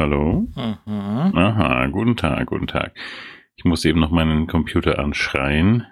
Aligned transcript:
Hallo? 0.00 0.48
Mhm. 0.56 1.36
Aha, 1.36 1.86
guten 1.88 2.16
Tag, 2.16 2.46
guten 2.46 2.66
Tag. 2.66 2.94
Ich 3.56 3.66
muss 3.66 3.84
eben 3.84 4.00
noch 4.00 4.10
meinen 4.10 4.46
Computer 4.46 4.98
anschreien, 4.98 5.86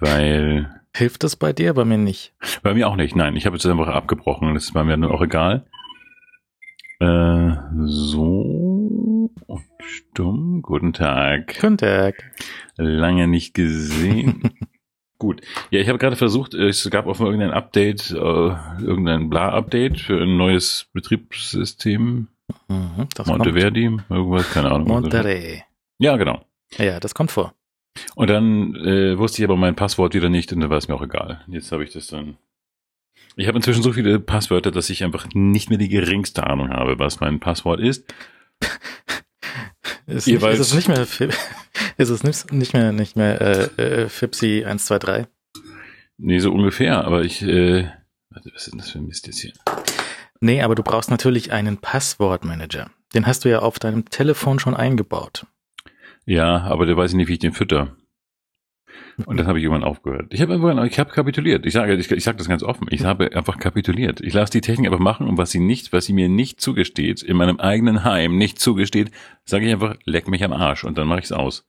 weil 0.00 0.82
Hilft 0.96 1.22
das 1.22 1.36
bei 1.36 1.52
dir? 1.52 1.74
Bei 1.74 1.84
mir 1.84 1.98
nicht. 1.98 2.34
bei 2.64 2.74
mir 2.74 2.88
auch 2.88 2.96
nicht. 2.96 3.14
Nein, 3.14 3.36
ich 3.36 3.46
habe 3.46 3.54
jetzt 3.54 3.64
einfach 3.66 3.86
abgebrochen. 3.86 4.52
Das 4.54 4.74
war 4.74 4.82
mir 4.82 4.96
nur 4.96 5.14
auch 5.14 5.22
egal. 5.22 5.64
Äh, 6.98 7.52
so 7.84 9.30
und 9.46 9.62
stumm. 9.78 10.60
Guten 10.60 10.92
Tag. 10.92 11.54
Guten 11.60 11.78
Tag. 11.78 12.32
Lange 12.76 13.28
nicht 13.28 13.54
gesehen. 13.54 14.58
Gut. 15.22 15.40
Ja, 15.70 15.78
ich 15.78 15.88
habe 15.88 15.98
gerade 15.98 16.16
versucht, 16.16 16.52
äh, 16.52 16.66
es 16.66 16.90
gab 16.90 17.06
auch 17.06 17.20
mal 17.20 17.26
irgendein 17.26 17.52
Update, 17.52 18.10
äh, 18.10 18.16
irgendein 18.16 19.30
Bla-Update 19.30 20.00
für 20.00 20.20
ein 20.20 20.36
neues 20.36 20.88
Betriebssystem. 20.94 22.26
Mhm. 22.66 23.08
Monteverdi, 23.24 23.98
irgendwas, 24.08 24.52
keine 24.52 24.72
Ahnung. 24.72 24.88
Monterey. 24.88 25.62
Ja, 25.98 26.16
genau. 26.16 26.44
Ja, 26.76 26.98
das 26.98 27.14
kommt 27.14 27.30
vor. 27.30 27.54
Und 28.16 28.30
dann 28.30 28.74
äh, 28.74 29.16
wusste 29.16 29.40
ich 29.40 29.44
aber 29.48 29.56
mein 29.56 29.76
Passwort 29.76 30.12
wieder 30.14 30.28
nicht 30.28 30.52
und 30.52 30.58
dann 30.58 30.70
war 30.70 30.78
es 30.78 30.88
mir 30.88 30.96
auch 30.96 31.02
egal. 31.02 31.42
Jetzt 31.46 31.70
habe 31.70 31.84
ich 31.84 31.92
das 31.92 32.08
dann. 32.08 32.36
Ich 33.36 33.46
habe 33.46 33.58
inzwischen 33.58 33.84
so 33.84 33.92
viele 33.92 34.18
Passwörter, 34.18 34.72
dass 34.72 34.90
ich 34.90 35.04
einfach 35.04 35.28
nicht 35.34 35.68
mehr 35.68 35.78
die 35.78 35.88
geringste 35.88 36.48
Ahnung 36.48 36.70
habe, 36.70 36.98
was 36.98 37.20
mein 37.20 37.38
Passwort 37.38 37.78
ist. 37.78 38.12
Ist, 40.12 40.26
nicht, 40.26 40.42
ist 40.42 40.58
es 40.58 40.74
nicht 40.74 40.88
mehr, 40.88 41.00
ist 41.96 42.08
es 42.10 42.22
nicht, 42.22 42.52
nicht 42.52 42.74
mehr, 42.74 42.92
nicht 42.92 43.16
mehr 43.16 43.40
äh, 43.40 44.02
äh, 44.02 44.08
Fipsi 44.08 44.64
123? 44.64 45.26
Nee, 46.18 46.38
so 46.38 46.52
ungefähr, 46.52 47.04
aber 47.04 47.22
ich, 47.22 47.42
äh, 47.42 47.88
warte, 48.30 48.50
was 48.54 48.66
ist 48.66 48.72
denn 48.72 48.78
das 48.78 48.90
für 48.90 48.98
ein 48.98 49.06
Mist 49.06 49.26
jetzt 49.26 49.40
hier? 49.40 49.52
Nee, 50.40 50.62
aber 50.62 50.74
du 50.74 50.82
brauchst 50.82 51.10
natürlich 51.10 51.52
einen 51.52 51.78
Passwortmanager. 51.78 52.90
Den 53.14 53.26
hast 53.26 53.44
du 53.44 53.48
ja 53.48 53.60
auf 53.60 53.78
deinem 53.78 54.04
Telefon 54.06 54.58
schon 54.58 54.74
eingebaut. 54.74 55.46
Ja, 56.26 56.62
aber 56.62 56.86
da 56.86 56.96
weiß 56.96 57.12
ich 57.12 57.16
nicht, 57.16 57.28
wie 57.28 57.34
ich 57.34 57.38
den 57.38 57.52
fütter. 57.52 57.96
Und 59.26 59.38
dann 59.38 59.46
habe 59.46 59.58
ich 59.58 59.64
irgendwann 59.64 59.84
aufgehört. 59.84 60.32
Ich 60.32 60.40
habe 60.40 60.52
irgendwann, 60.52 60.84
ich 60.86 60.98
habe 60.98 61.10
kapituliert. 61.10 61.66
Ich 61.66 61.72
sage, 61.72 61.94
ich, 61.94 62.10
ich 62.10 62.24
sage 62.24 62.38
das 62.38 62.48
ganz 62.48 62.62
offen. 62.62 62.86
Ich 62.90 63.04
habe 63.04 63.34
einfach 63.34 63.58
kapituliert. 63.58 64.20
Ich 64.20 64.34
lasse 64.34 64.52
die 64.52 64.60
Technik 64.60 64.86
einfach 64.86 65.00
machen 65.00 65.28
und 65.28 65.38
was 65.38 65.50
sie 65.50 65.60
nicht, 65.60 65.92
was 65.92 66.06
sie 66.06 66.12
mir 66.12 66.28
nicht 66.28 66.60
zugesteht, 66.60 67.22
in 67.22 67.36
meinem 67.36 67.60
eigenen 67.60 68.04
Heim 68.04 68.36
nicht 68.36 68.58
zugesteht, 68.58 69.10
sage 69.44 69.66
ich 69.66 69.72
einfach, 69.72 69.96
leck 70.04 70.28
mich 70.28 70.44
am 70.44 70.52
Arsch 70.52 70.84
und 70.84 70.98
dann 70.98 71.08
mache 71.08 71.20
ich 71.20 71.26
es 71.26 71.32
aus. 71.32 71.66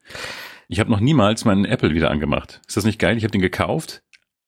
Ich 0.68 0.80
habe 0.80 0.90
noch 0.90 1.00
niemals 1.00 1.46
meinen 1.46 1.66
Apple 1.66 1.94
wieder 1.94 2.10
angemacht. 2.10 2.62
Ist 2.68 2.78
das 2.78 2.86
nicht 2.86 3.00
geil? 3.00 3.18
Ich 3.18 3.24
habe 3.24 3.32
den 3.32 3.42
gekauft, 3.42 4.04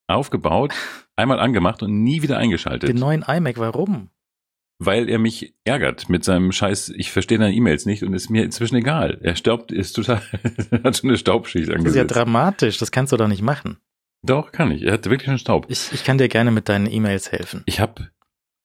aufgebaut, 0.08 0.73
einmal 1.16 1.39
angemacht 1.39 1.84
und 1.84 2.04
nie 2.04 2.22
wieder 2.22 2.38
eingeschaltet. 2.38 2.89
Den 2.89 2.98
neuen 2.98 3.23
iMac, 3.28 3.58
warum? 3.58 4.10
Weil 4.80 5.09
er 5.09 5.20
mich 5.20 5.54
ärgert 5.64 6.09
mit 6.09 6.23
seinem 6.23 6.52
Scheiß, 6.52 6.90
ich 6.90 7.12
verstehe 7.12 7.38
deine 7.38 7.54
E-Mails 7.54 7.86
nicht 7.86 8.04
und 8.04 8.14
ist 8.14 8.30
mir 8.30 8.44
inzwischen 8.44 8.76
egal. 8.76 9.20
Er 9.22 9.36
staubt, 9.36 9.72
ist 9.72 9.94
total, 9.94 10.22
hat 10.84 10.98
schon 10.98 11.09
eine 11.09 11.17
Staubschicht 11.17 11.67
Das 11.67 11.76
ist 11.76 11.84
ja 11.84 12.02
angesetzt. 12.02 12.16
dramatisch, 12.16 12.78
das 12.78 12.92
kannst 12.92 13.14
du 13.14 13.17
doch 13.17 13.28
nicht 13.28 13.42
machen. 13.42 13.78
Doch, 14.23 14.52
kann 14.52 14.72
ich. 14.72 14.84
Er 14.84 14.94
hat 14.94 15.06
wirklich 15.06 15.28
schon 15.28 15.38
Staub. 15.38 15.66
Ich, 15.70 15.92
ich 15.94 16.04
kann 16.04 16.17
dir 16.17 16.28
gerne 16.28 16.52
mit 16.52 16.67
deinen 16.67 16.92
E-Mails 16.92 17.32
helfen. 17.32 17.64
Ich 17.66 17.80
habe 17.80 18.09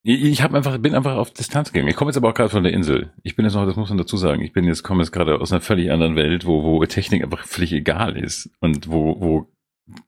ich 0.02 0.22
ich 0.24 0.42
hab 0.42 0.54
einfach, 0.54 0.78
bin 0.78 0.94
einfach 0.94 1.16
auf 1.16 1.30
Distanz 1.32 1.72
gegangen. 1.72 1.90
Ich 1.90 1.96
komme 1.96 2.08
jetzt 2.10 2.16
aber 2.16 2.30
auch 2.30 2.34
gerade 2.34 2.48
von 2.48 2.62
der 2.62 2.72
Insel. 2.72 3.12
Ich 3.22 3.36
bin 3.36 3.44
jetzt 3.44 3.54
noch, 3.54 3.66
das 3.66 3.76
muss 3.76 3.90
man 3.90 3.98
dazu 3.98 4.16
sagen, 4.16 4.40
ich 4.40 4.54
bin 4.54 4.64
jetzt, 4.64 4.82
komme 4.82 5.02
jetzt 5.02 5.12
gerade 5.12 5.38
aus 5.38 5.52
einer 5.52 5.60
völlig 5.60 5.90
anderen 5.90 6.16
Welt, 6.16 6.46
wo, 6.46 6.62
wo 6.62 6.84
Technik 6.86 7.22
einfach 7.22 7.44
völlig 7.46 7.72
egal 7.72 8.16
ist 8.16 8.48
und 8.60 8.90
wo, 8.90 9.20
wo 9.20 9.52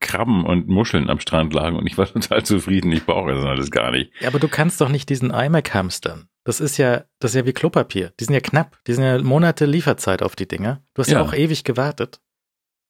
Krabben 0.01 0.45
und 0.45 0.69
Muscheln 0.69 1.11
am 1.11 1.21
Strand 1.21 1.53
lagen 1.55 1.77
und 1.77 1.87
ich 1.87 1.97
war 1.99 2.07
total 2.13 2.45
zufrieden. 2.45 2.93
Ich 2.93 3.05
brauche 3.05 3.33
das 3.33 3.45
alles 3.45 3.71
gar 3.71 3.91
nicht. 3.91 4.13
Ja, 4.21 4.29
aber 4.29 4.39
du 4.39 4.49
kannst 4.49 4.81
doch 4.81 4.89
nicht 4.89 5.09
diesen 5.09 5.31
iMac 5.31 5.75
hamstern. 5.75 6.29
Das 6.45 6.61
ist 6.61 6.77
ja, 6.77 7.05
das 7.21 7.33
ist 7.33 7.37
ja 7.37 7.47
wie 7.47 7.53
Klopapier. 7.53 8.13
Die 8.19 8.25
sind 8.25 8.35
ja 8.35 8.41
knapp. 8.41 8.79
Die 8.87 8.95
sind 8.95 9.05
ja 9.05 9.23
Monate 9.23 9.65
Lieferzeit 9.65 10.23
auf 10.23 10.35
die 10.35 10.49
Dinger. 10.49 10.83
Du 10.95 11.01
hast 11.03 11.09
ja, 11.09 11.19
Ja. 11.19 11.25
auch 11.25 11.35
ewig 11.35 11.63
gewartet. 11.65 12.21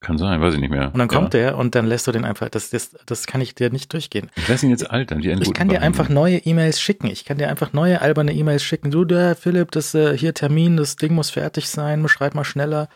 Kann 0.01 0.19
sein, 0.19 0.41
weiß 0.41 0.55
ich 0.55 0.61
nicht 0.61 0.71
mehr. 0.71 0.87
Und 0.87 0.99
dann 0.99 1.09
ja. 1.09 1.15
kommt 1.17 1.33
der 1.33 1.57
und 1.57 1.77
dann 1.77 1.87
lässt 1.87 2.09
du 2.09 2.13
den 2.13 2.25
einfach. 2.25 2.49
Das, 2.49 2.71
das, 2.71 2.97
das 3.07 3.27
kann 3.29 3.41
ich 3.41 3.55
dir 3.55 3.71
nicht 3.71 3.93
durchgehen. 3.93 4.31
Ich 4.35 4.49
lasse 4.49 4.67
ihn 4.67 4.71
jetzt 4.71 4.91
altern, 4.91 5.23
wie 5.23 5.31
ein 5.31 5.41
Ich 5.41 5.55
kann 5.55 5.69
dir 5.69 5.81
einfach 5.81 6.09
neue 6.09 6.39
E-Mails 6.39 6.81
schicken. 6.81 7.07
Ich 7.07 7.25
kann 7.25 7.39
dir 7.39 7.49
einfach 7.49 7.73
neue 7.73 8.01
alberne 8.03 8.33
E-Mails 8.33 8.65
schicken. 8.65 8.91
Du, 8.91 9.05
da, 9.05 9.37
Philipp, 9.37 9.71
das 9.71 9.95
äh, 9.95 10.19
hier 10.19 10.35
Termin, 10.35 10.77
das 10.77 10.97
Ding 10.97 11.15
muss 11.15 11.31
fertig 11.31 11.69
sein. 11.69 12.09
Schreib 12.09 12.35
mal 12.35 12.43
schneller. 12.45 12.89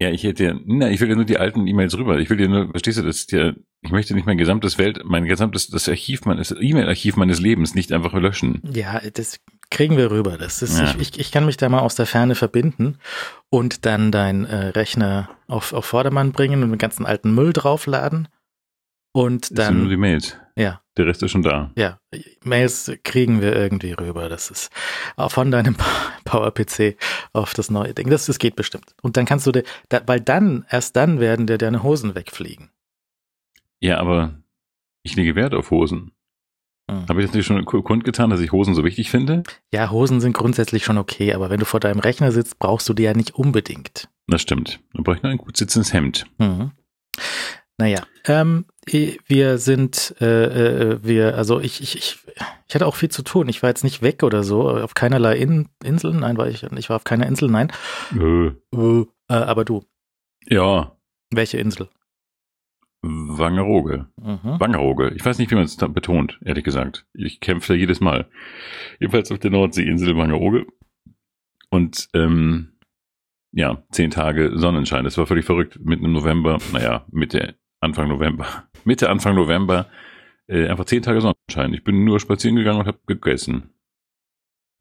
Ja, 0.00 0.10
ich 0.10 0.24
hätte 0.24 0.44
ja, 0.44 0.54
na, 0.66 0.90
ich 0.90 1.00
will 1.00 1.08
ja 1.08 1.14
nur 1.14 1.24
die 1.24 1.38
alten 1.38 1.66
E-Mails 1.68 1.96
rüber. 1.96 2.18
Ich 2.18 2.28
will 2.28 2.36
dir 2.36 2.48
nur, 2.48 2.70
verstehst 2.70 2.98
du, 2.98 3.02
das 3.02 3.16
ist 3.18 3.32
ja, 3.32 3.52
ich 3.80 3.92
möchte 3.92 4.14
nicht 4.14 4.26
mein 4.26 4.38
gesamtes 4.38 4.76
Welt, 4.76 5.00
mein 5.04 5.24
gesamtes, 5.24 5.68
das 5.68 5.88
Archiv 5.88 6.24
meines, 6.24 6.50
E-Mail-Archiv 6.58 7.16
meines 7.16 7.38
Lebens 7.40 7.74
nicht 7.76 7.92
einfach 7.92 8.12
löschen. 8.14 8.60
Ja, 8.72 9.00
das 9.12 9.38
kriegen 9.70 9.96
wir 9.96 10.10
rüber. 10.10 10.36
Das 10.36 10.62
ist, 10.62 10.78
Ja. 10.78 10.90
ich, 10.98 11.00
ich, 11.14 11.20
ich 11.20 11.32
kann 11.32 11.46
mich 11.46 11.56
da 11.56 11.68
mal 11.68 11.78
aus 11.80 11.94
der 11.94 12.06
Ferne 12.06 12.34
verbinden 12.34 12.98
und 13.50 13.86
dann 13.86 14.10
deinen 14.10 14.44
äh, 14.46 14.66
Rechner 14.68 15.30
auf, 15.46 15.72
auf 15.72 15.84
Vordermann 15.84 16.32
bringen 16.32 16.62
und 16.64 16.70
den 16.70 16.78
ganzen 16.78 17.06
alten 17.06 17.32
Müll 17.34 17.52
draufladen. 17.52 18.26
Und 19.12 19.56
Das 19.56 19.68
sind 19.68 19.78
nur 19.78 19.84
die 19.86 19.92
dann, 19.92 20.00
Mails. 20.00 20.36
Ja, 20.56 20.80
Der 20.96 21.06
Rest 21.06 21.22
ist 21.22 21.32
schon 21.32 21.42
da. 21.42 21.70
ja, 21.76 21.98
Mails 22.44 22.92
kriegen 23.02 23.40
wir 23.40 23.54
irgendwie 23.56 23.92
rüber. 23.92 24.28
Das 24.28 24.50
ist 24.50 24.70
von 25.28 25.50
deinem 25.50 25.76
Power-PC 26.24 26.96
auf 27.32 27.54
das 27.54 27.70
neue 27.70 27.94
Ding. 27.94 28.08
Das, 28.10 28.26
das 28.26 28.38
geht 28.38 28.54
bestimmt. 28.56 28.94
Und 29.02 29.16
dann 29.16 29.24
kannst 29.26 29.46
du 29.46 29.52
dir, 29.52 29.64
da, 29.88 30.00
weil 30.06 30.20
dann, 30.20 30.64
erst 30.70 30.94
dann 30.96 31.18
werden 31.20 31.46
dir 31.46 31.58
deine 31.58 31.82
Hosen 31.82 32.14
wegfliegen. 32.14 32.70
Ja, 33.80 33.98
aber 33.98 34.34
ich 35.02 35.16
lege 35.16 35.34
Wert 35.34 35.54
auf 35.54 35.70
Hosen. 35.70 36.12
Hm. 36.90 37.08
Habe 37.08 37.20
ich 37.20 37.26
das 37.26 37.34
nicht 37.34 37.46
schon 37.46 37.64
ku- 37.64 37.82
kundgetan, 37.82 38.30
dass 38.30 38.40
ich 38.40 38.52
Hosen 38.52 38.74
so 38.74 38.84
wichtig 38.84 39.10
finde? 39.10 39.42
Ja, 39.72 39.90
Hosen 39.90 40.20
sind 40.20 40.34
grundsätzlich 40.34 40.84
schon 40.84 40.98
okay, 40.98 41.32
aber 41.34 41.50
wenn 41.50 41.58
du 41.60 41.64
vor 41.66 41.80
deinem 41.80 41.98
Rechner 42.00 42.30
sitzt, 42.30 42.58
brauchst 42.58 42.88
du 42.88 42.94
die 42.94 43.02
ja 43.04 43.14
nicht 43.14 43.34
unbedingt. 43.34 44.08
Das 44.26 44.42
stimmt. 44.42 44.80
Dann 44.92 45.02
brauche 45.02 45.16
ich 45.16 45.22
nur 45.22 45.32
ein 45.32 45.38
gut 45.38 45.56
sitzendes 45.56 45.92
Hemd. 45.92 46.26
Mhm. 46.38 46.72
Naja, 47.78 48.02
ähm, 48.26 48.66
wir 48.86 49.58
sind, 49.58 50.14
äh, 50.20 50.44
äh, 50.44 50.98
wir, 51.02 51.36
also 51.36 51.60
ich, 51.60 51.80
ich, 51.82 51.96
ich, 51.96 52.18
ich 52.68 52.74
hatte 52.74 52.86
auch 52.86 52.96
viel 52.96 53.10
zu 53.10 53.22
tun. 53.22 53.48
Ich 53.48 53.62
war 53.62 53.70
jetzt 53.70 53.84
nicht 53.84 54.02
weg 54.02 54.22
oder 54.22 54.44
so, 54.44 54.68
auf 54.68 54.94
keinerlei 54.94 55.36
In 55.36 55.68
Inseln, 55.82 56.20
nein, 56.20 56.36
war 56.36 56.48
ich, 56.48 56.62
ich 56.62 56.88
war 56.88 56.96
auf 56.96 57.04
keiner 57.04 57.26
Insel, 57.26 57.48
nein. 57.50 57.72
Äh, 58.12 58.50
Äh, 59.28 59.34
aber 59.34 59.64
du, 59.64 59.84
ja, 60.46 60.92
welche 61.30 61.58
Insel? 61.58 61.88
Wangerooge. 63.02 64.06
Mhm. 64.16 64.60
Wangerooge. 64.60 65.12
Ich 65.14 65.24
weiß 65.24 65.38
nicht, 65.38 65.50
wie 65.50 65.56
man 65.56 65.64
es 65.64 65.76
betont, 65.76 66.38
ehrlich 66.44 66.64
gesagt. 66.64 67.06
Ich 67.12 67.40
kämpfe 67.40 67.74
da 67.74 67.78
jedes 67.78 68.00
Mal. 68.00 68.28
Jedenfalls 68.98 69.30
auf 69.30 69.38
der 69.38 69.50
Nordseeinsel 69.50 70.16
Wangerooge. 70.16 70.66
Und 71.68 72.08
ähm, 72.14 72.72
ja, 73.52 73.82
zehn 73.90 74.10
Tage 74.10 74.52
Sonnenschein. 74.58 75.04
Das 75.04 75.18
war 75.18 75.26
völlig 75.26 75.44
verrückt. 75.44 75.78
Mitten 75.84 76.06
im 76.06 76.12
November, 76.12 76.58
naja, 76.72 77.04
Mitte, 77.10 77.56
Anfang 77.84 78.08
November. 78.08 78.68
Mitte, 78.84 79.08
Anfang 79.08 79.34
November. 79.34 79.88
Äh, 80.46 80.68
einfach 80.68 80.84
zehn 80.84 81.02
Tage 81.02 81.20
Sonnenschein. 81.20 81.72
Ich 81.72 81.84
bin 81.84 82.04
nur 82.04 82.20
spazieren 82.20 82.56
gegangen 82.56 82.80
und 82.80 82.86
habe 82.86 82.98
gegessen. 83.06 83.70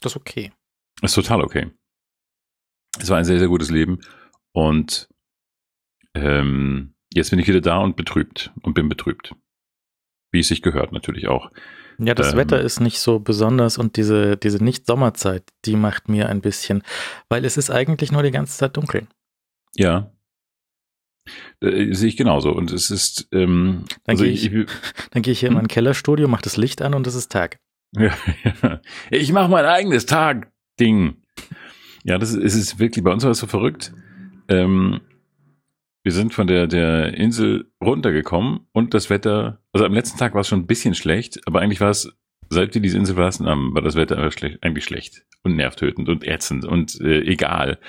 Das 0.01 0.13
ist 0.13 0.17
okay. 0.17 0.51
Ist 1.01 1.15
total 1.15 1.41
okay. 1.41 1.71
Es 2.99 3.09
war 3.09 3.17
ein 3.17 3.25
sehr, 3.25 3.39
sehr 3.39 3.47
gutes 3.47 3.71
Leben. 3.71 3.99
Und 4.51 5.07
ähm, 6.13 6.93
jetzt 7.13 7.29
bin 7.29 7.39
ich 7.39 7.47
wieder 7.47 7.61
da 7.61 7.77
und 7.77 7.95
betrübt 7.95 8.51
und 8.61 8.73
bin 8.73 8.89
betrübt. 8.89 9.33
Wie 10.31 10.39
es 10.39 10.47
sich 10.47 10.61
gehört, 10.61 10.91
natürlich 10.91 11.27
auch. 11.27 11.51
Ja, 11.99 12.13
das 12.13 12.33
Ähm. 12.33 12.39
Wetter 12.39 12.59
ist 12.59 12.79
nicht 12.79 12.99
so 12.99 13.19
besonders 13.19 13.77
und 13.77 13.97
diese, 13.97 14.35
diese 14.37 14.63
Nicht-Sommerzeit, 14.63 15.43
die 15.65 15.75
macht 15.75 16.09
mir 16.09 16.29
ein 16.29 16.41
bisschen, 16.41 16.83
weil 17.29 17.45
es 17.45 17.57
ist 17.57 17.69
eigentlich 17.69 18.11
nur 18.11 18.23
die 18.23 18.31
ganze 18.31 18.57
Zeit 18.57 18.75
dunkel. 18.77 19.07
Ja. 19.75 20.11
Äh, 21.61 21.93
sehe 21.93 22.09
ich 22.09 22.17
genauso. 22.17 22.51
Und 22.51 22.71
es 22.71 22.91
ist, 22.91 23.27
ähm, 23.31 23.85
Dann 24.05 24.13
also 24.13 24.23
gehe 24.23 24.33
ich, 24.33 24.51
ich, 24.51 24.67
dann 25.11 25.21
gehe 25.21 25.31
ich 25.31 25.39
hier 25.39 25.49
in 25.49 25.55
Hm? 25.55 25.61
mein 25.61 25.67
Kellerstudio, 25.69 26.27
mache 26.27 26.43
das 26.43 26.57
Licht 26.57 26.81
an 26.81 26.93
und 26.93 27.07
es 27.07 27.15
ist 27.15 27.31
Tag. 27.31 27.57
ja, 27.97 28.13
ja. 28.61 28.81
ich 29.11 29.31
mache 29.31 29.49
mein 29.49 29.65
eigenes 29.65 30.05
Tag-Ding. 30.05 31.17
Ja, 32.03 32.17
das 32.17 32.33
ist, 32.33 32.55
ist 32.55 32.79
wirklich, 32.79 33.03
bei 33.03 33.11
uns 33.11 33.23
war 33.23 33.31
es 33.31 33.39
so 33.39 33.47
verrückt. 33.47 33.93
Ähm, 34.49 35.01
wir 36.03 36.11
sind 36.11 36.33
von 36.33 36.47
der, 36.47 36.67
der 36.67 37.13
Insel 37.13 37.71
runtergekommen 37.81 38.67
und 38.73 38.93
das 38.93 39.09
Wetter, 39.09 39.61
also 39.71 39.85
am 39.85 39.93
letzten 39.93 40.17
Tag 40.19 40.33
war 40.33 40.41
es 40.41 40.49
schon 40.49 40.59
ein 40.59 40.67
bisschen 40.67 40.95
schlecht, 40.95 41.39
aber 41.47 41.61
eigentlich 41.61 41.79
war 41.79 41.91
es, 41.91 42.11
seit 42.49 42.73
wir 42.73 42.81
diese 42.81 42.97
Insel 42.97 43.15
verlassen 43.15 43.47
haben, 43.47 43.73
war 43.73 43.81
das 43.81 43.95
Wetter 43.95 44.17
einfach 44.17 44.37
schlecht, 44.37 44.61
eigentlich 44.63 44.83
schlecht 44.83 45.25
und 45.43 45.55
nervtötend 45.55 46.09
und 46.09 46.27
ätzend 46.27 46.65
und 46.65 46.99
äh, 46.99 47.21
egal. 47.21 47.79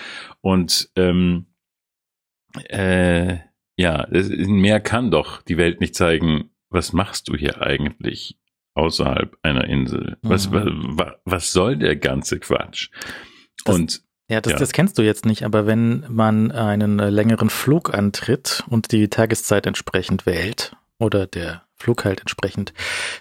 Und 0.42 0.90
ähm, 0.94 1.46
äh, 2.68 3.38
ja, 3.76 4.06
mehr 4.10 4.80
kann 4.80 5.10
doch 5.10 5.42
die 5.42 5.56
Welt 5.56 5.80
nicht 5.80 5.94
zeigen, 5.94 6.50
was 6.70 6.92
machst 6.92 7.28
du 7.28 7.36
hier 7.36 7.60
eigentlich 7.62 8.38
außerhalb 8.74 9.36
einer 9.42 9.64
Insel? 9.64 10.16
Was, 10.22 10.50
Mhm. 10.50 10.54
wa, 10.54 10.64
wa, 11.04 11.14
was 11.24 11.52
soll 11.52 11.76
der 11.76 11.96
ganze 11.96 12.38
Quatsch? 12.40 12.90
Das- 13.64 13.74
und 13.74 14.02
Ja, 14.30 14.40
das, 14.40 14.54
Ja. 14.54 14.58
das 14.58 14.72
kennst 14.72 14.96
du 14.96 15.02
jetzt 15.02 15.26
nicht, 15.26 15.42
aber 15.44 15.66
wenn 15.66 16.06
man 16.08 16.50
einen 16.50 16.98
längeren 16.98 17.50
Flug 17.50 17.92
antritt 17.92 18.64
und 18.70 18.90
die 18.90 19.08
Tageszeit 19.08 19.66
entsprechend 19.66 20.24
wählt 20.24 20.74
oder 20.98 21.26
der 21.26 21.63
Flug 21.76 22.04
halt 22.04 22.20
entsprechend 22.20 22.72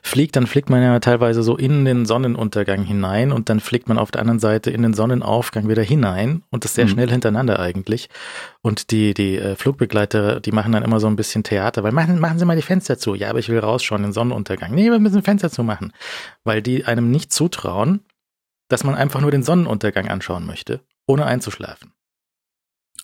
fliegt, 0.02 0.36
dann 0.36 0.48
fliegt 0.48 0.70
man 0.70 0.82
ja 0.82 1.00
teilweise 1.00 1.42
so 1.44 1.58
in 1.58 1.86
den 1.86 2.06
Sonnenuntergang 2.06 2.84
hinein 2.84 3.32
und 3.32 3.50
dann 3.50 3.60
fliegt 3.60 3.88
man 3.88 3.98
auf 3.98 4.12
der 4.12 4.22
anderen 4.22 4.40
Seite 4.40 4.70
in 4.70 4.84
den 4.84 4.94
Sonnenaufgang 4.94 5.68
wieder 5.68 5.82
hinein 5.82 6.44
und 6.52 6.64
das 6.64 6.76
sehr 6.76 6.86
Mhm. 6.86 6.90
schnell 6.90 7.10
hintereinander 7.10 7.60
eigentlich. 7.60 8.10
Und 8.62 8.92
die, 8.92 9.14
die 9.14 9.38
äh, 9.38 9.56
Flugbegleiter, 9.56 10.40
die 10.40 10.52
machen 10.52 10.72
dann 10.72 10.84
immer 10.84 11.00
so 11.00 11.08
ein 11.08 11.16
bisschen 11.16 11.44
Theater, 11.44 11.84
weil 11.84 11.92
machen, 11.94 12.20
machen 12.20 12.38
Sie 12.40 12.46
mal 12.46 12.56
die 12.56 12.62
Fenster 12.62 12.98
zu. 12.98 13.16
Ja, 13.16 13.30
aber 13.30 13.40
ich 13.40 13.50
will 13.50 13.60
rausschauen, 13.60 14.04
den 14.04 14.14
Sonnenuntergang. 14.14 14.74
Nee, 14.74 14.92
wir 14.92 15.00
müssen 15.00 15.24
Fenster 15.24 15.50
zu 15.50 15.64
machen. 15.64 15.92
Weil 16.44 16.62
die 16.62 16.86
einem 16.86 17.10
nicht 17.10 17.34
zutrauen, 17.34 18.02
dass 18.70 18.84
man 18.84 18.96
einfach 18.96 19.22
nur 19.22 19.32
den 19.32 19.44
Sonnenuntergang 19.44 20.08
anschauen 20.10 20.46
möchte, 20.46 20.82
ohne 21.08 21.26
einzuschlafen. 21.26 21.93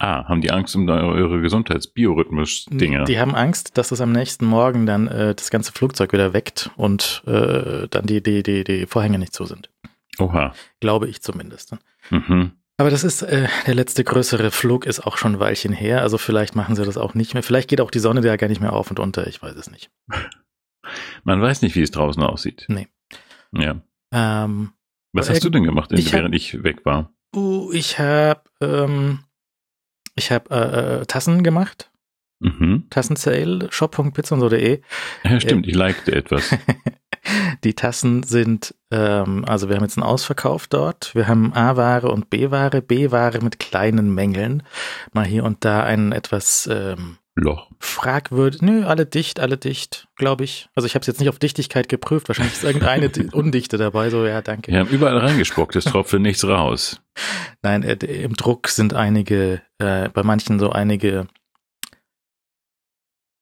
Ah, 0.01 0.23
haben 0.29 0.39
die 0.41 0.49
Angst 0.51 0.75
um 0.77 0.87
eure, 0.87 1.41
Gesundheitsbiorhythmus-Dinger? 1.41 3.03
Die 3.03 3.19
haben 3.19 3.35
Angst, 3.35 3.77
dass 3.77 3.91
es 3.91 3.99
am 3.99 4.13
nächsten 4.13 4.45
Morgen 4.45 4.85
dann 4.85 5.07
äh, 5.07 5.35
das 5.35 5.49
ganze 5.51 5.73
Flugzeug 5.73 6.13
wieder 6.13 6.31
weckt 6.33 6.69
und 6.77 7.21
äh, 7.27 7.87
dann 7.89 8.05
die, 8.05 8.23
die, 8.23 8.41
die, 8.41 8.63
die 8.63 8.85
Vorhänge 8.85 9.19
nicht 9.19 9.33
zu 9.33 9.45
sind. 9.45 9.69
Oha. 10.17 10.53
Glaube 10.79 11.09
ich 11.09 11.21
zumindest. 11.21 11.75
Mhm. 12.11 12.53
Aber 12.77 12.89
das 12.89 13.03
ist, 13.03 13.23
äh, 13.23 13.49
der 13.67 13.75
letzte 13.75 14.05
größere 14.05 14.51
Flug 14.51 14.85
ist 14.85 15.01
auch 15.01 15.17
schon 15.17 15.33
ein 15.33 15.39
Weilchen 15.41 15.73
her, 15.73 16.01
also 16.01 16.17
vielleicht 16.17 16.55
machen 16.55 16.77
sie 16.77 16.85
das 16.85 16.95
auch 16.97 17.13
nicht 17.13 17.33
mehr. 17.33 17.43
Vielleicht 17.43 17.69
geht 17.69 17.81
auch 17.81 17.91
die 17.91 17.99
Sonne 17.99 18.21
da 18.21 18.37
gar 18.37 18.47
nicht 18.47 18.61
mehr 18.61 18.71
auf 18.71 18.89
und 18.89 18.99
unter, 19.01 19.27
ich 19.27 19.41
weiß 19.41 19.55
es 19.55 19.69
nicht. 19.69 19.91
Man 21.25 21.41
weiß 21.41 21.61
nicht, 21.61 21.75
wie 21.75 21.81
es 21.81 21.91
draußen 21.91 22.23
aussieht. 22.23 22.65
Nee. 22.69 22.87
Ja. 23.51 23.81
Ähm, 24.13 24.71
Was 25.11 25.29
hast 25.29 25.43
du 25.43 25.49
denn 25.49 25.63
gemacht, 25.63 25.91
ich 25.91 26.07
hab- 26.07 26.13
während 26.21 26.35
ich 26.35 26.63
weg 26.63 26.85
war? 26.85 27.11
uh, 27.35 27.69
ich 27.73 27.99
habe 27.99 28.41
ähm, 28.61 29.19
ich 30.19 30.31
habe 30.31 30.49
äh, 30.51 31.01
äh, 31.01 31.05
Tassen 31.05 31.43
gemacht, 31.43 31.89
Mhm. 32.39 32.85
Tassensale, 32.89 33.67
shop.pizzonso.de. 33.69 34.81
Ja, 35.23 35.39
stimmt, 35.41 35.67
ich 35.67 35.75
likte 35.75 36.13
etwas. 36.13 36.55
Die 37.65 37.73
Tassen 37.73 38.23
sind, 38.23 38.73
ähm, 38.91 39.43
also 39.45 39.67
wir 39.67 39.75
haben 39.75 39.83
jetzt 39.83 39.97
einen 39.97 40.07
Ausverkauf 40.07 40.67
dort. 40.67 41.13
Wir 41.13 41.27
haben 41.27 41.53
A-Ware 41.53 42.09
und 42.09 42.29
B-Ware. 42.29 42.81
B-Ware 42.81 43.43
mit 43.43 43.59
kleinen 43.59 44.13
Mängeln. 44.13 44.63
Mal 45.11 45.25
hier 45.25 45.43
und 45.43 45.65
da 45.65 45.83
einen 45.83 46.13
etwas 46.13 46.67
ähm, 46.71 47.17
Loch. 47.39 47.69
fragwürdig. 47.79 48.61
Nö, 48.61 48.85
alle 48.85 49.05
dicht, 49.05 49.39
alle 49.39 49.57
dicht, 49.57 50.07
glaube 50.15 50.43
ich. 50.43 50.69
Also 50.75 50.85
ich 50.85 50.95
habe 50.95 51.01
es 51.01 51.07
jetzt 51.07 51.19
nicht 51.19 51.29
auf 51.29 51.39
Dichtigkeit 51.39 51.89
geprüft. 51.89 52.27
Wahrscheinlich 52.29 52.53
ist 52.53 52.63
irgendeine 52.63 53.09
Di- 53.09 53.29
Undichte 53.31 53.77
dabei. 53.77 54.09
So, 54.09 54.25
ja, 54.25 54.41
danke. 54.41 54.71
Wir 54.71 54.79
haben 54.79 54.89
überall 54.89 55.17
reingespuckt, 55.17 55.75
es 55.75 55.85
tropfte 55.85 56.19
nichts 56.19 56.45
raus. 56.47 57.01
Nein, 57.61 57.83
äh, 57.83 57.95
im 58.23 58.33
Druck 58.35 58.67
sind 58.69 58.93
einige, 58.93 59.61
äh, 59.79 60.09
bei 60.09 60.23
manchen 60.23 60.59
so 60.59 60.69
einige 60.71 61.27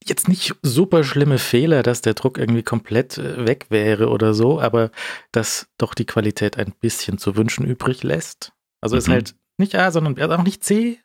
jetzt 0.06 0.30
nicht 0.30 0.56
super 0.62 1.04
schlimme 1.04 1.38
Fehler, 1.38 1.84
dass 1.84 2.02
der 2.02 2.14
Druck 2.14 2.38
irgendwie 2.38 2.64
komplett 2.64 3.18
äh, 3.18 3.46
weg 3.46 3.66
wäre 3.70 4.08
oder 4.10 4.34
so, 4.34 4.62
aber 4.62 4.90
dass 5.34 5.68
doch 5.78 5.94
die 5.94 6.06
Qualität 6.06 6.58
ein 6.58 6.72
bisschen 6.80 7.18
zu 7.18 7.36
wünschen 7.36 7.66
übrig 7.66 8.04
lässt. 8.04 8.54
Also 8.80 8.96
ist 8.96 9.08
Mhm. 9.10 9.14
halt 9.14 9.36
nicht 9.58 9.76
A, 9.76 9.92
sondern 9.92 10.18
also 10.18 10.36
auch 10.36 10.44
nicht 10.44 10.64
C, 10.64 11.00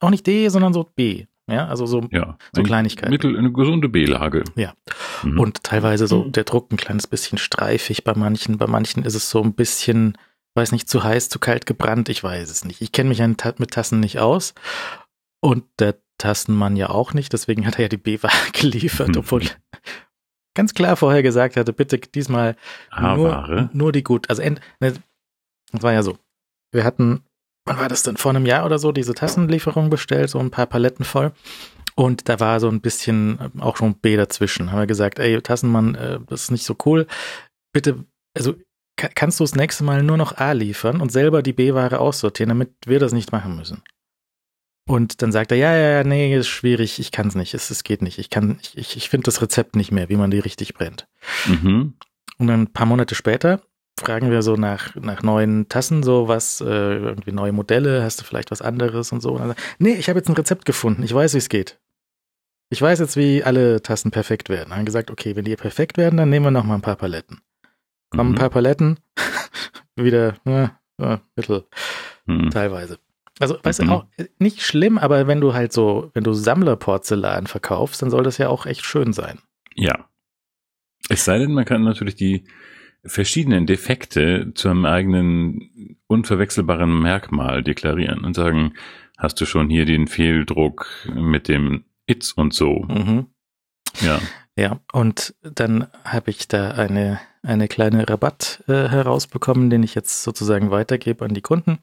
auch 0.00 0.10
nicht 0.10 0.26
D, 0.26 0.48
sondern 0.48 0.72
so 0.72 0.84
B. 0.96 1.26
Ja, 1.52 1.66
also 1.68 1.86
so 1.86 2.06
Ja. 2.10 2.38
So 2.54 2.62
ein 2.62 2.66
Kleinigkeiten. 2.66 3.10
Mittel, 3.10 3.36
eine 3.38 3.52
gesunde 3.52 3.88
B-Lage. 3.88 4.44
Ja. 4.56 4.72
Mhm. 5.22 5.38
Und 5.38 5.62
teilweise 5.62 6.06
so 6.06 6.24
der 6.24 6.44
Druck 6.44 6.72
ein 6.72 6.76
kleines 6.76 7.06
bisschen 7.06 7.38
streifig 7.38 8.04
bei 8.04 8.14
manchen. 8.14 8.58
Bei 8.58 8.66
manchen 8.66 9.04
ist 9.04 9.14
es 9.14 9.28
so 9.30 9.42
ein 9.42 9.54
bisschen, 9.54 10.16
weiß 10.54 10.72
nicht, 10.72 10.88
zu 10.88 11.04
heiß, 11.04 11.28
zu 11.28 11.38
kalt 11.38 11.66
gebrannt. 11.66 12.08
Ich 12.08 12.24
weiß 12.24 12.50
es 12.50 12.64
nicht. 12.64 12.80
Ich 12.82 12.92
kenne 12.92 13.08
mich 13.10 13.20
mit 13.20 13.70
Tassen 13.70 14.00
nicht 14.00 14.18
aus. 14.18 14.54
Und 15.40 15.64
der 15.78 15.96
Tassenmann 16.18 16.76
ja 16.76 16.88
auch 16.90 17.14
nicht. 17.14 17.32
Deswegen 17.32 17.66
hat 17.66 17.76
er 17.78 17.82
ja 17.82 17.88
die 17.88 17.96
B-Ware 17.96 18.32
geliefert, 18.52 19.08
Mhm. 19.08 19.16
obwohl 19.18 19.42
ganz 20.54 20.74
klar 20.74 20.96
vorher 20.96 21.22
gesagt 21.22 21.56
hatte, 21.56 21.72
bitte 21.72 21.98
diesmal 21.98 22.56
nur, 23.00 23.70
nur 23.72 23.92
die 23.92 24.02
gut. 24.04 24.28
Also, 24.30 24.42
end, 24.42 24.60
ne, 24.80 24.94
das 25.72 25.82
war 25.82 25.92
ja 25.92 26.02
so. 26.02 26.18
Wir 26.72 26.84
hatten, 26.84 27.22
wann 27.64 27.78
war 27.78 27.88
das 27.88 28.02
denn? 28.02 28.16
Vor 28.16 28.30
einem 28.30 28.46
Jahr 28.46 28.64
oder 28.66 28.78
so 28.78 28.92
diese 28.92 29.14
Tassenlieferung 29.14 29.90
bestellt, 29.90 30.30
so 30.30 30.38
ein 30.38 30.50
paar 30.50 30.66
Paletten 30.66 31.04
voll. 31.04 31.32
Und 31.94 32.28
da 32.28 32.40
war 32.40 32.58
so 32.58 32.68
ein 32.68 32.80
bisschen 32.80 33.38
äh, 33.38 33.60
auch 33.60 33.76
schon 33.76 33.94
B 33.94 34.16
dazwischen. 34.16 34.72
Haben 34.72 34.80
wir 34.80 34.86
gesagt, 34.86 35.18
ey, 35.18 35.40
Tassenmann, 35.42 35.94
äh, 35.94 36.20
das 36.26 36.44
ist 36.44 36.50
nicht 36.50 36.64
so 36.64 36.74
cool. 36.86 37.06
Bitte, 37.74 38.04
also 38.34 38.54
ka- 38.96 39.10
kannst 39.14 39.40
du 39.40 39.44
das 39.44 39.54
nächste 39.54 39.84
Mal 39.84 40.02
nur 40.02 40.16
noch 40.16 40.38
A 40.38 40.52
liefern 40.52 41.00
und 41.00 41.12
selber 41.12 41.42
die 41.42 41.52
B-Ware 41.52 42.00
aussortieren, 42.00 42.48
damit 42.48 42.70
wir 42.86 42.98
das 42.98 43.12
nicht 43.12 43.30
machen 43.32 43.56
müssen. 43.56 43.82
Und 44.88 45.22
dann 45.22 45.30
sagt 45.32 45.52
er, 45.52 45.58
ja, 45.58 45.76
ja, 45.76 45.90
ja, 45.98 46.04
nee, 46.04 46.36
ist 46.36 46.48
schwierig, 46.48 46.98
ich 46.98 47.12
kann 47.12 47.28
es 47.28 47.34
nicht, 47.36 47.54
es, 47.54 47.70
es 47.70 47.84
geht 47.84 48.02
nicht. 48.02 48.18
Ich 48.18 48.30
kann, 48.30 48.58
ich, 48.60 48.76
ich, 48.76 48.96
ich 48.96 49.08
finde 49.10 49.26
das 49.26 49.40
Rezept 49.40 49.76
nicht 49.76 49.92
mehr, 49.92 50.08
wie 50.08 50.16
man 50.16 50.30
die 50.30 50.40
richtig 50.40 50.74
brennt. 50.74 51.06
Mhm. 51.46 51.94
Und 52.38 52.46
dann 52.46 52.62
ein 52.62 52.72
paar 52.72 52.86
Monate 52.86 53.14
später 53.14 53.60
fragen 53.98 54.30
wir 54.30 54.42
so 54.42 54.56
nach, 54.56 54.94
nach 54.96 55.22
neuen 55.22 55.68
Tassen, 55.68 56.02
so 56.02 56.28
was, 56.28 56.60
äh, 56.60 56.64
irgendwie 56.64 57.32
neue 57.32 57.52
Modelle, 57.52 58.02
hast 58.02 58.20
du 58.20 58.24
vielleicht 58.24 58.50
was 58.50 58.62
anderes 58.62 59.12
und 59.12 59.20
so. 59.20 59.32
Und 59.32 59.40
dann, 59.40 59.54
nee, 59.78 59.94
ich 59.94 60.08
habe 60.08 60.18
jetzt 60.18 60.28
ein 60.28 60.34
Rezept 60.36 60.64
gefunden, 60.64 61.02
ich 61.02 61.14
weiß, 61.14 61.34
wie 61.34 61.38
es 61.38 61.48
geht. 61.48 61.78
Ich 62.70 62.80
weiß 62.80 63.00
jetzt, 63.00 63.16
wie 63.16 63.44
alle 63.44 63.82
Tassen 63.82 64.10
perfekt 64.10 64.48
werden. 64.48 64.70
Dann 64.70 64.78
haben 64.78 64.86
gesagt, 64.86 65.10
okay, 65.10 65.36
wenn 65.36 65.44
die 65.44 65.56
perfekt 65.56 65.98
werden, 65.98 66.16
dann 66.16 66.30
nehmen 66.30 66.46
wir 66.46 66.50
noch 66.50 66.64
mal 66.64 66.74
ein 66.76 66.80
paar 66.80 66.96
Paletten. 66.96 67.42
Kommen 68.10 68.30
ein 68.30 68.32
Mhm. 68.32 68.36
paar 68.38 68.50
Paletten, 68.50 68.98
wieder, 69.96 70.36
äh, 70.46 70.68
äh, 70.98 71.18
mittel, 71.36 71.66
Mhm. 72.26 72.50
teilweise. 72.50 72.98
Also, 73.40 73.58
weißt 73.62 73.82
Mhm. 73.82 73.86
du, 73.86 73.92
auch 73.92 74.06
äh, 74.16 74.26
nicht 74.38 74.62
schlimm, 74.62 74.96
aber 74.98 75.26
wenn 75.26 75.40
du 75.40 75.52
halt 75.54 75.72
so, 75.72 76.10
wenn 76.14 76.24
du 76.24 76.32
Sammlerporzellan 76.32 77.46
verkaufst, 77.46 78.00
dann 78.00 78.10
soll 78.10 78.22
das 78.24 78.38
ja 78.38 78.48
auch 78.48 78.64
echt 78.66 78.84
schön 78.84 79.12
sein. 79.12 79.38
Ja. 79.74 80.08
Es 81.08 81.24
sei 81.24 81.38
denn, 81.38 81.52
man 81.52 81.64
kann 81.64 81.82
natürlich 81.82 82.14
die 82.14 82.44
verschiedenen 83.04 83.66
Defekte 83.66 84.52
zu 84.54 84.68
einem 84.68 84.84
eigenen 84.84 85.98
unverwechselbaren 86.06 87.00
Merkmal 87.00 87.62
deklarieren 87.62 88.24
und 88.24 88.34
sagen, 88.34 88.74
hast 89.18 89.40
du 89.40 89.46
schon 89.46 89.68
hier 89.68 89.84
den 89.84 90.06
Fehldruck 90.06 90.86
mit 91.14 91.48
dem 91.48 91.84
It's 92.06 92.32
und 92.32 92.54
so. 92.54 92.84
Mhm. 92.88 93.26
Ja. 94.00 94.20
Ja, 94.56 94.80
und 94.92 95.34
dann 95.40 95.86
habe 96.04 96.30
ich 96.30 96.46
da 96.46 96.72
eine, 96.72 97.20
eine 97.42 97.68
kleine 97.68 98.08
Rabatt 98.08 98.62
äh, 98.68 98.88
herausbekommen, 98.88 99.70
den 99.70 99.82
ich 99.82 99.94
jetzt 99.94 100.22
sozusagen 100.22 100.70
weitergebe 100.70 101.24
an 101.24 101.32
die 101.32 101.40
Kunden. 101.40 101.78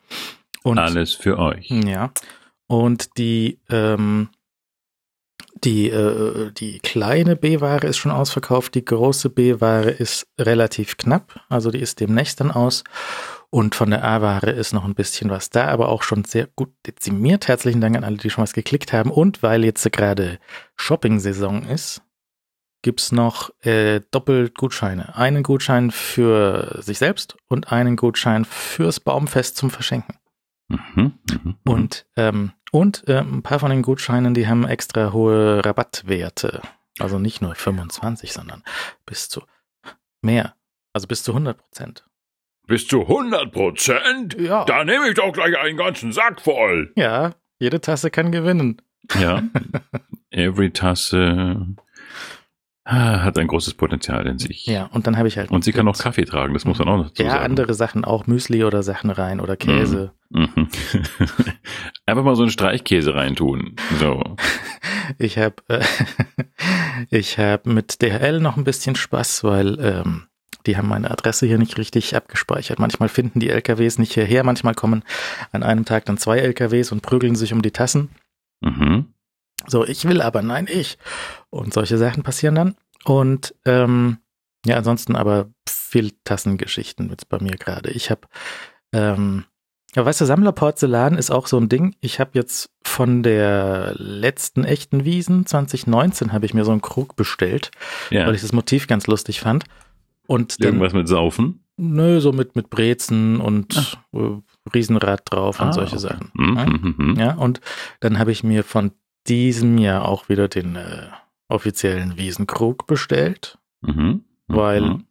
Und, 0.63 0.77
Alles 0.77 1.13
für 1.13 1.39
euch. 1.39 1.69
Ja. 1.69 2.11
Und 2.67 3.17
die, 3.17 3.59
ähm, 3.69 4.29
die, 5.63 5.89
äh, 5.89 6.51
die 6.51 6.79
kleine 6.79 7.35
B-Ware 7.35 7.87
ist 7.87 7.97
schon 7.97 8.11
ausverkauft, 8.11 8.75
die 8.75 8.85
große 8.85 9.29
B-Ware 9.29 9.89
ist 9.89 10.27
relativ 10.39 10.97
knapp, 10.97 11.41
also 11.49 11.71
die 11.71 11.79
ist 11.79 11.99
demnächst 11.99 12.39
dann 12.39 12.51
aus. 12.51 12.83
Und 13.51 13.73
von 13.73 13.89
der 13.89 14.03
A-Ware 14.03 14.51
ist 14.51 14.73
noch 14.73 14.85
ein 14.85 14.93
bisschen 14.93 15.31
was 15.31 15.49
da, 15.49 15.67
aber 15.69 15.89
auch 15.89 16.03
schon 16.03 16.23
sehr 16.23 16.47
gut 16.55 16.71
dezimiert. 16.85 17.47
Herzlichen 17.47 17.81
Dank 17.81 17.97
an 17.97 18.03
alle, 18.03 18.17
die 18.17 18.29
schon 18.29 18.43
was 18.43 18.53
geklickt 18.53 18.93
haben. 18.93 19.09
Und 19.09 19.41
weil 19.41 19.65
jetzt 19.65 19.91
gerade 19.91 20.37
Shopping-Saison 20.75 21.63
ist, 21.63 22.03
gibt's 22.83 23.11
noch 23.11 23.49
äh, 23.61 24.01
doppelt 24.11 24.55
Gutscheine. 24.55 25.15
Einen 25.15 25.41
Gutschein 25.41 25.89
für 25.89 26.77
sich 26.81 26.99
selbst 26.99 27.37
und 27.47 27.71
einen 27.71 27.95
Gutschein 27.95 28.45
fürs 28.45 28.99
Baumfest 28.99 29.57
zum 29.57 29.71
Verschenken. 29.71 30.15
Mhm. 30.67 31.13
Mhm. 31.31 31.55
Und, 31.65 32.05
ähm, 32.15 32.51
und 32.71 33.07
äh, 33.07 33.19
ein 33.19 33.41
paar 33.41 33.59
von 33.59 33.69
den 33.69 33.81
Gutscheinen, 33.81 34.33
die 34.33 34.47
haben 34.47 34.65
extra 34.67 35.13
hohe 35.13 35.63
Rabattwerte. 35.65 36.61
Also 36.99 37.17
nicht 37.19 37.41
nur 37.41 37.55
25, 37.55 38.33
sondern 38.33 38.63
bis 39.05 39.29
zu 39.29 39.41
mehr. 40.21 40.55
Also 40.93 41.07
bis 41.07 41.23
zu 41.23 41.31
100 41.31 41.57
Prozent. 41.57 42.05
Bis 42.67 42.87
zu 42.87 43.01
100 43.01 43.51
Prozent? 43.51 44.37
Ja. 44.39 44.65
Da 44.65 44.83
nehme 44.83 45.09
ich 45.09 45.15
doch 45.15 45.31
gleich 45.31 45.57
einen 45.57 45.77
ganzen 45.77 46.11
Sack 46.11 46.41
voll. 46.41 46.91
Ja, 46.95 47.33
jede 47.57 47.81
Tasse 47.81 48.11
kann 48.11 48.31
gewinnen. 48.31 48.81
Ja. 49.19 49.43
Every 50.29 50.71
Tasse 50.71 51.65
hat 52.91 53.37
ein 53.37 53.47
großes 53.47 53.75
Potenzial 53.75 54.25
in 54.27 54.39
sich. 54.39 54.65
Ja, 54.65 54.85
und 54.91 55.05
dann 55.07 55.17
habe 55.17 55.27
ich 55.27 55.37
halt. 55.37 55.51
Und 55.51 55.63
sie 55.63 55.71
kann 55.71 55.87
auch 55.87 55.97
Kaffee 55.97 56.25
tragen, 56.25 56.53
das 56.53 56.65
muss 56.65 56.79
man 56.79 56.87
auch 56.87 56.97
noch 56.97 57.07
dazu 57.09 57.23
Ja, 57.23 57.31
sagen. 57.31 57.45
andere 57.45 57.73
Sachen 57.73 58.03
auch, 58.05 58.25
Müsli 58.27 58.63
oder 58.63 58.83
Sachen 58.83 59.09
rein 59.09 59.39
oder 59.39 59.55
Käse. 59.57 60.11
Mhm. 60.29 60.67
Einfach 62.05 62.23
mal 62.23 62.35
so 62.35 62.43
einen 62.43 62.51
Streichkäse 62.51 63.13
reintun. 63.15 63.75
So. 63.99 64.21
Ich 65.17 65.39
habe 65.39 65.55
äh, 65.69 65.83
ich 67.09 67.39
habe 67.39 67.67
mit 67.71 67.99
DHL 68.03 68.39
noch 68.39 68.57
ein 68.57 68.63
bisschen 68.63 68.95
Spaß, 68.95 69.43
weil 69.43 69.79
ähm, 69.79 70.27
die 70.67 70.77
haben 70.77 70.87
meine 70.87 71.09
Adresse 71.09 71.47
hier 71.47 71.57
nicht 71.57 71.79
richtig 71.79 72.15
abgespeichert. 72.15 72.77
Manchmal 72.77 73.09
finden 73.09 73.39
die 73.39 73.49
LKWs 73.49 73.97
nicht 73.97 74.13
hierher, 74.13 74.43
manchmal 74.43 74.75
kommen 74.75 75.03
an 75.51 75.63
einem 75.63 75.83
Tag 75.85 76.05
dann 76.05 76.19
zwei 76.19 76.37
LKWs 76.37 76.91
und 76.91 77.01
prügeln 77.01 77.35
sich 77.35 77.53
um 77.53 77.63
die 77.63 77.71
Tassen. 77.71 78.09
Mhm. 78.61 79.07
So, 79.69 79.85
ich 79.85 80.05
will 80.05 80.21
aber, 80.21 80.41
nein, 80.41 80.67
ich. 80.69 80.97
Und 81.49 81.73
solche 81.73 81.97
Sachen 81.97 82.23
passieren 82.23 82.55
dann. 82.55 82.75
Und 83.05 83.55
ähm, 83.65 84.17
ja, 84.65 84.77
ansonsten 84.77 85.15
aber 85.15 85.49
viel 85.67 86.11
Tassengeschichten 86.23 87.09
jetzt 87.09 87.29
bei 87.29 87.39
mir 87.39 87.55
gerade. 87.57 87.91
Ich 87.91 88.09
habe 88.11 88.21
ähm, 88.93 89.45
Ja, 89.95 90.05
weißt 90.05 90.21
du, 90.21 90.25
Sammlerporzellan 90.25 91.17
ist 91.17 91.31
auch 91.31 91.47
so 91.47 91.57
ein 91.57 91.69
Ding. 91.69 91.95
Ich 92.01 92.19
habe 92.19 92.31
jetzt 92.33 92.69
von 92.83 93.23
der 93.23 93.93
letzten 93.97 94.63
echten 94.65 95.05
Wiesen 95.05 95.45
2019 95.45 96.33
habe 96.33 96.45
ich 96.45 96.53
mir 96.53 96.65
so 96.65 96.71
einen 96.71 96.81
Krug 96.81 97.15
bestellt, 97.15 97.71
Ja. 98.09 98.25
weil 98.27 98.35
ich 98.35 98.41
das 98.41 98.51
Motiv 98.53 98.87
ganz 98.87 99.07
lustig 99.07 99.39
fand. 99.39 99.63
Und 100.27 100.59
dann, 100.61 100.67
Irgendwas 100.73 100.93
mit 100.93 101.07
Saufen? 101.07 101.63
nö, 101.77 102.19
so 102.19 102.33
mit, 102.33 102.55
mit 102.57 102.69
Brezen 102.69 103.39
und 103.39 103.97
äh, 104.13 104.19
Riesenrad 104.73 105.21
drauf 105.25 105.59
und 105.61 105.67
Ah, 105.69 105.73
solche 105.73 105.95
okay. 105.95 106.07
Sachen. 106.07 106.31
Mhm, 106.33 106.57
Ja? 106.57 106.65
mhm, 106.65 106.95
mhm. 106.97 107.15
Ja, 107.15 107.33
und 107.35 107.61
dann 108.01 108.19
habe 108.19 108.31
ich 108.33 108.43
mir 108.43 108.63
von 108.65 108.91
diesem 109.29 109.77
Jahr 109.77 110.07
auch 110.07 110.27
wieder 110.29 110.47
den 110.47 110.75
äh, 110.75 111.07
offiziellen 111.47 112.17
Wiesenkrug 112.17 112.87
bestellt. 112.87 113.57
Mhm. 113.81 114.23
Weil- 114.47 114.81
Mhm. 114.81 115.05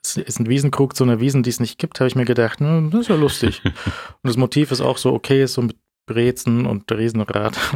Es 0.00 0.16
ist 0.16 0.38
ein 0.38 0.48
Wiesenkrug 0.48 0.94
zu 0.94 1.02
einer 1.02 1.18
Wiesen, 1.20 1.42
die 1.42 1.50
es 1.50 1.58
nicht 1.58 1.76
gibt, 1.78 1.98
habe 1.98 2.06
ich 2.06 2.14
mir 2.14 2.24
gedacht, 2.24 2.60
hm, 2.60 2.90
das 2.92 3.02
ist 3.02 3.08
ja 3.08 3.16
lustig. 3.16 3.62
und 3.64 3.74
das 4.22 4.36
Motiv 4.36 4.70
ist 4.70 4.80
auch 4.80 4.96
so 4.96 5.12
okay, 5.12 5.42
ist 5.42 5.54
so 5.54 5.62
mit 5.62 5.76
Brezen 6.06 6.66
und 6.66 6.90
Riesenrad. 6.90 7.58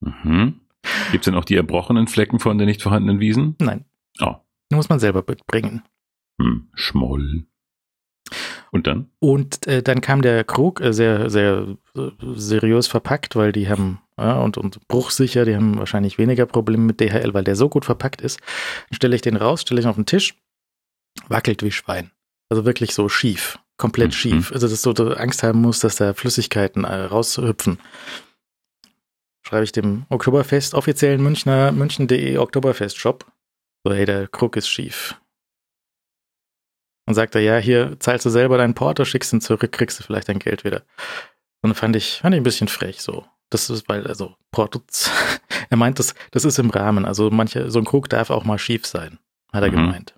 Mhm. 0.00 0.60
Gibt 1.10 1.22
es 1.22 1.24
denn 1.24 1.34
auch 1.34 1.44
die 1.44 1.56
erbrochenen 1.56 2.06
Flecken 2.06 2.38
von 2.38 2.56
den 2.56 2.66
nicht 2.68 2.82
vorhandenen 2.82 3.18
Wiesen? 3.20 3.56
Nein, 3.60 3.84
Oh, 4.20 4.36
muss 4.72 4.88
man 4.88 5.00
selber 5.00 5.24
mitbringen. 5.26 5.82
hm. 6.40 6.68
Schmoll. 6.74 7.46
Und 8.70 8.86
dann? 8.86 9.10
Und 9.18 9.66
äh, 9.66 9.82
dann 9.82 10.00
kam 10.00 10.22
der 10.22 10.44
Krug 10.44 10.80
äh, 10.80 10.92
sehr, 10.92 11.30
sehr 11.30 11.76
äh, 11.96 12.10
seriös 12.34 12.86
verpackt, 12.86 13.34
weil 13.34 13.50
die 13.52 13.68
haben, 13.68 13.98
ja, 14.18 14.38
und, 14.40 14.58
und 14.58 14.86
bruchsicher, 14.88 15.44
die 15.44 15.54
haben 15.56 15.78
wahrscheinlich 15.78 16.18
weniger 16.18 16.46
Probleme 16.46 16.84
mit 16.84 17.00
DHL, 17.00 17.32
weil 17.34 17.44
der 17.44 17.56
so 17.56 17.68
gut 17.68 17.84
verpackt 17.84 18.20
ist. 18.20 18.40
Dann 18.90 18.96
stelle 18.96 19.16
ich 19.16 19.22
den 19.22 19.36
raus, 19.36 19.62
stelle 19.62 19.80
ich 19.80 19.86
ihn 19.86 19.90
auf 19.90 19.96
den 19.96 20.06
Tisch, 20.06 20.34
wackelt 21.28 21.62
wie 21.62 21.70
Schwein. 21.72 22.10
Also 22.50 22.64
wirklich 22.64 22.94
so 22.94 23.08
schief, 23.08 23.58
komplett 23.76 24.08
Mhm. 24.08 24.12
schief. 24.12 24.52
Also 24.52 24.68
dass 24.68 24.82
du 24.82 24.92
Angst 25.14 25.42
haben 25.42 25.60
musst, 25.60 25.84
dass 25.84 25.96
da 25.96 26.14
Flüssigkeiten 26.14 26.84
äh, 26.84 26.94
raushüpfen. 27.04 27.78
Schreibe 29.46 29.64
ich 29.64 29.72
dem 29.72 30.04
Oktoberfest, 30.08 30.74
offiziellen 30.74 31.22
Münchner, 31.22 31.72
münchen.de 31.72 32.36
Oktoberfest-Shop. 32.38 33.24
So, 33.84 33.94
hey, 33.94 34.04
der 34.04 34.28
Krug 34.28 34.56
ist 34.56 34.68
schief. 34.68 35.14
Und 37.06 37.14
sagt 37.14 37.34
er, 37.34 37.40
ja, 37.40 37.56
hier 37.56 37.98
zahlst 38.00 38.26
du 38.26 38.30
selber 38.30 38.58
deinen 38.58 38.74
Porto, 38.74 39.04
schickst 39.06 39.32
ihn 39.32 39.40
zurück, 39.40 39.72
kriegst 39.72 39.98
du 39.98 40.04
vielleicht 40.04 40.28
dein 40.28 40.38
Geld 40.40 40.64
wieder. 40.64 40.82
Und 41.62 41.74
fand 41.74 41.96
ich, 41.96 42.18
fand 42.18 42.34
ich 42.34 42.40
ein 42.40 42.44
bisschen 42.44 42.68
frech 42.68 43.00
so. 43.00 43.24
Das 43.50 43.70
ist, 43.70 43.88
weil, 43.88 44.06
also, 44.06 44.34
Porto, 44.50 44.80
er 45.70 45.76
meint, 45.76 45.98
das, 45.98 46.14
das 46.32 46.44
ist 46.44 46.58
im 46.58 46.70
Rahmen. 46.70 47.04
Also 47.04 47.30
manche, 47.30 47.70
so 47.70 47.78
ein 47.78 47.84
Krug 47.84 48.08
darf 48.08 48.30
auch 48.30 48.44
mal 48.44 48.58
schief 48.58 48.86
sein, 48.86 49.18
hat 49.52 49.62
er 49.64 49.70
Mhm. 49.70 49.76
gemeint. 49.76 50.14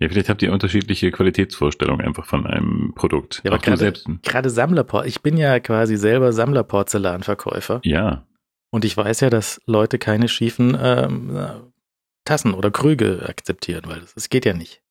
Ja, 0.00 0.08
vielleicht 0.08 0.28
habt 0.28 0.42
ihr 0.42 0.52
unterschiedliche 0.52 1.12
Qualitätsvorstellungen 1.12 2.04
einfach 2.04 2.26
von 2.26 2.46
einem 2.48 2.94
Produkt. 2.96 3.42
Ja, 3.44 3.52
aber 3.52 3.58
Auch 3.60 3.62
gerade- 3.62 3.78
selbst. 3.78 4.08
Gerade 4.22 4.50
Sammlerport, 4.50 5.06
ich 5.06 5.22
bin 5.22 5.36
ja 5.36 5.60
quasi 5.60 5.96
selber 5.96 6.32
Sammlerporzellanverkäufer 6.32 7.80
Ja. 7.84 8.26
und 8.72 8.84
ich 8.84 8.96
weiß 8.96 9.20
ja, 9.20 9.30
dass 9.30 9.60
Leute 9.66 9.98
keine 10.00 10.26
schiefen 10.28 10.76
ähm, 10.80 11.36
äh, 11.36 11.50
Tassen 12.24 12.54
oder 12.54 12.72
Krüge 12.72 13.24
akzeptieren, 13.28 13.82
weil 13.86 14.00
das, 14.00 14.14
das 14.14 14.28
geht 14.30 14.44
ja 14.44 14.52
nicht. 14.54 14.81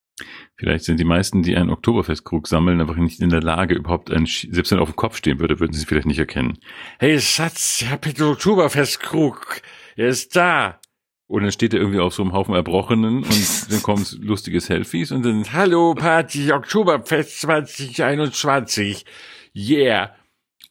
Vielleicht 0.56 0.86
sind 0.86 1.00
die 1.00 1.06
meisten, 1.06 1.42
die 1.44 1.56
einen 1.56 1.70
Oktoberfestkrug 1.70 2.48
sammeln, 2.48 2.82
einfach 2.82 2.96
nicht 2.96 3.20
in 3.20 3.30
der 3.30 3.42
Lage, 3.42 3.76
überhaupt 3.76 4.12
einen, 4.12 4.26
Sch- 4.26 4.48
selbst 4.54 4.72
wenn 4.72 4.80
er 4.80 4.84
auf 4.84 4.92
dem 4.92 4.96
Kopf 4.96 5.18
stehen 5.18 5.40
würde, 5.40 5.60
würden 5.60 5.74
sie 5.74 5.80
es 5.80 5.86
vielleicht 5.86 6.08
nicht 6.08 6.20
erkennen. 6.20 6.58
Hey 7.00 7.20
Schatz, 7.20 7.82
ich 7.82 7.90
hab 7.90 8.02
den 8.04 8.22
Oktoberfestkrug. 8.24 9.62
Er 9.96 10.08
ist 10.08 10.36
da. 10.36 10.80
Und 11.28 11.44
dann 11.44 11.52
steht 11.52 11.74
er 11.74 11.80
irgendwie 11.80 12.00
auf 12.00 12.14
so 12.14 12.24
einem 12.24 12.34
Haufen 12.34 12.54
Erbrochenen 12.56 13.24
und 13.24 13.72
dann 13.72 13.82
kommen 13.82 14.06
lustige 14.20 14.60
Selfies 14.60 15.12
und 15.12 15.24
dann, 15.26 15.52
hallo 15.54 15.94
Party, 15.96 16.52
Oktoberfest 16.52 17.42
2021. 17.42 19.06
Yeah. 19.56 20.16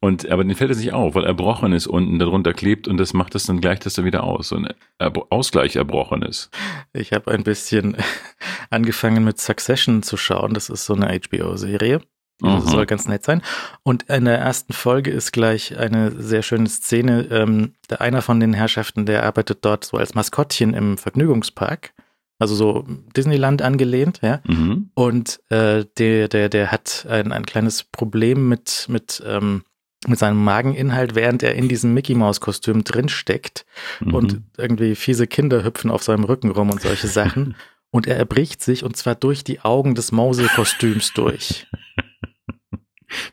Und, 0.03 0.29
aber 0.31 0.43
den 0.45 0.55
fällt 0.57 0.71
es 0.71 0.79
nicht 0.79 0.95
auf, 0.95 1.15
weil 1.15 1.25
Erbrochenes 1.25 1.87
unten 1.87 2.19
darunter 2.19 2.55
klebt 2.55 2.89
und 2.89 2.97
das 2.97 3.13
macht 3.13 3.35
das 3.35 3.45
dann 3.45 3.61
gleich 3.61 3.81
das 3.81 3.95
dann 3.95 4.07
wieder 4.07 4.25
aus. 4.25 4.49
So 4.49 4.57
ein 4.57 4.69
Erbro- 4.99 5.27
Ausgleich 5.29 5.77
Erbrochenes. 5.77 6.51
Ich 6.95 7.13
habe 7.13 7.31
ein 7.31 7.45
bisschen 7.45 7.97
angefangen 8.71 9.25
mit 9.25 9.39
Succession 9.39 10.03
zu 10.03 10.17
schauen. 10.17 10.55
Das 10.55 10.71
ist 10.71 10.87
so 10.87 10.95
eine 10.95 11.09
HBO-Serie. 11.19 12.01
Das 12.43 12.65
Mhm. 12.65 12.69
soll 12.71 12.87
ganz 12.87 13.07
nett 13.07 13.23
sein. 13.23 13.43
Und 13.83 14.05
in 14.05 14.25
der 14.25 14.39
ersten 14.39 14.73
Folge 14.73 15.11
ist 15.11 15.33
gleich 15.33 15.77
eine 15.79 16.11
sehr 16.13 16.41
schöne 16.43 16.71
Szene. 16.71 17.27
Ähm, 17.31 17.75
der 17.91 18.01
einer 18.01 18.23
von 18.23 18.41
den 18.41 18.55
Herrschaften, 18.55 19.05
der 19.05 19.25
arbeitet 19.25 19.59
dort 19.67 19.85
so 19.85 19.99
als 19.99 20.15
Maskottchen 20.15 20.73
im 20.73 20.97
Vergnügungspark. 20.97 21.93
Also 22.39 22.55
so 22.55 22.87
Disneyland 23.15 23.61
angelehnt, 23.61 24.21
ja. 24.23 24.41
Mhm. 24.47 24.89
Und 24.95 25.41
äh, 25.51 25.85
der, 25.99 26.29
der, 26.29 26.49
der 26.49 26.73
hat 26.73 27.05
ein, 27.11 27.33
ein 27.33 27.45
kleines 27.45 27.85
Problem 27.85 28.49
mit, 28.49 28.87
mit, 28.89 29.23
ähm, 29.27 29.63
mit 30.07 30.19
seinem 30.19 30.43
Mageninhalt, 30.43 31.15
während 31.15 31.43
er 31.43 31.55
in 31.55 31.69
diesem 31.69 31.93
Mickey 31.95 32.15
Maus 32.15 32.41
Kostüm 32.41 32.85
drinsteckt 32.85 33.67
Mhm. 34.01 34.15
und 34.15 34.41
irgendwie 34.57 34.95
fiese 34.95 35.27
Kinder 35.27 35.63
hüpfen 35.65 35.91
auf 35.91 36.03
seinem 36.03 36.25
Rücken 36.25 36.51
rum 36.51 36.71
und 36.71 36.81
solche 36.81 37.09
Sachen. 37.09 37.55
und 37.91 38.07
er 38.07 38.17
erbricht 38.17 38.63
sich 38.63 38.85
und 38.85 38.97
zwar 38.97 39.15
durch 39.15 39.45
die 39.45 39.61
Augen 39.61 39.95
des 39.95 40.13
Mausekostüms 40.13 41.13
durch. 41.13 41.67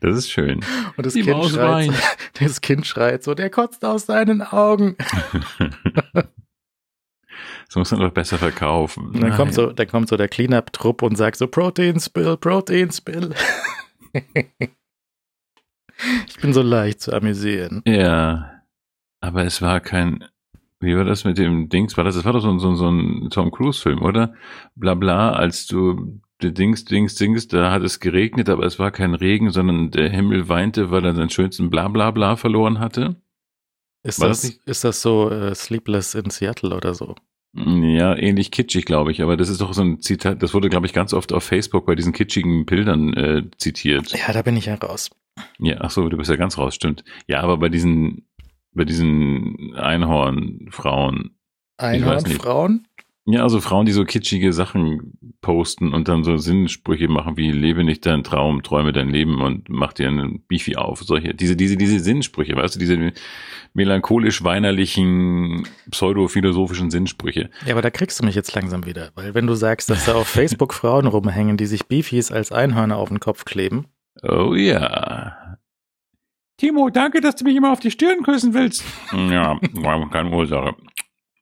Das 0.01 0.17
ist 0.17 0.31
schön. 0.31 0.61
Und 0.97 1.05
das 1.05 1.13
Die 1.13 1.21
kind, 1.21 1.37
Maus 1.37 1.51
schreit, 1.51 1.91
das 2.39 2.61
kind 2.61 2.85
schreit 2.87 3.23
so, 3.23 3.35
der 3.35 3.49
kotzt 3.51 3.85
aus 3.85 4.05
seinen 4.07 4.41
Augen. 4.41 4.95
Das 7.67 7.75
muss 7.75 7.91
man 7.91 7.99
doch 7.99 8.11
besser 8.11 8.37
verkaufen. 8.37 9.07
Und 9.07 9.19
dann 9.19 9.35
kommt 9.35 9.53
so, 9.53 9.73
dann 9.73 9.87
kommt 9.89 10.07
so 10.07 10.15
der 10.15 10.29
Cleanup-Trupp 10.29 11.01
und 11.01 11.17
sagt 11.17 11.35
so, 11.35 11.47
Protein 11.47 11.99
Spill, 11.99 12.37
Protein 12.37 12.91
Spill. 12.91 13.33
ich 16.27 16.37
bin 16.37 16.53
so 16.53 16.61
leicht 16.61 17.01
zu 17.01 17.13
amüsieren. 17.13 17.81
Ja, 17.85 18.61
aber 19.19 19.45
es 19.45 19.61
war 19.61 19.79
kein. 19.79 20.23
Wie 20.79 20.95
war 20.95 21.05
das 21.05 21.23
mit 21.23 21.37
dem 21.39 21.69
Dings? 21.69 21.97
War 21.97 22.03
das? 22.03 22.15
Das 22.15 22.25
war 22.25 22.33
doch 22.33 22.41
so, 22.41 22.49
ein- 22.51 22.59
so, 22.59 22.75
so 22.75 22.87
ein 22.89 23.29
Tom 23.31 23.51
Cruise-Film, 23.51 24.01
oder? 24.03 24.35
Blabla, 24.75 25.31
als 25.31 25.65
du 25.65 26.19
Dings, 26.39 26.85
Dings, 26.85 27.15
Dings, 27.15 27.47
da 27.47 27.71
hat 27.71 27.81
es 27.81 27.99
geregnet, 27.99 28.47
aber 28.47 28.63
es 28.63 28.77
war 28.77 28.91
kein 28.91 29.15
Regen, 29.15 29.49
sondern 29.49 29.89
der 29.89 30.09
Himmel 30.11 30.49
weinte, 30.49 30.91
weil 30.91 31.03
er 31.03 31.15
seinen 31.15 31.31
schönsten 31.31 31.71
Blablabla 31.71 32.35
verloren 32.35 32.77
hatte. 32.79 33.15
Ist 34.03 34.19
War 34.21 34.27
das, 34.27 34.41
das 34.43 34.59
ist 34.65 34.83
das 34.83 35.01
so 35.01 35.31
äh, 35.31 35.55
Sleepless 35.55 36.13
in 36.13 36.29
Seattle 36.29 36.75
oder 36.75 36.93
so? 36.93 37.15
Ja, 37.55 38.15
ähnlich 38.15 38.51
kitschig, 38.51 38.85
glaube 38.85 39.11
ich, 39.11 39.23
aber 39.23 39.35
das 39.35 39.49
ist 39.49 39.61
doch 39.61 39.73
so 39.73 39.81
ein 39.81 39.99
Zitat, 39.99 40.43
das 40.43 40.53
wurde, 40.53 40.69
glaube 40.69 40.85
ich, 40.85 40.93
ganz 40.93 41.11
oft 41.11 41.33
auf 41.33 41.43
Facebook 41.43 41.87
bei 41.87 41.95
diesen 41.95 42.13
kitschigen 42.13 42.67
Bildern 42.67 43.13
äh, 43.15 43.43
zitiert. 43.57 44.11
Ja, 44.11 44.31
da 44.31 44.43
bin 44.43 44.55
ich 44.57 44.67
ja 44.67 44.75
raus. 44.75 45.09
Ja, 45.59 45.77
ach 45.79 45.91
so, 45.91 46.07
du 46.09 46.17
bist 46.17 46.29
ja 46.29 46.35
ganz 46.35 46.57
raus, 46.57 46.75
stimmt. 46.75 47.03
Ja, 47.27 47.41
aber 47.41 47.57
bei 47.57 47.69
diesen, 47.69 48.27
bei 48.73 48.85
diesen 48.85 49.75
Einhornfrauen. 49.75 51.37
Einhornfrauen? 51.77 52.87
ja, 53.29 53.43
also 53.43 53.59
Frauen, 53.59 53.85
die 53.85 53.91
so 53.91 54.05
kitschige 54.05 54.53
Sachen 54.53 55.17
posten 55.41 55.93
und 55.93 56.07
dann 56.07 56.23
so 56.23 56.37
Sinnsprüche 56.37 57.09
machen 57.09 57.35
wie 57.35 57.51
lebe 57.51 57.83
nicht 57.83 58.05
deinen 58.05 58.23
Traum, 58.23 58.63
träume 58.63 58.93
dein 58.93 59.09
Leben 59.09 59.41
und 59.41 59.67
mach 59.67 59.91
dir 59.91 60.07
einen 60.07 60.45
Beefy 60.47 60.77
auf. 60.77 61.03
Solche, 61.03 61.33
diese, 61.33 61.57
diese, 61.57 61.75
diese 61.75 61.99
Sinnsprüche, 61.99 62.55
weißt 62.55 62.75
du, 62.75 62.79
diese 62.79 63.11
melancholisch-weinerlichen, 63.73 65.67
pseudophilosophischen 65.91 66.89
Sinnsprüche. 66.89 67.49
Ja, 67.65 67.73
aber 67.73 67.81
da 67.81 67.89
kriegst 67.89 68.17
du 68.21 68.23
mich 68.25 68.33
jetzt 68.33 68.55
langsam 68.55 68.85
wieder. 68.85 69.11
Weil 69.15 69.33
wenn 69.33 69.45
du 69.45 69.55
sagst, 69.55 69.89
dass 69.89 70.05
da 70.05 70.15
auf 70.15 70.27
Facebook 70.29 70.73
Frauen 70.73 71.05
rumhängen, 71.05 71.57
die 71.57 71.65
sich 71.65 71.87
Beefies 71.87 72.31
als 72.31 72.53
Einhörner 72.53 72.95
auf 72.95 73.09
den 73.09 73.19
Kopf 73.19 73.43
kleben, 73.43 73.87
Oh 74.23 74.53
ja. 74.55 75.57
Timo, 76.57 76.89
danke, 76.89 77.21
dass 77.21 77.35
du 77.35 77.43
mich 77.43 77.55
immer 77.55 77.71
auf 77.71 77.79
die 77.79 77.91
Stirn 77.91 78.23
küssen 78.23 78.53
willst. 78.53 78.83
Ja, 79.11 79.59
keine 80.11 80.31
Ursache. 80.31 80.75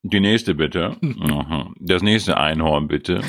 Die 0.04 0.20
nächste 0.20 0.54
bitte. 0.54 0.98
Mhm. 1.02 1.74
Das 1.80 2.04
nächste 2.04 2.38
Einhorn 2.38 2.88
bitte. 2.88 3.22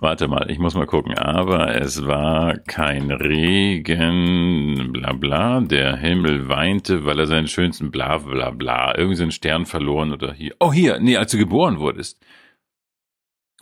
Warte 0.00 0.28
mal, 0.28 0.48
ich 0.50 0.60
muss 0.60 0.74
mal 0.74 0.86
gucken. 0.86 1.18
Aber 1.18 1.74
es 1.74 2.06
war 2.06 2.56
kein 2.58 3.10
Regen, 3.10 4.92
bla 4.92 5.12
bla. 5.14 5.60
Der 5.60 5.96
Himmel 5.96 6.48
weinte, 6.48 7.04
weil 7.04 7.18
er 7.18 7.26
seinen 7.26 7.48
schönsten 7.48 7.90
bla 7.90 8.18
bla 8.18 8.50
bla. 8.50 8.96
Irgendwie 8.96 9.16
so 9.16 9.24
einen 9.24 9.32
Stern 9.32 9.66
verloren 9.66 10.12
oder 10.12 10.32
hier. 10.32 10.54
Oh, 10.60 10.72
hier, 10.72 11.00
nee, 11.00 11.16
als 11.16 11.32
du 11.32 11.38
geboren 11.38 11.80
wurdest. 11.80 12.24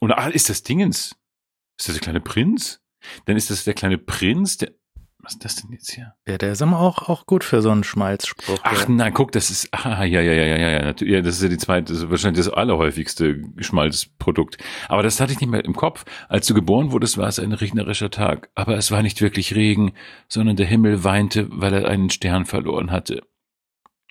Und 0.01 0.13
ah, 0.13 0.29
ist 0.29 0.51
das 0.51 0.63
Dingens? 0.63 1.17
Ist 1.79 1.89
das 1.89 1.95
der 1.95 2.03
kleine 2.03 2.21
Prinz? 2.21 2.83
Dann 3.27 3.37
ist 3.37 3.51
das 3.51 3.65
der 3.65 3.75
kleine 3.75 3.99
Prinz, 3.99 4.57
der. 4.59 4.73
Was 5.19 5.33
ist 5.33 5.45
das 5.45 5.57
denn 5.57 5.73
jetzt 5.73 5.91
hier? 5.91 6.15
ja, 6.29 6.39
der 6.39 6.53
ist 6.53 6.63
immer 6.63 6.79
auch, 6.79 7.09
auch 7.09 7.27
gut 7.27 7.43
für 7.43 7.61
so 7.61 7.71
einen 7.71 7.83
Schmalzspruch. 7.83 8.59
Ach 8.63 8.83
ja. 8.83 8.95
nein, 8.95 9.13
guck, 9.13 9.33
das 9.33 9.51
ist. 9.51 9.69
Ah, 9.73 10.05
ja, 10.05 10.21
ja, 10.21 10.33
ja, 10.33 10.45
ja, 10.45 10.57
ja, 10.57 10.69
ja. 10.71 10.83
natürlich, 10.85 11.15
ja, 11.15 11.21
Das 11.21 11.35
ist 11.37 11.43
ja 11.43 11.49
die 11.49 11.57
zweite, 11.59 11.93
das 11.95 12.09
wahrscheinlich 12.09 12.45
das 12.47 12.53
allerhäufigste 12.55 13.43
Schmalzprodukt. 13.59 14.59
Aber 14.89 15.03
das 15.03 15.21
hatte 15.21 15.33
ich 15.33 15.41
nicht 15.41 15.51
mehr 15.51 15.65
im 15.65 15.75
Kopf. 15.75 16.05
Als 16.29 16.47
du 16.47 16.55
geboren 16.55 16.93
wurdest, 16.93 17.19
war 17.19 17.27
es 17.29 17.39
ein 17.41 17.53
regnerischer 17.53 18.11
Tag. 18.11 18.51
Aber 18.55 18.77
es 18.77 18.91
war 18.93 19.03
nicht 19.03 19.21
wirklich 19.21 19.55
Regen, 19.57 19.95
sondern 20.29 20.55
der 20.57 20.67
Himmel 20.67 21.03
weinte, 21.03 21.49
weil 21.51 21.73
er 21.75 21.89
einen 21.89 22.11
Stern 22.11 22.45
verloren 22.47 22.91
hatte. 22.93 23.23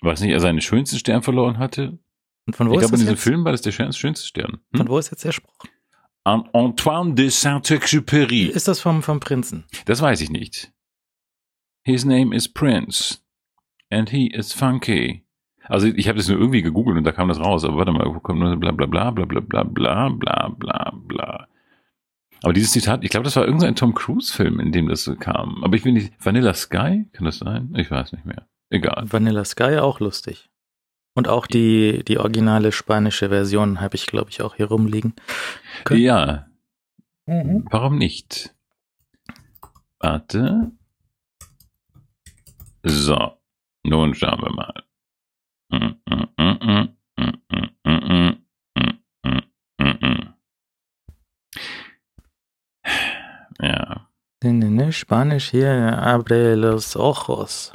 War 0.02 0.12
es 0.12 0.20
nicht, 0.20 0.32
er 0.32 0.40
seinen 0.40 0.60
schönsten 0.60 0.98
Stern 0.98 1.22
verloren 1.22 1.58
hatte? 1.58 1.98
Und 2.46 2.56
von 2.56 2.68
wo 2.68 2.74
ich 2.74 2.80
glaube, 2.80 2.94
in 2.96 3.00
diesem 3.00 3.14
jetzt? 3.14 3.22
Film 3.22 3.44
war 3.44 3.52
das 3.52 3.62
der 3.62 3.72
schön- 3.72 3.92
schönste 3.92 4.26
Stern. 4.26 4.58
Von 4.72 4.80
Hm? 4.80 4.88
wo 4.88 4.98
ist 4.98 5.10
jetzt 5.10 5.24
der 5.24 5.32
Spruch? 5.32 5.56
An- 6.26 6.48
Antoine 6.52 7.14
de 7.14 7.28
Saint-Exupéry. 7.28 8.48
Ist 8.48 8.66
das 8.66 8.80
vom, 8.80 9.02
vom 9.02 9.20
Prinzen? 9.20 9.64
Das 9.84 10.02
weiß 10.02 10.20
ich 10.22 10.30
nicht. 10.30 10.72
His 11.84 12.04
name 12.04 12.34
is 12.34 12.48
Prince. 12.52 13.18
And 13.90 14.10
he 14.10 14.26
is 14.26 14.52
funky. 14.52 15.24
Also 15.68 15.86
ich 15.86 16.08
habe 16.08 16.16
das 16.18 16.28
nur 16.28 16.38
irgendwie 16.38 16.62
gegoogelt 16.62 16.96
und 16.98 17.04
da 17.04 17.12
kam 17.12 17.28
das 17.28 17.38
raus. 17.38 17.64
Aber 17.64 17.76
warte 17.76 17.92
mal, 17.92 18.06
wo 18.12 18.18
kommt 18.18 18.40
nur 18.40 18.56
bla 18.56 18.72
bla 18.72 18.86
bla 18.86 19.10
bla 19.12 19.24
bla 19.24 19.40
bla 19.40 19.62
bla 19.62 20.08
bla 20.08 20.48
bla 20.48 20.92
bla. 21.06 21.48
Aber 22.42 22.52
dieses 22.52 22.72
Zitat, 22.72 23.04
ich 23.04 23.10
glaube, 23.10 23.24
das 23.24 23.36
war 23.36 23.44
irgendein 23.44 23.76
Tom 23.76 23.94
Cruise-Film, 23.94 24.58
in 24.58 24.72
dem 24.72 24.88
das 24.88 25.04
so 25.04 25.14
kam. 25.14 25.62
Aber 25.62 25.76
ich 25.76 25.84
bin 25.84 25.94
nicht. 25.94 26.12
Vanilla 26.18 26.54
Sky? 26.54 27.06
Kann 27.12 27.24
das 27.24 27.38
sein? 27.38 27.72
Ich 27.76 27.90
weiß 27.90 28.12
nicht 28.12 28.26
mehr. 28.26 28.48
Egal. 28.68 29.04
Vanilla 29.10 29.44
Sky 29.44 29.78
auch 29.78 30.00
lustig. 30.00 30.50
Und 31.16 31.28
auch 31.28 31.46
die, 31.46 32.04
die 32.04 32.18
originale 32.18 32.72
spanische 32.72 33.30
Version 33.30 33.80
habe 33.80 33.96
ich, 33.96 34.06
glaube 34.06 34.28
ich, 34.30 34.42
auch 34.42 34.54
hier 34.54 34.66
rumliegen. 34.66 35.14
Können? 35.84 36.02
Ja. 36.02 36.46
Mhm. 37.24 37.66
Warum 37.70 37.96
nicht? 37.96 38.54
Warte. 39.98 40.72
So. 42.82 43.32
Nun 43.82 44.14
schauen 44.14 44.42
wir 44.42 44.52
mal. 44.52 44.84
Ja. 53.58 54.06
Spanisch 54.92 55.50
hier, 55.50 55.98
abre 55.98 56.54
los 56.56 56.94
ojos. 56.94 57.72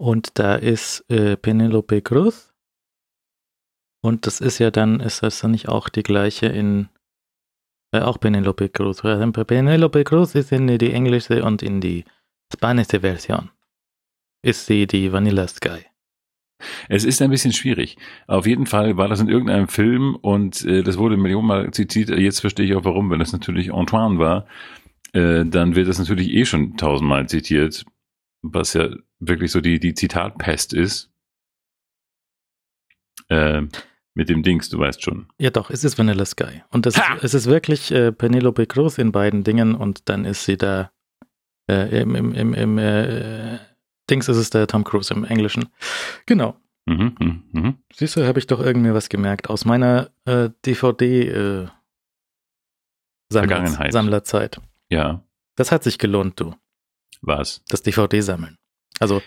Und 0.00 0.38
da 0.38 0.54
ist 0.54 1.04
äh, 1.10 1.36
Penelope 1.36 2.02
Cruz. 2.02 2.54
Und 4.00 4.26
das 4.26 4.40
ist 4.40 4.58
ja 4.58 4.70
dann, 4.70 5.00
ist 5.00 5.22
das 5.22 5.40
dann 5.40 5.50
nicht 5.50 5.68
auch 5.68 5.88
die 5.88 6.04
gleiche 6.04 6.46
in, 6.46 6.88
äh, 7.92 8.00
auch 8.00 8.20
Penelope 8.20 8.68
Cruz. 8.68 9.02
Penelope 9.02 10.04
Cruz 10.04 10.34
ist 10.34 10.52
in 10.52 10.66
die 10.78 10.92
englische 10.92 11.44
und 11.44 11.62
in 11.62 11.80
die 11.80 12.04
spanische 12.52 13.00
Version. 13.00 13.50
Ist 14.44 14.66
sie 14.66 14.86
die 14.86 15.12
Vanilla 15.12 15.48
Sky. 15.48 15.84
Es 16.88 17.04
ist 17.04 17.22
ein 17.22 17.30
bisschen 17.30 17.52
schwierig. 17.52 17.96
Auf 18.26 18.46
jeden 18.46 18.66
Fall 18.66 18.96
war 18.96 19.08
das 19.08 19.20
in 19.20 19.28
irgendeinem 19.28 19.68
Film 19.68 20.16
und 20.16 20.64
äh, 20.64 20.82
das 20.82 20.98
wurde 20.98 21.16
millionenmal 21.16 21.70
zitiert. 21.72 22.10
Jetzt 22.10 22.40
verstehe 22.40 22.66
ich 22.66 22.74
auch 22.74 22.84
warum, 22.84 23.10
wenn 23.10 23.20
es 23.20 23.32
natürlich 23.32 23.72
Antoine 23.72 24.18
war, 24.18 24.46
äh, 25.12 25.44
dann 25.44 25.76
wird 25.76 25.88
das 25.88 25.98
natürlich 25.98 26.30
eh 26.30 26.44
schon 26.44 26.76
tausendmal 26.76 27.28
zitiert, 27.28 27.84
was 28.42 28.74
ja 28.74 28.88
wirklich 29.18 29.52
so 29.52 29.60
die, 29.60 29.78
die 29.80 29.94
Zitatpest 29.94 30.72
ist. 30.72 31.10
Äh, 33.28 33.62
mit 34.14 34.28
dem 34.28 34.42
Dings, 34.42 34.68
du 34.68 34.78
weißt 34.78 35.02
schon. 35.02 35.28
Ja, 35.38 35.50
doch, 35.50 35.70
es 35.70 35.84
ist 35.84 35.96
Vanilla 35.96 36.24
Sky. 36.24 36.62
Und 36.70 36.86
das, 36.86 37.00
es 37.22 37.34
ist 37.34 37.46
wirklich 37.46 37.92
äh, 37.92 38.10
Penelope 38.10 38.66
Cruz 38.66 38.98
in 38.98 39.12
beiden 39.12 39.44
Dingen 39.44 39.74
und 39.74 40.08
dann 40.08 40.24
ist 40.24 40.44
sie 40.44 40.56
da 40.56 40.90
äh, 41.70 42.00
im, 42.00 42.14
im, 42.16 42.34
im, 42.34 42.54
im 42.54 42.78
äh, 42.78 43.58
Dings 44.10 44.28
ist 44.28 44.38
es 44.38 44.50
der 44.50 44.66
Tom 44.66 44.84
Cruise 44.84 45.12
im 45.12 45.24
Englischen. 45.24 45.68
Genau. 46.26 46.56
Mhm, 46.86 47.14
mh, 47.18 47.42
mh. 47.52 47.74
Siehst 47.94 48.16
du, 48.16 48.26
habe 48.26 48.38
ich 48.38 48.46
doch 48.46 48.60
irgendwie 48.60 48.94
was 48.94 49.08
gemerkt 49.08 49.50
aus 49.50 49.64
meiner 49.64 50.10
äh, 50.24 50.50
DVD 50.64 51.28
äh, 51.28 51.68
Sammler, 53.30 53.92
Sammlerzeit. 53.92 54.60
Ja. 54.88 55.22
Das 55.54 55.70
hat 55.70 55.84
sich 55.84 55.98
gelohnt, 55.98 56.40
du. 56.40 56.54
Was? 57.20 57.62
Das 57.68 57.82
DVD-Sammeln. 57.82 58.57
Also. 58.98 59.22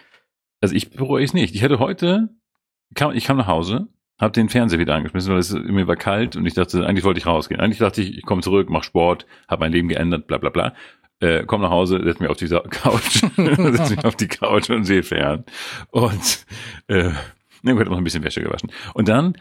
Also 0.62 0.76
ich 0.76 0.92
bereue 0.92 1.24
es 1.24 1.34
nicht. 1.34 1.56
Ich 1.56 1.64
hatte 1.64 1.80
heute, 1.80 2.30
kam, 2.94 3.14
ich 3.14 3.26
kam 3.26 3.38
nach 3.38 3.48
Hause, 3.48 3.88
habe 4.20 4.32
den 4.32 4.50
Fernseher 4.50 4.80
wieder 4.80 4.94
angeschmissen, 4.94 5.32
weil 5.32 5.40
es 5.40 5.52
mir 5.54 5.88
war 5.88 5.96
kalt 5.96 6.36
und 6.36 6.46
ich 6.46 6.54
dachte, 6.54 6.86
eigentlich 6.86 7.04
wollte 7.04 7.20
ich 7.20 7.26
rausgehen. 7.26 7.60
Eigentlich 7.60 7.80
dachte 7.80 8.02
ich, 8.02 8.18
ich 8.18 8.24
komme 8.24 8.42
zurück, 8.42 8.70
mach 8.70 8.84
Sport, 8.84 9.26
habe 9.48 9.62
mein 9.62 9.72
Leben 9.72 9.88
geändert, 9.88 10.28
bla 10.28 10.38
bla 10.38 10.52
bla 10.52 10.74
äh, 11.22 11.44
komm 11.46 11.62
nach 11.62 11.70
Hause, 11.70 12.02
setz 12.04 12.20
mich 12.20 12.30
auf 12.30 12.38
die 12.38 12.48
Couch, 12.70 13.22
setz 13.38 13.90
mich 13.90 14.04
auf 14.04 14.16
die 14.16 14.28
Couch 14.28 14.70
und 14.70 14.84
sehe 14.84 15.04
fern. 15.04 15.46
Und 15.92 16.46
äh, 16.88 17.12
na 17.62 17.74
gut, 17.74 17.88
noch 17.88 17.98
ein 17.98 18.04
bisschen 18.04 18.24
Wäsche 18.24 18.42
gewaschen. 18.42 18.72
Und 18.94 19.08
dann 19.08 19.38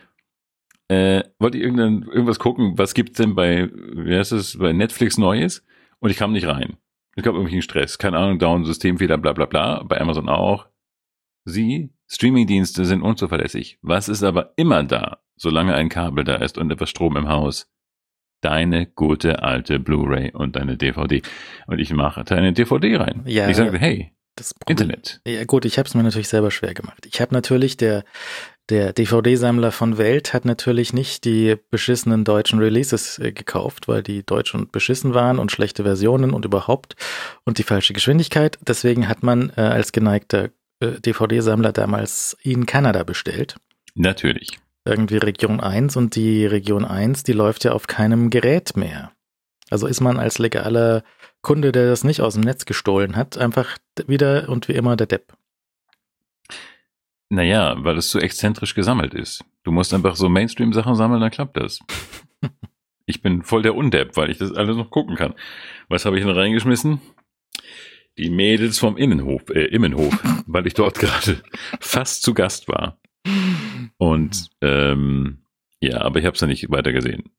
äh, 0.88 1.24
wollte 1.38 1.56
ich 1.56 1.64
irgendein, 1.64 2.02
irgendwas 2.02 2.38
gucken, 2.38 2.76
was 2.76 2.94
gibt's 2.94 3.16
denn 3.16 3.34
bei, 3.34 3.70
wie 3.72 4.16
heißt 4.16 4.32
es, 4.32 4.58
bei 4.58 4.72
Netflix 4.72 5.18
Neues? 5.18 5.64
Und 5.98 6.10
ich 6.10 6.16
kam 6.16 6.32
nicht 6.32 6.46
rein. 6.46 6.76
Ich 7.16 7.22
gab 7.22 7.34
irgendwelchen 7.34 7.62
Stress. 7.62 7.98
Keine 7.98 8.18
Ahnung, 8.18 8.38
Down, 8.38 8.64
Systemfehler, 8.64 9.18
bla 9.18 9.32
bla 9.32 9.46
bla. 9.46 9.82
Bei 9.82 10.00
Amazon 10.00 10.28
auch. 10.28 10.68
Sie, 11.44 11.90
Streamingdienste 12.06 12.84
sind 12.84 13.02
unzuverlässig. 13.02 13.78
Was 13.82 14.08
ist 14.08 14.22
aber 14.22 14.52
immer 14.56 14.84
da, 14.84 15.18
solange 15.36 15.74
ein 15.74 15.88
Kabel 15.88 16.24
da 16.24 16.36
ist 16.36 16.58
und 16.58 16.70
etwas 16.70 16.90
Strom 16.90 17.16
im 17.16 17.28
Haus? 17.28 17.68
deine 18.40 18.86
gute 18.86 19.42
alte 19.42 19.78
Blu-ray 19.78 20.32
und 20.32 20.56
deine 20.56 20.76
DVD. 20.76 21.22
Und 21.66 21.78
ich 21.78 21.92
mache 21.92 22.24
deine 22.24 22.52
DVD 22.52 22.96
rein. 22.96 23.22
Ja, 23.26 23.48
ich 23.48 23.56
sage, 23.56 23.78
hey, 23.78 24.12
das 24.36 24.54
Internet. 24.66 25.20
Ja 25.26 25.44
gut, 25.44 25.64
ich 25.64 25.78
habe 25.78 25.86
es 25.86 25.94
mir 25.94 26.02
natürlich 26.02 26.28
selber 26.28 26.50
schwer 26.50 26.74
gemacht. 26.74 27.06
Ich 27.06 27.20
habe 27.20 27.34
natürlich 27.34 27.76
der 27.76 28.04
der 28.70 28.92
DVD-Sammler 28.92 29.72
von 29.72 29.98
Welt 29.98 30.32
hat 30.32 30.44
natürlich 30.44 30.92
nicht 30.92 31.24
die 31.24 31.56
beschissenen 31.70 32.24
deutschen 32.24 32.58
Releases 32.58 33.18
äh, 33.18 33.32
gekauft, 33.32 33.88
weil 33.88 34.02
die 34.02 34.24
deutsch 34.24 34.54
und 34.54 34.72
beschissen 34.72 35.12
waren 35.14 35.38
und 35.38 35.52
schlechte 35.52 35.82
Versionen 35.82 36.32
und 36.32 36.44
überhaupt 36.44 36.96
und 37.44 37.58
die 37.58 37.64
falsche 37.64 37.92
Geschwindigkeit. 37.92 38.58
Deswegen 38.66 39.08
hat 39.08 39.22
man 39.22 39.52
äh, 39.56 39.60
als 39.62 39.92
geneigter 39.92 40.50
äh, 40.80 41.00
DVD-Sammler 41.00 41.72
damals 41.72 42.36
in 42.42 42.66
Kanada 42.66 43.02
bestellt. 43.02 43.56
Natürlich 43.94 44.58
irgendwie 44.84 45.18
Region 45.18 45.60
1 45.60 45.96
und 45.96 46.16
die 46.16 46.46
Region 46.46 46.84
1, 46.84 47.22
die 47.22 47.32
läuft 47.32 47.64
ja 47.64 47.72
auf 47.72 47.86
keinem 47.86 48.30
Gerät 48.30 48.76
mehr. 48.76 49.12
Also 49.68 49.86
ist 49.86 50.00
man 50.00 50.18
als 50.18 50.38
legaler 50.38 51.04
Kunde, 51.42 51.72
der 51.72 51.88
das 51.88 52.04
nicht 52.04 52.20
aus 52.20 52.34
dem 52.34 52.42
Netz 52.42 52.64
gestohlen 52.64 53.16
hat, 53.16 53.38
einfach 53.38 53.78
wieder 54.06 54.48
und 54.48 54.68
wie 54.68 54.72
immer 54.72 54.96
der 54.96 55.06
Depp. 55.06 55.32
Naja, 57.32 57.76
weil 57.78 57.96
es 57.96 58.10
zu 58.10 58.18
exzentrisch 58.18 58.74
gesammelt 58.74 59.14
ist. 59.14 59.44
Du 59.62 59.70
musst 59.70 59.94
einfach 59.94 60.16
so 60.16 60.28
Mainstream-Sachen 60.28 60.96
sammeln, 60.96 61.20
dann 61.20 61.30
klappt 61.30 61.56
das. 61.56 61.78
ich 63.06 63.22
bin 63.22 63.42
voll 63.42 63.62
der 63.62 63.76
Undepp, 63.76 64.16
weil 64.16 64.30
ich 64.30 64.38
das 64.38 64.52
alles 64.52 64.76
noch 64.76 64.90
gucken 64.90 65.14
kann. 65.14 65.34
Was 65.88 66.04
habe 66.04 66.18
ich 66.18 66.24
noch 66.24 66.34
reingeschmissen? 66.34 67.00
Die 68.18 68.30
Mädels 68.30 68.80
vom 68.80 68.96
Innenhof, 68.96 69.48
äh, 69.50 69.66
Immenhof, 69.66 70.18
weil 70.46 70.66
ich 70.66 70.74
dort 70.74 70.98
gerade 70.98 71.40
fast 71.78 72.22
zu 72.22 72.34
Gast 72.34 72.66
war. 72.66 72.98
Und 73.96 74.50
ähm, 74.60 75.44
ja, 75.80 76.00
aber 76.00 76.18
ich 76.18 76.26
habe 76.26 76.34
es 76.34 76.40
dann 76.40 76.48
nicht 76.48 76.68
weiter 76.70 76.92
gesehen. 76.92 77.30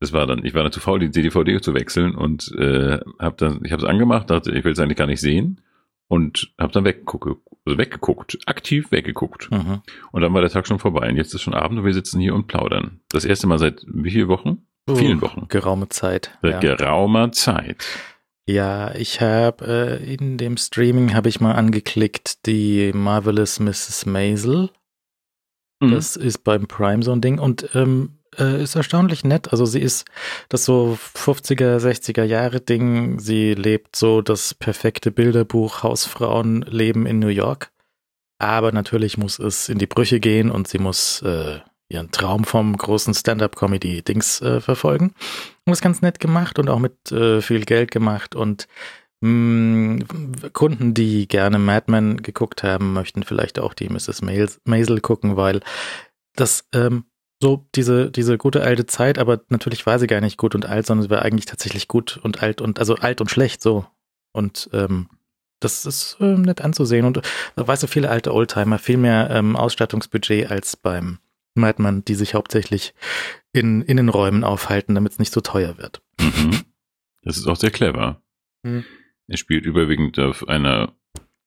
Das 0.00 0.12
war 0.12 0.26
dann, 0.26 0.44
ich 0.44 0.52
war 0.52 0.64
dann 0.64 0.72
zu 0.72 0.80
faul, 0.80 0.98
die 0.98 1.10
DVD 1.10 1.60
zu 1.60 1.74
wechseln 1.74 2.16
und 2.16 2.52
äh, 2.58 2.98
habe 3.20 3.36
dann, 3.38 3.64
ich 3.64 3.70
habe 3.70 3.82
es 3.82 3.88
angemacht, 3.88 4.30
dachte, 4.30 4.50
ich 4.50 4.64
will 4.64 4.72
es 4.72 4.80
eigentlich 4.80 4.98
gar 4.98 5.06
nicht 5.06 5.20
sehen 5.20 5.62
und 6.08 6.52
habe 6.58 6.72
dann 6.72 6.84
weggeguckt, 6.84 7.40
also 7.64 7.78
weggeguckt, 7.78 8.38
aktiv 8.46 8.90
weggeguckt. 8.92 9.50
Mhm. 9.50 9.82
Und 10.12 10.22
dann 10.22 10.32
war 10.34 10.40
der 10.40 10.50
Tag 10.50 10.66
schon 10.66 10.78
vorbei 10.78 11.08
und 11.08 11.16
jetzt 11.16 11.34
ist 11.34 11.42
schon 11.42 11.54
Abend 11.54 11.78
und 11.78 11.84
wir 11.84 11.94
sitzen 11.94 12.20
hier 12.20 12.34
und 12.34 12.46
plaudern. 12.46 13.00
Das 13.10 13.24
erste 13.24 13.46
Mal 13.46 13.58
seit 13.58 13.84
wie 13.86 14.10
viele 14.10 14.28
Wochen? 14.28 14.66
Uh, 14.88 14.94
Vielen 14.94 15.20
Wochen. 15.20 15.46
Geraume 15.48 15.88
Zeit. 15.88 16.38
Seit 16.42 16.62
ja. 16.62 16.76
geraumer 16.76 17.32
Zeit. 17.32 17.84
Ja, 18.48 18.94
ich 18.94 19.20
habe 19.20 19.98
äh, 20.00 20.14
in 20.14 20.38
dem 20.38 20.56
Streaming 20.56 21.14
habe 21.14 21.28
ich 21.28 21.40
mal 21.40 21.54
angeklickt 21.54 22.46
die 22.46 22.92
Marvelous 22.94 23.58
Mrs. 23.58 24.06
Maisel 24.06 24.70
Mhm. 25.80 25.90
Das 25.90 26.16
ist 26.16 26.38
beim 26.38 26.66
Prime 26.66 27.02
so 27.02 27.12
ein 27.12 27.20
Ding 27.20 27.38
und 27.38 27.70
ähm, 27.74 28.15
äh, 28.38 28.62
ist 28.62 28.74
erstaunlich 28.74 29.24
nett. 29.24 29.52
Also 29.52 29.66
sie 29.66 29.80
ist 29.80 30.06
das 30.48 30.64
so 30.64 30.98
50er, 31.14 31.78
60er 31.78 32.24
Jahre 32.24 32.60
Ding. 32.60 33.18
Sie 33.18 33.54
lebt 33.54 33.96
so 33.96 34.22
das 34.22 34.54
perfekte 34.54 35.10
Bilderbuch 35.10 35.82
Hausfrauenleben 35.82 37.06
in 37.06 37.18
New 37.18 37.28
York. 37.28 37.70
Aber 38.38 38.72
natürlich 38.72 39.16
muss 39.16 39.38
es 39.38 39.68
in 39.68 39.78
die 39.78 39.86
Brüche 39.86 40.20
gehen 40.20 40.50
und 40.50 40.68
sie 40.68 40.78
muss 40.78 41.22
äh, 41.22 41.60
ihren 41.88 42.10
Traum 42.10 42.44
vom 42.44 42.76
großen 42.76 43.14
Stand-up-Comedy-Dings 43.14 44.42
äh, 44.42 44.60
verfolgen. 44.60 45.14
Und 45.64 45.72
ist 45.72 45.82
ganz 45.82 46.02
nett 46.02 46.20
gemacht 46.20 46.58
und 46.58 46.68
auch 46.68 46.78
mit 46.78 47.10
äh, 47.12 47.40
viel 47.40 47.64
Geld 47.64 47.90
gemacht 47.90 48.34
und 48.34 48.68
Mm, 49.20 50.00
Kunden, 50.52 50.92
die 50.92 51.26
gerne 51.26 51.58
Mad 51.58 51.90
Men 51.90 52.18
geguckt 52.18 52.62
haben, 52.62 52.92
möchten 52.92 53.22
vielleicht 53.22 53.58
auch 53.58 53.72
die 53.72 53.88
Mrs. 53.88 54.22
Maisel 54.22 55.00
gucken, 55.00 55.36
weil 55.36 55.60
das 56.34 56.66
ähm, 56.74 57.04
so 57.40 57.66
diese, 57.74 58.10
diese 58.10 58.38
gute 58.38 58.62
alte 58.62 58.86
Zeit, 58.86 59.18
aber 59.18 59.42
natürlich 59.48 59.84
war 59.86 59.98
sie 59.98 60.06
gar 60.06 60.20
nicht 60.20 60.38
gut 60.38 60.54
und 60.54 60.66
alt, 60.66 60.86
sondern 60.86 61.04
sie 61.04 61.10
war 61.10 61.22
eigentlich 61.22 61.46
tatsächlich 61.46 61.88
gut 61.88 62.18
und 62.22 62.42
alt 62.42 62.60
und 62.60 62.78
also 62.78 62.96
alt 62.96 63.20
und 63.20 63.30
schlecht 63.30 63.60
so. 63.60 63.86
Und 64.32 64.70
ähm, 64.72 65.08
das 65.60 65.86
ist 65.86 66.16
äh, 66.20 66.36
nett 66.36 66.60
anzusehen. 66.60 67.06
Und 67.06 67.20
da 67.56 67.66
weißt 67.66 67.82
du, 67.82 67.86
viele 67.86 68.10
alte 68.10 68.32
Oldtimer, 68.32 68.78
viel 68.78 68.96
mehr 68.96 69.30
ähm, 69.30 69.56
Ausstattungsbudget 69.56 70.50
als 70.50 70.76
beim 70.76 71.18
Madman, 71.54 72.04
die 72.04 72.14
sich 72.14 72.34
hauptsächlich 72.34 72.94
in 73.52 73.82
Innenräumen 73.82 74.44
aufhalten, 74.44 74.94
damit 74.94 75.12
es 75.12 75.18
nicht 75.18 75.32
so 75.32 75.40
teuer 75.40 75.78
wird. 75.78 76.02
Mhm. 76.20 76.62
Das 77.22 77.38
ist 77.38 77.46
auch 77.46 77.56
sehr 77.56 77.70
clever. 77.70 78.22
Mhm. 78.62 78.84
Er 79.28 79.36
spielt 79.36 79.64
überwiegend 79.64 80.18
auf 80.18 80.46
einer 80.48 80.94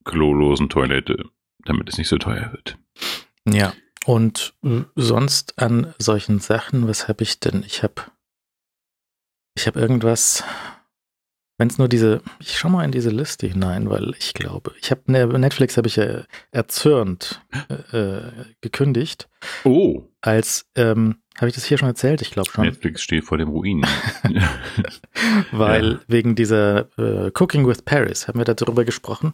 klolosen 0.04 0.69
Toilette, 0.69 1.25
damit 1.63 1.88
es 1.89 1.97
nicht 1.97 2.10
so 2.10 2.17
teuer 2.17 2.52
wird. 2.52 2.78
Ja, 3.47 3.73
und 4.09 4.55
sonst 4.95 5.61
an 5.61 5.93
solchen 5.99 6.39
Sachen, 6.39 6.87
was 6.87 7.07
habe 7.07 7.21
ich 7.21 7.39
denn? 7.39 7.61
Ich 7.63 7.83
habe 7.83 8.01
ich 9.55 9.67
habe 9.67 9.79
irgendwas 9.79 10.43
Wenn 11.59 11.67
es 11.67 11.77
nur 11.77 11.87
diese, 11.87 12.23
ich 12.39 12.57
schau 12.57 12.69
mal 12.69 12.83
in 12.85 12.91
diese 12.91 13.11
Liste 13.11 13.45
hinein, 13.45 13.87
weil 13.87 14.15
ich 14.17 14.33
glaube, 14.33 14.73
ich 14.81 14.89
habe 14.89 15.01
ne, 15.05 15.27
Netflix 15.27 15.77
habe 15.77 15.87
ich 15.87 15.97
ja 15.97 16.23
erzürnt 16.49 17.45
äh, 17.91 18.31
gekündigt. 18.61 19.29
Oh. 19.63 20.07
Als 20.21 20.67
ähm, 20.75 21.17
habe 21.37 21.49
ich 21.49 21.53
das 21.53 21.65
hier 21.65 21.77
schon 21.77 21.89
erzählt? 21.89 22.23
Ich 22.23 22.31
glaube 22.31 22.49
schon. 22.49 22.65
Netflix 22.65 23.03
steht 23.03 23.25
vor 23.25 23.37
dem 23.37 23.49
Ruin. 23.49 23.85
weil 25.51 25.91
ja. 25.91 25.99
wegen 26.07 26.33
dieser 26.33 26.89
äh, 26.97 27.31
Cooking 27.39 27.67
with 27.67 27.83
Paris 27.83 28.27
haben 28.27 28.39
wir 28.39 28.45
darüber 28.45 28.85
gesprochen. 28.85 29.33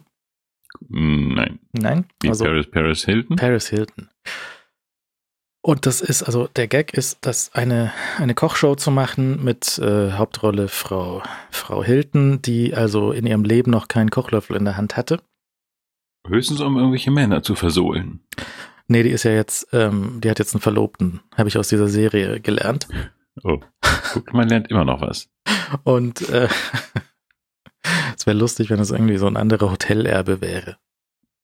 Nein. 0.90 1.60
Nein. 1.72 2.04
Wie 2.20 2.28
also, 2.28 2.44
Paris 2.44 2.70
Paris 2.70 3.04
Hilton. 3.06 3.36
Paris 3.36 3.68
Hilton. 3.68 4.10
Und 5.66 5.84
das 5.84 6.00
ist, 6.00 6.22
also 6.22 6.46
der 6.54 6.68
Gag 6.68 6.94
ist, 6.94 7.26
dass 7.26 7.52
eine, 7.52 7.92
eine 8.18 8.36
Kochshow 8.36 8.76
zu 8.76 8.92
machen 8.92 9.42
mit 9.42 9.78
äh, 9.78 10.12
Hauptrolle 10.12 10.68
Frau, 10.68 11.24
Frau 11.50 11.82
Hilton, 11.82 12.40
die 12.40 12.72
also 12.72 13.10
in 13.10 13.26
ihrem 13.26 13.42
Leben 13.42 13.72
noch 13.72 13.88
keinen 13.88 14.10
Kochlöffel 14.10 14.54
in 14.54 14.64
der 14.64 14.76
Hand 14.76 14.96
hatte. 14.96 15.20
Höchstens 16.24 16.60
um 16.60 16.76
irgendwelche 16.76 17.10
Männer 17.10 17.42
zu 17.42 17.56
versohlen. 17.56 18.20
Nee, 18.86 19.02
die 19.02 19.10
ist 19.10 19.24
ja 19.24 19.32
jetzt, 19.32 19.66
ähm, 19.72 20.20
die 20.20 20.30
hat 20.30 20.38
jetzt 20.38 20.54
einen 20.54 20.60
Verlobten, 20.60 21.20
habe 21.36 21.48
ich 21.48 21.58
aus 21.58 21.66
dieser 21.66 21.88
Serie 21.88 22.38
gelernt. 22.38 22.86
Oh, 23.42 23.58
guck, 24.12 24.32
man 24.32 24.48
lernt 24.48 24.70
immer 24.70 24.84
noch 24.84 25.00
was. 25.00 25.28
Und 25.82 26.28
äh, 26.28 26.48
es 28.16 28.24
wäre 28.24 28.38
lustig, 28.38 28.70
wenn 28.70 28.78
es 28.78 28.92
irgendwie 28.92 29.16
so 29.16 29.26
ein 29.26 29.36
anderer 29.36 29.72
Hotelerbe 29.72 30.40
wäre. 30.40 30.76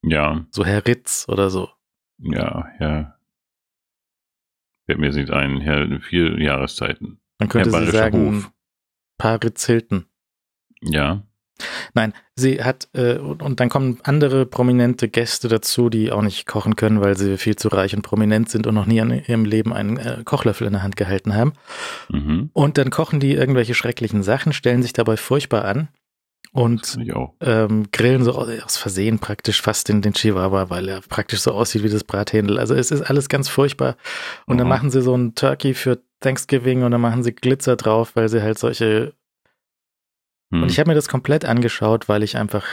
Ja. 0.04 0.46
So 0.52 0.64
Herr 0.64 0.86
Ritz 0.86 1.26
oder 1.28 1.50
so. 1.50 1.70
Ja, 2.18 2.68
ja. 2.78 3.16
Fällt 4.92 5.00
mir 5.00 5.10
nicht 5.10 5.30
ein, 5.30 5.62
Herr 5.62 6.00
vier 6.00 6.38
Jahreszeiten. 6.38 7.18
Man 7.38 7.48
könnte 7.48 7.70
sie 7.70 7.90
sagen, 7.90 8.36
Hof. 8.36 8.52
Paritz 9.16 9.64
Hilton. 9.64 10.04
Ja. 10.82 11.22
Nein, 11.94 12.12
sie 12.36 12.62
hat, 12.62 12.90
äh, 12.92 13.14
und, 13.16 13.40
und, 13.40 13.58
dann 13.58 13.70
kommen 13.70 14.00
andere 14.02 14.44
prominente 14.44 15.08
Gäste 15.08 15.48
dazu, 15.48 15.88
die 15.88 16.12
auch 16.12 16.20
nicht 16.20 16.46
kochen 16.46 16.76
können, 16.76 17.00
weil 17.00 17.16
sie 17.16 17.38
viel 17.38 17.56
zu 17.56 17.68
reich 17.68 17.96
und 17.96 18.02
prominent 18.02 18.50
sind 18.50 18.66
und 18.66 18.74
noch 18.74 18.84
nie 18.84 18.98
in 18.98 19.24
ihrem 19.26 19.46
Leben 19.46 19.72
einen 19.72 19.96
äh, 19.96 20.20
Kochlöffel 20.26 20.66
in 20.66 20.74
der 20.74 20.82
Hand 20.82 20.96
gehalten 20.96 21.34
haben. 21.34 21.54
Mhm. 22.10 22.50
Und 22.52 22.76
dann 22.76 22.90
kochen 22.90 23.18
die 23.18 23.32
irgendwelche 23.32 23.72
schrecklichen 23.72 24.22
Sachen, 24.22 24.52
stellen 24.52 24.82
sich 24.82 24.92
dabei 24.92 25.16
furchtbar 25.16 25.64
an 25.64 25.88
und 26.50 26.98
ähm, 27.40 27.86
grillen 27.92 28.24
so 28.24 28.32
aus 28.34 28.76
Versehen 28.76 29.18
praktisch 29.18 29.62
fast 29.62 29.88
den, 29.88 30.02
den 30.02 30.12
Chihuahua, 30.12 30.68
weil 30.68 30.86
er 30.86 31.00
praktisch 31.00 31.40
so 31.40 31.52
aussieht 31.52 31.82
wie 31.82 31.88
das 31.88 32.04
Brathändel. 32.04 32.58
Also 32.58 32.74
es 32.74 32.90
ist 32.90 33.00
alles 33.00 33.30
ganz 33.30 33.48
furchtbar. 33.48 33.96
Und 34.46 34.56
Aha. 34.56 34.58
dann 34.58 34.68
machen 34.68 34.90
sie 34.90 35.00
so 35.00 35.16
ein 35.16 35.34
Turkey 35.34 35.72
für 35.72 36.02
Thanksgiving 36.20 36.82
und 36.82 36.90
dann 36.90 37.00
machen 37.00 37.22
sie 37.22 37.32
Glitzer 37.32 37.76
drauf, 37.76 38.16
weil 38.16 38.28
sie 38.28 38.42
halt 38.42 38.58
solche. 38.58 39.14
Hm. 40.52 40.62
Und 40.64 40.70
ich 40.70 40.78
habe 40.78 40.90
mir 40.90 40.94
das 40.94 41.08
komplett 41.08 41.46
angeschaut, 41.46 42.10
weil 42.10 42.22
ich 42.22 42.36
einfach. 42.36 42.66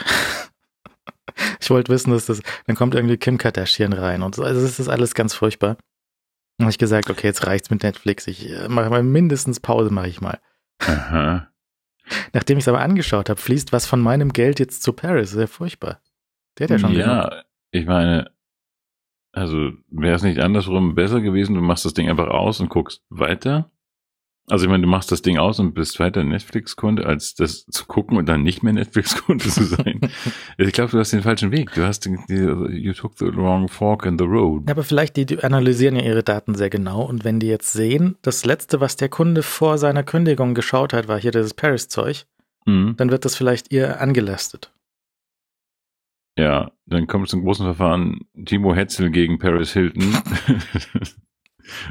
ich 1.60 1.70
wollte 1.70 1.90
wissen, 1.90 2.10
dass 2.10 2.26
das. 2.26 2.42
Dann 2.66 2.76
kommt 2.76 2.94
irgendwie 2.94 3.16
Kim 3.16 3.38
Kardashian 3.38 3.94
rein 3.94 4.22
und 4.22 4.34
so. 4.34 4.42
Also 4.42 4.60
es 4.60 4.78
ist 4.78 4.88
alles 4.88 5.14
ganz 5.14 5.32
furchtbar. 5.32 5.78
Und 6.58 6.64
habe 6.64 6.70
ich 6.70 6.78
gesagt, 6.78 7.08
okay, 7.08 7.28
jetzt 7.28 7.46
reicht's 7.46 7.70
mit 7.70 7.82
Netflix. 7.82 8.26
Ich 8.26 8.50
äh, 8.50 8.68
mache 8.68 8.90
mal 8.90 9.02
mindestens 9.02 9.58
Pause, 9.58 9.90
mache 9.90 10.08
ich 10.08 10.20
mal. 10.20 10.38
Aha. 10.80 11.49
Nachdem 12.32 12.58
ich 12.58 12.64
es 12.64 12.68
aber 12.68 12.80
angeschaut 12.80 13.28
habe, 13.28 13.40
fließt 13.40 13.72
was 13.72 13.86
von 13.86 14.00
meinem 14.00 14.32
Geld 14.32 14.58
jetzt 14.60 14.82
zu 14.82 14.92
Paris. 14.92 15.30
Sehr 15.30 15.48
furchtbar. 15.48 16.00
Der 16.58 16.64
hat 16.64 16.70
ja 16.70 16.78
schon 16.78 16.92
Ja, 16.94 17.28
genug. 17.28 17.44
ich 17.72 17.86
meine, 17.86 18.30
also 19.32 19.70
wäre 19.90 20.16
es 20.16 20.22
nicht 20.22 20.40
andersrum 20.40 20.94
besser 20.94 21.20
gewesen, 21.20 21.54
du 21.54 21.60
machst 21.60 21.84
das 21.84 21.94
Ding 21.94 22.08
einfach 22.08 22.28
aus 22.28 22.60
und 22.60 22.68
guckst 22.68 23.02
weiter? 23.10 23.70
Also 24.50 24.64
ich 24.64 24.70
meine, 24.70 24.82
du 24.82 24.88
machst 24.88 25.12
das 25.12 25.22
Ding 25.22 25.38
aus 25.38 25.60
und 25.60 25.74
bist 25.74 26.00
weiter 26.00 26.24
Netflix-Kunde, 26.24 27.06
als 27.06 27.34
das 27.34 27.64
zu 27.66 27.86
gucken 27.86 28.16
und 28.18 28.28
dann 28.28 28.42
nicht 28.42 28.62
mehr 28.62 28.72
Netflix-Kunde 28.72 29.44
zu 29.48 29.64
sein. 29.64 30.00
ich 30.58 30.72
glaube, 30.72 30.90
du 30.90 30.98
hast 30.98 31.12
den 31.12 31.22
falschen 31.22 31.52
Weg. 31.52 31.72
Du 31.74 31.84
hast 31.84 32.00
den, 32.00 32.18
you 32.28 32.92
took 32.92 33.16
the 33.18 33.26
wrong 33.26 33.68
fork 33.68 34.06
in 34.06 34.18
the 34.18 34.24
road. 34.24 34.64
Ja, 34.66 34.74
aber 34.74 34.82
vielleicht, 34.82 35.16
die, 35.16 35.26
die 35.26 35.42
analysieren 35.42 35.96
ja 35.96 36.02
ihre 36.02 36.22
Daten 36.22 36.54
sehr 36.54 36.70
genau 36.70 37.02
und 37.02 37.24
wenn 37.24 37.38
die 37.40 37.46
jetzt 37.46 37.72
sehen, 37.72 38.16
das 38.22 38.44
letzte, 38.44 38.80
was 38.80 38.96
der 38.96 39.08
Kunde 39.08 39.42
vor 39.42 39.78
seiner 39.78 40.02
Kündigung 40.02 40.54
geschaut 40.54 40.92
hat, 40.92 41.08
war 41.08 41.20
hier 41.20 41.30
dieses 41.30 41.54
Paris-Zeug, 41.54 42.26
mhm. 42.66 42.94
dann 42.96 43.10
wird 43.10 43.24
das 43.24 43.36
vielleicht 43.36 43.72
ihr 43.72 44.00
angelastet. 44.00 44.72
Ja, 46.36 46.72
dann 46.86 47.06
kommt 47.06 47.26
es 47.26 47.30
zum 47.30 47.42
großen 47.44 47.66
Verfahren 47.66 48.20
Timo 48.46 48.74
Hetzel 48.74 49.10
gegen 49.10 49.38
Paris 49.38 49.72
Hilton. 49.72 50.04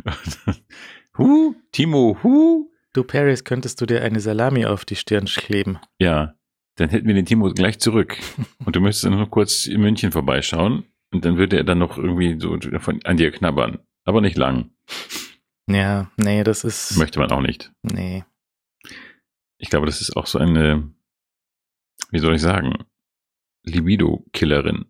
Hu, 1.19 1.53
Timo, 1.73 2.17
hu. 2.23 2.71
Du, 2.93 3.03
Paris, 3.03 3.43
könntest 3.43 3.81
du 3.81 3.85
dir 3.85 4.01
eine 4.01 4.21
Salami 4.21 4.65
auf 4.65 4.85
die 4.85 4.95
Stirn 4.95 5.25
kleben? 5.25 5.77
Ja, 5.99 6.33
dann 6.75 6.89
hätten 6.89 7.07
wir 7.07 7.13
den 7.13 7.25
Timo 7.25 7.51
gleich 7.53 7.77
zurück. 7.79 8.17
Und 8.65 8.75
du 8.75 8.79
müsstest 8.79 9.11
noch 9.11 9.29
kurz 9.29 9.65
in 9.65 9.81
München 9.81 10.13
vorbeischauen. 10.13 10.85
Und 11.11 11.25
dann 11.25 11.37
würde 11.37 11.57
er 11.57 11.65
dann 11.65 11.79
noch 11.79 11.97
irgendwie 11.97 12.39
so 12.39 12.57
von, 12.79 13.01
an 13.03 13.17
dir 13.17 13.31
knabbern. 13.31 13.79
Aber 14.05 14.21
nicht 14.21 14.37
lang. 14.37 14.71
Ja, 15.69 16.09
nee, 16.15 16.43
das 16.45 16.63
ist. 16.63 16.97
Möchte 16.97 17.19
man 17.19 17.31
auch 17.31 17.41
nicht. 17.41 17.69
Nee. 17.83 18.23
Ich 19.57 19.69
glaube, 19.69 19.87
das 19.87 19.99
ist 19.99 20.15
auch 20.15 20.25
so 20.25 20.39
eine, 20.39 20.89
wie 22.11 22.19
soll 22.19 22.35
ich 22.35 22.41
sagen, 22.41 22.85
Libido-Killerin. 23.63 24.85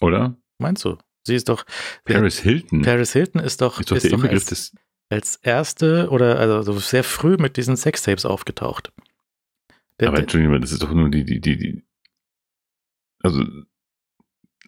Oder? 0.00 0.36
Meinst 0.58 0.84
du? 0.84 0.96
Sie 1.26 1.34
ist 1.34 1.48
doch. 1.48 1.64
Paris 2.04 2.38
Hilton. 2.38 2.82
Paris 2.82 3.12
Hilton 3.12 3.40
ist 3.40 3.60
doch, 3.60 3.80
ist 3.80 3.90
doch, 3.90 3.96
ist 3.96 4.04
der 4.04 4.10
doch 4.10 4.18
Inbegriff 4.18 4.42
als, 4.42 4.46
des 4.46 4.74
als 5.10 5.36
erste 5.36 6.10
oder 6.10 6.38
also 6.38 6.78
sehr 6.78 7.04
früh 7.04 7.36
mit 7.38 7.56
diesen 7.56 7.76
Sextapes 7.76 8.26
aufgetaucht. 8.26 8.92
Der, 10.00 10.08
Aber 10.08 10.18
Entschuldigung, 10.18 10.60
das 10.60 10.72
ist 10.72 10.82
doch 10.82 10.92
nur 10.92 11.10
die, 11.10 11.24
die, 11.24 11.40
die, 11.40 11.56
die, 11.56 11.84
also, 13.20 13.42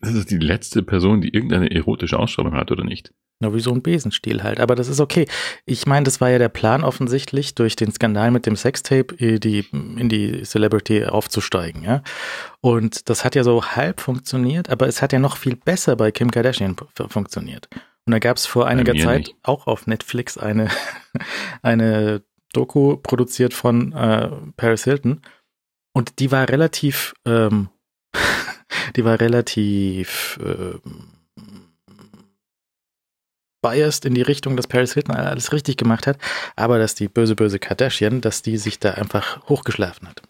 das 0.00 0.14
ist 0.14 0.30
die 0.30 0.38
letzte 0.38 0.82
Person, 0.82 1.20
die 1.20 1.34
irgendeine 1.34 1.70
erotische 1.70 2.18
Ausstrahlung 2.18 2.54
hat, 2.54 2.70
oder 2.70 2.84
nicht? 2.84 3.12
Na, 3.42 3.54
wie 3.54 3.60
so 3.60 3.72
ein 3.72 3.82
Besenstiel 3.82 4.42
halt. 4.42 4.60
Aber 4.60 4.74
das 4.74 4.88
ist 4.88 5.00
okay. 5.00 5.26
Ich 5.64 5.86
meine, 5.86 6.04
das 6.04 6.20
war 6.20 6.28
ja 6.28 6.38
der 6.38 6.50
Plan 6.50 6.84
offensichtlich, 6.84 7.54
durch 7.54 7.74
den 7.74 7.90
Skandal 7.90 8.30
mit 8.30 8.44
dem 8.44 8.54
Sextape 8.54 9.14
äh, 9.18 9.38
die, 9.38 9.66
in 9.72 10.10
die 10.10 10.42
Celebrity 10.42 11.06
aufzusteigen, 11.06 11.82
ja. 11.82 12.02
Und 12.60 13.08
das 13.08 13.24
hat 13.24 13.34
ja 13.34 13.42
so 13.42 13.64
halb 13.64 14.00
funktioniert, 14.00 14.68
aber 14.68 14.88
es 14.88 15.00
hat 15.00 15.12
ja 15.14 15.18
noch 15.18 15.38
viel 15.38 15.56
besser 15.56 15.96
bei 15.96 16.10
Kim 16.10 16.30
Kardashian 16.30 16.76
funktioniert. 17.08 17.68
Und 18.04 18.12
da 18.12 18.18
gab 18.18 18.36
es 18.36 18.46
vor 18.46 18.66
einiger 18.66 18.94
Zeit 18.94 19.28
nicht. 19.28 19.36
auch 19.42 19.66
auf 19.66 19.86
Netflix 19.86 20.36
eine, 20.36 20.68
eine 21.62 22.22
Doku 22.52 22.96
produziert 22.96 23.54
von 23.54 23.92
äh, 23.92 24.30
Paris 24.56 24.84
Hilton. 24.84 25.22
Und 25.92 26.18
die 26.18 26.30
war 26.30 26.48
relativ, 26.48 27.14
ähm, 27.24 27.68
die 28.96 29.04
war 29.04 29.20
relativ, 29.20 30.38
ähm, 30.42 30.80
biased 33.62 34.04
in 34.04 34.14
die 34.14 34.22
Richtung, 34.22 34.56
dass 34.56 34.66
Paris 34.66 34.94
Hilton 34.94 35.14
alles 35.14 35.52
richtig 35.52 35.76
gemacht 35.76 36.06
hat, 36.06 36.18
aber 36.56 36.78
dass 36.78 36.94
die 36.94 37.08
böse, 37.08 37.36
böse 37.36 37.58
Kardashian, 37.58 38.20
dass 38.20 38.42
die 38.42 38.56
sich 38.56 38.78
da 38.78 38.92
einfach 38.92 39.48
hochgeschlafen 39.48 40.08
hat. 40.08 40.22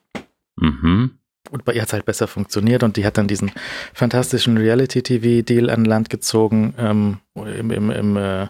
Mhm. 0.56 1.18
Und 1.50 1.64
bei 1.64 1.72
ihr 1.72 1.82
hat 1.82 1.88
es 1.88 1.92
halt 1.92 2.04
besser 2.04 2.28
funktioniert 2.28 2.82
und 2.82 2.96
die 2.96 3.04
hat 3.04 3.18
dann 3.18 3.26
diesen 3.26 3.50
fantastischen 3.94 4.56
Reality-TV-Deal 4.56 5.70
an 5.70 5.84
Land 5.84 6.10
gezogen 6.10 6.74
ähm, 6.78 7.18
im, 7.34 7.70
im, 7.70 7.90
im 7.90 8.16
äh, 8.16 8.48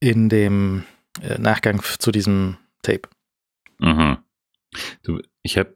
in 0.00 0.28
dem 0.28 0.84
äh, 1.22 1.38
Nachgang 1.38 1.82
zu 1.82 2.12
diesem 2.12 2.56
Tape. 2.82 3.08
Mhm. 3.78 4.18
Du, 5.02 5.20
ich 5.42 5.56
habe, 5.58 5.74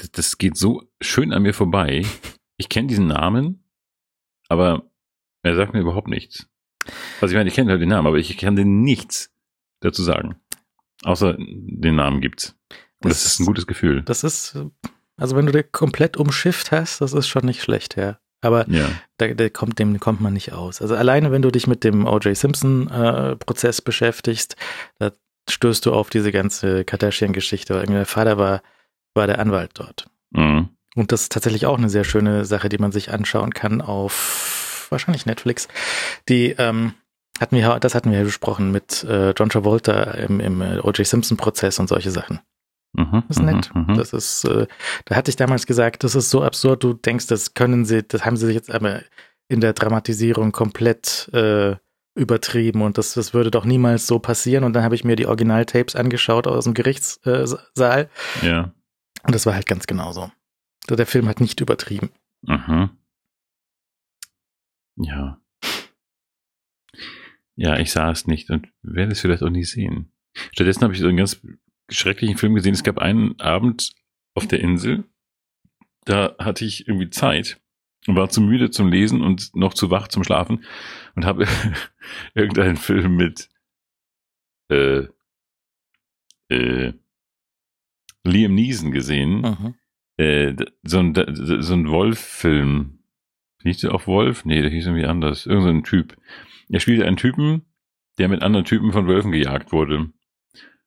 das, 0.00 0.10
das 0.10 0.38
geht 0.38 0.56
so 0.56 0.82
schön 1.00 1.32
an 1.32 1.42
mir 1.42 1.54
vorbei. 1.54 2.04
Ich 2.56 2.68
kenne 2.68 2.88
diesen 2.88 3.06
Namen, 3.06 3.64
aber 4.48 4.90
er 5.42 5.56
sagt 5.56 5.72
mir 5.72 5.80
überhaupt 5.80 6.08
nichts. 6.08 6.46
Also 7.20 7.32
ich 7.32 7.36
meine, 7.36 7.48
ich 7.48 7.54
kenne 7.54 7.70
halt 7.70 7.80
den 7.80 7.88
Namen, 7.88 8.06
aber 8.06 8.18
ich 8.18 8.36
kann 8.36 8.56
dir 8.56 8.64
nichts 8.64 9.32
dazu 9.80 10.02
sagen. 10.02 10.36
Außer 11.02 11.36
den 11.38 11.96
Namen 11.96 12.20
gibt's. 12.20 12.56
Und 13.02 13.10
das, 13.10 13.22
das 13.22 13.32
ist 13.32 13.40
ein 13.40 13.46
gutes 13.46 13.66
Gefühl. 13.66 14.02
Das 14.02 14.24
ist, 14.24 14.58
also 15.16 15.36
wenn 15.36 15.46
du 15.46 15.52
dir 15.52 15.62
komplett 15.62 16.16
umschifft 16.16 16.72
hast, 16.72 17.00
das 17.00 17.12
ist 17.12 17.28
schon 17.28 17.46
nicht 17.46 17.62
schlecht, 17.62 17.96
ja. 17.96 18.18
Aber 18.42 18.68
ja. 18.70 18.88
da, 19.18 19.28
da 19.28 19.48
kommt, 19.50 19.78
dem 19.78 20.00
kommt 20.00 20.20
man 20.20 20.32
nicht 20.32 20.52
aus. 20.52 20.80
Also 20.80 20.94
alleine, 20.94 21.30
wenn 21.30 21.42
du 21.42 21.50
dich 21.50 21.66
mit 21.66 21.84
dem 21.84 22.06
O.J. 22.06 22.34
Simpson-Prozess 22.34 23.80
äh, 23.80 23.82
beschäftigst, 23.82 24.56
da 24.98 25.12
stößt 25.48 25.84
du 25.84 25.92
auf 25.92 26.08
diese 26.10 26.32
ganze 26.32 26.84
Kardashian-Geschichte. 26.84 27.84
Der 27.86 28.06
Vater 28.06 28.38
war, 28.38 28.62
war 29.14 29.26
der 29.26 29.38
Anwalt 29.38 29.72
dort. 29.74 30.06
Mhm. 30.30 30.68
Und 30.96 31.12
das 31.12 31.22
ist 31.22 31.32
tatsächlich 31.32 31.66
auch 31.66 31.78
eine 31.78 31.88
sehr 31.88 32.04
schöne 32.04 32.44
Sache, 32.44 32.68
die 32.68 32.78
man 32.78 32.92
sich 32.92 33.12
anschauen 33.12 33.54
kann 33.54 33.80
auf 33.80 34.88
wahrscheinlich 34.90 35.26
Netflix. 35.26 35.68
Die 36.28 36.50
ähm, 36.58 36.94
hatten 37.40 37.56
wir, 37.56 37.78
das 37.78 37.94
hatten 37.94 38.10
wir 38.10 38.18
ja 38.18 38.24
besprochen 38.24 38.70
mit 38.70 39.04
äh, 39.04 39.30
John 39.30 39.48
Travolta 39.48 40.02
im, 40.12 40.40
im 40.40 40.60
äh, 40.60 40.78
O.J. 40.80 41.06
Simpson-Prozess 41.06 41.78
und 41.78 41.88
solche 41.88 42.10
Sachen. 42.10 42.40
Mhm, 42.92 43.22
das 43.28 43.36
ist 43.36 43.42
nett. 43.42 43.70
Mhm, 43.74 43.86
mhm, 43.86 43.96
das 43.96 44.12
ist, 44.12 44.44
äh, 44.44 44.66
da 45.04 45.16
hatte 45.16 45.30
ich 45.30 45.36
damals 45.36 45.66
gesagt, 45.66 46.02
das 46.02 46.14
ist 46.14 46.30
so 46.30 46.42
absurd, 46.42 46.82
du 46.82 46.92
denkst, 46.92 47.28
das 47.28 47.54
können 47.54 47.84
sie, 47.84 48.02
das 48.02 48.24
haben 48.24 48.36
sie 48.36 48.46
sich 48.46 48.56
jetzt 48.56 48.70
aber 48.70 49.02
in 49.48 49.60
der 49.60 49.72
Dramatisierung 49.72 50.52
komplett 50.52 51.30
äh, 51.32 51.76
übertrieben 52.16 52.82
und 52.82 52.98
das, 52.98 53.14
das 53.14 53.32
würde 53.32 53.50
doch 53.50 53.64
niemals 53.64 54.06
so 54.06 54.18
passieren. 54.18 54.64
Und 54.64 54.74
dann 54.74 54.82
habe 54.82 54.94
ich 54.94 55.04
mir 55.04 55.16
die 55.16 55.26
Originaltapes 55.26 55.96
angeschaut 55.96 56.46
aus 56.46 56.64
dem 56.64 56.74
Gerichtssaal. 56.74 58.08
Ja. 58.42 58.72
Und 59.22 59.34
das 59.34 59.46
war 59.46 59.54
halt 59.54 59.66
ganz 59.66 59.86
genauso. 59.86 60.30
Der 60.88 61.06
Film 61.06 61.28
hat 61.28 61.40
nicht 61.40 61.60
übertrieben. 61.60 62.10
Mhm. 62.42 62.90
Ja. 64.96 65.40
Ja, 67.54 67.78
ich 67.78 67.92
sah 67.92 68.10
es 68.10 68.26
nicht 68.26 68.50
und 68.50 68.68
werde 68.82 69.12
es 69.12 69.20
vielleicht 69.20 69.42
auch 69.42 69.50
nie 69.50 69.64
sehen. 69.64 70.10
Stattdessen 70.52 70.82
habe 70.82 70.94
ich 70.94 71.00
so 71.00 71.06
einen 71.06 71.16
ganz 71.16 71.40
schrecklichen 71.90 72.38
Film 72.38 72.54
gesehen. 72.54 72.74
Es 72.74 72.82
gab 72.82 72.98
einen 72.98 73.38
Abend 73.38 73.92
auf 74.34 74.46
der 74.46 74.60
Insel, 74.60 75.04
da 76.04 76.34
hatte 76.38 76.64
ich 76.64 76.88
irgendwie 76.88 77.10
Zeit 77.10 77.60
und 78.06 78.16
war 78.16 78.30
zu 78.30 78.40
müde 78.40 78.70
zum 78.70 78.90
Lesen 78.90 79.20
und 79.20 79.54
noch 79.54 79.74
zu 79.74 79.90
wach 79.90 80.08
zum 80.08 80.24
Schlafen 80.24 80.64
und 81.14 81.24
habe 81.24 81.46
irgendeinen 82.34 82.76
Film 82.76 83.16
mit 83.16 83.48
äh, 84.70 85.06
äh, 86.48 86.94
Liam 88.24 88.54
Neeson 88.54 88.92
gesehen. 88.92 89.40
Mhm. 89.40 89.74
Äh, 90.16 90.54
so 90.82 90.98
ein, 90.98 91.14
so 91.14 91.74
ein 91.74 91.88
Wolf-Film. 91.88 92.98
Hieß 93.62 93.78
der 93.78 93.94
auch 93.94 94.06
Wolf? 94.06 94.44
Nee, 94.44 94.62
der 94.62 94.70
hieß 94.70 94.86
irgendwie 94.86 95.06
anders. 95.06 95.46
Irgend 95.46 95.64
so 95.64 95.68
ein 95.70 95.84
Typ. 95.84 96.16
Er 96.68 96.80
spielte 96.80 97.06
einen 97.06 97.16
Typen, 97.16 97.66
der 98.18 98.28
mit 98.28 98.42
anderen 98.42 98.64
Typen 98.64 98.92
von 98.92 99.06
Wölfen 99.06 99.32
gejagt 99.32 99.72
wurde. 99.72 100.10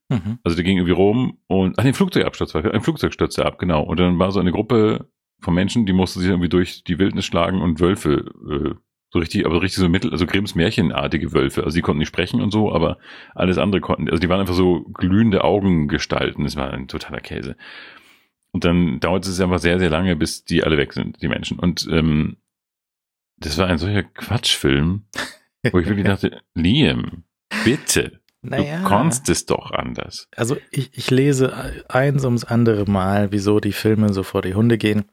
Mhm. 0.09 0.39
Also 0.43 0.55
der 0.55 0.63
ging 0.63 0.77
irgendwie 0.77 0.93
rum 0.93 1.39
und, 1.47 1.77
ach, 1.77 1.83
den 1.83 1.93
Flugzeugabsturz 1.93 2.53
war, 2.53 2.63
ein 2.65 2.81
Flugzeug 2.81 3.13
stürzte 3.13 3.45
ab, 3.45 3.59
genau. 3.59 3.83
Und 3.83 3.99
dann 3.99 4.19
war 4.19 4.31
so 4.31 4.39
eine 4.39 4.51
Gruppe 4.51 5.09
von 5.39 5.53
Menschen, 5.53 5.85
die 5.85 5.93
mussten 5.93 6.19
sich 6.19 6.29
irgendwie 6.29 6.49
durch 6.49 6.83
die 6.83 6.99
Wildnis 6.99 7.25
schlagen 7.25 7.61
und 7.61 7.79
Wölfe, 7.79 8.25
äh, 8.49 8.75
so 9.13 9.19
richtig, 9.19 9.45
aber 9.45 9.61
richtig 9.61 9.79
so 9.79 9.89
mittel, 9.89 10.11
also 10.11 10.25
Grimms 10.25 10.55
Märchenartige 10.55 11.33
Wölfe. 11.33 11.63
Also 11.63 11.75
die 11.75 11.81
konnten 11.81 11.99
nicht 11.99 12.07
sprechen 12.07 12.41
und 12.41 12.49
so, 12.51 12.73
aber 12.73 12.97
alles 13.35 13.59
andere 13.59 13.79
konnten, 13.79 14.09
also 14.09 14.19
die 14.19 14.27
waren 14.27 14.39
einfach 14.39 14.55
so 14.55 14.81
glühende 14.91 15.43
Augengestalten. 15.43 16.43
Das 16.43 16.55
war 16.55 16.73
ein 16.73 16.87
totaler 16.87 17.19
Käse. 17.19 17.55
Und 18.51 18.65
dann 18.65 18.99
dauerte 18.99 19.29
es 19.29 19.39
einfach 19.39 19.59
sehr, 19.59 19.77
sehr 19.77 19.91
lange, 19.91 20.15
bis 20.15 20.45
die 20.45 20.63
alle 20.63 20.77
weg 20.77 20.93
sind, 20.93 21.21
die 21.21 21.27
Menschen. 21.27 21.59
Und 21.59 21.87
ähm, 21.91 22.37
das 23.37 23.59
war 23.59 23.67
ein 23.67 23.77
solcher 23.77 24.01
Quatschfilm, 24.01 25.03
wo 25.71 25.77
ich 25.77 25.87
wirklich 25.87 26.05
dachte, 26.07 26.41
Liam, 26.55 27.23
bitte. 27.63 28.19
Naja. 28.41 28.81
Du 28.81 28.89
kannst 28.89 29.29
es 29.29 29.45
doch 29.45 29.71
anders. 29.71 30.27
Also 30.35 30.57
ich, 30.71 30.89
ich 30.97 31.11
lese 31.11 31.85
eins 31.87 32.25
ums 32.25 32.43
andere 32.43 32.89
Mal, 32.89 33.31
wieso 33.31 33.59
die 33.59 33.73
Filme 33.73 34.11
so 34.11 34.23
vor 34.23 34.41
die 34.41 34.55
Hunde 34.55 34.79
gehen. 34.79 35.05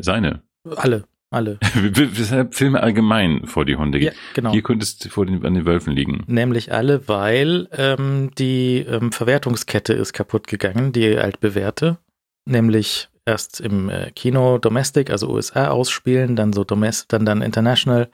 Seine. 0.00 0.42
Alle, 0.76 1.04
alle. 1.30 1.58
Weshalb 1.74 2.54
Filme 2.54 2.82
allgemein 2.82 3.46
vor 3.46 3.64
die 3.64 3.76
Hunde 3.76 3.98
Ja, 3.98 4.10
gehen. 4.10 4.18
genau. 4.34 4.52
Hier 4.52 4.62
könntest 4.62 5.04
du 5.04 5.08
vor 5.08 5.26
den, 5.26 5.44
an 5.44 5.54
den 5.54 5.64
Wölfen 5.64 5.92
liegen. 5.94 6.24
Nämlich 6.26 6.72
alle, 6.72 7.08
weil 7.08 7.68
ähm, 7.72 8.30
die 8.38 8.78
ähm, 8.78 9.12
Verwertungskette 9.12 9.92
ist 9.92 10.12
kaputt 10.12 10.46
gegangen, 10.46 10.92
die 10.92 11.16
altbewährte. 11.16 11.98
Nämlich 12.46 13.08
erst 13.26 13.60
im 13.60 13.88
äh, 13.90 14.10
Kino 14.12 14.58
Domestic, 14.58 15.10
also 15.10 15.28
USA 15.30 15.68
ausspielen, 15.68 16.36
dann 16.36 16.52
so 16.52 16.64
Domestic, 16.64 17.08
dann 17.10 17.24
dann 17.24 17.42
International 17.42 18.10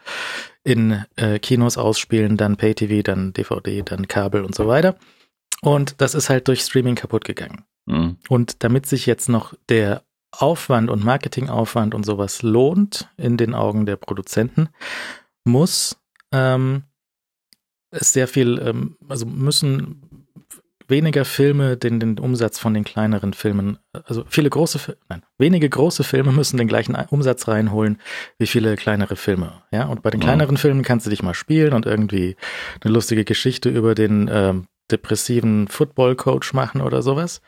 in 0.64 1.04
äh, 1.16 1.38
Kinos 1.38 1.78
ausspielen, 1.78 2.36
dann 2.36 2.56
Pay-TV, 2.56 3.02
dann 3.02 3.32
DVD, 3.32 3.82
dann 3.82 4.08
Kabel 4.08 4.44
und 4.44 4.54
so 4.54 4.66
weiter. 4.66 4.96
Und 5.62 6.00
das 6.00 6.14
ist 6.14 6.28
halt 6.28 6.48
durch 6.48 6.60
Streaming 6.60 6.96
kaputt 6.96 7.24
gegangen. 7.24 7.64
Mhm. 7.86 8.16
Und 8.28 8.62
damit 8.64 8.86
sich 8.86 9.06
jetzt 9.06 9.28
noch 9.28 9.54
der 9.68 10.02
Aufwand 10.32 10.90
und 10.90 11.04
Marketingaufwand 11.04 11.94
und 11.94 12.04
sowas 12.04 12.42
lohnt 12.42 13.08
in 13.16 13.36
den 13.36 13.54
Augen 13.54 13.86
der 13.86 13.96
Produzenten, 13.96 14.68
muss 15.44 15.96
ähm, 16.32 16.84
es 17.90 18.12
sehr 18.12 18.28
viel, 18.28 18.58
ähm, 18.58 18.96
also 19.08 19.26
müssen 19.26 20.28
weniger 20.88 21.24
Filme 21.24 21.76
den, 21.76 21.98
den 21.98 22.18
Umsatz 22.18 22.58
von 22.58 22.74
den 22.74 22.84
kleineren 22.84 23.32
Filmen, 23.32 23.78
also 24.04 24.24
viele 24.28 24.50
große, 24.50 24.96
nein, 25.08 25.22
wenige 25.38 25.68
große 25.68 26.04
Filme 26.04 26.32
müssen 26.32 26.58
den 26.58 26.68
gleichen 26.68 26.94
Umsatz 27.10 27.48
reinholen 27.48 28.00
wie 28.38 28.46
viele 28.46 28.76
kleinere 28.76 29.16
Filme. 29.16 29.62
Ja, 29.72 29.86
und 29.86 30.02
bei 30.02 30.10
den 30.10 30.20
kleineren 30.20 30.56
Filmen 30.56 30.82
kannst 30.82 31.06
du 31.06 31.10
dich 31.10 31.22
mal 31.22 31.34
spielen 31.34 31.72
und 31.72 31.86
irgendwie 31.86 32.36
eine 32.82 32.92
lustige 32.92 33.24
Geschichte 33.24 33.68
über 33.68 33.94
den 33.94 34.30
ähm, 34.32 34.68
depressiven 34.90 35.66
Football-Coach 35.68 36.52
machen 36.52 36.80
oder 36.80 37.02
sowas. 37.02 37.40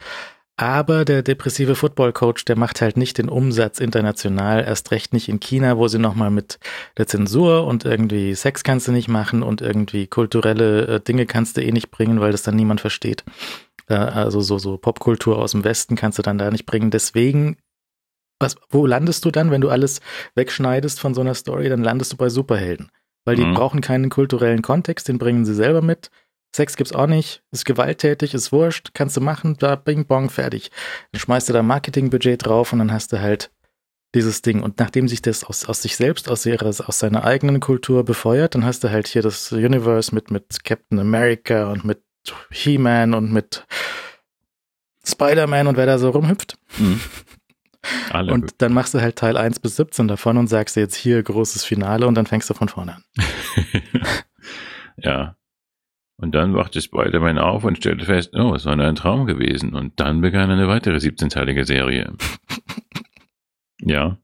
Aber 0.60 1.04
der 1.04 1.22
depressive 1.22 1.76
Football-Coach, 1.76 2.44
der 2.44 2.56
macht 2.58 2.80
halt 2.80 2.96
nicht 2.96 3.18
den 3.18 3.28
Umsatz 3.28 3.78
international, 3.78 4.64
erst 4.64 4.90
recht 4.90 5.12
nicht 5.12 5.28
in 5.28 5.38
China, 5.38 5.78
wo 5.78 5.86
sie 5.86 6.00
nochmal 6.00 6.30
mit 6.32 6.58
der 6.96 7.06
Zensur 7.06 7.64
und 7.64 7.84
irgendwie 7.84 8.34
Sex 8.34 8.64
kannst 8.64 8.88
du 8.88 8.92
nicht 8.92 9.06
machen 9.06 9.44
und 9.44 9.60
irgendwie 9.60 10.08
kulturelle 10.08 10.86
äh, 10.96 11.00
Dinge 11.00 11.26
kannst 11.26 11.56
du 11.56 11.62
eh 11.62 11.70
nicht 11.70 11.92
bringen, 11.92 12.20
weil 12.20 12.32
das 12.32 12.42
dann 12.42 12.56
niemand 12.56 12.80
versteht. 12.80 13.22
Äh, 13.86 13.94
also 13.94 14.40
so, 14.40 14.58
so 14.58 14.78
Popkultur 14.78 15.38
aus 15.38 15.52
dem 15.52 15.62
Westen 15.62 15.94
kannst 15.94 16.18
du 16.18 16.22
dann 16.22 16.38
da 16.38 16.50
nicht 16.50 16.66
bringen. 16.66 16.90
Deswegen, 16.90 17.56
was, 18.40 18.56
wo 18.68 18.84
landest 18.84 19.24
du 19.24 19.30
dann, 19.30 19.52
wenn 19.52 19.60
du 19.60 19.68
alles 19.70 20.00
wegschneidest 20.34 20.98
von 20.98 21.14
so 21.14 21.20
einer 21.20 21.34
Story? 21.34 21.68
Dann 21.68 21.84
landest 21.84 22.12
du 22.12 22.16
bei 22.16 22.30
Superhelden. 22.30 22.90
Weil 23.24 23.36
die 23.36 23.44
Mhm. 23.44 23.54
brauchen 23.54 23.80
keinen 23.80 24.10
kulturellen 24.10 24.62
Kontext, 24.62 25.06
den 25.06 25.18
bringen 25.18 25.44
sie 25.44 25.54
selber 25.54 25.82
mit. 25.82 26.10
Sex 26.54 26.76
gibt's 26.76 26.94
auch 26.94 27.06
nicht, 27.06 27.42
ist 27.50 27.64
gewalttätig, 27.64 28.34
ist 28.34 28.52
wurscht, 28.52 28.90
kannst 28.94 29.16
du 29.16 29.20
machen, 29.20 29.56
da 29.58 29.76
bing 29.76 30.06
bong, 30.06 30.30
fertig. 30.30 30.70
Dann 31.12 31.20
schmeißt 31.20 31.48
du 31.48 31.52
da 31.52 31.62
Marketingbudget 31.62 32.46
drauf 32.46 32.72
und 32.72 32.78
dann 32.78 32.92
hast 32.92 33.12
du 33.12 33.20
halt 33.20 33.50
dieses 34.14 34.42
Ding. 34.42 34.62
Und 34.62 34.78
nachdem 34.78 35.08
sich 35.08 35.22
das 35.22 35.44
aus, 35.44 35.66
aus 35.66 35.82
sich 35.82 35.96
selbst, 35.96 36.30
aus, 36.30 36.46
ihrer, 36.46 36.66
aus 36.66 36.98
seiner 36.98 37.24
eigenen 37.24 37.60
Kultur 37.60 38.04
befeuert, 38.04 38.54
dann 38.54 38.64
hast 38.64 38.82
du 38.82 38.90
halt 38.90 39.08
hier 39.08 39.22
das 39.22 39.52
Universe 39.52 40.14
mit, 40.14 40.30
mit 40.30 40.64
Captain 40.64 40.98
America 40.98 41.70
und 41.70 41.84
mit 41.84 42.02
He-Man 42.50 43.14
und 43.14 43.32
mit 43.32 43.66
Spider-Man 45.06 45.66
und 45.66 45.76
wer 45.76 45.86
da 45.86 45.98
so 45.98 46.10
rumhüpft. 46.10 46.58
Mhm. 46.78 47.00
Alle. 48.10 48.32
Und 48.32 48.60
dann 48.60 48.72
machst 48.72 48.94
du 48.94 49.00
halt 49.00 49.16
Teil 49.16 49.36
1 49.36 49.60
bis 49.60 49.76
17 49.76 50.08
davon 50.08 50.36
und 50.36 50.48
sagst 50.48 50.76
jetzt 50.76 50.96
hier 50.96 51.22
großes 51.22 51.64
Finale 51.64 52.06
und 52.06 52.14
dann 52.14 52.26
fängst 52.26 52.50
du 52.50 52.54
von 52.54 52.68
vorne 52.68 52.96
an. 52.96 53.04
ja. 54.96 55.37
Und 56.20 56.34
dann 56.34 56.54
wachte 56.54 56.80
Spider-Man 56.80 57.38
auf 57.38 57.64
und 57.64 57.76
stellte 57.76 58.04
fest, 58.04 58.34
oh, 58.34 58.52
es 58.54 58.64
war 58.64 58.74
nur 58.74 58.86
ein 58.86 58.96
Traum 58.96 59.26
gewesen. 59.26 59.74
Und 59.74 60.00
dann 60.00 60.20
begann 60.20 60.50
eine 60.50 60.66
weitere 60.66 60.96
17-teilige 60.96 61.64
Serie. 61.64 62.12
ja. 63.80 64.18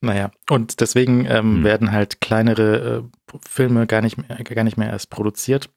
Naja, 0.00 0.30
und 0.50 0.80
deswegen 0.80 1.24
ähm, 1.26 1.56
Hm. 1.56 1.64
werden 1.64 1.92
halt 1.92 2.20
kleinere 2.20 3.04
äh, 3.32 3.38
Filme 3.48 3.86
gar 3.86 4.02
nicht, 4.02 4.18
mehr, 4.18 4.36
gar 4.44 4.64
nicht 4.64 4.76
mehr 4.76 4.90
erst 4.90 5.10
produziert 5.10 5.70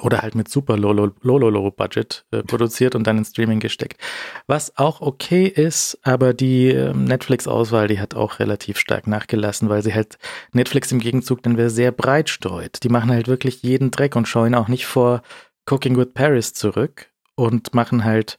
oder 0.00 0.22
halt 0.22 0.34
mit 0.34 0.48
super 0.48 0.76
Lolo-Budget 0.76 2.24
äh, 2.30 2.42
produziert 2.42 2.94
und 2.94 3.06
dann 3.06 3.18
in 3.18 3.24
Streaming 3.24 3.60
gesteckt. 3.60 4.00
Was 4.46 4.76
auch 4.76 5.00
okay 5.00 5.46
ist, 5.46 5.98
aber 6.02 6.34
die 6.34 6.68
ähm, 6.68 7.04
Netflix-Auswahl, 7.04 7.88
die 7.88 8.00
hat 8.00 8.14
auch 8.14 8.38
relativ 8.38 8.78
stark 8.78 9.06
nachgelassen, 9.06 9.68
weil 9.68 9.82
sie 9.82 9.94
halt 9.94 10.18
Netflix 10.52 10.92
im 10.92 10.98
Gegenzug 11.00 11.42
dann 11.42 11.56
wäre 11.56 11.70
sehr 11.70 11.92
breit 11.92 12.28
streut. 12.28 12.82
Die 12.82 12.88
machen 12.88 13.10
halt 13.10 13.28
wirklich 13.28 13.62
jeden 13.62 13.90
Dreck 13.90 14.16
und 14.16 14.28
scheuen 14.28 14.54
auch 14.54 14.68
nicht 14.68 14.86
vor 14.86 15.22
Cooking 15.70 15.96
with 15.96 16.12
Paris 16.14 16.52
zurück 16.52 17.10
und 17.36 17.74
machen 17.74 18.04
halt 18.04 18.38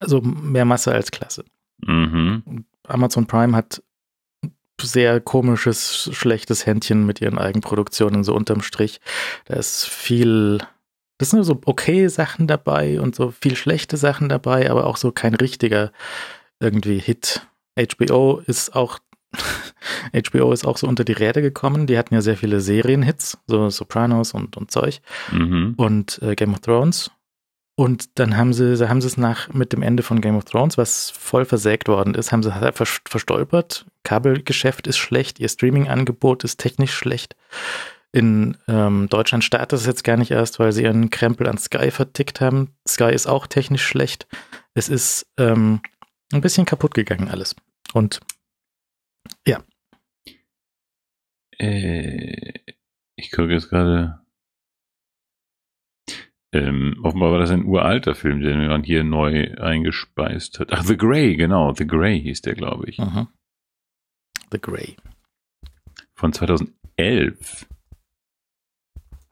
also 0.00 0.20
mehr 0.20 0.64
Masse 0.64 0.92
als 0.92 1.10
Klasse. 1.10 1.44
Mhm. 1.78 2.64
Amazon 2.86 3.26
Prime 3.26 3.56
hat 3.56 3.82
sehr 4.82 5.20
komisches, 5.20 6.10
schlechtes 6.12 6.66
Händchen 6.66 7.04
mit 7.06 7.20
ihren 7.20 7.38
Eigenproduktionen, 7.38 8.24
so 8.24 8.34
unterm 8.34 8.62
Strich. 8.62 9.00
Da 9.46 9.54
ist 9.54 9.86
viel, 9.86 10.58
das 11.18 11.30
sind 11.30 11.38
nur 11.38 11.44
so 11.44 11.60
okay 11.66 12.08
Sachen 12.08 12.46
dabei 12.46 13.00
und 13.00 13.14
so 13.14 13.30
viel 13.30 13.56
schlechte 13.56 13.96
Sachen 13.96 14.28
dabei, 14.28 14.70
aber 14.70 14.86
auch 14.86 14.96
so 14.96 15.10
kein 15.12 15.34
richtiger 15.34 15.92
irgendwie 16.60 16.98
Hit. 16.98 17.46
HBO 17.78 18.42
ist 18.46 18.74
auch, 18.74 18.98
HBO 20.12 20.52
ist 20.52 20.64
auch 20.66 20.78
so 20.78 20.86
unter 20.86 21.04
die 21.04 21.12
Räder 21.12 21.40
gekommen. 21.42 21.86
Die 21.86 21.98
hatten 21.98 22.14
ja 22.14 22.20
sehr 22.20 22.36
viele 22.36 22.60
Serienhits, 22.60 23.38
so 23.46 23.70
Sopranos 23.70 24.32
und, 24.34 24.56
und 24.56 24.70
Zeug 24.70 25.00
Mhm. 25.32 25.74
und 25.76 26.20
äh, 26.22 26.34
Game 26.34 26.52
of 26.54 26.60
Thrones. 26.60 27.10
Und 27.78 28.18
dann 28.18 28.36
haben 28.36 28.52
sie, 28.52 28.88
haben 28.88 29.00
sie 29.00 29.06
es 29.06 29.16
nach 29.16 29.52
mit 29.54 29.72
dem 29.72 29.82
Ende 29.82 30.02
von 30.02 30.20
Game 30.20 30.34
of 30.36 30.46
Thrones, 30.46 30.76
was 30.76 31.10
voll 31.10 31.44
versägt 31.44 31.86
worden 31.86 32.16
ist, 32.16 32.32
haben 32.32 32.42
sie 32.42 32.52
halt 32.52 32.76
vers- 32.76 33.00
verstolpert. 33.06 33.86
Kabelgeschäft 34.02 34.88
ist 34.88 34.96
schlecht, 34.98 35.38
ihr 35.38 35.48
Streaming-Angebot 35.48 36.42
ist 36.42 36.58
technisch 36.58 36.92
schlecht. 36.92 37.36
In 38.10 38.56
ähm, 38.66 39.08
Deutschland 39.08 39.44
startet 39.44 39.78
es 39.78 39.86
jetzt 39.86 40.02
gar 40.02 40.16
nicht 40.16 40.32
erst, 40.32 40.58
weil 40.58 40.72
sie 40.72 40.82
ihren 40.82 41.10
Krempel 41.10 41.46
an 41.46 41.56
Sky 41.56 41.92
vertickt 41.92 42.40
haben. 42.40 42.74
Sky 42.84 43.12
ist 43.12 43.28
auch 43.28 43.46
technisch 43.46 43.86
schlecht. 43.86 44.26
Es 44.74 44.88
ist 44.88 45.28
ähm, 45.36 45.80
ein 46.32 46.40
bisschen 46.40 46.66
kaputt 46.66 46.94
gegangen 46.94 47.28
alles. 47.28 47.54
Und 47.92 48.18
Äh, 51.58 52.54
ich 53.14 53.30
gucke 53.30 53.52
jetzt 53.52 53.68
gerade. 53.68 54.18
Ähm, 56.52 56.98
offenbar 57.02 57.32
war 57.32 57.38
das 57.38 57.50
ein 57.50 57.66
uralter 57.66 58.14
Film, 58.14 58.40
den 58.40 58.66
man 58.68 58.82
hier 58.82 59.04
neu 59.04 59.54
eingespeist 59.58 60.60
hat. 60.60 60.72
Ach, 60.72 60.82
The 60.82 60.96
Grey, 60.96 61.36
genau. 61.36 61.74
The 61.74 61.86
Grey 61.86 62.20
hieß 62.22 62.40
der, 62.42 62.54
glaube 62.54 62.88
ich. 62.88 62.98
Mhm. 62.98 63.28
The 64.50 64.58
Grey. 64.58 64.96
Von 66.14 66.32
2011. 66.32 67.66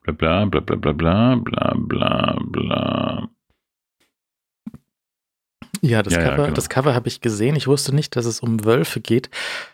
Bla 0.03 0.13
bla 0.13 0.45
bla 0.45 0.61
bla 0.61 0.93
bla 0.93 1.35
bla 1.35 1.75
bla 1.75 2.37
bla 2.39 3.29
Ja, 5.81 6.03
das 6.03 6.13
ja, 6.13 6.19
Cover, 6.19 6.37
ja, 6.37 6.43
genau. 6.45 6.55
das 6.55 6.69
Cover 6.69 6.93
habe 6.93 7.07
ich 7.07 7.21
gesehen. 7.21 7.55
Ich 7.55 7.67
wusste 7.67 7.93
nicht, 7.93 8.15
dass 8.15 8.25
es 8.25 8.39
um 8.39 8.63
Wölfe 8.63 9.01
geht, 9.01 9.29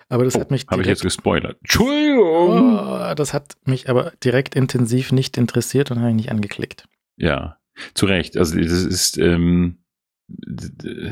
aber 0.10 0.23
das 0.23 0.36
oh, 0.36 0.39
hat 0.39 0.49
mich. 0.49 0.65
Habe 0.67 0.82
ich 0.82 0.88
jetzt 0.88 1.03
gespoilert. 1.03 1.58
Entschuldigung! 1.60 2.77
Oh, 2.79 3.13
das 3.15 3.34
hat 3.34 3.53
mich 3.65 3.89
aber 3.89 4.12
direkt 4.23 4.56
intensiv 4.56 5.12
nicht 5.12 5.38
interessiert 5.38 5.91
und 5.91 5.99
habe 5.99 6.10
ich 6.10 6.15
nicht 6.15 6.32
angeklickt. 6.32 6.88
Ja, 7.17 7.58
zu 7.93 8.06
Recht. 8.06 8.38
Also 8.38 8.58
das 8.60 8.71
ist 8.84 9.17
ähm, 9.17 9.84
d- 10.28 11.12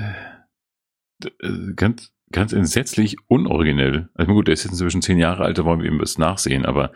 ganz, 1.75 2.11
ganz 2.31 2.53
entsetzlich 2.53 3.17
unoriginell. 3.27 4.09
Also 4.13 4.33
gut, 4.33 4.47
der 4.47 4.53
ist 4.53 4.63
jetzt 4.63 4.73
inzwischen 4.73 5.01
zehn 5.01 5.17
Jahre 5.19 5.43
alt, 5.43 5.57
da 5.57 5.65
wollen 5.65 5.81
wir 5.81 5.89
ihm 5.89 5.99
was 5.99 6.17
nachsehen, 6.17 6.65
aber 6.65 6.91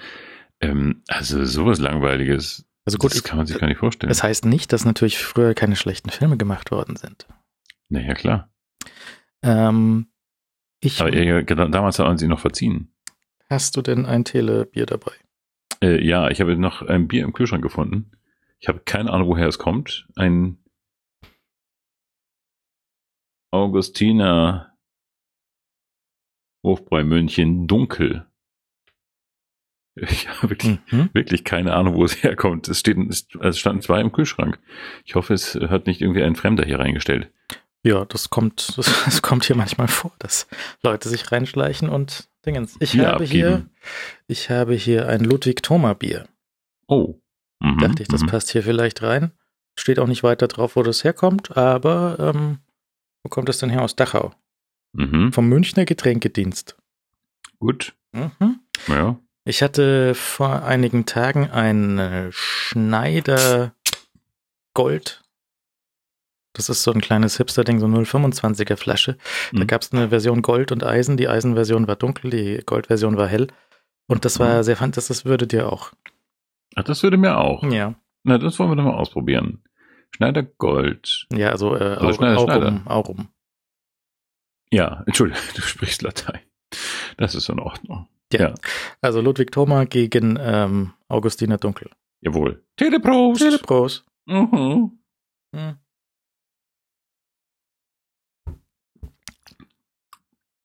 ähm, 0.61 1.03
also 1.07 1.43
sowas 1.45 1.79
Langweiliges, 1.79 2.65
Also 2.85 2.97
gut, 2.97 3.13
das 3.13 3.23
kann 3.23 3.37
man 3.37 3.45
sich 3.47 3.57
gar 3.59 3.67
nicht 3.67 3.77
vorstellen. 3.79 4.09
das 4.09 4.23
heißt 4.23 4.45
nicht, 4.45 4.71
dass 4.73 4.85
natürlich 4.85 5.17
früher 5.17 5.53
keine 5.53 5.75
schlechten 5.75 6.09
Filme 6.09 6.37
gemacht 6.37 6.71
worden 6.71 6.95
sind. 6.95 7.27
naja, 7.89 8.13
klar. 8.13 8.49
Ähm, 9.43 10.07
ich, 10.79 10.99
Aber 11.01 11.13
ja, 11.15 11.41
genau, 11.41 11.67
damals 11.67 11.99
haben 11.99 12.17
sie 12.17 12.27
noch 12.27 12.39
verziehen. 12.39 12.91
hast 13.49 13.75
du 13.77 13.81
denn 13.81 14.05
ein 14.05 14.23
Telebier 14.25 14.85
dabei? 14.85 15.11
Äh, 15.83 16.03
ja, 16.05 16.29
ich 16.29 16.41
habe 16.41 16.55
noch 16.57 16.81
ein 16.81 17.07
Bier 17.07 17.23
im 17.23 17.33
Kühlschrank 17.33 17.61
gefunden. 17.61 18.11
Ich 18.59 18.67
habe 18.67 18.79
keine 18.79 19.11
Ahnung, 19.11 19.27
woher 19.27 19.47
es 19.47 19.57
kommt. 19.59 20.07
Ein 20.15 20.57
Augustiner 23.51 24.75
Hofbräu 26.63 27.03
München 27.03 27.67
dunkel. 27.67 28.25
Ich 29.97 30.27
habe 30.27 30.49
wirklich, 30.49 30.79
Mhm. 30.91 31.09
wirklich 31.13 31.43
keine 31.45 31.73
Ahnung, 31.73 31.93
wo 31.95 32.03
es 32.03 32.21
herkommt. 32.23 32.67
Es, 32.67 32.79
steht, 32.79 32.97
es, 33.09 33.27
es 33.39 33.59
standen 33.59 33.81
zwei 33.81 34.01
im 34.01 34.11
Kühlschrank. 34.11 34.59
Ich 35.05 35.15
hoffe, 35.15 35.33
es 35.33 35.55
hat 35.55 35.85
nicht 35.85 36.01
irgendwie 36.01 36.23
ein 36.23 36.35
Fremder 36.35 36.65
hier 36.65 36.79
reingestellt. 36.79 37.31
Ja, 37.83 38.03
das 38.03 38.29
kommt, 38.29 38.77
das, 38.77 38.87
das 39.05 39.21
kommt 39.21 39.45
hier 39.45 39.55
manchmal 39.55 39.87
vor, 39.87 40.11
dass 40.19 40.47
Leute 40.83 41.07
sich 41.07 41.31
reinschleichen 41.31 41.87
und 41.87 42.27
Dingens. 42.45 42.75
Ich 42.79 42.91
Bier 42.91 43.07
habe 43.07 43.23
hier, 43.23 43.69
ich 44.27 44.49
habe 44.49 44.73
hier 44.73 45.07
ein 45.07 45.23
Ludwig 45.23 45.63
Thoma 45.63 45.93
Bier. 45.93 46.27
Oh. 46.87 47.21
Mhm, 47.59 47.77
Dachte 47.79 48.03
ich, 48.03 48.07
das 48.09 48.21
mhm. 48.21 48.27
passt 48.27 48.49
hier 48.51 48.63
vielleicht 48.63 49.01
rein. 49.01 49.31
Steht 49.77 49.99
auch 49.99 50.07
nicht 50.07 50.23
weiter 50.23 50.47
drauf, 50.47 50.75
wo 50.75 50.83
das 50.83 51.03
herkommt, 51.03 51.55
aber 51.57 52.17
ähm, 52.33 52.59
wo 53.23 53.29
kommt 53.29 53.49
das 53.49 53.57
denn 53.59 53.69
her? 53.69 53.81
Aus 53.81 53.95
Dachau. 53.95 54.33
Mhm. 54.93 55.33
Vom 55.33 55.47
Münchner 55.49 55.85
Getränkedienst. 55.85 56.77
Gut. 57.59 57.93
Mhm. 58.13 58.59
Ja. 58.87 59.19
Ich 59.43 59.61
hatte 59.61 60.15
vor 60.15 60.63
einigen 60.63 61.05
Tagen 61.05 61.49
ein 61.51 61.99
äh, 61.99 62.31
Schneider 62.31 63.73
Gold. 64.73 65.21
Das 66.53 66.69
ist 66.69 66.83
so 66.83 66.91
ein 66.93 67.01
kleines 67.01 67.35
Hipster-Ding, 67.37 67.79
so 67.79 67.85
0,25er 67.87 68.77
Flasche. 68.77 69.17
Da 69.51 69.59
Mhm. 69.63 69.67
gab 69.67 69.81
es 69.81 69.91
eine 69.91 70.09
Version 70.09 70.41
Gold 70.41 70.71
und 70.71 70.83
Eisen. 70.85 71.17
Die 71.17 71.27
Eisenversion 71.27 71.87
war 71.87 71.97
dunkel, 71.97 72.31
die 72.31 72.61
Goldversion 72.65 73.17
war 73.17 73.27
hell. 73.27 73.47
Und 74.07 74.23
das 74.23 74.39
war 74.39 74.59
Mhm. 74.59 74.63
sehr 74.63 74.77
fand, 74.77 74.95
das, 74.97 75.07
das 75.07 75.25
würde 75.25 75.47
dir 75.47 75.71
auch. 75.71 75.91
Ach, 76.75 76.83
das 76.83 77.01
würde 77.03 77.17
mir 77.17 77.37
auch. 77.37 77.63
Ja. 77.71 77.95
Na, 78.23 78.37
das 78.37 78.59
wollen 78.59 78.69
wir 78.71 78.75
doch 78.75 78.83
mal 78.83 78.95
ausprobieren. 78.95 79.63
Schneider 80.15 80.43
Gold. 80.43 81.27
Ja, 81.33 81.49
also, 81.49 81.75
äh, 81.75 81.79
Also 81.95 82.07
Au- 82.07 82.13
Schneider, 82.13 82.37
Aurum, 82.37 82.49
Schneider. 82.51 82.81
Aurum. 82.91 83.27
Ja, 84.71 85.03
Entschuldigung, 85.07 85.41
du 85.55 85.61
sprichst 85.61 86.01
Latein. 86.01 86.39
Das 87.17 87.35
ist 87.35 87.49
in 87.49 87.59
Ordnung. 87.59 88.07
Ja. 88.33 88.39
Ja. 88.49 88.53
Also 89.01 89.21
Ludwig 89.21 89.51
Thoma 89.51 89.85
gegen 89.85 90.37
ähm, 90.39 90.93
Augustiner 91.07 91.57
Dunkel. 91.57 91.89
Jawohl. 92.21 92.63
Teleprost. 92.75 93.41
Telepros. 93.41 94.03
Mhm. 94.25 94.99
Hm. 95.55 95.77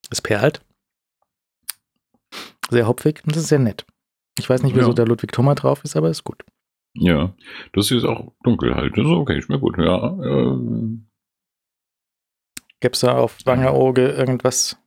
Es 0.09 0.21
perlt. 0.21 0.65
Sehr 2.69 2.87
hopfig 2.87 3.21
und 3.25 3.35
das 3.35 3.43
ist 3.43 3.49
sehr 3.49 3.59
nett. 3.59 3.85
Ich 4.39 4.49
weiß 4.49 4.63
nicht, 4.63 4.75
wieso 4.75 4.89
Ja. 4.89 4.93
der 4.95 5.05
Ludwig 5.07 5.31
Thoma 5.31 5.55
drauf 5.55 5.83
ist, 5.83 5.95
aber 5.95 6.09
ist 6.09 6.23
gut. 6.23 6.43
Ja, 6.93 7.33
das 7.73 7.89
ist 7.91 8.03
auch 8.03 8.33
dunkel 8.43 8.75
halt. 8.75 8.97
Das 8.97 9.05
ist 9.05 9.11
okay, 9.11 9.37
ist 9.37 9.49
mir 9.49 9.59
gut. 9.59 9.77
Ja, 9.77 10.07
ähm, 10.23 11.07
Gäbe 12.79 12.93
es 12.93 12.99
da 13.01 13.13
auf 13.17 13.37
Wangerooge 13.45 14.07
irgendwas 14.09 14.77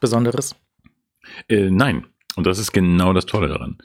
Besonderes? 0.00 0.56
äh, 1.48 1.70
nein. 1.70 2.06
Und 2.36 2.46
das 2.46 2.58
ist 2.58 2.72
genau 2.72 3.12
das 3.12 3.26
Tolle 3.26 3.48
daran. 3.48 3.78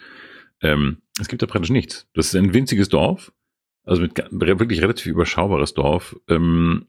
Ähm, 0.62 1.02
es 1.20 1.28
gibt 1.28 1.42
da 1.42 1.46
praktisch 1.46 1.70
nichts. 1.70 2.08
Das 2.15 2.28
ist 2.28 2.36
ein 2.36 2.54
winziges 2.54 2.89
Dorf, 2.89 3.32
also 3.86 4.02
mit 4.02 4.18
wirklich 4.32 4.82
relativ 4.82 5.06
überschaubares 5.06 5.74
Dorf, 5.74 6.15
ähm, 6.28 6.88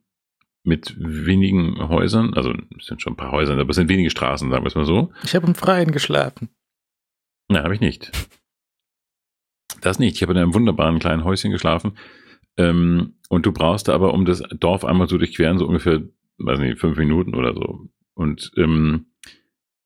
mit 0.64 0.94
wenigen 0.98 1.88
Häusern, 1.88 2.34
also 2.34 2.52
es 2.78 2.86
sind 2.86 3.00
schon 3.02 3.12
ein 3.14 3.16
paar 3.16 3.32
Häuser, 3.32 3.58
aber 3.58 3.70
es 3.70 3.76
sind 3.76 3.88
wenige 3.88 4.10
Straßen, 4.10 4.50
sagen 4.50 4.62
wir 4.64 4.68
es 4.68 4.74
mal 4.74 4.84
so. 4.86 5.12
Ich 5.24 5.34
habe 5.34 5.46
im 5.46 5.54
Freien 5.54 5.90
geschlafen. 5.92 6.48
Nein, 7.50 7.64
habe 7.64 7.74
ich 7.74 7.80
nicht. 7.80 8.12
Das 9.80 9.98
nicht. 9.98 10.14
Ich 10.14 10.22
habe 10.22 10.32
in 10.32 10.38
einem 10.38 10.54
wunderbaren 10.54 11.00
kleinen 11.00 11.24
Häuschen 11.24 11.50
geschlafen. 11.50 11.98
Ähm, 12.56 13.14
und 13.28 13.44
du 13.44 13.52
brauchst 13.52 13.88
aber, 13.88 14.14
um 14.14 14.24
das 14.24 14.42
Dorf 14.58 14.84
einmal 14.84 15.08
zu 15.08 15.18
durchqueren, 15.18 15.58
so 15.58 15.66
ungefähr, 15.66 16.02
weiß 16.38 16.60
nicht, 16.60 16.78
fünf 16.78 16.96
Minuten 16.96 17.34
oder 17.34 17.52
so. 17.54 17.88
Und 18.14 18.52
ähm, 18.56 19.06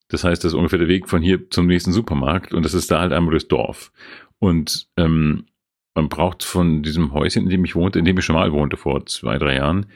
das 0.08 0.24
heißt, 0.24 0.44
das 0.44 0.52
ist 0.52 0.56
ungefähr 0.56 0.78
der 0.78 0.88
Weg 0.88 1.08
von 1.08 1.22
hier 1.22 1.48
zum 1.50 1.66
nächsten 1.66 1.92
Supermarkt 1.92 2.52
und 2.52 2.64
das 2.64 2.74
ist 2.74 2.90
da 2.90 3.00
halt 3.00 3.12
einmal 3.12 3.30
durchs 3.30 3.48
Dorf. 3.48 3.92
Und 4.38 4.88
ähm, 4.98 5.46
man 5.94 6.08
braucht 6.08 6.44
von 6.44 6.82
diesem 6.82 7.12
Häuschen, 7.12 7.44
in 7.44 7.50
dem 7.50 7.64
ich 7.64 7.74
wohnte, 7.74 7.98
in 7.98 8.04
dem 8.04 8.18
ich 8.18 8.24
schon 8.24 8.36
mal 8.36 8.52
wohnte 8.52 8.76
vor 8.76 9.06
zwei, 9.06 9.38
drei 9.38 9.56
Jahren, 9.56 9.86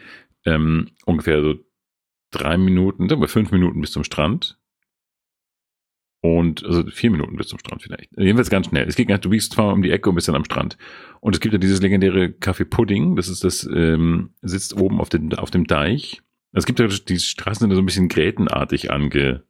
ähm, 0.46 0.88
ungefähr 1.04 1.42
so 1.42 1.54
drei 2.30 2.56
Minuten, 2.56 3.08
sagen 3.08 3.20
wir 3.20 3.28
fünf 3.28 3.50
Minuten 3.50 3.80
bis 3.80 3.92
zum 3.92 4.04
Strand. 4.04 4.57
Und 6.20 6.64
also 6.64 6.84
vier 6.86 7.10
Minuten 7.10 7.36
bis 7.36 7.48
zum 7.48 7.60
Strand 7.60 7.82
vielleicht. 7.82 8.10
Jedenfalls 8.16 8.50
ganz 8.50 8.66
schnell. 8.66 8.88
Es 8.88 8.96
geht 8.96 9.06
ganz, 9.06 9.22
du 9.22 9.30
biegst 9.30 9.52
zwar 9.52 9.72
um 9.72 9.82
die 9.82 9.92
Ecke 9.92 10.08
und 10.08 10.16
bist 10.16 10.26
dann 10.26 10.34
am 10.34 10.44
Strand. 10.44 10.76
Und 11.20 11.34
es 11.34 11.40
gibt 11.40 11.52
ja 11.52 11.58
dieses 11.58 11.80
legendäre 11.80 12.26
Café 12.26 12.64
Pudding. 12.64 13.14
Das 13.14 13.28
ist 13.28 13.44
das, 13.44 13.68
ähm, 13.72 14.30
sitzt 14.42 14.76
oben 14.76 15.00
auf, 15.00 15.08
den, 15.08 15.32
auf 15.34 15.50
dem 15.50 15.66
Deich. 15.66 16.20
Es 16.52 16.66
gibt 16.66 16.80
ja 16.80 16.88
die 16.88 17.18
Straßen 17.18 17.60
sind 17.60 17.70
da 17.70 17.76
so 17.76 17.82
ein 17.82 17.86
bisschen 17.86 18.08
grätenartig 18.08 18.90
angelegt. 18.90 19.44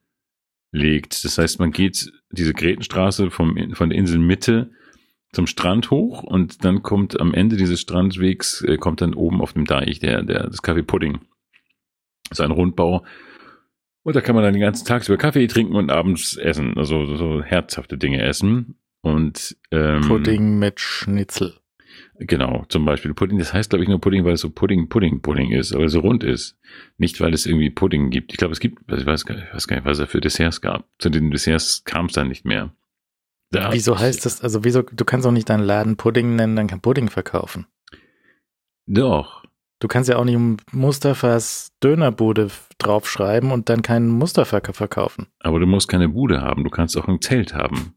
Das 1.24 1.38
heißt, 1.38 1.58
man 1.58 1.70
geht 1.70 2.12
diese 2.32 2.52
Grätenstraße 2.52 3.30
vom, 3.30 3.56
von 3.74 3.88
der 3.88 3.98
Inselmitte 3.98 4.70
zum 5.32 5.46
Strand 5.46 5.90
hoch 5.90 6.22
und 6.22 6.64
dann 6.64 6.82
kommt 6.82 7.20
am 7.20 7.34
Ende 7.34 7.56
dieses 7.56 7.80
Strandwegs, 7.80 8.62
äh, 8.62 8.76
kommt 8.76 9.00
dann 9.00 9.14
oben 9.14 9.40
auf 9.40 9.52
dem 9.52 9.64
Deich 9.64 10.00
der, 10.00 10.22
der, 10.22 10.48
das 10.48 10.62
Café 10.62 10.82
Pudding. 10.82 11.20
Ist 12.30 12.40
ein 12.40 12.50
Rundbau. 12.50 13.04
Und 14.08 14.16
da 14.16 14.20
kann 14.22 14.34
man 14.34 14.42
dann 14.44 14.54
den 14.54 14.62
ganzen 14.62 14.86
Tag 14.86 15.06
über 15.06 15.18
Kaffee 15.18 15.46
trinken 15.46 15.74
und 15.76 15.90
abends 15.90 16.36
essen. 16.36 16.76
Also 16.78 17.04
so, 17.04 17.16
so 17.16 17.42
herzhafte 17.42 17.98
Dinge 17.98 18.22
essen. 18.22 18.76
Und 19.02 19.56
ähm, 19.70 20.00
Pudding 20.00 20.58
mit 20.58 20.80
Schnitzel. 20.80 21.54
Genau, 22.20 22.64
zum 22.68 22.84
Beispiel 22.84 23.12
Pudding. 23.14 23.38
Das 23.38 23.52
heißt, 23.52 23.70
glaube 23.70 23.82
ich, 23.84 23.88
nur 23.88 24.00
Pudding, 24.00 24.24
weil 24.24 24.32
es 24.32 24.40
so 24.40 24.50
Pudding, 24.50 24.88
Pudding, 24.88 25.20
Pudding 25.20 25.52
ist, 25.52 25.74
aber 25.74 25.88
so 25.88 26.00
rund 26.00 26.24
ist. 26.24 26.58
Nicht, 26.96 27.20
weil 27.20 27.32
es 27.34 27.44
irgendwie 27.46 27.70
Pudding 27.70 28.10
gibt. 28.10 28.32
Ich 28.32 28.38
glaube, 28.38 28.52
es 28.52 28.60
gibt, 28.60 28.80
ich 28.90 29.06
weiß, 29.06 29.24
gar 29.26 29.34
nicht, 29.36 29.44
ich 29.48 29.54
weiß 29.54 29.68
gar 29.68 29.76
nicht, 29.76 29.84
was 29.84 29.98
es 29.98 30.08
für 30.08 30.20
Desserts 30.20 30.60
gab. 30.60 30.88
Zu 30.98 31.10
den 31.10 31.30
Desserts 31.30 31.84
kam 31.84 32.06
es 32.06 32.12
dann 32.14 32.28
nicht 32.28 32.44
mehr. 32.44 32.72
Da- 33.50 33.72
Wieso 33.72 33.98
heißt 33.98 34.24
das, 34.26 34.40
also 34.42 34.64
wieso, 34.64 34.82
du 34.82 35.04
kannst 35.04 35.26
auch 35.26 35.32
nicht 35.32 35.48
deinen 35.48 35.64
Laden 35.64 35.96
Pudding 35.96 36.34
nennen, 36.34 36.56
dann 36.56 36.66
kann 36.66 36.80
Pudding 36.80 37.08
verkaufen. 37.08 37.66
Doch. 38.86 39.44
Du 39.80 39.88
kannst 39.88 40.08
ja 40.08 40.16
auch 40.16 40.24
nicht 40.24 40.38
Mustafas 40.72 41.70
Dönerbude 41.82 42.48
draufschreiben 42.78 43.52
und 43.52 43.68
dann 43.68 43.82
keinen 43.82 44.08
Mustafa 44.08 44.60
verkaufen. 44.72 45.26
Aber 45.40 45.60
du 45.60 45.66
musst 45.66 45.88
keine 45.88 46.08
Bude 46.08 46.40
haben, 46.40 46.64
du 46.64 46.70
kannst 46.70 46.96
auch 46.96 47.06
ein 47.08 47.20
Zelt 47.20 47.54
haben. 47.54 47.94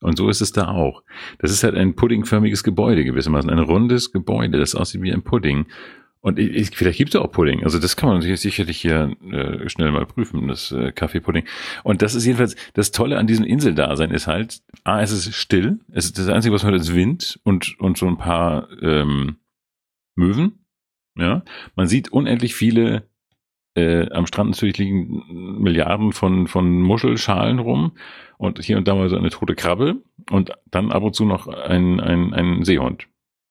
Und 0.00 0.16
so 0.18 0.28
ist 0.28 0.40
es 0.40 0.50
da 0.50 0.66
auch. 0.68 1.04
Das 1.38 1.52
ist 1.52 1.62
halt 1.62 1.76
ein 1.76 1.94
puddingförmiges 1.94 2.64
Gebäude 2.64 3.04
gewissermaßen, 3.04 3.48
ein 3.50 3.60
rundes 3.60 4.10
Gebäude, 4.10 4.58
das 4.58 4.74
aussieht 4.74 5.00
wie 5.02 5.12
ein 5.12 5.22
Pudding. 5.22 5.66
Und 6.20 6.38
ich, 6.40 6.50
ich- 6.50 6.76
vielleicht 6.76 6.98
gibt 6.98 7.14
es 7.14 7.20
auch 7.20 7.30
Pudding. 7.30 7.62
Also 7.62 7.78
das 7.78 7.96
kann 7.96 8.08
man 8.08 8.18
natürlich 8.18 8.40
sicherlich 8.40 8.80
hier 8.80 9.12
äh, 9.32 9.68
schnell 9.68 9.92
mal 9.92 10.06
prüfen, 10.06 10.48
das 10.48 10.72
äh, 10.72 10.90
Kaffeepudding. 10.90 11.44
Und 11.84 12.02
das 12.02 12.16
ist 12.16 12.24
jedenfalls, 12.24 12.56
das 12.74 12.90
Tolle 12.90 13.16
an 13.18 13.28
diesem 13.28 13.44
Inseldasein 13.44 14.10
ist 14.10 14.26
halt, 14.26 14.60
A, 14.82 15.00
es 15.02 15.12
ist 15.12 15.34
still. 15.34 15.78
Es 15.92 16.04
ist 16.06 16.18
das 16.18 16.28
Einzige, 16.28 16.52
was 16.54 16.62
man 16.64 16.72
hört, 16.72 16.82
ist 16.82 16.94
Wind 16.94 17.38
und, 17.44 17.78
und 17.78 17.96
so 17.96 18.06
ein 18.08 18.18
paar 18.18 18.68
ähm, 18.82 19.36
Möwen. 20.16 20.61
Ja, 21.16 21.42
man 21.76 21.88
sieht 21.88 22.10
unendlich 22.10 22.54
viele 22.54 23.08
äh, 23.74 24.10
am 24.10 24.26
Strand 24.26 24.50
natürlich 24.50 24.78
liegen 24.78 25.60
Milliarden 25.62 26.12
von, 26.12 26.46
von 26.46 26.82
Muschelschalen 26.82 27.58
rum 27.58 27.92
und 28.36 28.62
hier 28.62 28.76
und 28.76 28.86
da 28.86 28.94
mal 28.94 29.08
so 29.08 29.16
eine 29.16 29.30
tote 29.30 29.54
Krabbe 29.54 30.02
und 30.30 30.52
dann 30.70 30.92
ab 30.92 31.02
und 31.02 31.14
zu 31.14 31.24
noch 31.24 31.46
ein, 31.46 32.00
ein, 32.00 32.34
ein 32.34 32.64
Seehund. 32.64 33.08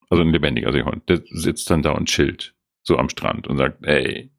Also 0.09 0.23
ein 0.23 0.31
lebendiger 0.31 0.71
Seehund. 0.71 1.07
Der 1.09 1.21
sitzt 1.29 1.69
dann 1.69 1.81
da 1.81 1.91
und 1.91 2.07
chillt 2.07 2.53
so 2.83 2.97
am 2.97 3.09
Strand 3.09 3.47
und 3.47 3.57
sagt, 3.57 3.85
ey, 3.85 4.31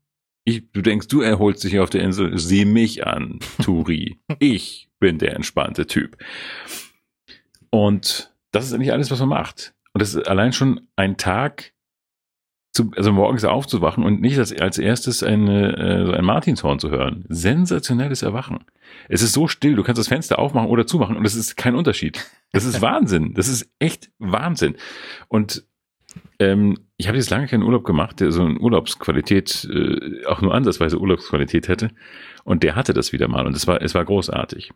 Ich, 0.44 0.70
du 0.72 0.82
denkst, 0.82 1.08
du 1.08 1.20
erholst 1.20 1.64
dich 1.64 1.72
hier 1.72 1.82
auf 1.82 1.90
der 1.90 2.02
Insel, 2.02 2.36
sieh 2.38 2.64
mich 2.64 3.06
an, 3.06 3.38
Turi. 3.62 4.18
ich 4.38 4.88
bin 4.98 5.18
der 5.18 5.34
entspannte 5.34 5.86
Typ. 5.86 6.16
Und 7.70 8.32
das 8.50 8.66
ist 8.66 8.72
eigentlich 8.72 8.92
alles, 8.92 9.10
was 9.10 9.20
man 9.20 9.30
macht. 9.30 9.74
Und 9.94 10.02
das 10.02 10.14
ist 10.14 10.28
allein 10.28 10.52
schon 10.52 10.88
ein 10.96 11.16
Tag, 11.16 11.71
zu, 12.72 12.90
also 12.96 13.12
morgens 13.12 13.44
aufzuwachen 13.44 14.02
und 14.02 14.20
nicht 14.20 14.38
als, 14.38 14.58
als 14.58 14.78
erstes 14.78 15.22
eine, 15.22 15.76
äh, 15.76 16.16
ein 16.16 16.24
Martinshorn 16.24 16.78
zu 16.78 16.90
hören. 16.90 17.24
Sensationelles 17.28 18.22
Erwachen. 18.22 18.64
Es 19.08 19.22
ist 19.22 19.34
so 19.34 19.46
still, 19.46 19.76
du 19.76 19.82
kannst 19.82 19.98
das 19.98 20.08
Fenster 20.08 20.38
aufmachen 20.38 20.70
oder 20.70 20.86
zumachen 20.86 21.16
und 21.16 21.26
es 21.26 21.34
ist 21.34 21.56
kein 21.56 21.74
Unterschied. 21.74 22.24
Das 22.50 22.64
ist 22.64 22.80
Wahnsinn. 22.82 23.34
Das 23.34 23.48
ist 23.48 23.70
echt 23.78 24.10
Wahnsinn. 24.18 24.76
Und 25.28 25.64
ähm, 26.38 26.78
ich 26.96 27.08
habe 27.08 27.18
jetzt 27.18 27.30
lange 27.30 27.46
keinen 27.46 27.62
Urlaub 27.62 27.84
gemacht, 27.84 28.20
der 28.20 28.32
so 28.32 28.42
eine 28.42 28.58
Urlaubsqualität, 28.58 29.68
äh, 29.70 30.24
auch 30.26 30.40
nur 30.40 30.54
ansatzweise 30.54 30.98
Urlaubsqualität 30.98 31.68
hätte. 31.68 31.90
Und 32.44 32.62
der 32.62 32.74
hatte 32.74 32.94
das 32.94 33.12
wieder 33.12 33.28
mal 33.28 33.46
und 33.46 33.54
es 33.54 33.66
war, 33.66 33.82
es 33.82 33.94
war 33.94 34.04
großartig. 34.04 34.72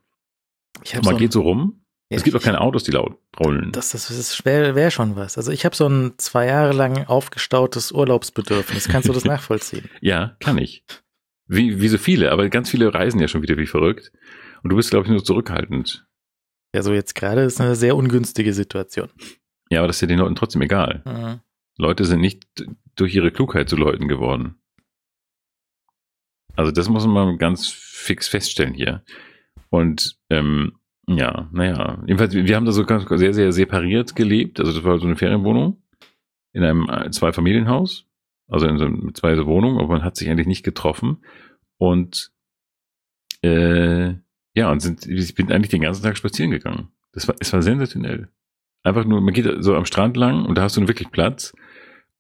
man 0.97 1.03
so 1.03 1.17
geht 1.17 1.33
so 1.33 1.41
rum 1.41 1.81
es 2.09 2.23
gibt 2.23 2.37
auch 2.37 2.43
keine 2.43 2.61
Autos, 2.61 2.85
die 2.85 2.93
laut 2.93 3.19
rollen. 3.39 3.73
Das, 3.73 3.91
das, 3.91 4.07
das 4.09 4.45
wäre 4.45 4.91
schon 4.91 5.17
was. 5.17 5.37
Also 5.37 5.51
ich 5.51 5.65
habe 5.65 5.75
so 5.75 5.89
ein 5.89 6.15
zwei 6.19 6.47
Jahre 6.47 6.73
lang 6.73 7.05
aufgestautes 7.07 7.91
Urlaubsbedürfnis. 7.91 8.89
Kannst 8.89 9.09
du 9.09 9.13
das 9.13 9.25
nachvollziehen? 9.27 9.89
ja, 10.01 10.37
kann 10.41 10.59
ich. 10.59 10.85
Wie, 11.49 11.81
wie 11.81 11.89
so 11.89 11.99
viele, 11.99 12.33
aber 12.33 12.49
ganz 12.49 12.71
viele 12.71 12.93
reisen 12.93 13.21
ja 13.21 13.29
schon 13.29 13.43
wieder 13.43 13.57
wie 13.57 13.67
verrückt. 13.67 14.13
Und 14.63 14.71
du 14.71 14.77
bist, 14.77 14.91
glaube 14.91 15.07
ich, 15.07 15.11
nur 15.11 15.25
zurückhaltend. 15.25 16.07
Ja, 16.75 16.83
so 16.83 16.93
jetzt 16.93 17.15
gerade 17.15 17.43
ist 17.43 17.61
eine 17.61 17.77
sehr 17.77 17.97
ungünstige 17.97 18.53
Situation. 18.53 19.09
Ja, 19.71 19.81
aber 19.81 19.89
das 19.89 19.97
ist 19.97 20.03
ja 20.03 20.09
den 20.09 20.19
Leuten 20.19 20.35
trotzdem 20.35 20.63
egal. 20.63 21.03
Mhm. 21.05 21.41
Leute 21.79 22.05
sind 22.05 22.21
nicht 22.21 22.47
durch 22.97 23.15
ihre 23.15 23.31
Klugheit 23.31 23.69
zu 23.69 23.77
Leuten 23.77 24.09
geworden. 24.09 24.57
Also 26.55 26.73
das 26.73 26.89
muss 26.89 27.05
man 27.07 27.15
mal 27.15 27.37
ganz 27.37 27.69
fix 27.69 28.29
feststellen 28.29 28.75
hier. 28.75 29.05
Und 29.71 30.19
ähm, 30.31 30.79
ja, 31.09 31.49
naja. 31.53 32.03
Jedenfalls, 32.07 32.35
wir 32.35 32.57
haben 32.57 32.67
da 32.67 32.73
so 32.73 32.85
ganz, 32.85 33.05
sehr, 33.09 33.33
sehr 33.33 33.53
separiert 33.53 34.17
gelebt. 34.17 34.59
Also 34.61 34.73
das 34.73 34.85
war 34.85 34.99
so 34.99 35.07
eine 35.07 35.17
Ferienwohnung 35.17 35.83
in 36.53 36.65
einem 36.65 36.89
äh, 36.89 37.11
Zweifamilienhaus. 37.11 38.07
Also 38.49 38.67
in 38.67 38.79
so 38.79 39.11
zwei 39.13 39.35
so 39.35 39.47
Wohnungen, 39.47 39.79
aber 39.79 39.89
man 39.89 40.05
hat 40.05 40.17
sich 40.17 40.29
eigentlich 40.29 40.47
nicht 40.47 40.65
getroffen. 40.65 41.19
Und 41.79 42.33
äh, 43.43 44.15
ja, 44.55 44.71
und 44.71 44.81
sind, 44.81 45.07
ich 45.07 45.35
bin 45.35 45.53
eigentlich 45.53 45.71
den 45.71 45.83
ganzen 45.83 46.03
Tag 46.03 46.17
spazieren 46.17 46.51
gegangen. 46.51 46.89
Das 47.13 47.29
war, 47.29 47.35
es 47.41 47.53
war 47.53 47.63
sensationell. 47.63 48.29
Einfach 48.83 49.05
nur, 49.05 49.21
man 49.21 49.35
geht 49.35 49.47
so 49.61 49.75
am 49.75 49.85
Strand 49.85 50.17
lang 50.17 50.45
und 50.45 50.57
da 50.57 50.63
hast 50.63 50.77
du 50.77 50.87
wirklich 50.87 51.11
Platz 51.11 51.53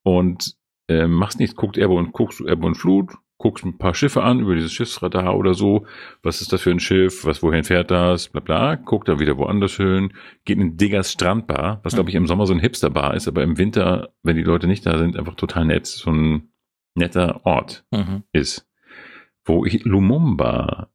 und 0.03 0.57
äh, 0.89 1.07
machst 1.07 1.39
nichts, 1.39 1.57
guckt 1.57 1.79
Erbe 1.79 1.95
und 1.95 2.13
guckst 2.13 2.41
Erbe 2.41 2.67
und 2.67 2.75
Flut, 2.75 3.13
guckst 3.39 3.65
ein 3.65 3.79
paar 3.79 3.95
Schiffe 3.95 4.23
an 4.23 4.41
über 4.41 4.55
dieses 4.55 4.73
Schiffsradar 4.73 5.37
oder 5.37 5.55
so. 5.55 5.87
Was 6.23 6.41
ist 6.41 6.53
das 6.53 6.63
für 6.63 6.71
ein 6.71 6.81
Schiff? 6.81 7.25
Was, 7.25 7.43
wohin 7.43 7.65
fährt 7.65 7.91
das? 7.91 8.29
Bla, 8.29 8.41
bla. 8.41 8.75
Guckt 8.77 9.09
da 9.09 9.19
wieder 9.19 9.37
woanders 9.37 9.77
hin. 9.77 10.13
Geht 10.45 10.59
in 10.59 10.77
Diggers 10.77 11.13
Strandbar, 11.13 11.81
was 11.83 11.95
glaube 11.95 12.09
ich 12.11 12.17
im 12.17 12.27
Sommer 12.27 12.47
so 12.47 12.55
ein 12.55 12.61
Hipsterbar 12.61 13.15
ist, 13.15 13.29
aber 13.29 13.43
im 13.43 13.59
Winter, 13.59 14.11
wenn 14.23 14.37
die 14.37 14.43
Leute 14.43 14.67
nicht 14.67 14.87
da 14.87 14.99
sind, 14.99 15.17
einfach 15.17 15.35
total 15.35 15.67
nett. 15.67 15.87
So 15.87 16.11
ein 16.11 16.49
netter 16.95 17.45
Ort 17.45 17.85
mhm. 17.91 18.25
ist. 18.33 18.67
Wo 19.45 19.65
ich 19.65 19.85
Lumumba 19.85 20.89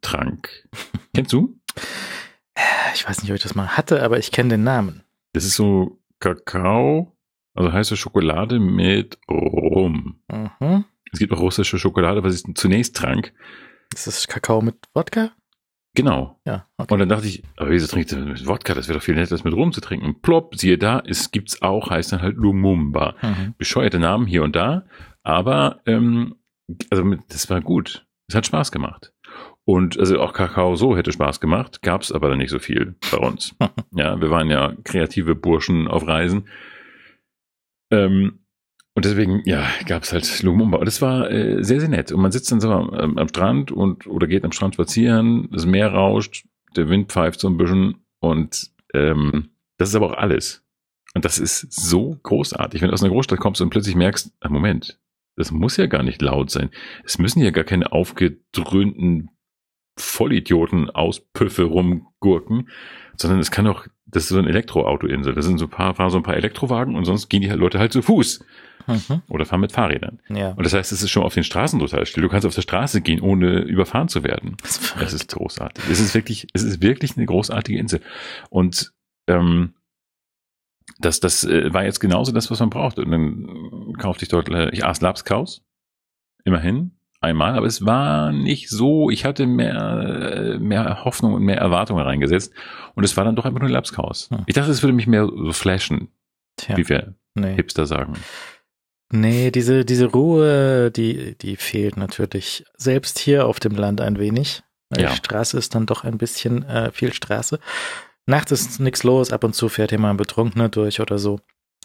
trank. 0.00 0.68
Kennst 1.14 1.32
du? 1.32 1.56
Ich 2.94 3.08
weiß 3.08 3.22
nicht, 3.22 3.30
ob 3.30 3.36
ich 3.36 3.42
das 3.42 3.54
mal 3.54 3.76
hatte, 3.76 4.02
aber 4.02 4.18
ich 4.18 4.32
kenne 4.32 4.50
den 4.50 4.64
Namen. 4.64 5.02
Das 5.32 5.44
ist 5.44 5.54
so 5.54 6.00
Kakao, 6.18 7.16
also 7.54 7.72
heiße 7.72 7.96
Schokolade 7.96 8.58
mit 8.58 9.18
Rum. 9.30 10.20
Mhm. 10.30 10.84
Es 11.12 11.18
gibt 11.18 11.32
auch 11.32 11.40
russische 11.40 11.78
Schokolade, 11.78 12.22
was 12.22 12.34
ich 12.34 12.54
zunächst 12.54 12.96
trank. 12.96 13.32
Ist 13.94 14.06
das 14.06 14.28
Kakao 14.28 14.62
mit 14.62 14.76
Wodka? 14.94 15.32
Genau. 15.94 16.40
Ja. 16.46 16.66
Okay. 16.76 16.92
Und 16.94 17.00
dann 17.00 17.08
dachte 17.08 17.26
ich, 17.26 17.42
aber 17.56 17.70
wieso 17.70 17.88
trinkt 17.88 18.12
ihr 18.12 18.18
mit 18.18 18.46
Wodka? 18.46 18.74
Das 18.74 18.88
wäre 18.88 18.98
doch 18.98 19.04
viel 19.04 19.16
netter, 19.16 19.30
das 19.30 19.44
mit 19.44 19.54
Rum 19.54 19.72
zu 19.72 19.80
trinken. 19.80 20.06
Und 20.06 20.22
plopp, 20.22 20.54
siehe 20.56 20.78
da, 20.78 21.02
es 21.04 21.32
gibt's 21.32 21.62
auch, 21.62 21.90
heißt 21.90 22.12
dann 22.12 22.22
halt 22.22 22.36
Lumumba. 22.36 23.16
Mhm. 23.20 23.54
Bescheuerte 23.58 23.98
Namen 23.98 24.26
hier 24.26 24.44
und 24.44 24.54
da, 24.54 24.84
aber 25.22 25.80
ähm, 25.86 26.36
also 26.90 27.16
das 27.28 27.50
war 27.50 27.60
gut. 27.60 28.06
Es 28.28 28.36
hat 28.36 28.46
Spaß 28.46 28.70
gemacht. 28.70 29.12
Und 29.64 29.98
also 29.98 30.20
auch 30.20 30.32
Kakao 30.32 30.76
so 30.76 30.96
hätte 30.96 31.12
Spaß 31.12 31.40
gemacht, 31.40 31.82
gab's 31.82 32.12
aber 32.12 32.28
dann 32.28 32.38
nicht 32.38 32.50
so 32.50 32.58
viel 32.58 32.94
bei 33.10 33.18
uns. 33.18 33.54
ja, 33.92 34.20
wir 34.20 34.30
waren 34.30 34.48
ja 34.48 34.74
kreative 34.84 35.34
Burschen 35.34 35.88
auf 35.88 36.06
Reisen. 36.06 36.48
Ähm, 37.90 38.39
und 39.00 39.06
deswegen, 39.06 39.40
ja, 39.46 39.66
gab 39.86 40.02
es 40.02 40.12
halt 40.12 40.42
Lumumba. 40.42 40.76
Und 40.76 40.84
das 40.84 41.00
war 41.00 41.30
äh, 41.30 41.64
sehr, 41.64 41.80
sehr 41.80 41.88
nett. 41.88 42.12
Und 42.12 42.20
man 42.20 42.32
sitzt 42.32 42.52
dann 42.52 42.60
so 42.60 42.70
am, 42.70 43.16
am, 43.16 43.28
Strand 43.28 43.72
und 43.72 44.06
oder 44.06 44.26
geht 44.26 44.44
am 44.44 44.52
Strand 44.52 44.74
spazieren, 44.74 45.48
das 45.52 45.64
Meer 45.64 45.94
rauscht, 45.94 46.44
der 46.76 46.90
Wind 46.90 47.10
pfeift 47.10 47.40
so 47.40 47.48
ein 47.48 47.56
bisschen 47.56 48.04
und 48.18 48.70
ähm, 48.92 49.52
das 49.78 49.88
ist 49.88 49.94
aber 49.94 50.08
auch 50.08 50.18
alles. 50.18 50.66
Und 51.14 51.24
das 51.24 51.38
ist 51.38 51.72
so 51.72 52.18
großartig, 52.22 52.82
wenn 52.82 52.88
du 52.88 52.92
aus 52.92 53.02
einer 53.02 53.10
Großstadt 53.10 53.40
kommst 53.40 53.62
und 53.62 53.70
plötzlich 53.70 53.94
merkst, 53.94 54.34
ah, 54.40 54.50
Moment, 54.50 55.00
das 55.34 55.50
muss 55.50 55.78
ja 55.78 55.86
gar 55.86 56.02
nicht 56.02 56.20
laut 56.20 56.50
sein. 56.50 56.68
Es 57.02 57.16
müssen 57.16 57.40
ja 57.40 57.52
gar 57.52 57.64
keine 57.64 57.92
aufgedröhnten 57.92 59.30
Vollidioten 59.96 60.90
aus 60.90 61.20
Püffe 61.20 61.62
rumgurken, 61.62 62.68
sondern 63.16 63.40
es 63.40 63.50
kann 63.50 63.66
auch, 63.66 63.86
das 64.10 64.24
ist 64.24 64.28
so 64.30 64.38
ein 64.38 64.46
Elektroautoinsel. 64.46 65.34
Da 65.34 65.42
sind 65.42 65.58
so 65.58 65.66
ein 65.66 65.70
paar, 65.70 65.94
fahren 65.94 66.10
so 66.10 66.18
ein 66.18 66.22
paar 66.22 66.36
Elektrowagen 66.36 66.96
und 66.96 67.04
sonst 67.04 67.28
gehen 67.28 67.42
die 67.42 67.48
Leute 67.48 67.78
halt 67.78 67.92
zu 67.92 68.02
Fuß. 68.02 68.44
Mhm. 68.86 69.22
Oder 69.28 69.44
fahren 69.44 69.60
mit 69.60 69.72
Fahrrädern. 69.72 70.20
Ja. 70.28 70.52
Und 70.52 70.64
das 70.64 70.72
heißt, 70.72 70.90
es 70.90 71.02
ist 71.02 71.10
schon 71.10 71.22
auf 71.22 71.34
den 71.34 71.44
Straßen 71.44 71.78
total 71.78 72.06
still. 72.06 72.22
Du 72.22 72.28
kannst 72.28 72.46
auf 72.46 72.54
der 72.54 72.62
Straße 72.62 73.02
gehen, 73.02 73.20
ohne 73.20 73.60
überfahren 73.60 74.08
zu 74.08 74.24
werden. 74.24 74.56
Das 74.62 74.78
ist, 74.78 74.96
das 74.98 75.12
ist 75.12 75.32
großartig. 75.32 75.84
Es 75.90 76.00
ist 76.00 76.14
wirklich, 76.14 76.48
es 76.54 76.62
ist 76.62 76.82
wirklich 76.82 77.16
eine 77.16 77.26
großartige 77.26 77.78
Insel. 77.78 78.00
Und 78.48 78.92
ähm, 79.28 79.74
das, 80.98 81.20
das 81.20 81.44
äh, 81.44 81.72
war 81.72 81.84
jetzt 81.84 82.00
genauso 82.00 82.32
das, 82.32 82.50
was 82.50 82.60
man 82.60 82.70
braucht. 82.70 82.98
Und 82.98 83.10
dann 83.10 83.94
kaufte 83.98 84.24
ich 84.24 84.28
dort, 84.28 84.48
äh, 84.48 84.70
ich 84.70 84.84
aß 84.84 85.00
Lapskaus. 85.00 85.62
Immerhin 86.44 86.92
einmal, 87.20 87.54
aber 87.54 87.66
es 87.66 87.84
war 87.84 88.32
nicht 88.32 88.70
so, 88.70 89.10
ich 89.10 89.24
hatte 89.24 89.46
mehr, 89.46 90.58
mehr 90.58 91.04
Hoffnung 91.04 91.34
und 91.34 91.42
mehr 91.42 91.58
Erwartungen 91.58 92.02
reingesetzt 92.02 92.52
und 92.94 93.04
es 93.04 93.16
war 93.16 93.24
dann 93.24 93.36
doch 93.36 93.44
einfach 93.44 93.60
nur 93.60 93.70
Lapskaus. 93.70 94.30
Hm. 94.30 94.44
Ich 94.46 94.54
dachte, 94.54 94.70
es 94.70 94.82
würde 94.82 94.94
mich 94.94 95.06
mehr 95.06 95.26
so 95.26 95.52
flashen, 95.52 96.08
Tja, 96.56 96.76
wie 96.76 96.88
wir 96.88 97.14
nee. 97.34 97.54
Hipster 97.54 97.86
sagen. 97.86 98.14
Nee, 99.12 99.50
diese, 99.50 99.84
diese 99.84 100.06
Ruhe, 100.06 100.90
die, 100.90 101.36
die 101.36 101.56
fehlt 101.56 101.96
natürlich 101.96 102.64
selbst 102.76 103.18
hier 103.18 103.46
auf 103.46 103.58
dem 103.58 103.74
Land 103.74 104.00
ein 104.00 104.18
wenig. 104.18 104.62
Ja. 104.96 105.10
Die 105.10 105.16
Straße 105.16 105.58
ist 105.58 105.74
dann 105.74 105.86
doch 105.86 106.04
ein 106.04 106.18
bisschen 106.18 106.64
äh, 106.64 106.92
viel 106.92 107.12
Straße. 107.12 107.58
Nachts 108.26 108.52
ist 108.52 108.80
nichts 108.80 109.02
los, 109.02 109.32
ab 109.32 109.42
und 109.44 109.54
zu 109.54 109.68
fährt 109.68 109.90
hier 109.90 109.98
mal 109.98 110.10
ein 110.10 110.16
Betrunkener 110.16 110.68
durch 110.68 111.00
oder 111.00 111.18
so. 111.18 111.40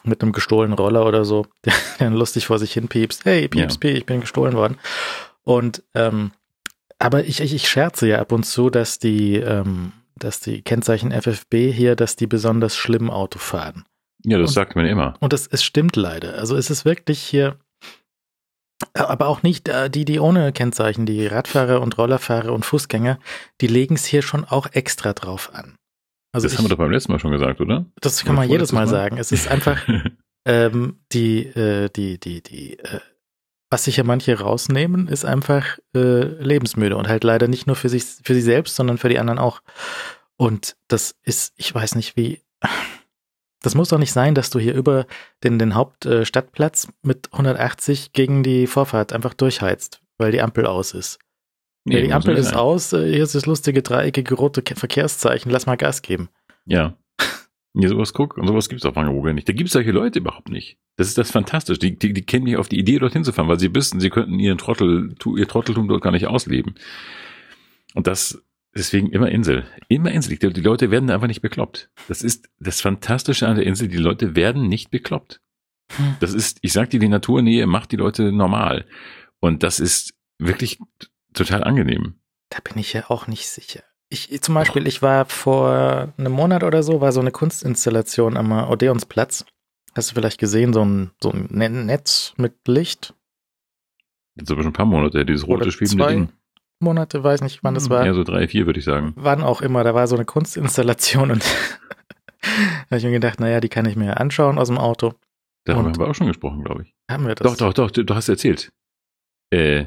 Mit 0.06 0.22
einem 0.22 0.32
gestohlenen 0.32 0.78
Roller 0.78 1.06
oder 1.06 1.26
so, 1.26 1.45
der, 1.66 1.74
der 1.99 2.10
lustig 2.12 2.45
vor 2.45 2.60
sich 2.60 2.74
hin 2.74 2.88
piepst. 2.88 3.26
Hey, 3.26 3.47
pieps, 3.47 3.76
ja. 3.76 3.80
piep, 3.80 3.97
ich 3.97 4.06
bin 4.06 4.22
gestohlen 4.22 4.56
worden. 4.56 4.78
Und 5.43 5.84
ähm, 5.93 6.32
aber 6.99 7.26
ich, 7.26 7.41
ich, 7.41 7.53
ich 7.53 7.68
scherze 7.68 8.08
ja 8.08 8.20
ab 8.20 8.32
und 8.32 8.45
zu, 8.45 8.70
dass 8.70 8.99
die, 8.99 9.36
ähm, 9.36 9.91
dass 10.16 10.39
die 10.39 10.62
Kennzeichen 10.62 11.12
FFB 11.12 11.72
hier, 11.74 11.95
dass 11.95 12.16
die 12.16 12.28
besonders 12.28 12.76
schlimm 12.76 13.10
Auto 13.10 13.39
fahren. 13.39 13.86
Ja, 14.24 14.38
das 14.38 14.51
und, 14.51 14.53
sagt 14.53 14.76
man 14.76 14.86
immer. 14.86 15.16
Und 15.20 15.34
das, 15.34 15.47
es 15.47 15.64
stimmt 15.64 15.95
leider. 15.95 16.36
Also 16.36 16.56
es 16.56 16.70
ist 16.70 16.86
wirklich 16.86 17.22
hier, 17.22 17.58
aber 18.93 19.28
auch 19.28 19.43
nicht 19.43 19.68
äh, 19.68 19.89
die, 19.89 20.06
die 20.06 20.20
ohne 20.20 20.51
Kennzeichen, 20.51 21.06
die 21.06 21.28
Radfahrer 21.28 21.82
und 21.82 21.97
Rollerfahrer 21.97 22.53
und 22.53 22.66
Fußgänger, 22.66 23.20
die 23.62 23.68
legen 23.68 23.95
es 23.95 24.06
hier 24.06 24.22
schon 24.22 24.45
auch 24.45 24.68
extra 24.72 25.14
drauf 25.14 25.51
an. 25.53 25.78
Also 26.36 26.46
das 26.46 26.54
ich, 26.54 26.58
haben 26.58 26.66
wir 26.66 26.70
doch 26.70 26.78
beim 26.78 26.92
letzten 26.92 27.14
Mal 27.14 27.20
schon 27.20 27.32
gesagt, 27.32 27.62
oder? 27.62 27.86
Das 28.02 28.26
kann 28.26 28.36
man 28.36 28.50
jedes 28.50 28.74
Mal, 28.74 28.82
Mal 28.82 28.88
sagen. 28.88 29.18
Es 29.18 29.32
ist 29.32 29.48
einfach 29.48 29.82
ähm, 30.46 31.00
die, 31.14 31.46
äh, 31.46 31.90
die, 31.90 32.20
die, 32.20 32.44
die, 32.44 32.78
äh, 32.78 33.00
was 33.70 33.86
sich 33.86 33.96
ja 33.96 34.04
manche 34.04 34.38
rausnehmen, 34.38 35.08
ist 35.08 35.24
einfach 35.24 35.80
äh, 35.96 36.26
lebensmüde 36.26 36.98
und 36.98 37.08
halt 37.08 37.24
leider 37.24 37.48
nicht 37.48 37.68
nur 37.68 37.78
für 37.78 37.88
sich, 37.88 38.04
für 38.22 38.34
sich 38.34 38.44
selbst, 38.44 38.76
sondern 38.76 38.98
für 38.98 39.08
die 39.08 39.18
anderen 39.18 39.40
auch. 39.40 39.62
Und 40.36 40.76
das 40.90 41.16
ist, 41.24 41.54
ich 41.56 41.74
weiß 41.74 41.96
nicht 41.96 42.18
wie, 42.18 42.42
das 43.62 43.74
muss 43.74 43.90
doch 43.90 43.98
nicht 43.98 44.12
sein, 44.12 44.36
dass 44.36 44.50
du 44.50 44.60
hier 44.60 44.76
über 44.76 45.08
den, 45.44 45.58
den 45.58 45.74
Hauptstadtplatz 45.74 46.90
mit 47.02 47.30
180 47.32 48.12
gegen 48.12 48.44
die 48.44 48.68
Vorfahrt 48.68 49.14
einfach 49.14 49.34
durchheizt, 49.34 50.02
weil 50.18 50.34
die 50.34 50.42
Ampel 50.42 50.66
aus 50.66 50.94
ist. 50.94 51.18
Nee, 51.86 52.00
ja, 52.00 52.02
die 52.02 52.14
Ampel 52.14 52.36
ist 52.36 52.56
aus, 52.56 52.94
äh, 52.94 53.12
hier 53.12 53.24
ist 53.24 53.36
das 53.36 53.46
lustige 53.46 53.82
dreieckige 53.82 54.34
rote 54.36 54.64
Verkehrszeichen, 54.76 55.52
lass 55.52 55.66
mal 55.66 55.78
Gas 55.78 56.02
geben. 56.02 56.30
Ja. 56.66 56.98
Ja, 57.78 57.90
sowas 57.90 58.14
guck, 58.14 58.38
und 58.38 58.48
sowas 58.48 58.70
gibt's 58.70 58.86
auf 58.86 58.96
Wangerooge 58.96 59.34
nicht. 59.34 59.50
Da 59.50 59.54
gibt's 59.54 59.74
solche 59.74 59.92
Leute 59.92 60.20
überhaupt 60.20 60.50
nicht. 60.50 60.78
Das 60.96 61.08
ist 61.08 61.18
das 61.18 61.30
fantastisch. 61.30 61.78
Die, 61.78 62.00
die, 62.00 62.14
die 62.14 62.26
kennen 62.26 62.46
nicht 62.46 62.56
auf 62.56 62.70
die 62.70 62.80
Idee, 62.80 63.00
dorthin 63.00 63.26
zu 63.26 63.34
fahren, 63.34 63.50
weil 63.50 63.60
sie 63.60 63.76
wissen, 63.76 64.00
sie 64.00 64.10
könnten 64.10 64.40
ihren 64.40 64.58
Trottel, 64.58 65.14
ihr 65.36 65.48
Trotteltum 65.48 65.90
dort 65.90 66.02
gar 66.02 66.12
nicht 66.12 66.28
ausleben. 66.28 66.76
Und 67.94 68.08
das 68.08 68.42
Deswegen 68.78 69.10
immer 69.10 69.32
Insel. 69.32 69.66
Immer 69.88 70.12
Insel. 70.12 70.38
Die 70.38 70.62
Leute 70.62 70.92
werden 70.92 71.10
einfach 71.10 71.28
nicht 71.28 71.42
bekloppt. 71.42 71.90
Das 72.10 72.22
ist 72.22 72.50
das 72.60 72.82
Fantastische 72.82 73.48
an 73.48 73.56
der 73.56 73.66
Insel. 73.66 73.88
Die 73.88 73.98
Leute 73.98 74.36
werden 74.36 74.68
nicht 74.68 74.92
bekloppt. 74.92 75.40
Hm. 75.96 76.18
Das 76.20 76.34
ist, 76.34 76.60
ich 76.62 76.74
sag 76.74 76.90
dir, 76.90 77.00
die 77.00 77.08
Naturnähe 77.08 77.68
macht 77.68 77.94
die 77.94 77.96
Leute 77.96 78.34
normal. 78.34 78.86
Und 79.40 79.64
das 79.64 79.80
ist 79.80 80.14
wirklich 80.40 80.80
total 81.36 81.64
angenehm. 81.64 82.16
Da 82.50 82.60
bin 82.64 82.78
ich 82.78 82.94
ja 82.94 83.10
auch 83.10 83.28
nicht 83.28 83.48
sicher. 83.48 83.82
Ich, 84.10 84.42
zum 84.42 84.56
Beispiel, 84.56 84.88
ich 84.88 85.02
war 85.02 85.26
vor 85.26 86.14
einem 86.18 86.32
Monat 86.32 86.64
oder 86.64 86.84
so, 86.84 87.02
war 87.02 87.12
so 87.12 87.20
eine 87.20 87.32
Kunstinstallation 87.32 88.38
am 88.38 88.52
Odeonsplatz. 88.52 89.46
Hast 89.96 90.12
du 90.12 90.16
vielleicht 90.16 90.40
gesehen, 90.40 90.74
so 90.74 90.84
ein, 90.86 91.12
so 91.22 91.32
ein 91.32 91.48
Ne- 91.52 91.70
Netz 91.70 92.34
mit 92.38 92.68
Licht? 92.68 93.14
Jetzt 94.36 94.52
aber 94.52 94.62
schon 94.62 94.70
ein 94.72 94.74
paar 94.74 94.86
Monate, 94.86 95.26
dieses 95.26 95.48
rote 95.48 95.64
Oder 95.64 95.72
schwebende 95.72 96.04
zwei 96.04 96.12
Ding. 96.14 96.30
Monate, 96.80 97.24
weiß 97.24 97.42
nicht, 97.42 97.64
wann 97.64 97.74
das 97.74 97.90
war. 97.90 98.06
Ja, 98.06 98.14
so 98.14 98.24
drei, 98.24 98.48
vier 98.48 98.66
würde 98.66 98.80
ich 98.80 98.86
sagen. 98.86 99.14
Wann 99.16 99.42
auch 99.42 99.62
immer, 99.62 99.84
da 99.84 99.94
war 99.96 100.08
so 100.08 100.16
eine 100.16 100.26
Kunstinstallation 100.26 101.32
und 101.32 101.44
da 102.42 102.50
habe 102.92 102.98
ich 102.98 103.04
mir 103.06 103.12
gedacht, 103.12 103.40
naja, 103.40 103.60
die 103.62 103.70
kann 103.70 103.86
ich 103.86 103.96
mir 103.96 104.20
anschauen 104.20 104.60
aus 104.60 104.68
dem 104.68 104.78
Auto. 104.78 105.14
Darüber 105.64 105.86
Und- 105.88 105.94
haben 105.94 106.00
wir 106.06 106.10
auch 106.10 106.16
schon 106.16 106.28
gesprochen, 106.28 106.64
glaube 106.64 106.84
ich. 106.84 106.94
Haben 107.10 107.26
wir 107.28 107.36
das? 107.36 107.48
Doch, 107.48 107.58
doch, 107.58 107.74
doch, 107.74 107.92
du, 107.92 108.04
du 108.04 108.14
hast 108.14 108.28
erzählt. 108.30 108.72
Äh, 109.52 109.86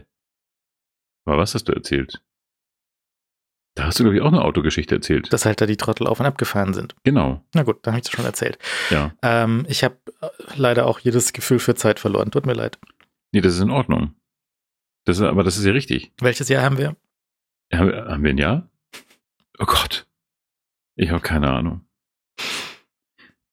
aber 1.29 1.39
was 1.39 1.55
hast 1.55 1.65
du 1.69 1.73
erzählt? 1.73 2.23
Da 3.75 3.85
hast 3.87 4.01
du, 4.01 4.03
glaube 4.03 4.17
ich, 4.17 4.23
auch 4.23 4.29
eine 4.33 4.43
Autogeschichte 4.43 4.97
erzählt. 4.97 5.33
Dass 5.33 5.45
halt 5.45 5.61
da 5.61 5.67
die 5.67 5.77
Trottel 5.77 6.07
auf 6.09 6.19
und 6.19 6.27
ab 6.27 6.37
gefahren 6.37 6.75
sind. 6.75 6.97
genau, 7.05 7.45
Na 7.55 7.63
gut, 7.63 7.79
dann 7.87 7.93
habe 7.95 8.01
ich 8.01 8.07
das 8.07 8.13
schon 8.13 8.25
erzählt. 8.25 8.59
ja. 8.91 9.13
Ähm, 9.23 9.65
ich 9.69 9.85
habe 9.85 9.97
äh, 10.21 10.29
leider 10.57 10.87
auch 10.87 10.99
jedes 10.99 11.33
Gefühl 11.33 11.61
für 11.61 11.77
Zeit 11.77 12.01
verloren. 12.01 12.31
Tut 12.33 12.45
mir 12.47 12.55
leid. 12.55 12.79
Nee, 13.33 13.41
das 13.41 13.55
ist 13.55 13.61
in 13.61 13.71
Ordnung. 13.71 14.15
Das 15.05 15.19
ist, 15.19 15.23
aber 15.23 15.45
das 15.45 15.57
ist 15.59 15.65
ja 15.65 15.73
richtig. 15.73 16.13
Welches 16.21 16.49
Jahr 16.49 16.63
haben 16.65 16.77
wir? 16.79 16.97
Haben 17.73 17.89
wir, 17.89 18.05
haben 18.07 18.25
wir 18.25 18.31
ein 18.31 18.39
Jahr? 18.39 18.69
Oh 19.61 19.65
Gott. 19.67 20.07
Ich 20.97 21.11
habe 21.11 21.21
keine 21.21 21.49
Ahnung. 21.51 21.87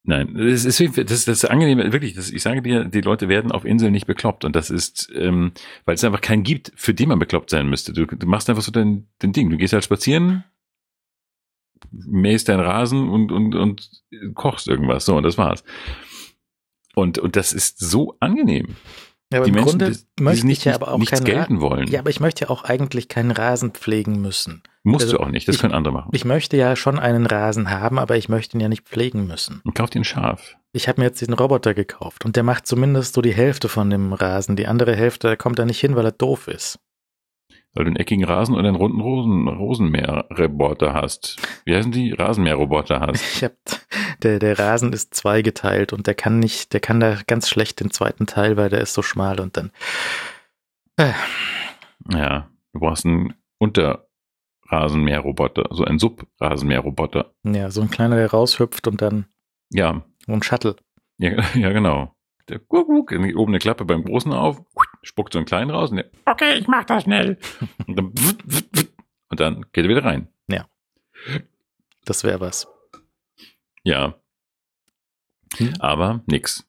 Nein, 0.07 0.35
das 0.35 0.65
ist, 0.65 0.79
das 0.79 1.11
ist 1.11 1.27
das 1.27 1.45
Angenehme, 1.45 1.91
wirklich, 1.91 2.13
das, 2.13 2.29
ich 2.29 2.43
sage 2.43 2.61
dir, 2.61 2.85
die 2.85 3.01
Leute 3.01 3.27
werden 3.27 3.51
auf 3.51 3.65
Inseln 3.65 3.91
nicht 3.91 4.05
bekloppt 4.05 4.45
und 4.45 4.55
das 4.55 4.69
ist, 4.69 5.11
ähm, 5.15 5.51
weil 5.85 5.95
es 5.95 6.03
einfach 6.03 6.21
keinen 6.21 6.43
gibt, 6.43 6.71
für 6.75 6.93
den 6.93 7.09
man 7.09 7.17
bekloppt 7.17 7.49
sein 7.49 7.67
müsste. 7.67 7.91
Du, 7.91 8.05
du 8.05 8.27
machst 8.27 8.47
einfach 8.47 8.61
so 8.61 8.71
dein, 8.71 9.07
dein 9.17 9.33
Ding. 9.33 9.49
Du 9.49 9.57
gehst 9.57 9.73
halt 9.73 9.83
spazieren, 9.83 10.43
mähst 11.91 12.49
deinen 12.49 12.59
Rasen 12.59 13.09
und, 13.09 13.31
und, 13.31 13.55
und 13.55 13.89
kochst 14.35 14.67
irgendwas. 14.67 15.05
So, 15.05 15.17
und 15.17 15.23
das 15.23 15.39
war's. 15.39 15.63
Und, 16.93 17.17
und 17.17 17.35
das 17.35 17.51
ist 17.51 17.79
so 17.79 18.15
angenehm. 18.19 18.75
Ja, 19.35 19.39
aber 19.41 19.45
die 19.45 19.49
im 19.49 19.55
Menschen, 19.55 19.79
Grunde 19.79 19.97
die, 20.19 20.23
möchte 20.23 20.47
nicht, 20.47 20.59
ich 20.59 20.65
ja 20.65 20.75
aber 20.75 20.91
auch 20.91 20.97
nichts 20.97 21.23
gelten 21.23 21.61
wollen. 21.61 21.87
Ja, 21.87 21.99
aber 21.99 22.09
ich 22.09 22.19
möchte 22.19 22.45
ja 22.45 22.49
auch 22.49 22.63
eigentlich 22.63 23.07
keinen 23.09 23.31
Rasen 23.31 23.71
pflegen 23.71 24.21
müssen. 24.21 24.63
Musst 24.83 25.05
also 25.05 25.17
du 25.17 25.23
auch 25.23 25.29
nicht, 25.29 25.47
das 25.47 25.55
ich- 25.55 25.61
können 25.61 25.73
andere 25.73 25.93
machen. 25.93 26.09
Ich 26.13 26.25
möchte 26.25 26.57
ja 26.57 26.75
schon 26.75 26.99
einen 26.99 27.25
Rasen 27.25 27.69
haben, 27.69 27.99
aber 27.99 28.17
ich 28.17 28.29
möchte 28.29 28.57
ihn 28.57 28.61
ja 28.61 28.69
nicht 28.69 28.83
pflegen 28.87 29.27
müssen. 29.27 29.61
Und 29.65 29.75
kauf 29.75 29.89
dir 29.89 29.99
ein 30.01 30.03
Schaf. 30.05 30.55
Ich 30.73 30.87
habe 30.87 31.01
mir 31.01 31.07
jetzt 31.07 31.21
diesen 31.21 31.33
Roboter 31.33 31.73
gekauft 31.73 32.25
und 32.25 32.35
der 32.35 32.43
macht 32.43 32.67
zumindest 32.67 33.13
so 33.15 33.21
die 33.21 33.33
Hälfte 33.33 33.69
von 33.69 33.89
dem 33.89 34.13
Rasen. 34.13 34.55
Die 34.55 34.67
andere 34.67 34.95
Hälfte 34.95 35.37
kommt 35.37 35.57
da 35.59 35.65
nicht 35.65 35.79
hin, 35.79 35.95
weil 35.95 36.05
er 36.05 36.11
doof 36.11 36.47
ist. 36.47 36.79
Weil 37.73 37.85
du 37.85 37.89
einen 37.89 37.97
eckigen 37.97 38.23
Rasen 38.23 38.55
oder 38.55 38.67
einen 38.69 38.77
runden 38.77 39.01
Rosen, 39.01 39.47
Rosenmäher-Roboter 39.49 40.93
hast. 40.93 41.37
Wie 41.65 41.75
heißen 41.75 41.91
die? 41.91 42.11
Rasenmäher-Roboter 42.13 43.01
hast. 43.01 43.21
Ich 43.37 43.43
hab, 43.43 43.53
der, 44.25 44.39
der 44.39 44.59
Rasen 44.59 44.91
ist 44.91 45.13
zweigeteilt 45.13 45.93
und 45.93 46.07
der 46.07 46.15
kann 46.15 46.39
nicht, 46.39 46.73
der 46.73 46.81
kann 46.81 46.99
da 46.99 47.17
ganz 47.27 47.47
schlecht 47.47 47.79
den 47.79 47.91
zweiten 47.91 48.25
Teil, 48.27 48.57
weil 48.57 48.69
der 48.69 48.81
ist 48.81 48.93
so 48.93 49.01
schmal 49.01 49.39
und 49.39 49.55
dann. 49.55 49.71
Äh, 50.97 51.13
Ja, 52.11 52.49
du 52.73 52.79
brauchst 52.79 53.05
einen 53.05 53.33
Unterrasenmäher-Roboter, 53.59 55.67
so 55.71 55.85
einen 55.85 55.99
Sub-Rasenmäher-Roboter. 55.99 57.33
ja, 57.43 57.69
so 57.71 57.81
ein 57.81 57.89
kleiner, 57.89 58.15
der 58.17 58.31
raushüpft 58.31 58.87
und 58.87 59.01
dann 59.01 59.25
Ja, 59.71 60.03
so 60.25 60.33
ein 60.33 60.43
Shuttle. 60.43 60.75
ja, 61.17 61.31
ja, 61.55 61.71
genau. 61.71 62.13
Der 62.49 62.59
guck, 62.59 62.87
guck, 62.87 63.11
oben 63.11 63.51
eine 63.51 63.59
Klappe 63.59 63.85
beim 63.85 64.03
Großen 64.03 64.31
auf, 64.31 64.61
spuckt 65.01 65.33
so 65.33 65.39
einen 65.39 65.47
kleinen 65.47 65.71
raus 65.71 65.89
und 65.91 65.97
der, 65.97 66.09
okay, 66.25 66.55
ich 66.59 66.67
mach 66.67 66.83
das 66.85 67.03
schnell. 67.03 67.37
Und 67.87 67.97
dann, 67.97 68.13
und 69.29 69.39
dann 69.39 69.65
geht 69.73 69.85
er 69.85 69.89
wieder 69.89 70.03
rein. 70.03 70.27
Das 72.07 72.23
wäre 72.23 72.39
was. 72.39 72.67
Ja. 73.85 74.15
Hm. 75.57 75.73
Aber 75.79 76.21
nix. 76.25 76.65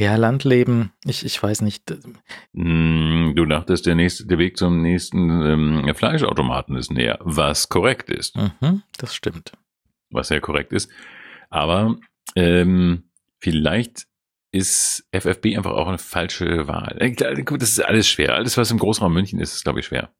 Ja, 0.00 0.16
Landleben, 0.16 0.92
ich, 1.04 1.24
ich 1.26 1.40
weiß 1.42 1.60
nicht. 1.60 1.94
Hm, 2.54 3.34
Du 3.36 3.44
dachtest, 3.44 3.84
der 3.86 3.94
nächste, 3.94 4.26
der 4.26 4.38
Weg 4.38 4.56
zum 4.56 4.80
nächsten 4.80 5.28
ähm, 5.42 5.94
Fleischautomaten 5.94 6.74
ist 6.76 6.90
näher, 6.90 7.18
was 7.20 7.68
korrekt 7.68 8.08
ist. 8.08 8.34
Mhm, 8.36 8.82
das 8.96 9.14
stimmt. 9.14 9.52
was 10.10 10.30
ja 10.30 10.40
korrekt 10.40 10.72
ist. 10.72 10.90
Aber 11.50 11.96
ähm, 12.34 13.10
vielleicht 13.40 14.06
ist 14.52 15.06
FFB 15.12 15.56
einfach 15.56 15.72
auch 15.72 15.86
eine 15.88 15.98
falsche 15.98 16.66
Wahl. 16.66 16.96
Äh, 16.98 17.12
das 17.14 17.70
ist 17.72 17.80
alles 17.84 18.08
schwer. 18.08 18.34
Alles, 18.34 18.56
was 18.56 18.70
im 18.70 18.78
Großraum 18.78 19.12
München 19.12 19.38
ist, 19.38 19.54
ist, 19.54 19.64
glaube 19.64 19.80
ich, 19.80 19.86
schwer. 19.86 20.12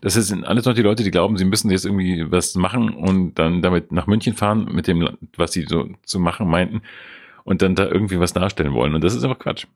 Das 0.00 0.14
sind 0.14 0.44
alles 0.44 0.64
noch 0.64 0.74
die 0.74 0.82
Leute, 0.82 1.04
die 1.04 1.10
glauben, 1.10 1.36
sie 1.36 1.44
müssen 1.44 1.70
jetzt 1.70 1.84
irgendwie 1.84 2.30
was 2.30 2.54
machen 2.54 2.90
und 2.90 3.38
dann 3.38 3.62
damit 3.62 3.92
nach 3.92 4.06
München 4.06 4.34
fahren 4.34 4.68
mit 4.72 4.86
dem, 4.86 5.08
was 5.36 5.52
sie 5.52 5.62
so 5.62 5.88
zu 6.04 6.18
machen 6.18 6.48
meinten 6.48 6.82
und 7.44 7.62
dann 7.62 7.74
da 7.74 7.86
irgendwie 7.86 8.20
was 8.20 8.32
darstellen 8.32 8.74
wollen. 8.74 8.94
Und 8.94 9.04
das 9.04 9.14
ist 9.14 9.24
einfach 9.24 9.38
Quatsch. 9.38 9.66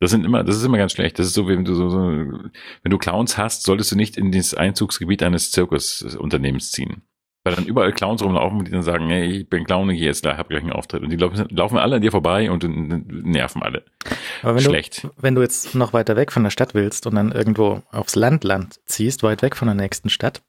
Das 0.00 0.10
sind 0.10 0.24
immer, 0.24 0.42
das 0.44 0.56
ist 0.56 0.64
immer 0.64 0.78
ganz 0.78 0.92
schlecht. 0.92 1.18
Das 1.18 1.26
ist 1.26 1.34
so, 1.34 1.46
wenn 1.46 1.64
du 1.64 1.74
so, 1.74 1.90
so 1.90 1.98
wenn 1.98 2.90
du 2.90 2.98
Clowns 2.98 3.36
hast, 3.36 3.64
solltest 3.64 3.92
du 3.92 3.96
nicht 3.96 4.16
in 4.16 4.32
das 4.32 4.54
Einzugsgebiet 4.54 5.22
eines 5.22 5.50
Zirkusunternehmens 5.50 6.72
ziehen. 6.72 7.02
Weil 7.42 7.54
dann 7.54 7.64
überall 7.64 7.92
Clowns 7.92 8.22
rumlaufen, 8.22 8.64
die 8.64 8.70
dann 8.70 8.82
sagen, 8.82 9.08
hey, 9.08 9.24
ich 9.24 9.48
bin 9.48 9.64
Clown 9.64 9.88
hier 9.88 10.06
jetzt, 10.06 10.26
da 10.26 10.36
hab 10.36 10.50
gleich 10.50 10.62
einen 10.62 10.72
Auftritt. 10.72 11.02
Und 11.02 11.10
die 11.10 11.16
laufen, 11.16 11.78
alle 11.78 11.96
an 11.96 12.02
dir 12.02 12.10
vorbei 12.10 12.50
und 12.50 12.64
nerven 12.64 13.62
alle. 13.62 13.84
Aber 14.42 14.56
wenn 14.56 14.62
Schlecht. 14.62 15.04
du, 15.04 15.10
wenn 15.16 15.34
du 15.34 15.40
jetzt 15.40 15.74
noch 15.74 15.94
weiter 15.94 16.16
weg 16.16 16.32
von 16.32 16.42
der 16.42 16.50
Stadt 16.50 16.74
willst 16.74 17.06
und 17.06 17.14
dann 17.14 17.32
irgendwo 17.32 17.82
aufs 17.92 18.14
Landland 18.14 18.80
ziehst, 18.84 19.22
weit 19.22 19.40
weg 19.40 19.56
von 19.56 19.68
der 19.68 19.74
nächsten 19.74 20.10
Stadt, 20.10 20.42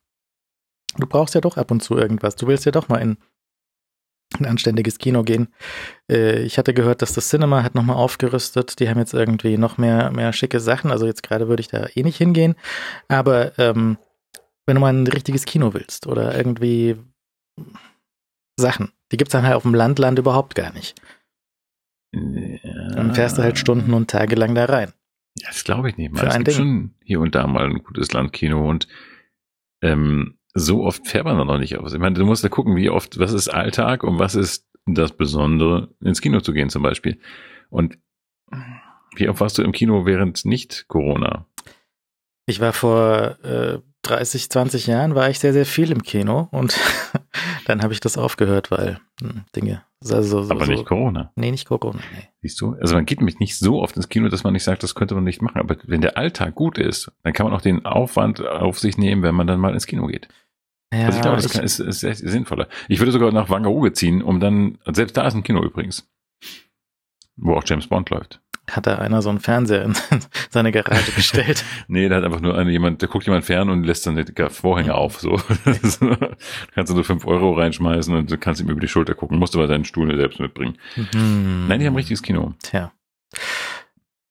du 0.98 1.08
brauchst 1.08 1.34
ja 1.34 1.40
doch 1.40 1.56
ab 1.56 1.72
und 1.72 1.82
zu 1.82 1.98
irgendwas. 1.98 2.36
Du 2.36 2.48
willst 2.48 2.66
ja 2.66 2.74
doch 2.74 2.90
mal 2.90 2.98
in 2.98 3.18
ein 4.40 4.46
anständiges 4.46 4.98
Kino 4.98 5.24
gehen. 5.24 5.48
Äh, 6.10 6.42
ich 6.44 6.58
hatte 6.58 6.74
gehört, 6.74 7.02
dass 7.02 7.14
das 7.14 7.30
Cinema 7.30 7.64
hat 7.64 7.76
nochmal 7.76 7.98
aufgerüstet. 7.98 8.80
Die 8.80 8.90
haben 8.90 9.00
jetzt 9.00 9.14
irgendwie 9.14 9.58
noch 9.58 9.78
mehr, 9.78 10.12
mehr 10.12 10.34
schicke 10.34 10.60
Sachen. 10.60 10.92
Also 10.92 11.06
jetzt 11.06 11.24
gerade 11.24 11.48
würde 11.48 11.62
ich 11.62 11.68
da 11.68 11.88
eh 11.96 12.04
nicht 12.04 12.18
hingehen. 12.18 12.56
Aber 13.08 13.58
ähm, 13.60 13.98
wenn 14.66 14.76
du 14.76 14.82
mal 14.82 14.94
ein 14.94 15.08
richtiges 15.08 15.46
Kino 15.46 15.74
willst 15.74 16.08
oder 16.08 16.36
irgendwie 16.36 16.98
Sachen, 18.58 18.92
die 19.12 19.18
gibt's 19.18 19.32
dann 19.34 19.44
halt 19.44 19.56
auf 19.56 19.64
dem 19.64 19.74
Landland 19.74 20.20
überhaupt 20.20 20.56
gar 20.56 20.74
nicht. 20.74 21.00
Dann 22.14 23.14
fährst 23.14 23.38
du 23.38 23.44
halt 23.44 23.58
Stunden 23.58 23.94
und 23.94 24.10
Tage 24.10 24.36
lang 24.36 24.54
da 24.56 24.66
rein. 24.66 24.94
Ja, 25.40 25.48
das 25.48 25.64
glaube 25.64 25.90
ich 25.90 25.98
nicht 25.98 26.12
mal. 26.12 26.20
Für 26.20 26.28
es 26.28 26.36
gibt 26.36 26.48
Ding. 26.48 26.56
schon 26.56 26.96
hier 27.04 27.22
und 27.22 27.36
da 27.36 27.48
mal 27.48 27.66
ein 27.66 27.84
gutes 27.84 28.12
Landkino 28.12 28.70
und 28.70 28.88
ähm, 29.82 30.38
so 30.54 30.84
oft 30.84 31.08
fährt 31.08 31.26
man 31.26 31.38
da 31.38 31.46
noch 31.46 31.58
nicht 31.58 31.78
aus. 31.78 31.94
Ich 31.94 32.00
meine, 32.00 32.16
du 32.16 32.26
musst 32.26 32.44
da 32.44 32.50
gucken, 32.50 32.76
wie 32.76 32.90
oft, 32.90 33.18
was 33.20 33.32
ist 33.32 33.48
Alltag 33.48 34.04
und 34.04 34.20
was 34.20 34.36
ist 34.36 34.68
das 34.86 35.16
Besondere, 35.16 35.90
ins 36.02 36.22
Kino 36.22 36.42
zu 36.42 36.52
gehen 36.52 36.70
zum 36.70 36.84
Beispiel. 36.84 37.20
Und 37.70 37.98
wie 39.16 39.30
oft 39.30 39.40
warst 39.40 39.58
du 39.58 39.64
im 39.64 39.72
Kino 39.72 40.06
während 40.06 40.44
nicht 40.44 40.86
Corona? 40.90 41.46
Ich 42.46 42.60
war 42.60 42.74
vor 42.74 43.38
äh, 43.44 43.80
30, 44.04 44.50
20 44.50 44.88
Jahren, 44.88 45.16
war 45.16 45.30
ich 45.30 45.40
sehr, 45.40 45.54
sehr 45.54 45.66
viel 45.66 45.92
im 45.92 46.04
Kino 46.04 46.48
und 46.52 46.78
dann 47.66 47.84
habe 47.84 47.94
ich 47.94 48.00
das 48.00 48.18
aufgehört, 48.18 48.72
weil 48.72 49.00
hm, 49.22 49.44
Dinge. 49.56 49.84
Also, 50.04 50.44
so, 50.44 50.52
Aber 50.52 50.66
so, 50.66 50.72
nicht 50.72 50.86
Corona. 50.86 51.32
Nee, 51.36 51.52
nicht 51.52 51.68
Corona. 51.68 52.00
Nee. 52.16 52.28
Siehst 52.42 52.60
du? 52.60 52.74
Also 52.82 52.96
man 52.96 53.06
geht 53.06 53.20
nämlich 53.20 53.40
nicht 53.40 53.58
so 53.58 53.82
oft 53.82 53.96
ins 53.96 54.10
Kino, 54.10 54.30
dass 54.30 54.44
man 54.44 54.54
nicht 54.54 54.64
sagt, 54.64 54.82
das 54.82 54.96
könnte 54.96 55.14
man 55.14 55.24
nicht 55.24 55.44
machen. 55.44 55.60
Aber 55.60 55.78
wenn 55.86 56.02
der 56.02 56.18
Alltag 56.18 56.56
gut 56.56 56.80
ist, 56.80 57.12
dann 57.24 57.34
kann 57.34 57.46
man 57.46 57.54
auch 57.54 57.62
den 57.62 57.86
Aufwand 57.86 58.42
auf 58.46 58.80
sich 58.80 58.98
nehmen, 58.98 59.22
wenn 59.22 59.36
man 59.36 59.46
dann 59.46 59.60
mal 59.60 59.74
ins 59.74 59.86
Kino 59.86 60.08
geht. 60.08 60.28
Ja, 60.92 61.06
Also 61.06 61.18
ich 61.18 61.22
glaube, 61.22 61.38
das 61.38 61.46
ich 61.46 61.54
kann, 61.54 61.64
ist, 61.64 61.80
ist 61.80 62.00
sehr 62.00 62.16
sinnvoller. 62.16 62.68
Ich 62.88 63.00
würde 63.00 63.12
sogar 63.12 63.32
nach 63.32 63.50
Wangerooge 63.50 63.94
ziehen, 63.94 64.24
um 64.24 64.40
dann, 64.40 64.80
selbst 64.92 65.16
da 65.16 65.28
ist 65.28 65.36
ein 65.36 65.44
Kino 65.44 65.64
übrigens, 65.64 66.10
wo 67.38 67.54
auch 67.54 67.64
James 67.66 67.88
Bond 67.88 68.10
läuft. 68.10 68.42
Hat 68.76 68.88
da 68.88 68.98
einer 68.98 69.22
so 69.22 69.30
einen 69.30 69.40
Fernseher 69.40 69.84
in 69.84 69.94
seine 70.50 70.72
Garage 70.72 71.12
gestellt. 71.12 71.64
Nee, 71.88 72.08
da 72.10 72.18
hat 72.18 72.24
einfach 72.24 72.40
nur 72.40 72.58
eine, 72.58 72.72
jemand, 72.72 73.02
der 73.02 73.10
guckt 73.10 73.26
jemand 73.26 73.46
fern 73.46 73.70
und 73.70 73.84
lässt 73.84 74.06
dann 74.08 74.16
die 74.16 74.50
Vorhänge 74.50 74.96
auf. 74.96 75.20
So. 75.20 75.38
so. 75.84 76.16
kannst 76.74 76.92
du 76.92 76.96
so 76.96 77.04
fünf 77.04 77.26
Euro 77.26 77.54
reinschmeißen 77.54 78.16
und 78.16 78.32
du 78.32 78.38
kannst 78.38 78.62
ihm 78.62 78.70
über 78.70 78.80
die 78.80 78.88
Schulter 78.88 79.14
gucken, 79.16 79.38
musst 79.40 79.56
aber 79.56 79.68
deinen 79.68 79.86
Stuhl 79.86 80.16
selbst 80.16 80.40
mitbringen. 80.40 80.78
Mhm. 80.96 81.66
Nein, 81.68 81.80
die 81.80 81.86
haben 81.86 81.94
ein 81.94 81.98
richtiges 81.98 82.22
Kino. 82.22 82.54
Tja. 82.64 82.92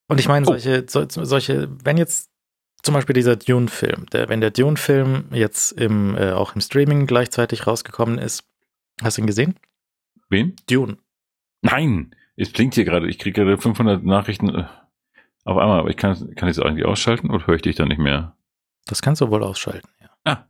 Und 0.09 0.21
ich 0.21 0.29
meine, 0.29 0.47
Oh. 0.47 0.51
solche, 0.57 0.85
so, 0.89 1.05
solche, 1.09 1.69
wenn 1.85 1.97
jetzt 1.97 2.31
zum 2.83 2.95
Beispiel 2.95 3.15
dieser 3.15 3.37
Dune-Film, 3.37 4.07
der, 4.13 4.29
wenn 4.29 4.41
der 4.41 4.51
Dune-Film 4.51 5.27
jetzt 5.33 5.73
im, 5.73 6.17
äh, 6.17 6.33
auch 6.33 6.55
im 6.55 6.61
Streaming 6.61 7.07
gleichzeitig 7.07 7.67
rausgekommen 7.67 8.19
ist, 8.19 8.45
hast 9.03 9.19
du 9.19 9.23
ihn 9.23 9.27
gesehen? 9.27 9.55
Wen? 10.31 10.57
Dune. 10.69 10.97
Nein! 11.63 12.15
Es 12.41 12.51
blinkt 12.51 12.75
hier 12.75 12.85
gerade. 12.85 13.07
Ich 13.09 13.19
kriege 13.19 13.45
gerade 13.45 13.59
500 13.59 14.03
Nachrichten 14.03 14.49
äh, 14.49 14.65
auf 15.45 15.59
einmal, 15.59 15.81
aber 15.81 15.91
ich 15.91 15.97
kann, 15.97 16.15
kann 16.37 16.49
ich 16.49 16.57
es 16.57 16.63
eigentlich 16.63 16.87
ausschalten 16.87 17.31
oder 17.31 17.47
höre 17.47 17.57
ich 17.57 17.63
dich 17.63 17.77
dann 17.77 17.89
nicht 17.89 17.99
mehr? 17.99 18.35
Das 18.87 19.03
kannst 19.03 19.21
du 19.21 19.31
wohl 19.31 19.45
ausschalten, 19.45 19.89
ja. 20.01 20.09
Ah. 20.25 20.45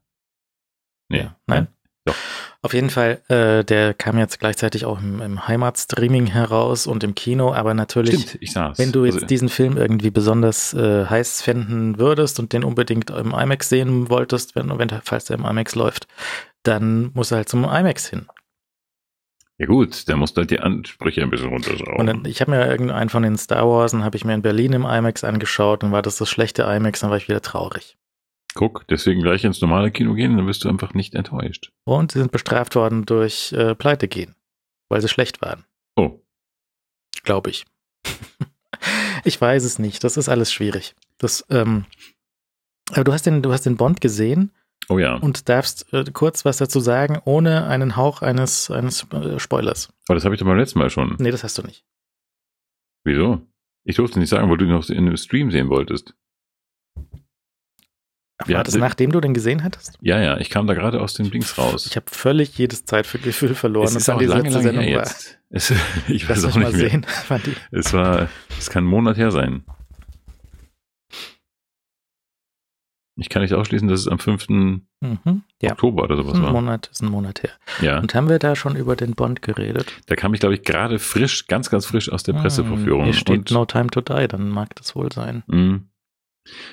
Nee. 1.09 1.19
Ja. 1.19 1.37
Nein? 1.47 1.69
Doch. 2.05 2.15
Auf 2.63 2.75
jeden 2.75 2.91
Fall, 2.91 3.21
äh, 3.29 3.65
der 3.65 3.93
kam 3.93 4.19
jetzt 4.19 4.39
gleichzeitig 4.39 4.85
auch 4.85 5.01
im, 5.01 5.21
im 5.21 5.49
Heimatstreaming 5.49 6.27
heraus 6.27 6.87
und 6.87 7.03
im 7.03 7.15
Kino, 7.15 7.53
aber 7.53 7.75
natürlich, 7.75 8.29
Stimmt, 8.29 8.79
wenn 8.79 8.93
du 8.93 9.05
jetzt 9.05 9.15
Also, 9.17 9.27
diesen 9.27 9.49
Film 9.49 9.77
irgendwie 9.77 10.11
besonders 10.11 10.73
äh, 10.73 11.07
heiß 11.07 11.43
finden 11.43 11.99
würdest 11.99 12.39
und 12.39 12.53
den 12.53 12.65
unbedingt 12.65 13.11
im 13.11 13.35
IMAX 13.35 13.69
sehen 13.69 14.09
wolltest, 14.09 14.55
wenn, 14.55 14.79
wenn 14.79 14.91
falls 15.03 15.25
der 15.25 15.39
im 15.39 15.45
IMAX 15.45 15.75
läuft, 15.75 16.07
dann 16.63 17.11
musst 17.15 17.33
du 17.33 17.37
halt 17.37 17.49
zum 17.49 17.65
IMAX 17.65 18.09
hin. 18.09 18.27
Ja 19.61 19.67
gut, 19.67 20.09
da 20.09 20.17
musst 20.17 20.39
du 20.39 20.41
halt 20.41 20.51
die 20.51 20.59
Ansprüche 20.59 21.21
ein 21.21 21.29
bisschen 21.29 21.49
Und 21.49 21.67
runterschrauben. 21.69 22.07
dann, 22.07 22.25
ich 22.25 22.41
habe 22.41 22.51
mir 22.51 22.67
irgendeinen 22.67 23.11
von 23.11 23.23
den 23.23 23.37
Star 23.37 23.69
Wars 23.69 23.93
habe 23.93 24.17
ich 24.17 24.25
mir 24.25 24.33
in 24.33 24.41
Berlin 24.41 24.73
im 24.73 24.87
IMAX 24.87 25.23
angeschaut 25.23 25.85
und 25.85 25.93
war 25.93 26.01
das 26.01 26.17
das 26.17 26.31
schlechte 26.31 26.63
IMAX, 26.63 27.01
dann 27.01 27.11
war 27.11 27.19
ich 27.19 27.29
wieder 27.29 27.43
traurig. 27.43 27.99
Guck, 28.55 28.87
deswegen 28.89 29.21
gleich 29.21 29.45
ins 29.45 29.61
normale 29.61 29.91
Kino 29.91 30.15
gehen, 30.15 30.39
dann 30.39 30.47
wirst 30.47 30.65
du 30.65 30.71
einfach 30.71 30.95
nicht 30.95 31.15
enttäuscht. 31.15 31.73
Und 31.85 32.11
sie 32.13 32.21
sind 32.21 32.33
bestraft 32.33 32.75
worden 32.75 33.05
durch 33.05 33.53
äh, 33.53 33.75
Pleite 33.75 34.09
gehen, 34.09 34.35
weil 34.89 35.03
sie 35.03 35.09
schlecht 35.09 35.43
waren. 35.43 35.67
Oh, 35.95 36.23
glaube 37.23 37.51
ich. 37.51 37.67
ich 39.25 39.39
weiß 39.39 39.63
es 39.65 39.79
nicht. 39.79 40.03
Das 40.05 40.17
ist 40.17 40.31
alles 40.31 40.55
schwierig. 40.55 40.95
Das, 41.19 41.45
ähm, 41.51 41.85
aber 42.93 43.05
du 43.05 43.13
hast 43.13 43.27
den, 43.27 43.43
du 43.43 43.53
hast 43.53 43.67
den 43.67 43.77
Bond 43.77 44.01
gesehen 44.01 44.53
oh 44.89 44.99
ja. 44.99 45.15
und 45.17 45.49
darfst 45.49 45.93
äh, 45.93 46.05
kurz 46.13 46.45
was 46.45 46.57
dazu 46.59 46.81
sagen, 46.81 47.19
ohne 47.25 47.67
einen 47.67 47.97
Hauch 47.97 48.23
eines, 48.23 48.71
eines 48.71 49.07
äh, 49.13 49.39
Spoilers. 49.39 49.93
Aber 50.09 50.15
das 50.17 50.25
habe 50.25 50.35
ich 50.35 50.39
doch 50.41 50.47
beim 50.47 50.59
letzten 50.59 50.79
Mal 50.79 50.91
schon. 50.91 51.17
Nee, 51.19 51.31
das 51.31 51.45
hast 51.45 51.59
du 51.59 51.63
nicht. 51.63 51.85
Wieso? 53.05 53.41
Ich 53.85 53.97
durfte 53.97 54.19
nicht 54.19 54.29
sagen, 54.29 54.51
weil 54.51 54.57
du 54.59 54.65
ihn 54.67 54.71
noch 54.73 54.89
in 54.89 54.99
einem 54.99 55.17
Stream 55.17 55.51
sehen 55.51 55.69
wolltest. 55.69 56.15
War 58.39 58.49
Ja, 58.49 58.63
das 58.63 58.75
nachdem 58.77 59.13
du 59.13 59.21
den 59.21 59.35
gesehen 59.35 59.63
hattest? 59.65 59.99
Ja, 60.01 60.21
ja, 60.21 60.39
ich 60.39 60.49
kam 60.51 60.67
da 60.67 60.75
gerade 60.75 61.01
aus 61.01 61.15
dem 61.15 61.31
Dings 61.31 61.59
raus. 61.59 61.87
Ich 61.87 61.97
habe 61.97 62.07
völlig 62.11 62.57
jedes 62.57 62.85
Zeitgefühl 62.85 63.55
verloren, 63.55 63.87
es 63.89 63.95
ist 63.97 64.09
auch 64.09 64.21
lange, 64.21 64.45
letzte 64.45 64.51
lange 64.51 64.63
Sendung 64.63 64.85
her 64.85 64.97
war. 64.99 65.05
jetzt. 65.05 65.39
Es, 65.51 65.71
ich 66.09 66.27
Lass 66.29 66.39
weiß 66.43 66.47
mich 66.47 66.55
auch 66.55 66.59
mal 66.61 66.73
nicht 66.73 66.81
mehr. 66.81 66.91
sehen. 66.91 67.07
Wann 67.29 67.43
die, 67.45 67.55
Es 67.71 67.93
war, 67.93 68.29
es 68.59 68.71
kann 68.71 68.85
ein 68.85 68.89
Monat 68.89 69.17
her 69.19 69.31
sein. 69.31 69.65
Ich 73.17 73.29
kann 73.29 73.43
nicht 73.43 73.53
ausschließen, 73.55 73.89
dass 73.89 74.01
es 74.01 74.09
am 74.09 74.19
5. 74.19 74.49
mhm, 74.49 74.81
ja, 75.61 75.73
Oktober 75.73 76.05
oder 76.05 76.17
sowas 76.17 76.35
ein 76.35 76.43
war. 76.43 76.53
Monat, 76.53 76.89
ist 76.91 77.03
ein 77.03 77.11
Monat 77.11 77.43
her. 77.43 77.51
Ja, 77.83 77.99
Und 77.99 78.15
haben 78.15 78.29
wir 78.29 78.39
da 78.39 78.57
schon 78.57 78.77
über 78.77 78.97
den 78.97 79.13
Bond 79.15 79.43
geredet? 79.43 79.93
da 80.07 80.17
kam 80.17 80.33
ich, 80.33 80.41
glaube 80.41 80.55
ich, 80.55 80.63
gerade 80.63 80.99
frisch, 80.99 81.47
ganz, 81.47 81.69
ganz 81.71 81.85
frisch 81.87 82.11
aus 82.11 82.23
der 82.23 82.33
Presseverführung. 82.35 83.01
Hm, 83.01 83.05
Hier 83.07 83.15
steht 83.15 83.39
Und- 83.39 83.51
No 83.51 83.65
Time 83.67 83.89
to 83.89 84.01
Die, 84.01 84.27
dann 84.29 84.49
mag 84.49 84.75
das 84.77 84.95
wohl 84.97 85.13
sein. 85.13 85.43
Mhm. 85.49 85.89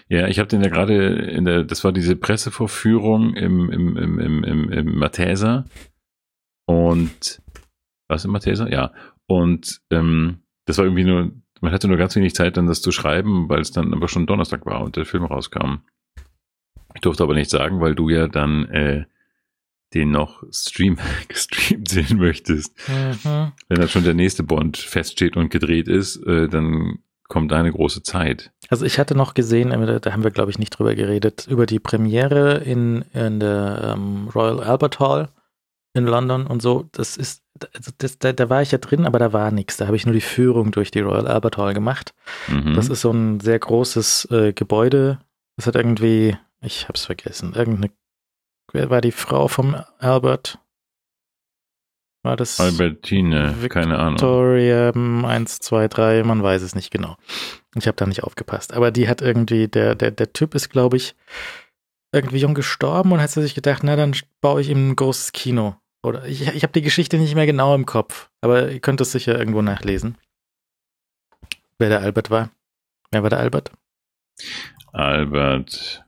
Ja, 0.08 0.28
ich 0.28 0.40
habe 0.40 0.48
den 0.48 0.62
ja 0.62 0.70
gerade 0.70 0.96
in 1.16 1.44
der, 1.44 1.64
das 1.64 1.84
war 1.84 1.92
diese 1.92 2.16
Pressevorführung 2.16 3.34
im, 3.36 3.70
im, 3.70 3.98
im, 3.98 4.20
im, 4.20 4.44
im, 4.46 4.72
im 4.72 4.96
Matheser. 4.98 5.66
Und 6.66 7.42
was 8.08 8.26
im 8.26 8.32
Matheser? 8.32 8.72
Ja. 8.72 8.94
Und 9.28 9.82
ähm, 9.92 10.40
das 10.66 10.78
war 10.78 10.86
irgendwie 10.86 11.04
nur, 11.04 11.32
man 11.62 11.72
hatte 11.72 11.88
nur 11.88 11.98
ganz 11.98 12.16
wenig 12.16 12.36
Zeit, 12.36 12.58
dann 12.58 12.68
das 12.68 12.82
zu 12.82 12.92
schreiben, 12.92 13.50
weil 13.50 13.60
es 13.62 13.72
dann 13.72 13.94
aber 13.94 14.08
schon 14.08 14.26
Donnerstag 14.28 14.66
war 14.66 14.82
und 14.82 14.96
der 14.96 15.06
Film 15.06 15.26
rauskam. 15.26 15.80
Ich 16.96 17.02
durfte 17.02 17.24
aber 17.24 17.34
nicht 17.34 17.50
sagen, 17.50 17.80
weil 17.82 17.96
du 17.96 18.10
ja 18.10 18.28
dann 18.28 18.66
äh, 18.70 19.06
den 19.94 20.12
noch 20.12 20.44
stream, 20.52 20.98
gestreamt 21.28 21.88
sehen 21.90 22.18
möchtest. 22.18 22.74
Mhm. 22.88 23.52
Wenn 23.68 23.80
dann 23.80 23.90
schon 23.90 24.04
der 24.04 24.14
nächste 24.14 24.44
Bond 24.44 24.78
feststeht 24.78 25.38
und 25.38 25.50
gedreht 25.50 25.88
ist, 25.88 26.18
äh, 26.26 26.48
dann 26.48 27.00
kommt 27.28 27.52
deine 27.52 27.72
große 27.72 28.04
Zeit. 28.04 28.52
Also 28.70 28.86
ich 28.86 29.00
hatte 29.00 29.16
noch 29.16 29.34
gesehen, 29.34 29.70
da 29.70 30.12
haben 30.14 30.24
wir 30.24 30.32
glaube 30.32 30.52
ich 30.52 30.60
nicht 30.60 30.72
drüber 30.72 30.96
geredet, 30.96 31.46
über 31.50 31.66
die 31.66 31.80
Premiere 31.80 32.58
in, 32.60 33.04
in 33.14 33.40
der 33.40 33.96
ähm, 33.96 34.30
Royal 34.34 34.64
Albert 34.64 35.00
Hall 35.00 35.30
in 35.94 36.06
London 36.06 36.48
und 36.48 36.62
so. 36.62 36.88
Das 36.94 37.18
ist, 37.18 37.44
also 37.74 37.92
das, 37.98 38.20
da, 38.20 38.32
da 38.32 38.50
war 38.50 38.62
ich 38.62 38.72
ja 38.72 38.78
drin, 38.78 39.06
aber 39.06 39.20
da 39.20 39.34
war 39.34 39.52
nichts. 39.52 39.78
Da 39.78 39.88
habe 39.88 39.96
ich 39.96 40.06
nur 40.06 40.14
die 40.14 40.22
Führung 40.22 40.72
durch 40.72 40.92
die 40.92 41.02
Royal 41.02 41.28
Albert 41.28 41.58
Hall 41.58 41.74
gemacht. 41.74 42.14
Mhm. 42.48 42.76
Das 42.76 42.88
ist 42.88 43.02
so 43.02 43.12
ein 43.12 43.40
sehr 43.40 43.60
großes 43.60 44.30
äh, 44.32 44.54
Gebäude. 44.54 45.20
Das 45.58 45.68
hat 45.68 45.76
irgendwie, 45.76 46.38
ich 46.62 46.84
habe 46.84 46.94
es 46.96 47.06
vergessen, 47.06 47.54
irgendeine, 47.54 47.92
wer 48.72 48.90
war 48.90 49.02
die 49.02 49.12
Frau 49.12 49.48
vom 49.48 49.76
Albert? 50.00 50.60
War 52.24 52.36
das 52.36 52.60
Albertine, 52.60 53.56
keine 53.70 53.98
Ahnung. 53.98 54.16
Victoria 54.16 54.92
1, 54.92 55.60
2, 55.60 55.88
3, 55.88 56.24
man 56.24 56.44
weiß 56.44 56.62
es 56.62 56.76
nicht 56.76 56.92
genau. 56.92 57.16
Ich 57.76 57.88
habe 57.88 57.96
da 57.96 58.06
nicht 58.06 58.24
aufgepasst. 58.24 58.74
Aber 58.74 58.92
die 58.92 59.08
hat 59.08 59.22
irgendwie, 59.22 59.68
der, 59.68 59.96
der, 59.96 60.12
der 60.12 60.34
Typ 60.34 60.56
ist, 60.56 60.70
glaube 60.70 60.98
ich, 60.98 61.16
irgendwie 62.12 62.40
jung 62.40 62.54
gestorben 62.54 63.12
und 63.12 63.22
hat 63.22 63.30
sich 63.30 63.56
gedacht, 63.56 63.84
na, 63.84 63.96
dann 63.96 64.16
baue 64.42 64.62
ich 64.62 64.70
ihm 64.70 64.90
ein 64.90 64.96
großes 64.96 65.32
Kino. 65.32 65.76
Oder 66.04 66.26
ich, 66.26 66.48
ich 66.48 66.64
habe 66.64 66.74
die 66.74 66.82
Geschichte 66.82 67.18
nicht 67.18 67.36
mehr 67.36 67.46
genau 67.46 67.76
im 67.76 67.86
Kopf, 67.86 68.30
aber 68.42 68.72
ihr 68.72 68.80
könnt 68.80 69.02
es 69.02 69.12
sicher 69.12 69.38
irgendwo 69.38 69.62
nachlesen. 69.62 70.18
Wer 71.80 71.90
der 71.90 72.02
Albert 72.02 72.30
war. 72.30 72.50
Wer 73.12 73.24
war 73.24 73.30
der 73.30 73.40
Albert? 73.40 73.72
Albert. 74.92 76.04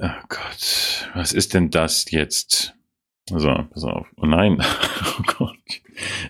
Oh 0.00 0.08
Gott, 0.28 1.10
was 1.14 1.32
ist 1.32 1.54
denn 1.54 1.70
das 1.70 2.10
jetzt? 2.10 2.74
So, 3.28 3.52
pass 3.70 3.84
auf. 3.84 4.06
Oh 4.16 4.26
nein. 4.26 4.62
Oh 5.18 5.22
Gott. 5.36 5.58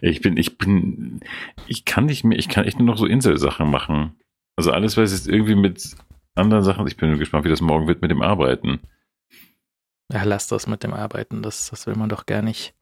Ich 0.01 0.23
bin, 0.23 0.37
ich 0.37 0.59
bin, 0.59 1.21
ich 1.69 1.85
kann 1.85 2.07
nicht 2.07 2.25
mehr, 2.25 2.37
ich 2.37 2.49
kann 2.49 2.65
echt 2.65 2.79
nur 2.79 2.87
noch 2.87 2.99
so 2.99 3.07
Inselsachen 3.07 3.71
machen. 3.71 4.17
Also 4.57 4.73
alles, 4.73 4.97
was 4.97 5.13
jetzt 5.13 5.29
irgendwie 5.29 5.55
mit 5.55 5.95
anderen 6.35 6.65
Sachen, 6.65 6.87
ich 6.89 6.97
bin 6.97 7.17
gespannt, 7.17 7.45
wie 7.45 7.49
das 7.51 7.61
morgen 7.61 7.87
wird 7.87 8.03
mit 8.03 8.11
dem 8.11 8.23
Arbeiten. 8.23 8.81
Ja, 10.13 10.25
lass 10.25 10.49
das 10.49 10.67
mit 10.67 10.83
dem 10.83 10.93
Arbeiten, 10.93 11.43
das, 11.43 11.71
das 11.71 11.87
will 11.87 11.95
man 11.95 12.09
doch 12.09 12.27
gar 12.27 12.43
nicht. 12.43 12.75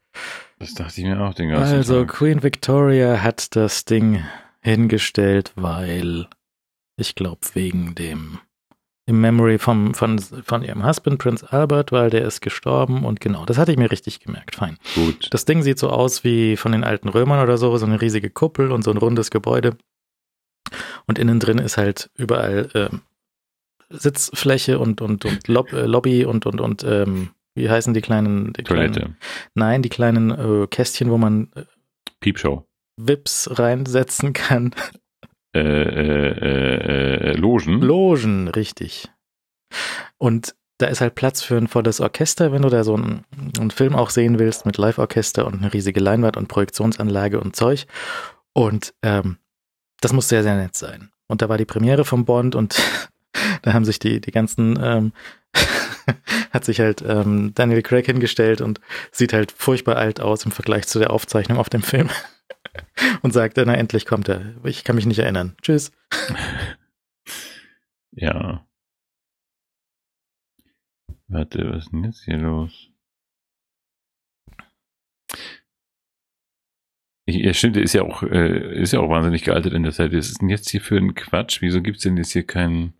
Das 0.58 0.72
dachte 0.74 1.00
ich 1.00 1.06
mir 1.06 1.20
auch 1.20 1.34
den 1.34 1.50
ganzen 1.50 1.74
Also, 1.74 2.04
Tag. 2.04 2.16
Queen 2.16 2.42
Victoria 2.42 3.22
hat 3.22 3.54
das 3.56 3.84
Ding 3.84 4.24
hingestellt, 4.62 5.52
weil 5.56 6.28
ich 6.96 7.14
glaube, 7.14 7.40
wegen 7.52 7.94
dem 7.94 8.38
im 9.06 9.20
Memory 9.20 9.58
vom, 9.58 9.94
von, 9.94 10.18
von 10.18 10.62
ihrem 10.62 10.86
Husband, 10.86 11.18
Prince 11.18 11.52
Albert, 11.52 11.90
weil 11.90 12.10
der 12.10 12.24
ist 12.24 12.40
gestorben 12.40 13.04
und 13.04 13.20
genau, 13.20 13.44
das 13.44 13.58
hatte 13.58 13.72
ich 13.72 13.78
mir 13.78 13.90
richtig 13.90 14.20
gemerkt. 14.20 14.56
Fein. 14.56 14.78
Gut. 14.94 15.28
Das 15.32 15.44
Ding 15.44 15.62
sieht 15.62 15.78
so 15.78 15.90
aus 15.90 16.22
wie 16.22 16.56
von 16.56 16.72
den 16.72 16.84
alten 16.84 17.08
Römern 17.08 17.42
oder 17.42 17.58
so, 17.58 17.76
so 17.76 17.86
eine 17.86 18.00
riesige 18.00 18.30
Kuppel 18.30 18.70
und 18.70 18.82
so 18.82 18.90
ein 18.90 18.98
rundes 18.98 19.30
Gebäude. 19.30 19.76
Und 21.06 21.18
innen 21.18 21.40
drin 21.40 21.58
ist 21.58 21.76
halt 21.76 22.10
überall 22.16 22.68
ähm, 22.74 23.00
Sitzfläche 23.88 24.78
und, 24.78 25.00
und, 25.00 25.24
und 25.24 25.48
Lob, 25.48 25.72
äh, 25.72 25.86
Lobby 25.86 26.24
und, 26.24 26.46
und, 26.46 26.60
und 26.60 26.84
ähm, 26.84 27.30
wie 27.54 27.68
heißen 27.68 27.92
die 27.92 28.00
kleinen, 28.00 28.52
die 28.52 28.62
kleinen 28.62 28.92
Toilette. 28.92 29.16
Nein, 29.54 29.82
die 29.82 29.88
kleinen 29.88 30.30
äh, 30.30 30.66
Kästchen, 30.68 31.10
wo 31.10 31.18
man 31.18 31.50
äh, 31.56 31.64
Piepshow. 32.20 32.64
Vips 32.96 33.48
reinsetzen 33.58 34.32
kann. 34.32 34.74
Äh, 35.54 35.60
äh, 35.60 36.38
äh, 36.38 37.30
äh, 37.30 37.32
Logen. 37.32 37.80
Logen, 37.80 38.48
richtig. 38.48 39.10
Und 40.18 40.54
da 40.78 40.86
ist 40.86 41.00
halt 41.00 41.14
Platz 41.14 41.42
für 41.42 41.56
ein 41.56 41.66
volles 41.66 42.00
Orchester, 42.00 42.52
wenn 42.52 42.62
du 42.62 42.68
da 42.68 42.84
so 42.84 42.94
einen, 42.94 43.24
einen 43.58 43.70
Film 43.70 43.94
auch 43.94 44.10
sehen 44.10 44.38
willst 44.38 44.64
mit 44.64 44.78
Live-Orchester 44.78 45.46
und 45.46 45.58
eine 45.58 45.72
riesige 45.72 46.00
Leinwand 46.00 46.36
und 46.36 46.48
Projektionsanlage 46.48 47.40
und 47.40 47.56
Zeug. 47.56 47.86
Und 48.52 48.94
ähm, 49.02 49.38
das 50.00 50.12
muss 50.12 50.28
sehr, 50.28 50.42
sehr 50.42 50.56
nett 50.56 50.76
sein. 50.76 51.10
Und 51.26 51.42
da 51.42 51.48
war 51.48 51.58
die 51.58 51.64
Premiere 51.64 52.04
vom 52.04 52.24
Bond 52.24 52.54
und 52.54 52.80
da 53.62 53.72
haben 53.72 53.84
sich 53.84 53.98
die, 53.98 54.20
die 54.20 54.30
ganzen, 54.30 54.78
ähm, 54.82 55.12
hat 56.52 56.64
sich 56.64 56.80
halt 56.80 57.02
ähm, 57.06 57.52
Daniel 57.54 57.82
Craig 57.82 58.06
hingestellt 58.06 58.60
und 58.60 58.80
sieht 59.10 59.32
halt 59.32 59.52
furchtbar 59.52 59.96
alt 59.96 60.20
aus 60.20 60.44
im 60.44 60.52
Vergleich 60.52 60.86
zu 60.86 60.98
der 60.98 61.10
Aufzeichnung 61.10 61.58
auf 61.58 61.68
dem 61.68 61.82
Film. 61.82 62.08
Und 63.22 63.32
sagt, 63.32 63.56
na 63.56 63.74
endlich 63.74 64.06
kommt 64.06 64.28
er. 64.28 64.54
Ich 64.64 64.84
kann 64.84 64.96
mich 64.96 65.06
nicht 65.06 65.18
erinnern. 65.18 65.56
Tschüss. 65.62 65.92
Ja. 68.12 68.66
Warte, 71.28 71.70
was 71.70 71.84
ist 71.84 71.92
denn 71.92 72.04
jetzt 72.04 72.24
hier 72.24 72.38
los? 72.38 72.90
Ich, 77.26 77.36
ja, 77.36 77.54
stimmt, 77.54 77.76
der 77.76 77.84
ist 77.84 77.92
ja 77.92 78.02
auch, 78.02 78.24
äh, 78.24 78.82
ist 78.82 78.92
ja 78.92 78.98
auch 78.98 79.08
wahnsinnig 79.08 79.44
gealtert 79.44 79.72
in 79.74 79.84
der 79.84 79.92
Zeit. 79.92 80.12
Was 80.12 80.28
ist 80.28 80.40
denn 80.40 80.48
jetzt 80.48 80.68
hier 80.70 80.80
für 80.80 80.96
ein 80.96 81.14
Quatsch? 81.14 81.62
Wieso 81.62 81.80
gibt's 81.80 82.02
denn 82.02 82.16
jetzt 82.16 82.32
hier 82.32 82.44
keinen. 82.44 82.94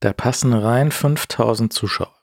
Da 0.00 0.12
passen 0.12 0.52
rein 0.52 0.90
5000 0.90 1.72
Zuschauer. 1.72 2.15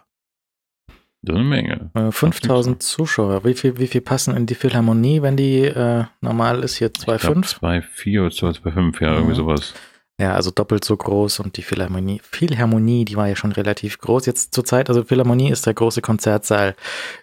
Eine 1.27 1.43
Menge. 1.43 1.89
Äh, 1.93 2.11
5000 2.11 2.83
Zuschauer. 2.83 3.45
Wie 3.45 3.53
viel, 3.53 3.77
wie 3.77 3.87
viel 3.87 4.01
passen 4.01 4.35
in 4.35 4.45
die 4.45 4.55
Philharmonie, 4.55 5.21
wenn 5.21 5.37
die 5.37 5.59
äh, 5.61 6.03
normal 6.21 6.63
ist 6.63 6.75
hier 6.77 6.89
2,5? 6.91 7.59
2,4 7.59 8.19
oder 8.21 8.29
2,5, 8.29 9.01
ja, 9.01 9.13
irgendwie 9.13 9.31
Mhm. 9.31 9.35
sowas. 9.35 9.73
Ja, 10.19 10.33
also 10.35 10.51
doppelt 10.51 10.85
so 10.85 10.95
groß 10.95 11.39
und 11.39 11.57
die 11.57 11.63
Philharmonie. 11.63 12.21
Philharmonie, 12.23 13.03
die 13.05 13.15
war 13.15 13.27
ja 13.27 13.35
schon 13.35 13.51
relativ 13.51 13.97
groß. 13.99 14.25
Jetzt 14.27 14.53
zur 14.53 14.63
Zeit, 14.63 14.89
also 14.89 15.03
Philharmonie 15.03 15.49
ist 15.49 15.65
der 15.65 15.73
große 15.73 16.01
Konzertsaal 16.01 16.75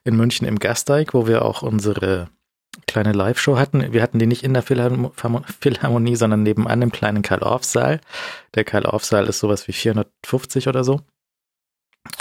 in 0.04 0.16
München 0.16 0.46
im 0.46 0.58
Gasteig, 0.58 1.14
wo 1.14 1.26
wir 1.28 1.44
auch 1.44 1.62
unsere 1.62 2.28
kleine 2.88 3.12
Live-Show 3.12 3.58
hatten. 3.58 3.92
Wir 3.92 4.02
hatten 4.02 4.18
die 4.18 4.26
nicht 4.26 4.42
in 4.42 4.54
der 4.54 4.62
Philharm 4.62 5.12
Philharmonie, 5.60 6.16
sondern 6.16 6.42
nebenan 6.42 6.82
im 6.82 6.90
kleinen 6.92 7.22
Karl-Orff-Saal. 7.22 8.00
Der 8.54 8.64
Karl-Orff-Saal 8.64 9.26
ist 9.28 9.38
sowas 9.38 9.68
wie 9.68 9.72
450 9.72 10.66
oder 10.68 10.82
so. 10.84 11.00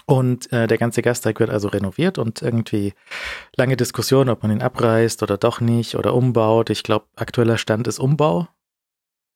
Und 0.09 0.51
äh, 0.51 0.65
der 0.65 0.79
ganze 0.79 1.03
Gasteig 1.03 1.39
wird 1.39 1.51
also 1.51 1.67
renoviert 1.67 2.17
und 2.17 2.41
irgendwie 2.41 2.93
lange 3.55 3.77
Diskussion, 3.77 4.29
ob 4.29 4.41
man 4.41 4.51
ihn 4.51 4.63
abreißt 4.63 5.21
oder 5.21 5.37
doch 5.37 5.61
nicht 5.61 5.93
oder 5.93 6.15
umbaut. 6.15 6.71
Ich 6.71 6.81
glaube, 6.81 7.05
aktueller 7.15 7.59
Stand 7.59 7.85
ist 7.87 7.99
Umbau, 7.99 8.47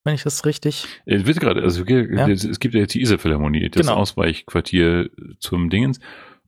wenn 0.03 0.15
ich 0.15 0.23
das 0.23 0.45
richtig. 0.47 0.87
Es 1.05 1.27
wird 1.27 1.39
gerade, 1.39 1.61
also 1.61 1.83
ja. 1.83 2.27
es 2.27 2.59
gibt 2.59 2.73
ja 2.73 2.81
jetzt 2.81 2.95
die 2.95 3.01
Isar-Philharmonie, 3.01 3.69
das 3.69 3.85
genau. 3.85 3.97
Ausweichquartier 3.97 5.11
zum 5.37 5.69
Dingens. 5.69 5.99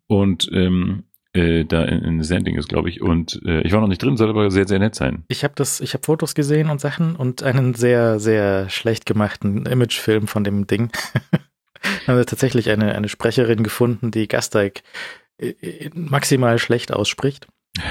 Und 0.07 0.49
ähm, 0.51 1.03
äh, 1.33 1.63
da 1.63 1.83
in, 1.83 2.03
in 2.03 2.23
Sending 2.23 2.57
ist, 2.57 2.67
glaube 2.67 2.89
ich. 2.89 3.03
Und 3.03 3.39
äh, 3.45 3.61
ich 3.61 3.73
war 3.73 3.81
noch 3.81 3.87
nicht 3.87 4.01
drin, 4.01 4.17
soll 4.17 4.31
aber 4.31 4.49
sehr, 4.49 4.67
sehr 4.67 4.79
nett 4.79 4.95
sein. 4.95 5.23
Ich 5.27 5.43
habe 5.43 5.53
das, 5.55 5.81
ich 5.81 5.93
habe 5.93 6.03
Fotos 6.03 6.33
gesehen 6.33 6.71
und 6.71 6.81
Sachen 6.81 7.15
und 7.15 7.43
einen 7.43 7.75
sehr, 7.75 8.19
sehr 8.19 8.69
schlecht 8.69 9.05
gemachten 9.05 9.67
Imagefilm 9.67 10.25
von 10.25 10.43
dem 10.43 10.65
Ding. 10.65 10.89
haben 12.07 12.17
wir 12.17 12.25
tatsächlich 12.25 12.69
eine, 12.69 12.95
eine 12.95 13.09
Sprecherin 13.09 13.63
gefunden, 13.63 14.11
die 14.11 14.27
Gasteig 14.27 14.83
äh, 15.37 15.49
äh, 15.49 15.89
maximal 15.93 16.59
schlecht 16.59 16.93
ausspricht. 16.93 17.47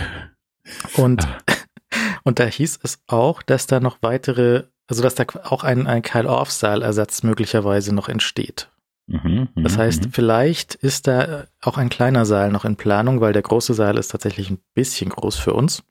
Und, 0.96 1.26
und 2.24 2.38
da 2.38 2.46
hieß 2.46 2.80
es 2.82 2.98
auch, 3.06 3.42
dass 3.42 3.66
da 3.66 3.80
noch 3.80 3.98
weitere, 4.00 4.64
also 4.86 5.02
dass 5.02 5.14
da 5.14 5.24
auch 5.44 5.62
ein, 5.62 5.86
ein 5.86 6.00
Kyle-Off-Saal-Ersatz 6.00 7.22
möglicherweise 7.22 7.94
noch 7.94 8.08
entsteht. 8.08 8.70
Mhm, 9.06 9.48
das 9.54 9.76
heißt, 9.76 10.06
mhm. 10.06 10.12
vielleicht 10.12 10.74
ist 10.74 11.06
da 11.06 11.44
auch 11.60 11.76
ein 11.76 11.90
kleiner 11.90 12.24
Saal 12.24 12.50
noch 12.50 12.64
in 12.64 12.76
Planung, 12.76 13.20
weil 13.20 13.34
der 13.34 13.42
große 13.42 13.74
Saal 13.74 13.98
ist 13.98 14.08
tatsächlich 14.08 14.48
ein 14.48 14.60
bisschen 14.72 15.10
groß 15.10 15.36
für 15.36 15.52
uns. 15.52 15.82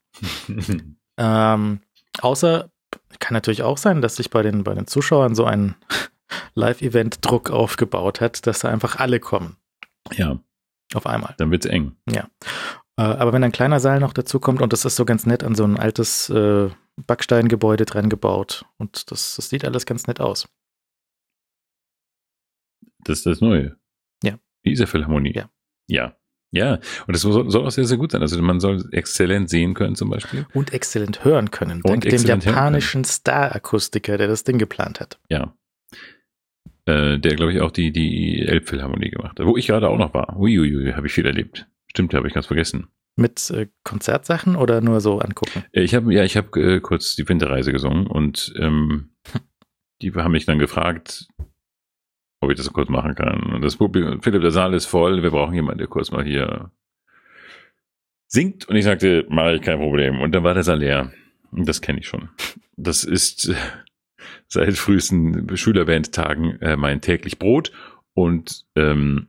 ähm, 1.18 1.80
außer 2.20 2.70
kann 3.20 3.34
natürlich 3.34 3.64
auch 3.64 3.78
sein, 3.78 4.02
dass 4.02 4.16
sich 4.16 4.32
bei 4.32 4.42
den, 4.42 4.64
bei 4.64 4.74
den 4.74 4.88
Zuschauern 4.88 5.36
so 5.36 5.46
ein 5.46 5.76
Live-Event-Druck 6.56 7.52
aufgebaut 7.52 8.22
hat, 8.22 8.46
dass 8.48 8.60
da 8.60 8.70
einfach 8.70 8.98
alle 8.98 9.20
kommen. 9.20 9.58
Ja. 10.14 10.40
Auf 10.94 11.08
einmal. 11.08 11.36
Dann 11.38 11.52
wird's 11.52 11.66
eng. 11.66 11.96
Ja. 12.10 12.30
Äh, 12.98 13.04
aber 13.04 13.34
wenn 13.34 13.44
ein 13.44 13.52
kleiner 13.52 13.80
Saal 13.80 14.00
noch 14.00 14.14
dazu 14.14 14.40
kommt 14.40 14.62
und 14.62 14.74
das 14.74 14.86
ist 14.86 14.96
so 14.96 15.06
ganz 15.06 15.26
nett 15.26 15.44
an 15.44 15.56
so 15.56 15.64
ein 15.64 15.78
altes 15.78 16.30
äh, 16.30 16.70
Backsteingebäude 17.08 17.86
dran 17.86 18.10
gebaut 18.10 18.66
und 18.78 19.12
das, 19.12 19.36
das 19.36 19.50
sieht 19.50 19.66
alles 19.66 19.86
ganz 19.86 20.08
nett 20.08 20.20
aus. 20.20 20.48
Das 23.04 23.20
ist 23.20 23.26
das 23.26 23.42
Neue. 23.42 23.78
Ja. 24.24 24.38
Diese 24.66 24.88
Philharmonie. 24.88 25.34
Ja. 25.36 25.50
Ja. 25.88 26.18
Ja, 26.56 26.76
und 27.08 27.16
das 27.16 27.22
soll, 27.22 27.50
soll, 27.50 27.66
auch 27.66 27.72
sehr, 27.72 27.86
sehr 27.86 27.98
gut 27.98 28.12
sein. 28.12 28.22
Also 28.22 28.40
man 28.40 28.60
soll 28.60 28.88
exzellent 28.92 29.50
sehen 29.50 29.74
können 29.74 29.96
zum 29.96 30.12
Beispiel. 30.12 30.46
Und 30.54 30.72
exzellent 30.72 31.26
hören 31.26 31.50
können. 31.50 31.82
Und 31.82 31.90
dank 31.90 32.02
dem 32.04 32.24
japanischen 32.24 33.04
Star-Akustiker, 33.04 34.20
der 34.20 34.28
das 34.28 34.44
Ding 34.44 34.60
geplant 34.60 35.00
hat. 35.00 35.20
Ja. 35.30 35.56
Äh, 36.86 37.18
der, 37.18 37.36
glaube 37.36 37.54
ich, 37.54 37.62
auch 37.62 37.72
die, 37.72 37.92
die 37.92 38.42
Elbphilharmonie 38.42 39.10
gemacht 39.10 39.40
hat. 39.40 39.46
Wo 39.46 39.56
ich 39.56 39.68
gerade 39.68 39.88
auch 39.88 39.98
noch 39.98 40.14
war. 40.14 40.38
Uiuiui, 40.38 40.92
habe 40.94 41.08
ich 41.08 41.14
viel 41.14 41.26
erlebt. 41.26 41.68
Stimmt, 41.88 42.14
habe 42.14 42.28
ich 42.28 42.34
ganz 42.34 42.48
vergessen. 42.48 42.88
Mit 43.16 43.50
äh, 43.52 43.68
Konzertsachen 43.84 44.56
oder 44.56 44.82
nur 44.82 45.00
so 45.00 45.20
angucken? 45.20 45.64
Äh, 45.72 45.84
ich 45.84 45.96
habe 45.96 46.14
ja, 46.14 46.24
ich 46.24 46.36
habe 46.36 46.60
äh, 46.60 46.80
kurz 46.82 47.16
die 47.16 47.28
Winterreise 47.28 47.72
gesungen 47.72 48.08
und 48.08 48.54
ähm, 48.58 49.12
die 50.02 50.12
haben 50.14 50.32
mich 50.32 50.46
dann 50.46 50.60
gefragt, 50.60 51.28
ob 52.42 52.52
ich 52.52 52.58
das 52.58 52.74
kurz 52.74 52.90
machen 52.90 53.16
kann. 53.16 53.54
Und 53.54 53.62
das 53.62 53.78
Publikum, 53.78 54.22
Philipp, 54.22 54.42
der 54.42 54.52
Saal 54.52 54.74
ist 54.74 54.86
voll, 54.86 55.24
wir 55.24 55.32
brauchen 55.32 55.54
jemanden, 55.54 55.78
der 55.78 55.88
kurz 55.88 56.12
mal 56.12 56.26
hier 56.26 56.72
singt. 58.28 58.68
Und 58.68 58.76
ich 58.76 58.84
sagte, 58.84 59.26
mache 59.30 59.56
ich 59.56 59.62
kein 59.62 59.80
Problem. 59.80 60.20
Und 60.20 60.34
dann 60.34 60.44
war 60.44 60.54
der 60.54 60.64
Saal 60.64 60.80
leer. 60.80 61.14
Und 61.52 61.70
das 61.70 61.82
kenne 61.82 62.00
ich 62.00 62.08
schon. 62.08 62.30
Das 62.76 63.04
ist 63.04 63.54
seit 64.48 64.78
frühesten 64.78 65.56
Schülerbandtagen 65.56 66.62
äh, 66.62 66.76
mein 66.76 67.02
täglich 67.02 67.40
Brot. 67.40 67.72
Und 68.14 68.66
ähm, 68.76 69.28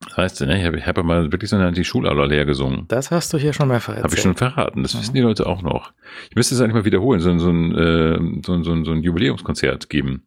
das 0.00 0.16
heißt, 0.16 0.40
ne, 0.42 0.58
ich 0.58 0.64
habe 0.64 0.84
hab 0.84 1.04
mal 1.04 1.32
wirklich 1.32 1.50
so 1.50 1.56
eine 1.56 1.66
Anti-Schulaula 1.66 2.26
leer 2.26 2.44
gesungen. 2.44 2.84
Das 2.88 3.10
hast 3.10 3.32
du 3.32 3.38
hier 3.38 3.52
schon 3.52 3.68
mal 3.68 3.80
verraten. 3.80 4.04
Habe 4.04 4.14
ich 4.14 4.20
schon 4.20 4.36
verraten. 4.36 4.82
Das 4.82 4.94
mhm. 4.94 5.00
wissen 5.00 5.14
die 5.14 5.20
Leute 5.20 5.46
auch 5.46 5.62
noch. 5.62 5.92
Ich 6.28 6.36
müsste 6.36 6.54
es 6.54 6.60
eigentlich 6.60 6.74
mal 6.74 6.84
wiederholen, 6.84 7.20
so, 7.20 7.36
so, 7.38 7.50
ein, 7.50 7.74
äh, 7.74 8.42
so, 8.44 8.62
so, 8.62 8.84
so 8.84 8.92
ein 8.92 9.02
Jubiläumskonzert 9.02 9.88
geben. 9.88 10.26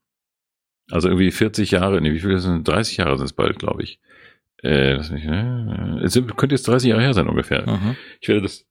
Also 0.92 1.08
irgendwie 1.08 1.32
40 1.32 1.72
Jahre, 1.72 2.02
nee, 2.02 2.12
wie 2.14 2.20
viele 2.20 2.40
sind 2.40 2.68
30 2.68 2.98
Jahre 2.98 3.18
sind 3.18 3.26
es 3.26 3.34
bald, 3.34 3.60
glaube 3.60 3.84
ich. 3.84 4.00
Äh, 4.64 4.96
das 4.96 5.12
nicht, 5.12 5.26
ne? 5.26 6.02
Es 6.04 6.14
könnte 6.14 6.56
jetzt 6.56 6.68
30 6.68 6.90
Jahre 6.90 7.02
her 7.02 7.14
sein 7.14 7.30
ungefähr. 7.30 7.70
Mhm. 7.70 7.96
Ich 8.20 8.28
werde 8.28 8.42
das 8.42 8.66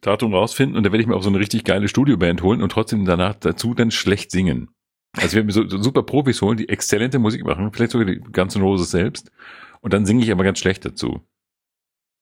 Datum 0.00 0.34
rausfinden 0.34 0.76
und 0.76 0.84
dann 0.84 0.92
werde 0.92 1.02
ich 1.02 1.08
mir 1.08 1.16
auch 1.16 1.22
so 1.22 1.30
eine 1.30 1.38
richtig 1.38 1.64
geile 1.64 1.88
Studioband 1.88 2.42
holen 2.42 2.62
und 2.62 2.70
trotzdem 2.70 3.04
danach 3.04 3.34
dazu 3.34 3.74
dann 3.74 3.90
schlecht 3.90 4.30
singen. 4.30 4.68
Also 5.16 5.32
wir 5.32 5.36
werden 5.36 5.46
mir 5.46 5.52
so, 5.52 5.68
so 5.68 5.82
super 5.82 6.02
Profis 6.02 6.42
holen, 6.42 6.58
die 6.58 6.68
exzellente 6.68 7.18
Musik 7.18 7.44
machen, 7.44 7.72
vielleicht 7.72 7.92
sogar 7.92 8.06
die 8.06 8.20
ganzen 8.32 8.62
Roses 8.62 8.90
selbst. 8.90 9.30
Und 9.80 9.92
dann 9.92 10.06
singe 10.06 10.22
ich 10.22 10.30
aber 10.30 10.44
ganz 10.44 10.58
schlecht 10.58 10.84
dazu. 10.84 11.22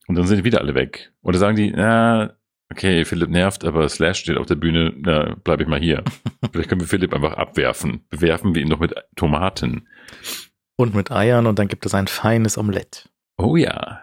Und 0.06 0.14
dann 0.14 0.26
sind 0.26 0.44
wieder 0.44 0.60
alle 0.60 0.74
weg. 0.74 1.12
Oder 1.22 1.38
sagen 1.38 1.56
die, 1.56 1.70
na, 1.70 2.36
okay, 2.70 3.04
Philipp 3.04 3.30
nervt, 3.30 3.64
aber 3.64 3.88
Slash 3.88 4.20
steht 4.20 4.36
auf 4.36 4.46
der 4.46 4.54
Bühne, 4.54 4.92
na, 4.96 5.34
bleibe 5.42 5.62
ich 5.62 5.68
mal 5.68 5.80
hier. 5.80 6.04
Vielleicht 6.52 6.68
können 6.68 6.80
wir 6.80 6.88
Philipp 6.88 7.12
einfach 7.12 7.34
abwerfen. 7.34 8.04
Bewerfen 8.08 8.54
wir 8.54 8.62
ihn 8.62 8.68
noch 8.68 8.78
mit 8.78 8.94
Tomaten. 9.16 9.88
Und 10.76 10.94
mit 10.94 11.10
Eiern 11.10 11.46
und 11.46 11.58
dann 11.58 11.68
gibt 11.68 11.86
es 11.86 11.94
ein 11.94 12.06
feines 12.06 12.58
Omelett. 12.58 13.08
Oh 13.38 13.56
ja. 13.56 14.00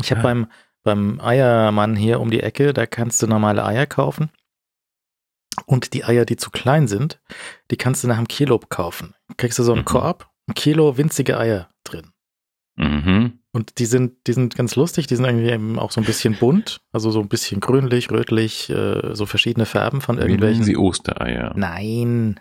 Ich 0.00 0.10
habe 0.10 0.20
ja. 0.20 0.22
beim, 0.22 0.46
beim 0.88 1.20
Eiermann 1.20 1.96
hier 1.96 2.18
um 2.18 2.30
die 2.30 2.42
Ecke, 2.42 2.72
da 2.72 2.86
kannst 2.86 3.20
du 3.20 3.26
normale 3.26 3.62
Eier 3.64 3.86
kaufen. 3.86 4.30
Und 5.66 5.92
die 5.92 6.04
Eier, 6.04 6.24
die 6.24 6.36
zu 6.36 6.50
klein 6.50 6.88
sind, 6.88 7.20
die 7.70 7.76
kannst 7.76 8.02
du 8.02 8.08
nach 8.08 8.16
einem 8.16 8.28
Kilo 8.28 8.58
kaufen. 8.58 9.14
Kriegst 9.36 9.58
du 9.58 9.64
so 9.64 9.72
einen 9.72 9.82
mhm. 9.82 9.86
Korb, 9.86 10.30
ein 10.46 10.54
Kilo 10.54 10.96
winzige 10.96 11.38
Eier 11.38 11.68
drin. 11.84 12.12
Mhm. 12.76 13.40
Und 13.52 13.78
die 13.78 13.86
sind, 13.86 14.26
die 14.26 14.32
sind 14.32 14.54
ganz 14.54 14.76
lustig, 14.76 15.06
die 15.08 15.16
sind 15.16 15.26
irgendwie 15.26 15.50
eben 15.50 15.78
auch 15.78 15.90
so 15.90 16.00
ein 16.00 16.06
bisschen 16.06 16.36
bunt, 16.36 16.80
also 16.92 17.10
so 17.10 17.20
ein 17.20 17.28
bisschen 17.28 17.60
grünlich, 17.60 18.10
rötlich, 18.10 18.70
äh, 18.70 19.14
so 19.14 19.26
verschiedene 19.26 19.66
Farben 19.66 20.00
von 20.00 20.16
irgendwelchen. 20.16 20.62
Wie 20.62 20.66
sie 20.66 20.76
Ostereier? 20.76 21.52
Nein. 21.54 22.40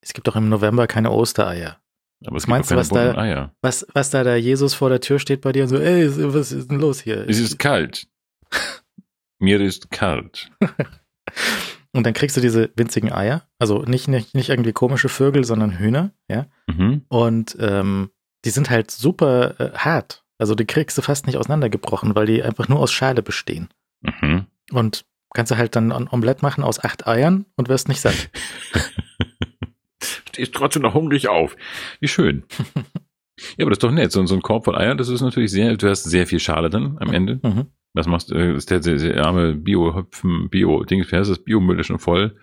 Es 0.00 0.12
gibt 0.12 0.28
doch 0.28 0.36
im 0.36 0.48
November 0.48 0.86
keine 0.86 1.10
Ostereier. 1.10 1.80
Aber 2.26 2.36
was 2.36 2.46
meinst 2.46 2.70
du, 2.70 2.76
was 2.76 2.88
da, 2.88 3.16
Eier. 3.16 3.52
was, 3.62 3.86
was 3.94 4.10
da 4.10 4.24
der 4.24 4.40
Jesus 4.40 4.74
vor 4.74 4.88
der 4.88 5.00
Tür 5.00 5.18
steht 5.18 5.40
bei 5.40 5.52
dir 5.52 5.62
und 5.62 5.68
so, 5.68 5.78
ey, 5.78 6.08
was 6.34 6.52
ist 6.52 6.70
denn 6.70 6.80
los 6.80 7.00
hier? 7.00 7.28
Es 7.28 7.38
ist 7.38 7.58
kalt. 7.58 8.08
Mir 9.38 9.60
ist 9.60 9.90
kalt. 9.90 10.50
und 11.92 12.04
dann 12.04 12.14
kriegst 12.14 12.36
du 12.36 12.40
diese 12.40 12.70
winzigen 12.74 13.12
Eier, 13.12 13.46
also 13.58 13.82
nicht, 13.82 14.08
nicht, 14.08 14.34
nicht 14.34 14.48
irgendwie 14.48 14.72
komische 14.72 15.08
Vögel, 15.08 15.44
sondern 15.44 15.78
Hühner, 15.78 16.10
ja. 16.28 16.46
Mhm. 16.66 17.04
Und 17.08 17.56
ähm, 17.60 18.10
die 18.44 18.50
sind 18.50 18.68
halt 18.68 18.90
super 18.90 19.54
äh, 19.60 19.78
hart. 19.78 20.24
Also 20.38 20.54
die 20.54 20.66
kriegst 20.66 20.98
du 20.98 21.02
fast 21.02 21.26
nicht 21.26 21.36
auseinandergebrochen, 21.36 22.14
weil 22.14 22.26
die 22.26 22.42
einfach 22.42 22.68
nur 22.68 22.80
aus 22.80 22.92
Schale 22.92 23.22
bestehen. 23.22 23.68
Mhm. 24.00 24.46
Und 24.72 25.04
kannst 25.34 25.52
du 25.52 25.56
halt 25.56 25.76
dann 25.76 25.92
ein 25.92 26.08
Omelett 26.08 26.42
machen 26.42 26.64
aus 26.64 26.82
acht 26.82 27.06
Eiern 27.06 27.46
und 27.56 27.68
wirst 27.68 27.88
nicht 27.88 28.00
satt. 28.00 28.30
Stehst 30.38 30.54
trotzdem 30.54 30.82
noch 30.82 30.94
hungrig 30.94 31.26
auf. 31.26 31.56
Wie 31.98 32.06
schön. 32.06 32.44
ja, 33.56 33.64
aber 33.64 33.70
das 33.70 33.78
ist 33.78 33.82
doch 33.82 33.90
nett. 33.90 34.12
So, 34.12 34.24
so 34.24 34.36
ein 34.36 34.42
Korb 34.42 34.66
von 34.66 34.76
Eiern, 34.76 34.96
das 34.96 35.08
ist 35.08 35.20
natürlich 35.20 35.50
sehr, 35.50 35.76
du 35.76 35.88
hast 35.88 36.04
sehr 36.04 36.28
viel 36.28 36.38
Schale 36.38 36.70
dann 36.70 36.96
am 36.98 37.12
Ende. 37.12 37.40
Mhm. 37.42 37.66
Was 37.92 38.06
machst 38.06 38.30
du? 38.30 38.34
Das 38.34 38.58
ist 38.58 38.70
der, 38.70 38.78
der, 38.78 38.98
der 38.98 39.26
arme 39.26 39.54
Bio-Hüpfen, 39.54 40.48
Bio-Ding, 40.48 41.04
das 41.10 41.42
Biomüll 41.42 41.80
ist 41.80 41.88
schon 41.88 41.98
voll. 41.98 42.36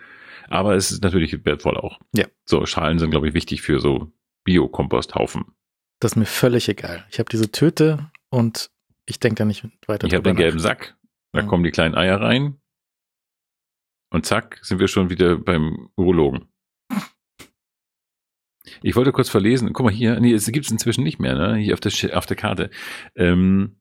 Aber 0.50 0.76
es 0.76 0.92
ist 0.92 1.04
natürlich 1.04 1.46
wertvoll 1.46 1.78
auch. 1.78 2.00
Ja. 2.14 2.26
So, 2.44 2.66
Schalen 2.66 3.00
sind, 3.00 3.12
glaube 3.12 3.30
ich, 3.30 3.34
wichtig 3.34 3.62
für 3.62 3.80
so 3.80 4.12
Biokomposthaufen. 4.44 5.46
Das 6.02 6.12
ist 6.12 6.16
mir 6.18 6.26
völlig 6.26 6.68
egal. 6.68 7.06
Ich 7.10 7.20
habe 7.20 7.30
diese 7.32 7.50
Töte 7.50 8.12
und 8.30 8.70
ich 9.06 9.22
denke 9.22 9.36
da 9.36 9.46
nicht 9.46 9.66
weiter 9.88 10.06
Ich 10.06 10.14
habe 10.14 10.24
den 10.24 10.36
gelben 10.36 10.60
Sack, 10.60 10.98
da 11.32 11.44
mhm. 11.44 11.48
kommen 11.48 11.64
die 11.64 11.72
kleinen 11.72 11.96
Eier 11.96 12.20
rein 12.20 12.58
und 14.10 14.26
zack, 14.26 14.60
sind 14.62 14.80
wir 14.80 14.90
schon 14.90 15.10
wieder 15.10 15.38
beim 15.38 15.90
Urologen. 15.96 16.50
Ich 18.82 18.96
wollte 18.96 19.12
kurz 19.12 19.30
verlesen, 19.30 19.74
guck 19.74 19.86
mal 19.86 19.94
hier, 19.94 20.20
nee, 20.20 20.34
es 20.34 20.52
gibt 20.52 20.66
es 20.66 20.72
inzwischen 20.72 21.04
nicht 21.04 21.20
mehr, 21.20 21.36
ne? 21.36 21.56
Hier 21.56 21.74
auf 21.74 21.80
der, 21.80 22.18
auf 22.18 22.26
der 22.26 22.38
Karte. 22.38 22.70
Ähm, 23.16 23.78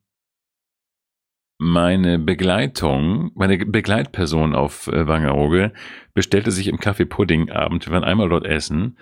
meine 1.59 2.19
Begleitung, 2.19 3.31
meine 3.35 3.59
Begleitperson 3.59 4.55
auf 4.55 4.89
äh, 4.89 5.07
Wangerooge 5.07 5.73
bestellte 6.13 6.51
sich 6.51 6.69
im 6.69 6.79
Kaffee 6.79 7.07
Pudding 7.07 7.51
Abend. 7.51 7.87
Wir 7.87 7.93
waren 7.93 8.05
einmal 8.05 8.29
dort 8.29 8.45
essen 8.45 8.99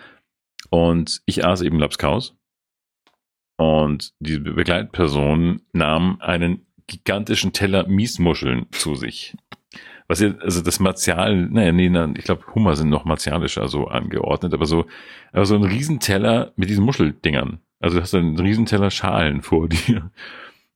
und 0.70 1.22
ich 1.26 1.44
aß 1.44 1.62
eben 1.62 1.78
Lapskaus. 1.78 2.36
Und 3.56 4.12
die 4.18 4.38
Begleitperson 4.38 5.62
nahm 5.72 6.20
einen 6.20 6.66
gigantischen 6.86 7.52
Teller 7.52 7.86
Miesmuscheln 7.88 8.66
zu 8.72 8.96
sich. 8.96 9.36
Was 10.12 10.20
jetzt, 10.20 10.42
also 10.42 10.60
das 10.62 10.78
Martial, 10.78 11.48
naja, 11.48 11.72
nee, 11.72 11.86
ich 12.18 12.24
glaube, 12.24 12.44
Hummer 12.54 12.76
sind 12.76 12.90
noch 12.90 13.06
martialischer 13.06 13.66
so 13.68 13.86
angeordnet, 13.86 14.52
aber 14.52 14.66
so, 14.66 14.84
aber 15.32 15.46
so 15.46 15.54
ein 15.54 15.62
Riesenteller 15.64 16.52
mit 16.56 16.68
diesen 16.68 16.84
Muscheldingern. 16.84 17.60
Also 17.80 17.96
du 17.96 18.02
hast 18.02 18.14
einen 18.14 18.38
Riesenteller 18.38 18.90
Schalen 18.90 19.40
vor 19.40 19.68
dir. 19.70 20.10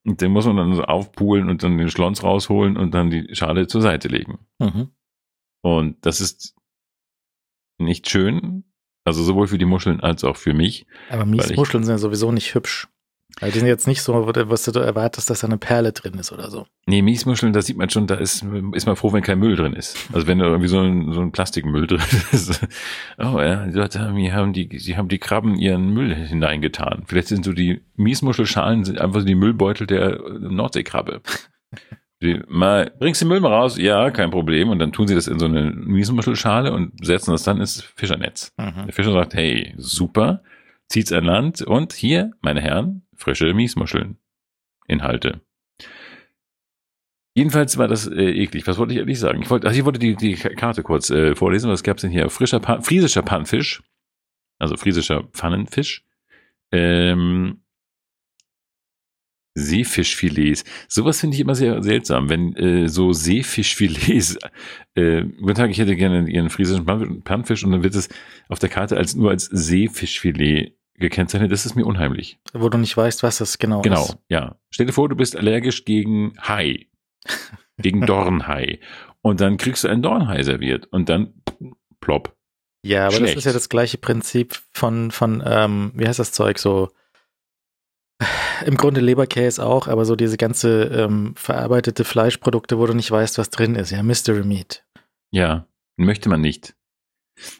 Und 0.06 0.22
den 0.22 0.30
muss 0.32 0.46
man 0.46 0.56
dann 0.56 0.74
so 0.74 0.84
aufpulen 0.84 1.50
und 1.50 1.62
dann 1.62 1.76
den 1.76 1.90
Schlons 1.90 2.22
rausholen 2.22 2.78
und 2.78 2.94
dann 2.94 3.10
die 3.10 3.28
Schale 3.34 3.66
zur 3.66 3.82
Seite 3.82 4.08
legen. 4.08 4.38
Mhm. 4.58 4.88
Und 5.62 6.06
das 6.06 6.22
ist 6.22 6.54
nicht 7.78 8.08
schön. 8.08 8.64
Also 9.04 9.22
sowohl 9.22 9.48
für 9.48 9.58
die 9.58 9.66
Muscheln 9.66 10.00
als 10.00 10.24
auch 10.24 10.36
für 10.36 10.54
mich. 10.54 10.86
Aber 11.10 11.26
Weil 11.26 11.34
ich- 11.40 11.46
Miesmuscheln 11.48 11.84
sind 11.84 11.92
ja 11.92 11.98
sowieso 11.98 12.32
nicht 12.32 12.54
hübsch. 12.54 12.88
Weil 13.38 13.50
die 13.50 13.58
sind 13.58 13.68
jetzt 13.68 13.86
nicht 13.86 14.00
so, 14.00 14.26
was 14.26 14.64
du 14.64 14.80
erwartest, 14.80 15.28
dass 15.28 15.40
da 15.40 15.46
eine 15.46 15.58
Perle 15.58 15.92
drin 15.92 16.14
ist 16.14 16.32
oder 16.32 16.50
so. 16.50 16.66
Nee, 16.86 17.02
Miesmuscheln, 17.02 17.52
da 17.52 17.60
sieht 17.60 17.76
man 17.76 17.90
schon, 17.90 18.06
da 18.06 18.14
ist, 18.14 18.46
ist 18.72 18.86
man 18.86 18.96
froh, 18.96 19.12
wenn 19.12 19.22
kein 19.22 19.38
Müll 19.38 19.56
drin 19.56 19.74
ist. 19.74 20.08
Also 20.14 20.26
wenn 20.26 20.38
da 20.38 20.46
irgendwie 20.46 20.68
so 20.68 20.80
ein, 20.80 21.12
so 21.12 21.20
ein 21.20 21.32
Plastikmüll 21.32 21.86
drin 21.86 22.00
ist. 22.32 22.66
Oh 23.18 23.40
ja, 23.40 23.66
die 23.66 23.72
Leute 23.72 24.00
haben, 24.00 24.16
die 24.16 24.32
haben 24.32 24.52
die, 24.52 24.68
die 24.68 24.96
haben 24.96 25.08
die 25.08 25.18
Krabben 25.18 25.56
ihren 25.56 25.92
Müll 25.92 26.14
hineingetan. 26.14 27.04
Vielleicht 27.06 27.28
sind 27.28 27.44
so 27.44 27.52
die 27.52 27.82
Miesmuschelschalen 27.96 28.84
sind 28.84 29.00
einfach 29.00 29.20
so 29.20 29.26
die 29.26 29.34
Müllbeutel 29.34 29.86
der 29.86 30.18
Nordseekrabbe. 30.38 31.22
Die, 32.22 32.42
mal, 32.48 32.92
bringst 32.98 33.20
du 33.20 33.26
den 33.26 33.30
Müll 33.30 33.40
mal 33.40 33.52
raus? 33.52 33.76
Ja, 33.76 34.10
kein 34.10 34.30
Problem. 34.30 34.70
Und 34.70 34.78
dann 34.78 34.92
tun 34.92 35.06
sie 35.06 35.14
das 35.14 35.26
in 35.26 35.38
so 35.38 35.46
eine 35.46 35.70
Miesmuschelschale 35.70 36.72
und 36.72 37.04
setzen 37.04 37.32
das 37.32 37.42
dann 37.42 37.58
ins 37.58 37.82
Fischernetz. 37.82 38.52
Mhm. 38.56 38.86
Der 38.86 38.92
Fischer 38.92 39.12
sagt, 39.12 39.34
hey, 39.34 39.74
super, 39.76 40.42
zieht's 40.88 41.12
an 41.12 41.24
Land 41.24 41.62
und 41.62 41.92
hier, 41.92 42.32
meine 42.40 42.60
Herren, 42.60 43.05
frische 43.16 43.52
Miesmuscheln. 43.54 44.18
Inhalte. 44.86 45.40
Jedenfalls 47.34 47.76
war 47.76 47.88
das 47.88 48.06
äh, 48.06 48.30
eklig. 48.30 48.66
Was 48.66 48.78
wollte 48.78 48.94
ich 48.94 49.00
eigentlich 49.00 49.18
sagen? 49.18 49.42
Ich 49.42 49.50
wollte, 49.50 49.66
also 49.66 49.78
ich 49.78 49.84
wollte 49.84 49.98
die, 49.98 50.16
die 50.16 50.36
Karte 50.36 50.82
kurz 50.82 51.10
äh, 51.10 51.34
vorlesen. 51.34 51.70
Was 51.70 51.82
gab's 51.82 52.02
denn 52.02 52.10
hier? 52.10 52.30
Frischer 52.30 52.60
Pan, 52.60 52.82
friesischer 52.82 53.22
Pannfisch. 53.22 53.82
Also 54.58 54.76
friesischer 54.76 55.24
Pfannenfisch. 55.32 56.04
Ähm, 56.72 57.62
Seefischfilets. 59.54 60.64
Sowas 60.86 61.20
finde 61.20 61.34
ich 61.34 61.40
immer 61.40 61.54
sehr 61.54 61.82
seltsam, 61.82 62.28
wenn 62.28 62.54
äh, 62.56 62.88
so 62.88 63.12
Seefischfilets. 63.12 64.38
Äh, 64.94 65.24
guten 65.24 65.54
Tag, 65.54 65.70
ich 65.70 65.78
hätte 65.78 65.96
gerne 65.96 66.30
Ihren 66.30 66.50
friesischen 66.50 66.84
Pan- 66.84 67.22
Pannfisch 67.22 67.64
und 67.64 67.72
dann 67.72 67.82
wird 67.82 67.94
es 67.94 68.08
auf 68.48 68.58
der 68.58 68.68
Karte 68.68 68.96
als 68.96 69.14
nur 69.14 69.30
als 69.30 69.46
Seefischfilet 69.46 70.75
gekennzeichnet. 70.98 71.52
Das 71.52 71.66
ist 71.66 71.74
mir 71.74 71.84
unheimlich. 71.86 72.38
Wo 72.52 72.68
du 72.68 72.78
nicht 72.78 72.96
weißt, 72.96 73.22
was 73.22 73.38
das 73.38 73.58
genau, 73.58 73.82
Genau, 73.82 74.04
ist. 74.04 74.18
ja. 74.28 74.56
Stell 74.70 74.86
dir 74.86 74.92
vor, 74.92 75.08
du 75.08 75.16
bist 75.16 75.36
allergisch 75.36 75.84
gegen 75.84 76.34
Hai, 76.40 76.86
gegen 77.78 78.04
Dornhai. 78.06 78.80
Und 79.22 79.40
dann 79.40 79.56
kriegst 79.56 79.84
du 79.84 79.88
einen 79.88 80.02
Dornhai 80.02 80.42
serviert 80.42 80.86
und 80.86 81.08
dann 81.08 81.34
plopp. 82.00 82.36
Ja, 82.84 83.06
aber 83.06 83.16
Schlecht. 83.16 83.34
das 83.34 83.38
ist 83.38 83.44
ja 83.46 83.52
das 83.52 83.68
gleiche 83.68 83.98
Prinzip 83.98 84.60
von, 84.72 85.10
von 85.10 85.42
ähm, 85.44 85.90
wie 85.94 86.06
heißt 86.06 86.18
das 86.20 86.30
Zeug, 86.32 86.58
so 86.58 86.90
im 88.64 88.76
Grunde 88.76 89.00
Leberkäse 89.00 89.64
auch, 89.66 89.88
aber 89.88 90.04
so 90.04 90.16
diese 90.16 90.36
ganze 90.38 90.84
ähm, 90.84 91.34
verarbeitete 91.36 92.04
Fleischprodukte, 92.04 92.78
wo 92.78 92.86
du 92.86 92.94
nicht 92.94 93.10
weißt, 93.10 93.36
was 93.38 93.50
drin 93.50 93.74
ist. 93.74 93.90
Ja, 93.90 94.02
Mystery 94.02 94.44
Meat. 94.44 94.84
Ja, 95.30 95.66
möchte 95.96 96.28
man 96.28 96.40
nicht. 96.40 96.74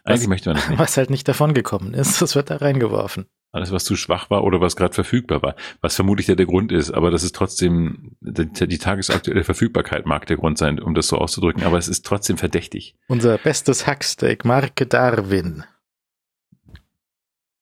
Eigentlich 0.04 0.22
Was- 0.22 0.26
möchte 0.28 0.48
man 0.50 0.56
das 0.56 0.68
nicht. 0.68 0.78
Was 0.78 0.96
halt 0.96 1.10
nicht 1.10 1.28
davon 1.28 1.54
gekommen 1.54 1.94
ist, 1.94 2.20
das 2.22 2.34
wird 2.34 2.50
da 2.50 2.56
reingeworfen. 2.56 3.26
Alles, 3.52 3.72
was 3.72 3.84
zu 3.84 3.96
schwach 3.96 4.28
war 4.28 4.44
oder 4.44 4.60
was 4.60 4.76
gerade 4.76 4.92
verfügbar 4.92 5.40
war. 5.40 5.54
Was 5.80 5.94
vermutlich 5.96 6.26
ja 6.26 6.34
der 6.34 6.44
Grund 6.44 6.72
ist, 6.72 6.90
aber 6.90 7.10
das 7.10 7.22
ist 7.22 7.34
trotzdem, 7.34 8.14
die, 8.20 8.66
die 8.66 8.76
tagesaktuelle 8.76 9.44
Verfügbarkeit 9.44 10.04
mag 10.04 10.26
der 10.26 10.36
Grund 10.36 10.58
sein, 10.58 10.78
um 10.78 10.92
das 10.94 11.08
so 11.08 11.16
auszudrücken, 11.16 11.62
aber 11.62 11.78
es 11.78 11.88
ist 11.88 12.04
trotzdem 12.04 12.36
verdächtig. 12.36 12.96
Unser 13.08 13.38
bestes 13.38 13.86
Hacksteak, 13.86 14.44
Marke 14.44 14.84
Darwin. 14.86 15.64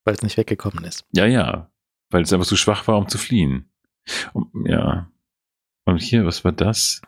Weil 0.04 0.14
es 0.14 0.22
nicht 0.22 0.36
weggekommen 0.36 0.84
ist. 0.84 1.04
Ja, 1.12 1.26
ja, 1.26 1.70
weil 2.10 2.22
es 2.22 2.32
einfach 2.32 2.46
zu 2.46 2.56
schwach 2.56 2.88
war, 2.88 2.96
um 2.98 3.08
zu 3.08 3.18
fliehen. 3.18 3.70
Und, 4.32 4.48
ja. 4.66 5.10
Und 5.84 6.02
hier, 6.02 6.26
was 6.26 6.44
war 6.44 6.52
das? 6.52 7.02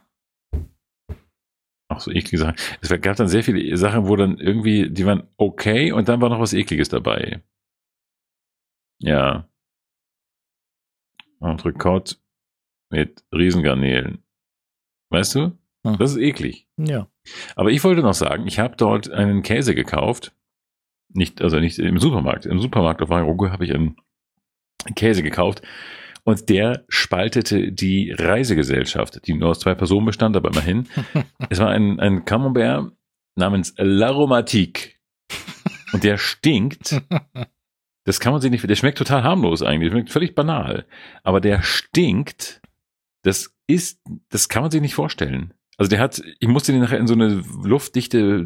Auch 1.88 2.00
so 2.00 2.10
eklige 2.10 2.38
Sachen. 2.38 2.56
Es 2.80 2.88
gab 3.00 3.16
dann 3.16 3.28
sehr 3.28 3.44
viele 3.44 3.76
Sachen, 3.76 4.08
wo 4.08 4.16
dann 4.16 4.38
irgendwie, 4.38 4.90
die 4.90 5.06
waren 5.06 5.28
okay 5.36 5.92
und 5.92 6.08
dann 6.08 6.20
war 6.20 6.28
noch 6.28 6.40
was 6.40 6.52
Ekliges 6.52 6.88
dabei. 6.88 7.42
Ja. 8.98 9.48
Entrecote 11.40 12.16
mit 12.90 13.24
Riesengarnelen. 13.32 14.22
Weißt 15.10 15.34
du? 15.36 15.58
Hm. 15.86 15.98
Das 15.98 16.12
ist 16.12 16.18
eklig. 16.18 16.66
Ja. 16.76 17.08
Aber 17.54 17.70
ich 17.70 17.82
wollte 17.84 18.02
noch 18.02 18.14
sagen, 18.14 18.46
ich 18.46 18.58
habe 18.58 18.76
dort 18.76 19.10
einen 19.10 19.42
Käse 19.42 19.74
gekauft. 19.74 20.34
Nicht, 21.08 21.40
also 21.40 21.60
nicht 21.60 21.78
im 21.78 21.98
Supermarkt. 21.98 22.46
Im 22.46 22.60
Supermarkt 22.60 23.00
auf 23.02 23.10
Warenruge 23.10 23.52
habe 23.52 23.64
ich 23.64 23.72
einen 23.72 23.96
Käse 24.96 25.22
gekauft. 25.22 25.62
Und 26.26 26.48
der 26.48 26.84
spaltete 26.88 27.70
die 27.70 28.10
Reisegesellschaft, 28.10 29.24
die 29.28 29.34
nur 29.34 29.50
aus 29.50 29.60
zwei 29.60 29.76
Personen 29.76 30.06
bestand, 30.06 30.36
aber 30.36 30.50
immerhin. 30.50 30.88
es 31.50 31.60
war 31.60 31.68
ein, 31.68 32.00
ein 32.00 32.24
Camembert 32.24 32.90
namens 33.36 33.78
L'Aromatique. 33.78 34.94
Und 35.92 36.02
der 36.02 36.18
stinkt. 36.18 37.00
Das 38.02 38.18
kann 38.18 38.32
man 38.32 38.40
sich 38.40 38.50
nicht, 38.50 38.68
der 38.68 38.74
schmeckt 38.74 38.98
total 38.98 39.22
harmlos 39.22 39.62
eigentlich, 39.62 39.92
schmeckt 39.92 40.10
völlig 40.10 40.34
banal. 40.34 40.86
Aber 41.22 41.40
der 41.40 41.62
stinkt, 41.62 42.60
das 43.22 43.54
ist, 43.68 44.00
das 44.28 44.48
kann 44.48 44.62
man 44.62 44.72
sich 44.72 44.80
nicht 44.80 44.94
vorstellen. 44.94 45.54
Also 45.76 45.90
der 45.90 46.00
hat, 46.00 46.20
ich 46.40 46.48
musste 46.48 46.72
den 46.72 46.80
nachher 46.80 46.98
in 46.98 47.06
so 47.06 47.14
eine 47.14 47.44
luftdichte 47.62 48.44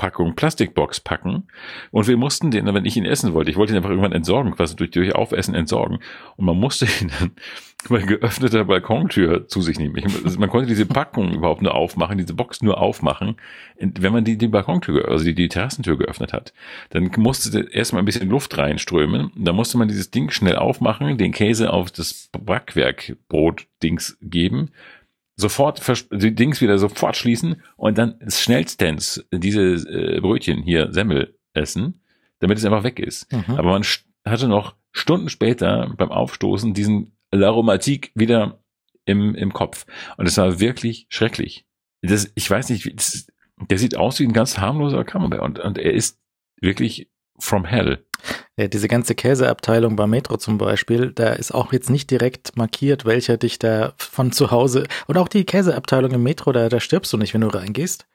Dingspackung, 0.00 0.34
Plastikbox 0.34 1.00
packen. 1.00 1.44
Und 1.90 2.08
wir 2.08 2.16
mussten 2.16 2.50
den, 2.50 2.66
wenn 2.66 2.84
ich 2.84 2.96
ihn 2.96 3.04
essen 3.04 3.34
wollte, 3.34 3.50
ich 3.50 3.56
wollte 3.56 3.72
ihn 3.72 3.76
einfach 3.76 3.90
irgendwann 3.90 4.12
entsorgen, 4.12 4.52
quasi 4.52 4.76
durch, 4.76 4.90
durch 4.90 5.14
Aufessen 5.14 5.54
entsorgen. 5.54 5.98
Und 6.36 6.46
man 6.46 6.56
musste 6.56 6.86
ihn 6.86 7.10
dann 7.18 7.32
bei 7.88 8.00
geöffneter 8.00 8.64
Balkontür 8.64 9.48
zu 9.48 9.62
sich 9.62 9.78
nehmen. 9.78 9.96
Ich, 9.96 10.38
man 10.38 10.48
konnte 10.48 10.66
diese 10.66 10.86
Packung 10.86 11.32
überhaupt 11.34 11.62
nur 11.62 11.74
aufmachen, 11.74 12.18
diese 12.18 12.34
Box 12.34 12.62
nur 12.62 12.78
aufmachen, 12.78 13.36
wenn 13.78 14.12
man 14.12 14.24
die, 14.24 14.36
die 14.36 14.48
Balkontür, 14.48 15.08
also 15.08 15.24
die, 15.24 15.34
die 15.34 15.48
Terrassentür 15.48 15.96
geöffnet 15.98 16.32
hat. 16.32 16.52
Dann 16.90 17.10
musste 17.16 17.68
erstmal 17.70 18.02
ein 18.02 18.06
bisschen 18.06 18.28
Luft 18.28 18.56
reinströmen. 18.56 19.30
Da 19.36 19.52
musste 19.52 19.78
man 19.78 19.88
dieses 19.88 20.10
Ding 20.10 20.30
schnell 20.30 20.56
aufmachen, 20.56 21.18
den 21.18 21.32
Käse 21.32 21.72
auf 21.72 21.90
das 21.90 22.30
Backwerkbrot-Dings 22.32 24.18
geben, 24.22 24.70
sofort 25.40 25.82
die 26.12 26.34
Dings 26.34 26.60
wieder 26.60 26.78
sofort 26.78 27.16
schließen 27.16 27.62
und 27.76 27.98
dann 27.98 28.18
schnellstens 28.28 29.26
diese 29.32 29.62
äh, 29.62 30.20
Brötchen 30.20 30.62
hier 30.62 30.92
Semmel 30.92 31.38
essen, 31.54 32.02
damit 32.38 32.58
es 32.58 32.64
einfach 32.64 32.84
weg 32.84 32.98
ist. 32.98 33.32
Mhm. 33.32 33.56
Aber 33.56 33.70
man 33.70 33.84
hatte 34.26 34.48
noch 34.48 34.76
Stunden 34.92 35.28
später 35.28 35.92
beim 35.96 36.10
Aufstoßen 36.10 36.74
diesen 36.74 37.16
L'Aromatique 37.32 38.10
wieder 38.14 38.62
im, 39.04 39.34
im 39.34 39.52
Kopf. 39.52 39.86
Und 40.16 40.26
es 40.26 40.36
war 40.36 40.60
wirklich 40.60 41.06
schrecklich. 41.08 41.64
Das, 42.02 42.30
ich 42.34 42.50
weiß 42.50 42.70
nicht, 42.70 42.90
das, 42.94 43.26
der 43.68 43.78
sieht 43.78 43.96
aus 43.96 44.18
wie 44.20 44.24
ein 44.24 44.32
ganz 44.32 44.58
harmloser 44.58 45.04
Camembert 45.04 45.40
und, 45.40 45.58
und 45.58 45.78
er 45.78 45.92
ist 45.92 46.18
wirklich 46.60 47.10
from 47.40 47.64
hell. 47.64 48.04
Ja, 48.56 48.68
diese 48.68 48.88
ganze 48.88 49.14
Käseabteilung 49.14 49.96
bei 49.96 50.06
Metro 50.06 50.36
zum 50.36 50.58
Beispiel, 50.58 51.12
da 51.12 51.30
ist 51.30 51.52
auch 51.52 51.72
jetzt 51.72 51.90
nicht 51.90 52.10
direkt 52.10 52.56
markiert, 52.56 53.04
welcher 53.04 53.38
dich 53.38 53.58
da 53.58 53.94
von 53.96 54.32
zu 54.32 54.50
Hause 54.50 54.86
und 55.06 55.16
auch 55.16 55.28
die 55.28 55.44
Käseabteilung 55.44 56.12
im 56.12 56.22
Metro, 56.22 56.52
da, 56.52 56.68
da 56.68 56.80
stirbst 56.80 57.12
du 57.12 57.16
nicht, 57.16 57.34
wenn 57.34 57.40
du 57.40 57.48
reingehst. 57.48 58.06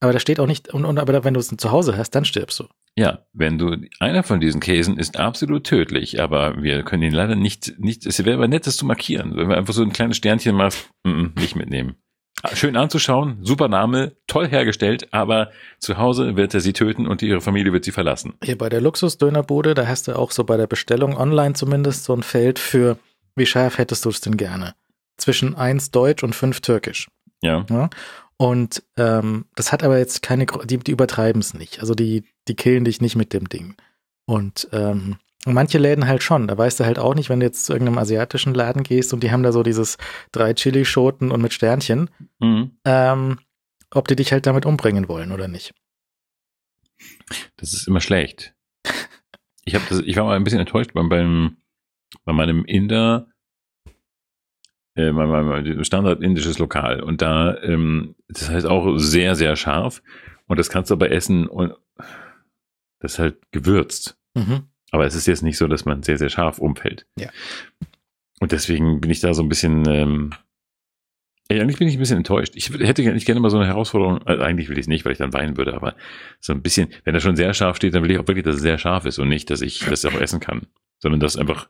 Aber 0.00 0.12
da 0.12 0.20
steht 0.20 0.38
auch 0.38 0.46
nicht, 0.46 0.72
und, 0.72 0.84
und 0.84 0.98
aber 0.98 1.24
wenn 1.24 1.34
du 1.34 1.40
es 1.40 1.48
zu 1.48 1.72
Hause 1.72 1.96
hast, 1.96 2.10
dann 2.10 2.24
stirbst 2.24 2.60
du. 2.60 2.68
Ja, 2.96 3.26
wenn 3.32 3.58
du, 3.58 3.76
einer 4.00 4.22
von 4.22 4.40
diesen 4.40 4.60
Käsen 4.60 4.98
ist 4.98 5.18
absolut 5.18 5.64
tödlich, 5.64 6.20
aber 6.20 6.62
wir 6.62 6.82
können 6.84 7.04
ihn 7.04 7.12
leider 7.12 7.36
nicht, 7.36 7.78
nicht, 7.78 8.06
es 8.06 8.24
wäre 8.24 8.36
aber 8.36 8.48
nett, 8.48 8.66
das 8.66 8.76
zu 8.76 8.86
markieren. 8.86 9.36
Wenn 9.36 9.48
du 9.48 9.56
einfach 9.56 9.74
so 9.74 9.82
ein 9.82 9.92
kleines 9.92 10.16
Sternchen 10.16 10.56
machst, 10.56 10.90
mm, 11.04 11.10
mm, 11.10 11.32
nicht 11.38 11.56
mitnehmen. 11.56 11.96
Ah, 12.42 12.54
Schön 12.54 12.76
anzuschauen, 12.76 13.38
super 13.42 13.68
Name, 13.68 14.12
toll 14.26 14.48
hergestellt, 14.48 15.08
aber 15.12 15.50
zu 15.78 15.98
Hause 15.98 16.36
wird 16.36 16.54
er 16.54 16.60
sie 16.60 16.72
töten 16.72 17.06
und 17.06 17.22
ihre 17.22 17.40
Familie 17.40 17.72
wird 17.72 17.84
sie 17.84 17.92
verlassen. 17.92 18.34
Hier 18.44 18.56
bei 18.56 18.68
der 18.68 18.80
Luxusdönerbude, 18.80 19.74
da 19.74 19.86
hast 19.86 20.08
du 20.08 20.16
auch 20.16 20.30
so 20.30 20.44
bei 20.44 20.56
der 20.56 20.66
Bestellung 20.68 21.16
online 21.16 21.54
zumindest 21.54 22.04
so 22.04 22.14
ein 22.14 22.22
Feld 22.22 22.58
für, 22.58 22.98
wie 23.34 23.46
scharf 23.46 23.78
hättest 23.78 24.04
du 24.04 24.10
es 24.10 24.20
denn 24.20 24.36
gerne? 24.36 24.74
Zwischen 25.16 25.56
eins 25.56 25.90
Deutsch 25.90 26.22
und 26.22 26.34
fünf 26.34 26.60
Türkisch. 26.60 27.08
Ja, 27.42 27.66
Ja? 27.70 27.90
Und 28.40 28.84
ähm, 28.96 29.46
das 29.56 29.72
hat 29.72 29.82
aber 29.82 29.98
jetzt 29.98 30.22
keine, 30.22 30.46
die, 30.64 30.78
die 30.78 30.92
übertreiben 30.92 31.40
es 31.40 31.54
nicht. 31.54 31.80
Also 31.80 31.94
die, 31.94 32.22
die 32.46 32.54
killen 32.54 32.84
dich 32.84 33.00
nicht 33.00 33.16
mit 33.16 33.32
dem 33.32 33.48
Ding. 33.48 33.74
Und 34.26 34.68
ähm, 34.72 35.16
manche 35.54 35.78
Läden 35.78 36.06
halt 36.06 36.22
schon. 36.22 36.48
Da 36.48 36.56
weißt 36.56 36.80
du 36.80 36.84
halt 36.84 36.98
auch 36.98 37.14
nicht, 37.14 37.28
wenn 37.28 37.40
du 37.40 37.46
jetzt 37.46 37.66
zu 37.66 37.72
irgendeinem 37.72 37.98
asiatischen 37.98 38.54
Laden 38.54 38.82
gehst 38.82 39.12
und 39.12 39.22
die 39.22 39.30
haben 39.30 39.42
da 39.42 39.52
so 39.52 39.62
dieses 39.62 39.98
drei 40.32 40.54
Chili-Schoten 40.54 41.30
und 41.30 41.40
mit 41.42 41.52
Sternchen, 41.52 42.10
mhm. 42.38 42.72
ähm, 42.84 43.38
ob 43.90 44.08
die 44.08 44.16
dich 44.16 44.32
halt 44.32 44.46
damit 44.46 44.66
umbringen 44.66 45.08
wollen 45.08 45.32
oder 45.32 45.48
nicht. 45.48 45.74
das 47.56 47.72
ist 47.72 47.88
immer 47.88 48.00
schlecht. 48.00 48.54
Ich 49.64 49.74
habe 49.74 49.84
das, 49.88 50.00
ich 50.00 50.16
war 50.16 50.24
mal 50.24 50.36
ein 50.36 50.44
bisschen 50.44 50.60
enttäuscht 50.60 50.92
beim, 50.94 51.08
beim 51.08 51.58
bei 52.24 52.32
meinem 52.32 52.64
Inder, 52.64 53.28
äh, 54.94 55.12
mein, 55.12 55.28
mein, 55.28 55.44
mein 55.46 55.84
Standard 55.84 56.22
indisches 56.22 56.58
Lokal 56.58 57.02
und 57.02 57.22
da, 57.22 57.56
ähm, 57.62 58.14
das 58.28 58.48
heißt 58.48 58.66
auch 58.66 58.98
sehr 58.98 59.36
sehr 59.36 59.56
scharf 59.56 60.02
und 60.46 60.58
das 60.58 60.70
kannst 60.70 60.90
du 60.90 60.94
aber 60.94 61.10
essen 61.10 61.46
und 61.46 61.74
das 63.00 63.14
ist 63.14 63.18
halt 63.18 63.52
gewürzt. 63.52 64.18
Mhm. 64.34 64.68
Aber 64.90 65.04
es 65.06 65.14
ist 65.14 65.26
jetzt 65.26 65.42
nicht 65.42 65.58
so, 65.58 65.66
dass 65.68 65.84
man 65.84 66.02
sehr, 66.02 66.18
sehr 66.18 66.30
scharf 66.30 66.58
umfällt. 66.58 67.06
Ja. 67.18 67.30
und 68.40 68.52
deswegen 68.52 69.00
bin 69.00 69.10
ich 69.10 69.20
da 69.20 69.34
so 69.34 69.42
ein 69.42 69.48
bisschen, 69.48 69.86
ähm, 69.88 70.30
ja, 71.50 71.60
eigentlich 71.62 71.78
bin 71.78 71.88
ich 71.88 71.94
ein 71.96 72.00
bisschen 72.00 72.18
enttäuscht. 72.18 72.52
Ich 72.56 72.70
hätte 72.70 73.02
nicht 73.12 73.26
gerne 73.26 73.40
mal 73.40 73.50
so 73.50 73.56
eine 73.58 73.66
Herausforderung, 73.66 74.22
also 74.26 74.42
eigentlich 74.42 74.68
will 74.68 74.78
ich 74.78 74.84
es 74.84 74.88
nicht, 74.88 75.04
weil 75.04 75.12
ich 75.12 75.18
dann 75.18 75.32
weinen 75.32 75.56
würde, 75.56 75.74
aber 75.74 75.94
so 76.40 76.52
ein 76.52 76.62
bisschen, 76.62 76.88
wenn 77.04 77.14
er 77.14 77.20
schon 77.20 77.36
sehr 77.36 77.52
scharf 77.54 77.76
steht, 77.76 77.94
dann 77.94 78.02
will 78.04 78.10
ich 78.10 78.18
auch 78.18 78.28
wirklich, 78.28 78.44
dass 78.44 78.56
es 78.56 78.62
sehr 78.62 78.78
scharf 78.78 79.04
ist 79.06 79.18
und 79.18 79.28
nicht, 79.28 79.50
dass 79.50 79.60
ich 79.62 79.80
das 79.80 80.04
auch 80.04 80.14
essen 80.20 80.40
kann, 80.40 80.66
sondern 81.00 81.20
dass 81.20 81.36
einfach 81.36 81.68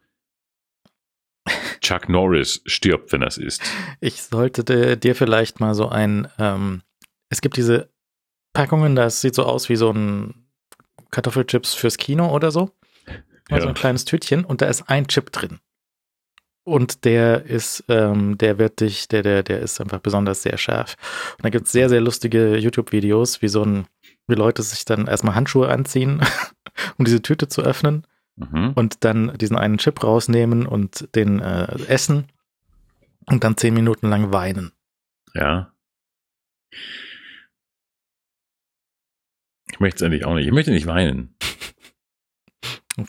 Chuck 1.81 2.09
Norris 2.09 2.61
stirbt, 2.67 3.13
wenn 3.13 3.21
das 3.23 3.39
ist. 3.39 3.63
Ich 4.01 4.23
sollte 4.23 4.65
dir- 4.65 4.97
dir 4.97 5.15
vielleicht 5.15 5.61
mal 5.61 5.75
so 5.75 5.89
ein, 5.89 6.29
ähm, 6.39 6.83
es 7.31 7.41
gibt 7.41 7.57
diese 7.57 7.89
Packungen, 8.53 8.97
das 8.97 9.21
sieht 9.21 9.35
so 9.35 9.45
aus 9.45 9.69
wie 9.69 9.77
so 9.77 9.91
ein 9.91 10.35
Kartoffelchips 11.11 11.75
fürs 11.75 11.97
Kino 11.97 12.31
oder 12.35 12.51
so. 12.51 12.71
Also 13.51 13.67
Ja. 13.67 13.73
ein 13.73 13.75
kleines 13.75 14.05
Tütchen 14.05 14.45
und 14.45 14.61
da 14.63 14.67
ist 14.67 14.89
ein 14.89 15.07
Chip 15.09 15.33
drin. 15.33 15.59
Und 16.65 17.05
der 17.07 17.47
ist, 17.47 17.85
ähm, 17.89 18.37
der 18.37 18.59
wird 18.59 18.81
dich, 18.81 19.09
der, 19.09 19.23
der, 19.23 19.43
der 19.43 19.61
ist 19.61 19.81
einfach 19.81 20.01
besonders 20.01 20.43
sehr 20.43 20.59
scharf. 20.59 20.97
Und 21.39 21.45
da 21.47 21.49
gibt 21.51 21.65
es 21.67 21.73
sehr, 21.73 21.89
sehr 21.89 22.03
lustige 22.03 22.59
YouTube-Videos, 22.59 23.41
wie 23.41 23.49
so 23.49 23.63
ein, 23.65 23.87
wie 24.27 24.35
Leute 24.35 24.63
sich 24.63 24.85
dann 24.85 25.07
erstmal 25.07 25.35
Handschuhe 25.35 25.69
anziehen, 25.71 26.21
um 26.99 27.05
diese 27.07 27.23
Tüte 27.23 27.49
zu 27.49 27.63
öffnen 27.63 28.07
Mhm. 28.41 28.73
und 28.77 29.03
dann 29.05 29.37
diesen 29.39 29.57
einen 29.57 29.79
Chip 29.79 30.05
rausnehmen 30.05 30.65
und 30.67 31.09
den 31.17 31.41
äh, 31.41 31.77
essen 31.89 32.29
und 33.27 33.43
dann 33.43 33.57
zehn 33.57 33.75
Minuten 33.75 34.09
lang 34.09 34.33
weinen. 34.33 34.71
Ja. 35.35 35.73
Ich 39.73 39.81
möchte 39.81 39.97
es 40.05 40.07
eigentlich 40.07 40.25
auch 40.25 40.35
nicht. 40.35 40.47
Ich 40.47 40.53
möchte 40.53 40.71
nicht 40.71 40.87
weinen. 40.87 41.35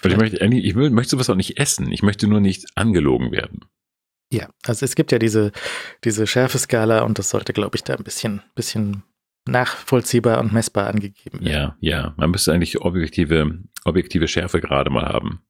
Ich 0.03 0.17
möchte, 0.17 0.41
eigentlich- 0.41 0.65
ich 0.65 0.75
möchte 0.75 1.11
sowas 1.11 1.29
auch 1.29 1.35
nicht 1.35 1.59
essen. 1.59 1.91
Ich 1.91 2.03
möchte 2.03 2.27
nur 2.27 2.39
nicht 2.39 2.65
angelogen 2.75 3.31
werden. 3.31 3.65
Ja, 4.31 4.49
also 4.65 4.85
es 4.85 4.95
gibt 4.95 5.11
ja 5.11 5.17
diese, 5.19 5.51
diese 6.03 6.27
Schärfeskala 6.27 7.01
und 7.01 7.17
das 7.17 7.29
sollte, 7.31 7.51
glaube 7.53 7.75
ich, 7.77 7.83
da 7.83 7.95
ein 7.95 8.03
bisschen, 8.03 8.41
bisschen 8.53 9.03
nachvollziehbar 9.47 10.39
und 10.39 10.53
messbar 10.53 10.87
angegeben 10.87 11.39
werden. 11.43 11.47
Ja, 11.51 11.77
ja. 11.79 12.13
Man 12.17 12.29
müsste 12.29 12.53
eigentlich 12.53 12.81
objektive, 12.81 13.59
objektive 13.85 14.27
Schärfe 14.27 14.61
gerade 14.61 14.91
mal 14.91 15.05
haben. 15.07 15.41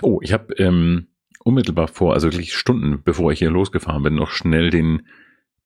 Oh, 0.00 0.20
ich 0.22 0.32
habe 0.32 0.54
ähm, 0.54 1.08
unmittelbar 1.44 1.88
vor, 1.88 2.14
also 2.14 2.28
wirklich 2.28 2.54
Stunden 2.54 3.02
bevor 3.02 3.30
ich 3.32 3.38
hier 3.38 3.50
losgefahren 3.50 4.02
bin, 4.02 4.14
noch 4.14 4.30
schnell 4.30 4.70
den 4.70 5.06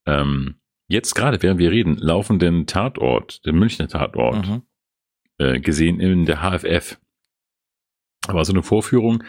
ähm, 0.06 0.56
jetzt 0.88 1.14
gerade, 1.14 1.42
während 1.42 1.58
wir 1.60 1.70
reden, 1.70 1.96
laufenden 1.96 2.66
Tatort, 2.66 3.44
den 3.46 3.56
Münchner 3.58 3.88
Tatort, 3.88 4.46
Mhm. 4.48 4.62
Äh, 5.38 5.60
gesehen 5.60 6.00
in 6.00 6.24
der 6.26 6.38
HFF. 6.42 6.98
War 8.28 8.44
so 8.44 8.52
eine 8.52 8.62
Vorführung 8.62 9.22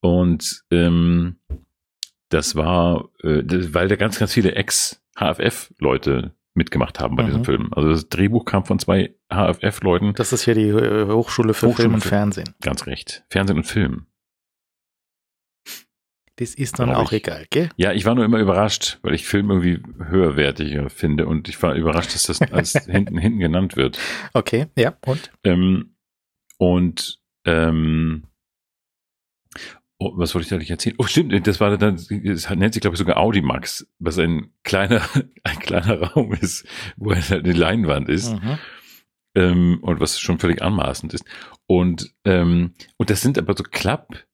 und 0.00 0.62
ähm, 0.70 1.40
das 2.28 2.54
war, 2.56 3.08
äh, 3.22 3.42
das, 3.42 3.74
weil 3.74 3.88
da 3.88 3.96
ganz, 3.96 4.18
ganz 4.18 4.32
viele 4.32 4.52
Ex-HFF-Leute 4.54 6.34
mitgemacht 6.54 7.00
haben 7.00 7.16
bei 7.16 7.22
Mhm. 7.22 7.26
diesem 7.26 7.44
Film. 7.44 7.68
Also 7.72 7.88
das 7.90 8.08
Drehbuch 8.08 8.44
kam 8.44 8.64
von 8.64 8.78
zwei 8.78 9.14
HFF-Leuten. 9.32 10.14
Das 10.14 10.32
ist 10.32 10.44
hier 10.44 10.54
die 10.54 10.72
Hochschule 10.72 11.54
für 11.54 11.66
Hochschule 11.68 11.74
Film 11.74 11.94
und 11.94 12.00
Fernsehen. 12.04 12.54
Ganz 12.60 12.86
recht. 12.86 13.24
Fernsehen 13.30 13.56
und 13.58 13.64
Film. 13.64 14.06
Das 16.38 16.54
ist 16.54 16.78
dann 16.78 16.90
Glaub 16.90 17.06
auch 17.06 17.12
ich. 17.12 17.24
egal, 17.24 17.46
gell? 17.50 17.68
Ja, 17.76 17.92
ich 17.92 18.04
war 18.04 18.14
nur 18.14 18.24
immer 18.24 18.38
überrascht, 18.38 18.98
weil 19.02 19.14
ich 19.14 19.26
Film 19.26 19.50
irgendwie 19.50 19.82
höherwertiger 20.04 20.88
finde 20.88 21.26
und 21.26 21.48
ich 21.48 21.60
war 21.62 21.74
überrascht, 21.74 22.14
dass 22.14 22.24
das 22.24 22.40
als 22.40 22.72
hinten, 22.86 23.18
hinten 23.18 23.40
genannt 23.40 23.76
wird. 23.76 23.98
Okay, 24.34 24.66
ja, 24.76 24.96
und? 25.04 25.30
Ähm, 25.42 25.96
und 26.58 27.18
ähm, 27.44 28.24
oh, 29.98 30.12
was 30.16 30.34
wollte 30.34 30.44
ich 30.44 30.50
da 30.50 30.58
nicht 30.58 30.70
erzählen? 30.70 30.96
Oh, 30.98 31.04
stimmt, 31.06 31.46
das 31.46 31.60
war 31.60 31.76
dann, 31.76 31.96
das 31.96 32.08
nennt 32.50 32.74
sich, 32.74 32.80
glaube 32.80 32.94
ich, 32.94 32.98
sogar 32.98 33.16
Audimax, 33.16 33.86
was 33.98 34.18
ein 34.18 34.52
kleiner, 34.62 35.02
ein 35.42 35.58
kleiner 35.58 36.00
Raum 36.00 36.32
ist, 36.34 36.66
wo 36.96 37.12
halt 37.14 37.32
eine 37.32 37.52
Leinwand 37.52 38.08
ist 38.08 38.32
Mhm. 38.32 38.58
ähm, 39.34 39.78
und 39.82 40.00
was 40.00 40.20
schon 40.20 40.38
völlig 40.38 40.62
anmaßend 40.62 41.14
ist. 41.14 41.24
Und, 41.66 42.14
ähm, 42.24 42.74
und 42.96 43.10
das 43.10 43.20
sind 43.22 43.38
aber 43.38 43.56
so 43.56 43.64
Klapp, 43.64 44.24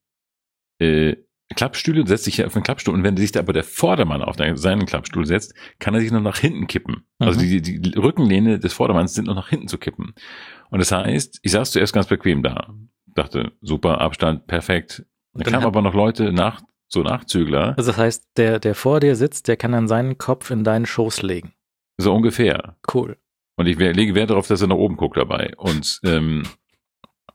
äh, 0.81 1.17
Klappstühle, 1.55 2.07
setzt 2.07 2.27
dich 2.27 2.37
hier 2.37 2.47
auf 2.47 2.55
einen 2.57 2.65
Klappstuhl 2.65 2.95
und 2.95 3.05
wenn 3.05 3.17
sich 3.17 3.33
da 3.33 3.41
aber 3.41 3.53
der 3.53 3.65
Vordermann 3.65 4.23
auf 4.23 4.37
seinen 4.37 4.87
Klappstuhl 4.87 5.27
setzt, 5.27 5.55
kann 5.79 5.95
er 5.95 6.01
sich 6.01 6.11
noch 6.11 6.21
nach 6.23 6.39
hinten 6.39 6.67
kippen. 6.67 7.07
Also 7.19 7.39
Mhm. 7.41 7.45
die, 7.63 7.81
die 7.81 7.99
Rückenlehne 7.99 8.59
des 8.59 8.73
Vordermanns 8.73 9.15
sind 9.15 9.27
noch 9.27 9.35
nach 9.37 9.49
hinten 9.49 9.69
zu 9.69 9.79
kippen. 9.79 10.15
Und 10.71 10.79
das 10.79 10.91
heißt, 10.91 11.41
ich 11.43 11.53
saß 11.53 11.71
zuerst 11.73 11.93
ganz 11.93 12.07
bequem 12.07 12.43
da. 12.43 12.75
Dachte, 13.07 13.53
super, 13.61 14.01
Abstand, 14.01 14.47
perfekt. 14.47 15.05
Dann 15.35 15.43
Dann 15.45 15.53
kamen 15.53 15.67
aber 15.67 15.83
noch 15.83 15.95
Leute 15.95 16.33
nach, 16.33 16.63
so 16.89 17.03
Nachzügler, 17.03 17.75
Also 17.77 17.91
das 17.91 17.99
heißt, 17.99 18.25
der, 18.37 18.59
der 18.59 18.75
vor 18.75 19.01
dir 19.01 19.15
sitzt, 19.17 19.47
der 19.49 19.57
kann 19.57 19.73
dann 19.73 19.87
seinen 19.89 20.17
Kopf 20.19 20.51
in 20.51 20.65
deinen 20.65 20.87
Schoß 20.87 21.23
legen. 21.23 21.53
so 21.99 22.13
ungefähr. 22.15 22.77
Cool. 22.93 23.17
Und 23.57 23.67
ich 23.67 23.79
lege 23.79 24.15
Wert 24.17 24.31
darauf, 24.31 24.49
dass 24.49 24.63
er 24.63 24.67
nach 24.69 24.77
oben 24.77 24.97
guckt 24.97 25.17
dabei. 25.17 25.53
Und 25.57 26.01
ähm, 26.05 26.43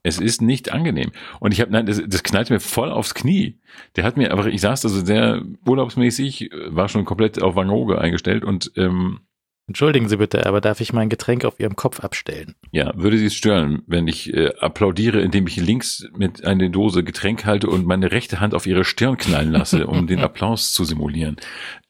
es 0.04 0.20
ist 0.20 0.42
nicht 0.42 0.72
angenehm. 0.72 1.12
Und 1.40 1.54
ich 1.54 1.62
habe, 1.62 1.72
nein, 1.72 1.86
das, 1.86 2.02
das 2.06 2.24
knallt 2.24 2.50
mir 2.50 2.60
voll 2.60 2.92
aufs 2.92 3.14
Knie. 3.14 3.60
Der 3.96 4.04
hat 4.04 4.18
mir, 4.18 4.32
aber 4.32 4.48
ich 4.48 4.62
saß 4.62 4.86
also 4.86 5.04
sehr 5.04 5.44
urlaubsmäßig, 5.66 6.52
äh, 6.52 6.76
war 6.76 6.90
schon 6.90 7.06
komplett 7.06 7.42
auf 7.42 7.56
Van 7.56 7.68
Gogh 7.68 7.96
eingestellt 7.96 8.44
und 8.44 8.72
ähm, 8.76 9.22
Entschuldigen 9.68 10.10
Sie 10.10 10.18
bitte, 10.18 10.48
aber 10.48 10.62
darf 10.62 10.82
ich 10.82 10.94
mein 10.94 11.10
Getränk 11.10 11.46
auf 11.46 11.60
Ihrem 11.60 11.76
Kopf 11.76 12.00
abstellen? 12.00 12.56
ja, 12.72 12.92
würde 12.96 13.20
Sie 13.20 13.28
es 13.28 13.36
stören, 13.36 13.84
wenn 13.86 14.08
ich 14.08 14.34
äh, 14.34 14.52
applaudiere, 14.60 15.22
indem 15.22 15.46
ich 15.46 15.58
links 15.58 16.10
mit 16.18 16.44
einer 16.44 16.70
Dose 16.70 17.04
Getränk 17.04 17.46
halte 17.46 17.68
und 17.70 17.86
meine 17.86 18.12
rechte 18.12 18.40
Hand 18.40 18.56
auf 18.56 18.66
ihre 18.66 18.84
Stirn 18.84 19.18
knallen 19.18 19.52
lasse, 19.52 19.86
um 19.86 20.08
den 20.08 20.20
Applaus 20.22 20.74
zu 20.74 20.86
simulieren. 20.86 21.36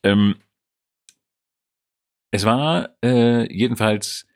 Ähm, 0.04 0.36
es 2.32 2.44
war 2.44 2.90
äh, 3.02 3.50
jedenfalls 3.50 4.28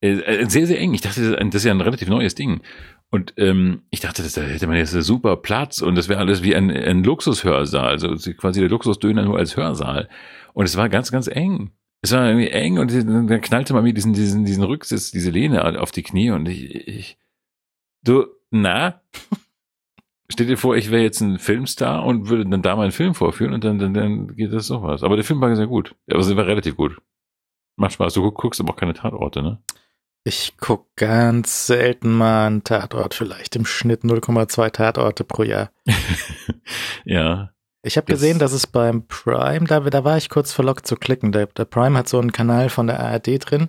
äh, 0.00 0.20
äh, 0.20 0.50
sehr, 0.50 0.66
sehr 0.66 0.78
eng. 0.78 0.92
Ich 0.92 1.00
dachte, 1.00 1.34
das 1.36 1.54
ist 1.54 1.64
ja 1.64 1.72
ein 1.72 1.80
relativ 1.80 2.08
neues 2.08 2.34
Ding. 2.34 2.60
Und 3.14 3.32
ähm, 3.36 3.82
ich 3.90 4.00
dachte, 4.00 4.24
das, 4.24 4.32
da 4.32 4.40
hätte 4.42 4.66
man 4.66 4.74
jetzt 4.76 4.90
super 4.90 5.36
Platz 5.36 5.80
und 5.80 5.94
das 5.94 6.08
wäre 6.08 6.18
alles 6.18 6.42
wie 6.42 6.56
ein, 6.56 6.68
ein 6.68 7.04
Luxushörsaal, 7.04 7.92
also 7.92 8.08
quasi 8.32 8.58
der 8.58 8.68
Luxusdöner 8.68 9.22
nur 9.24 9.38
als 9.38 9.56
Hörsaal. 9.56 10.08
Und 10.52 10.64
es 10.64 10.76
war 10.76 10.88
ganz, 10.88 11.12
ganz 11.12 11.28
eng. 11.28 11.70
Es 12.02 12.10
war 12.10 12.26
irgendwie 12.26 12.48
eng 12.50 12.80
und 12.80 12.92
dann 12.92 13.40
knallte 13.40 13.72
man 13.72 13.84
mir 13.84 13.94
diesen, 13.94 14.14
diesen, 14.14 14.44
diesen 14.44 14.64
Rücksitz, 14.64 15.12
diese 15.12 15.30
Lehne 15.30 15.80
auf 15.80 15.92
die 15.92 16.02
Knie 16.02 16.32
und 16.32 16.48
ich, 16.48 16.74
ich 16.88 17.16
du, 18.02 18.26
na? 18.50 19.00
Stell 20.28 20.46
dir 20.46 20.56
vor, 20.56 20.74
ich 20.76 20.90
wäre 20.90 21.04
jetzt 21.04 21.20
ein 21.20 21.38
Filmstar 21.38 22.04
und 22.04 22.28
würde 22.28 22.44
dann 22.46 22.62
da 22.62 22.74
meinen 22.74 22.90
Film 22.90 23.14
vorführen 23.14 23.54
und 23.54 23.62
dann, 23.62 23.78
dann, 23.78 23.94
dann 23.94 24.34
geht 24.34 24.52
das 24.52 24.66
sowas. 24.66 25.04
Aber 25.04 25.14
der 25.14 25.24
Film 25.24 25.40
war 25.40 25.54
sehr 25.54 25.68
gut. 25.68 25.94
Also 26.10 26.32
er 26.32 26.36
war 26.36 26.46
relativ 26.48 26.76
gut. 26.76 27.00
Macht 27.76 27.92
Spaß. 27.92 28.14
Du 28.14 28.22
guck- 28.22 28.40
guckst 28.40 28.60
aber 28.60 28.70
auch 28.72 28.76
keine 28.76 28.94
Tatorte, 28.94 29.40
ne? 29.40 29.62
Ich 30.26 30.54
guck 30.58 30.86
ganz 30.96 31.66
selten 31.66 32.10
mal 32.10 32.46
einen 32.46 32.64
Tatort, 32.64 33.12
vielleicht 33.12 33.56
im 33.56 33.66
Schnitt 33.66 34.04
0,2 34.04 34.70
Tatorte 34.70 35.22
pro 35.22 35.42
Jahr. 35.42 35.70
ja. 37.04 37.50
Ich 37.82 37.98
habe 37.98 38.10
gesehen, 38.10 38.38
dass 38.38 38.52
es 38.52 38.66
beim 38.66 39.06
Prime, 39.06 39.66
da, 39.66 39.80
da 39.80 40.04
war 40.04 40.16
ich 40.16 40.30
kurz 40.30 40.52
verlockt 40.52 40.86
zu 40.86 40.96
klicken. 40.96 41.32
Der, 41.32 41.46
der 41.46 41.66
Prime 41.66 41.98
hat 41.98 42.08
so 42.08 42.18
einen 42.18 42.32
Kanal 42.32 42.70
von 42.70 42.86
der 42.86 43.00
ARD 43.00 43.38
drin, 43.38 43.68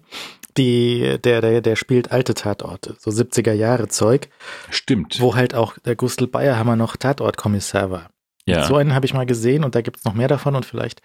die, 0.56 1.18
der, 1.22 1.42
der, 1.42 1.60
der 1.60 1.76
spielt 1.76 2.14
alte 2.14 2.34
Tatorte, 2.34 2.96
so 2.98 3.12
70er 3.12 3.52
Jahre 3.52 3.90
Zeug, 3.90 4.30
Stimmt. 4.70 5.20
wo 5.20 5.36
halt 5.36 5.54
auch 5.54 5.78
der 5.80 5.98
Gustl 5.98 6.28
Bayerhammer 6.28 6.78
noch 6.78 6.96
Tatortkommissar 6.96 7.92
war. 7.92 8.10
ja. 8.46 8.64
So 8.64 8.78
einen 8.78 8.94
habe 8.94 9.06
ich 9.06 9.14
mal 9.14 9.26
gesehen 9.26 9.66
und 9.66 9.76
da 9.76 9.82
gibt's 9.82 10.06
noch 10.06 10.14
mehr 10.14 10.30
davon 10.30 10.56
und 10.56 10.66
vielleicht 10.66 11.02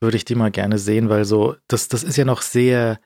würde 0.00 0.16
ich 0.16 0.24
die 0.24 0.36
mal 0.36 0.52
gerne 0.52 0.78
sehen, 0.78 1.08
weil 1.08 1.24
so, 1.24 1.56
das, 1.66 1.88
das 1.88 2.04
ist 2.04 2.16
ja 2.16 2.24
noch 2.24 2.42
sehr 2.42 3.00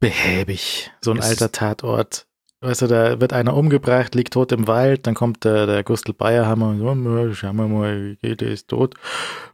behäbig, 0.00 0.90
so 1.00 1.12
ein 1.12 1.18
Es- 1.18 1.26
alter 1.30 1.52
Tatort. 1.52 2.26
Weißt 2.62 2.82
du, 2.82 2.88
da 2.88 3.18
wird 3.22 3.32
einer 3.32 3.56
umgebracht, 3.56 4.14
liegt 4.14 4.34
tot 4.34 4.52
im 4.52 4.66
Wald, 4.66 5.06
dann 5.06 5.14
kommt 5.14 5.44
der, 5.46 5.64
der 5.66 5.82
Gustl 5.82 6.12
Bayerhammer 6.12 6.68
und 6.68 6.78
so, 6.80 6.94
"Na, 6.94 7.32
schauen 7.32 7.56
wir 7.56 7.68
mal, 7.68 8.16
der 8.22 8.48
ist 8.48 8.68
tot. 8.68 8.96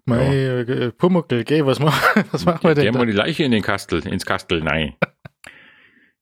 Mei, 0.06 0.26
äh, 0.66 0.90
Pumuckel, 0.90 1.44
geh, 1.44 1.64
was, 1.64 1.78
mach, 1.78 1.94
was 2.32 2.44
machen 2.44 2.64
wir 2.64 2.74
denn 2.74 2.92
da? 2.92 2.98
mal 2.98 3.06
die 3.06 3.12
Leiche 3.12 3.44
in 3.44 3.52
den 3.52 3.62
Kastel, 3.62 4.04
ins 4.08 4.26
Kastel, 4.26 4.60
nein. 4.60 4.94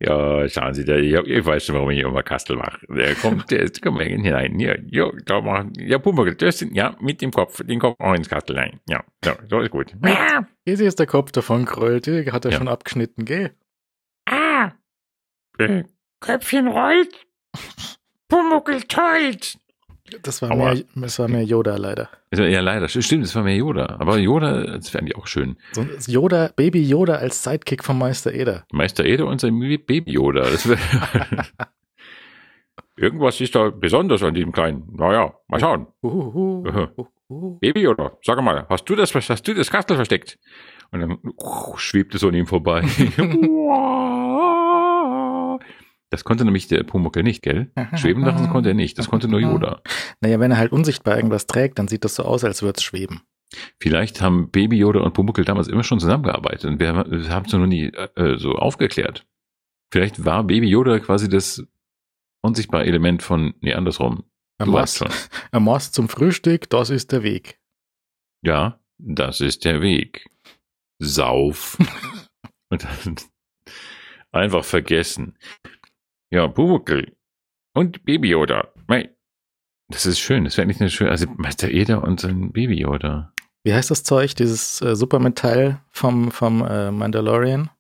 Ja, 0.00 0.46
schauen 0.48 0.74
Sie, 0.74 0.84
der, 0.84 0.98
ich, 0.98 1.14
ich 1.14 1.46
weiß 1.46 1.64
schon, 1.64 1.76
warum 1.76 1.88
ich 1.90 2.00
immer 2.00 2.22
Kastel 2.22 2.56
mache. 2.56 2.84
Der 2.90 3.14
kommt, 3.14 3.50
der 3.50 3.60
ist, 3.60 3.80
komm 3.80 3.94
mal 3.94 4.04
hinein. 4.04 4.58
Ja, 4.58 4.74
ja, 4.90 5.08
da 5.24 5.40
machen, 5.40 5.72
ja, 5.78 5.98
Pumperl, 5.98 6.34
das 6.34 6.58
sind, 6.58 6.74
ja, 6.74 6.94
mit 7.00 7.22
dem 7.22 7.30
Kopf, 7.30 7.62
den 7.64 7.78
Kopf 7.78 7.94
auch 8.00 8.12
ins 8.12 8.28
Kastel 8.28 8.58
rein. 8.58 8.80
Ja, 8.88 9.02
so, 9.24 9.30
so 9.48 9.60
ist 9.60 9.70
gut. 9.70 9.94
Easy 10.66 10.84
ist 10.84 10.98
der 10.98 11.06
Kopf 11.06 11.30
davon 11.32 11.64
gerollt, 11.64 12.06
hat 12.08 12.44
er 12.44 12.50
Ja. 12.50 12.58
schon 12.58 12.68
abgeschnitten, 12.68 13.24
geh. 13.24 13.50
Äh, 15.59 15.84
Köpfchen 16.20 16.68
rollt, 16.68 17.14
Pumuckel 18.28 18.82
tollt. 18.82 19.59
Das 20.22 20.42
war, 20.42 20.50
Aua. 20.50 20.74
mehr, 20.74 20.84
das 20.96 21.18
war 21.18 21.28
mehr 21.28 21.44
Yoda 21.44 21.76
leider. 21.76 22.11
Ja, 22.32 22.61
leider, 22.61 22.88
stimmt, 22.88 23.24
das 23.24 23.34
war 23.34 23.42
mehr 23.42 23.57
Yoda. 23.57 23.96
Aber 23.98 24.18
Yoda, 24.18 24.76
das 24.76 24.90
fände 24.90 25.11
ich 25.11 25.16
auch 25.16 25.26
schön. 25.26 25.57
So 25.72 25.80
ein 25.80 25.90
Yoda, 26.07 26.50
Baby 26.55 26.82
Yoda 26.86 27.14
als 27.14 27.42
Sidekick 27.42 27.82
von 27.82 27.98
Meister 27.98 28.32
Eder. 28.32 28.66
Meister 28.70 29.05
Ede 29.05 29.24
und 29.24 29.40
sein 29.40 29.59
Baby 29.59 30.12
Yoda. 30.12 30.42
Das 30.42 30.68
Irgendwas 32.96 33.40
ist 33.40 33.55
da 33.55 33.70
besonders 33.70 34.22
an 34.22 34.34
diesem 34.34 34.52
Kleinen. 34.52 34.84
Naja, 34.92 35.34
mal 35.48 35.59
schauen. 35.59 35.86
Baby, 37.61 37.88
oder? 37.88 38.18
Sag 38.22 38.40
mal, 38.42 38.66
hast 38.68 38.84
du 38.84 38.94
das, 38.94 39.14
hast 39.14 39.48
du 39.48 39.55
das 39.55 39.70
Kastel 39.70 39.96
versteckt? 39.96 40.38
Und 40.92 41.00
dann 41.00 41.18
uh, 41.42 41.76
schwebt 41.76 42.14
es 42.14 42.20
so 42.20 42.28
an 42.28 42.34
ihm 42.34 42.46
vorbei. 42.46 42.82
das 46.14 46.22
konnte 46.22 46.44
nämlich 46.44 46.68
der 46.68 46.84
Pumuckel 46.84 47.24
nicht, 47.24 47.42
gell? 47.42 47.72
Schweben 47.96 48.24
lassen 48.24 48.48
konnte 48.48 48.68
er 48.70 48.74
nicht. 48.74 48.96
Das 48.98 49.10
konnte 49.10 49.26
nur 49.26 49.40
Yoda. 49.40 49.82
Naja, 50.20 50.38
wenn 50.38 50.52
er 50.52 50.56
halt 50.58 50.70
unsichtbar 50.70 51.16
irgendwas 51.16 51.46
trägt, 51.46 51.78
dann 51.78 51.88
sieht 51.88 52.04
das 52.04 52.14
so 52.14 52.22
aus, 52.22 52.44
als 52.44 52.62
würde 52.62 52.78
es 52.78 52.84
schweben. 52.84 53.22
Vielleicht 53.80 54.22
haben 54.22 54.50
Baby 54.50 54.78
Yoda 54.78 55.00
und 55.00 55.12
Pumuckel 55.12 55.44
damals 55.44 55.66
immer 55.68 55.82
schon 55.82 55.98
zusammengearbeitet 56.00 56.64
und 56.64 56.80
wir 56.80 56.94
haben 56.94 57.44
es 57.46 57.52
nur 57.52 57.66
nie 57.66 57.86
äh, 57.88 58.38
so 58.38 58.52
aufgeklärt. 58.52 59.26
Vielleicht 59.92 60.24
war 60.24 60.44
Baby 60.44 60.68
Yoda 60.68 61.00
quasi 61.00 61.28
das 61.28 61.66
unsichtbare 62.42 62.86
Element 62.86 63.22
von, 63.22 63.54
nee, 63.60 63.74
andersrum. 63.74 64.24
Er 64.58 64.66
Du 64.66 64.72
muss, 64.72 64.96
schon. 64.96 65.10
muss 65.60 65.90
zum 65.90 66.08
Frühstück, 66.08 66.70
das 66.70 66.90
ist 66.90 67.10
der 67.10 67.24
Weg. 67.24 67.58
Ja, 68.42 68.80
das 68.98 69.40
ist 69.40 69.64
der 69.64 69.82
Weg. 69.82 70.26
Sauf. 71.00 71.76
und 72.70 72.84
dann 72.84 73.16
einfach 74.34 74.64
vergessen. 74.64 75.38
Ja, 76.30 76.48
Pumuckel 76.48 77.16
und 77.74 78.04
Baby 78.04 78.30
Yoda. 78.30 78.72
Mei, 78.86 79.10
Das 79.88 80.06
ist 80.06 80.18
schön. 80.18 80.44
Das 80.44 80.56
wäre 80.56 80.64
eigentlich 80.64 80.80
eine 80.80 80.90
schöne, 80.90 81.10
also 81.10 81.26
Meister 81.36 81.70
Eder 81.70 82.02
und 82.02 82.20
sein 82.20 82.52
Baby 82.52 82.80
Yoda. 82.80 83.32
Wie 83.64 83.72
heißt 83.72 83.90
das 83.90 84.02
Zeug, 84.04 84.34
dieses 84.34 84.80
äh, 84.82 84.94
Supermetall 84.94 85.80
vom, 85.90 86.30
vom 86.30 86.62
äh, 86.64 86.90
Mandalorian? 86.90 87.70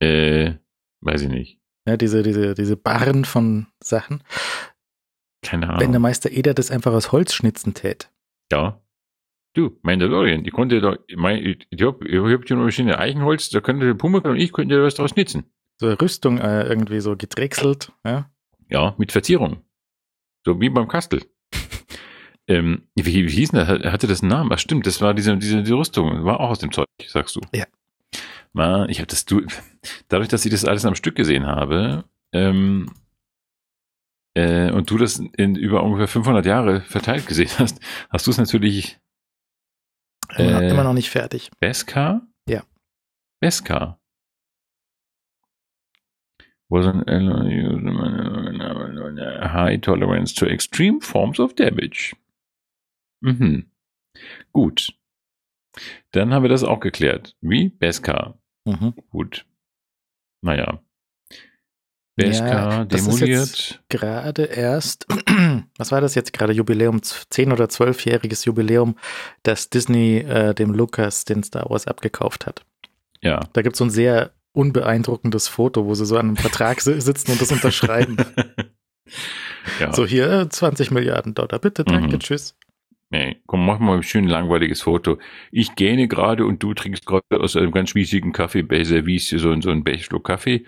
Äh, 0.00 0.54
weiß 1.00 1.22
ich 1.22 1.28
nicht. 1.28 1.60
Ja, 1.86 1.96
diese, 1.96 2.22
diese, 2.22 2.54
diese 2.54 2.76
Barren 2.76 3.24
von 3.24 3.66
Sachen. 3.82 4.22
Keine 5.44 5.68
Wenn 5.68 5.78
der 5.78 5.88
Ahnung. 5.88 6.02
Meister 6.02 6.30
Eder 6.30 6.54
das 6.54 6.70
einfach 6.70 6.92
aus 6.92 7.12
Holz 7.12 7.34
schnitzen 7.34 7.74
tät. 7.74 8.10
Ja. 8.52 8.80
Du, 9.54 9.78
Mandalorian, 9.82 10.44
ich 10.44 10.52
konnte 10.52 10.80
da, 10.80 10.96
mein, 11.14 11.44
ich, 11.44 11.66
ich 11.68 11.82
hab, 11.82 12.02
ich 12.04 12.16
hab 12.18 12.46
hier 12.46 12.56
noch 12.56 12.64
ein 12.64 12.72
schönes 12.72 12.96
Eichenholz, 12.96 13.50
da 13.50 13.60
könnte 13.60 13.84
der 13.84 13.94
Pumuckl 13.94 14.30
und 14.30 14.38
ich 14.38 14.52
könnte 14.52 14.82
was 14.82 14.94
draus 14.94 15.10
schnitzen. 15.10 15.44
So 15.82 15.88
eine 15.88 16.00
Rüstung 16.00 16.38
äh, 16.38 16.62
irgendwie 16.62 17.00
so 17.00 17.16
gedrechselt. 17.16 17.90
Ja? 18.06 18.30
Ja, 18.68 18.94
mit 18.98 19.10
Verzierung. 19.10 19.64
So 20.46 20.60
wie 20.60 20.68
beim 20.70 20.86
Kastel. 20.86 21.22
ähm, 22.46 22.88
wie, 22.94 23.04
wie 23.26 23.28
hieß 23.28 23.50
denn 23.50 23.58
das? 23.60 23.68
Hat- 23.68 23.84
Hatte 23.92 24.06
das 24.06 24.20
einen 24.22 24.30
Namen? 24.30 24.52
Ach 24.52 24.60
stimmt, 24.60 24.86
das 24.86 25.00
war 25.00 25.12
diese, 25.12 25.36
diese, 25.36 25.62
diese 25.64 25.74
Rüstung. 25.74 26.24
War 26.24 26.38
auch 26.38 26.50
aus 26.50 26.60
dem 26.60 26.70
Zeug, 26.70 26.86
sagst 27.04 27.34
du. 27.34 27.40
Ja. 27.52 27.64
Man, 28.52 28.88
ich 28.90 28.98
habe 28.98 29.08
das, 29.08 29.24
du, 29.24 29.42
dadurch, 30.06 30.28
dass 30.28 30.44
ich 30.44 30.52
das 30.52 30.64
alles 30.64 30.84
am 30.84 30.94
Stück 30.94 31.16
gesehen 31.16 31.46
habe, 31.46 32.04
ähm, 32.32 32.92
äh, 34.34 34.70
und 34.70 34.88
du 34.88 34.98
das 34.98 35.18
in 35.36 35.56
über 35.56 35.82
ungefähr 35.82 36.06
500 36.06 36.46
Jahre 36.46 36.82
verteilt 36.82 37.26
gesehen 37.26 37.50
hast, 37.58 37.80
hast 38.10 38.26
du 38.26 38.30
es 38.30 38.38
natürlich 38.38 39.00
Immer, 40.36 40.50
noch, 40.52 40.60
Äh. 40.60 40.68
immer 40.70 40.84
noch 40.84 40.94
nicht 40.94 41.10
fertig. 41.10 41.50
Beskar? 41.60 42.22
Ja. 42.48 42.62
Beskar. 43.40 43.98
Was 46.72 46.86
an 46.86 47.04
high 49.52 49.76
tolerance 49.78 50.32
to 50.32 50.46
extreme 50.46 51.02
forms 51.02 51.38
of 51.38 51.54
damage. 51.54 52.16
Mhm. 53.20 53.66
Gut. 54.54 54.94
Dann 56.12 56.32
haben 56.32 56.42
wir 56.42 56.48
das 56.48 56.64
auch 56.64 56.80
geklärt. 56.80 57.36
Wie? 57.42 57.68
Beskar. 57.68 58.38
Mhm. 58.64 58.94
Gut. 59.10 59.44
Naja. 60.40 60.82
Beskar 62.16 62.72
Ja, 62.72 62.84
das 62.86 63.06
ist 63.06 63.20
demoliert. 63.20 63.84
Gerade 63.90 64.44
erst, 64.44 65.06
was 65.76 65.92
war 65.92 66.00
das 66.00 66.14
jetzt 66.14 66.32
gerade? 66.32 66.54
Jubiläum, 66.54 67.00
10- 67.00 67.52
oder 67.52 67.66
12-jähriges 67.66 68.46
Jubiläum, 68.46 68.96
dass 69.42 69.68
Disney 69.68 70.20
äh, 70.20 70.54
dem 70.54 70.72
Lucas 70.72 71.26
den 71.26 71.42
Star 71.42 71.68
Wars 71.68 71.86
abgekauft 71.86 72.46
hat. 72.46 72.64
Ja. 73.20 73.40
Da 73.52 73.60
gibt 73.60 73.74
es 73.74 73.78
so 73.78 73.84
ein 73.84 73.90
sehr 73.90 74.32
unbeeindruckendes 74.52 75.48
Foto, 75.48 75.86
wo 75.86 75.94
sie 75.94 76.06
so 76.06 76.16
an 76.16 76.28
einem 76.28 76.36
Vertrag 76.36 76.80
si- 76.80 77.00
sitzen 77.00 77.32
und 77.32 77.40
das 77.40 77.52
unterschreiben. 77.52 78.16
ja. 79.80 79.92
So 79.92 80.06
hier, 80.06 80.30
äh, 80.30 80.48
20 80.48 80.90
Milliarden 80.90 81.34
Dollar, 81.34 81.58
bitte, 81.58 81.84
danke, 81.84 82.16
Mhm. 82.16 82.20
tschüss. 82.20 82.56
Nee, 83.10 83.36
komm, 83.46 83.66
mach 83.66 83.78
mal 83.78 83.96
ein 83.98 84.02
schön 84.02 84.26
langweiliges 84.26 84.80
Foto. 84.82 85.18
Ich 85.50 85.74
gähne 85.74 86.08
gerade 86.08 86.46
und 86.46 86.62
du 86.62 86.72
trinkst 86.72 87.04
gerade 87.04 87.24
aus 87.40 87.56
einem 87.56 87.70
ganz 87.72 87.90
schmiesigen 87.90 88.32
Kaffee 88.32 88.62
bei 88.62 88.84
Service 88.84 89.28
so, 89.28 89.38
so 89.60 89.70
einen 89.70 89.84
Bechschluck 89.84 90.24
Kaffee. 90.24 90.64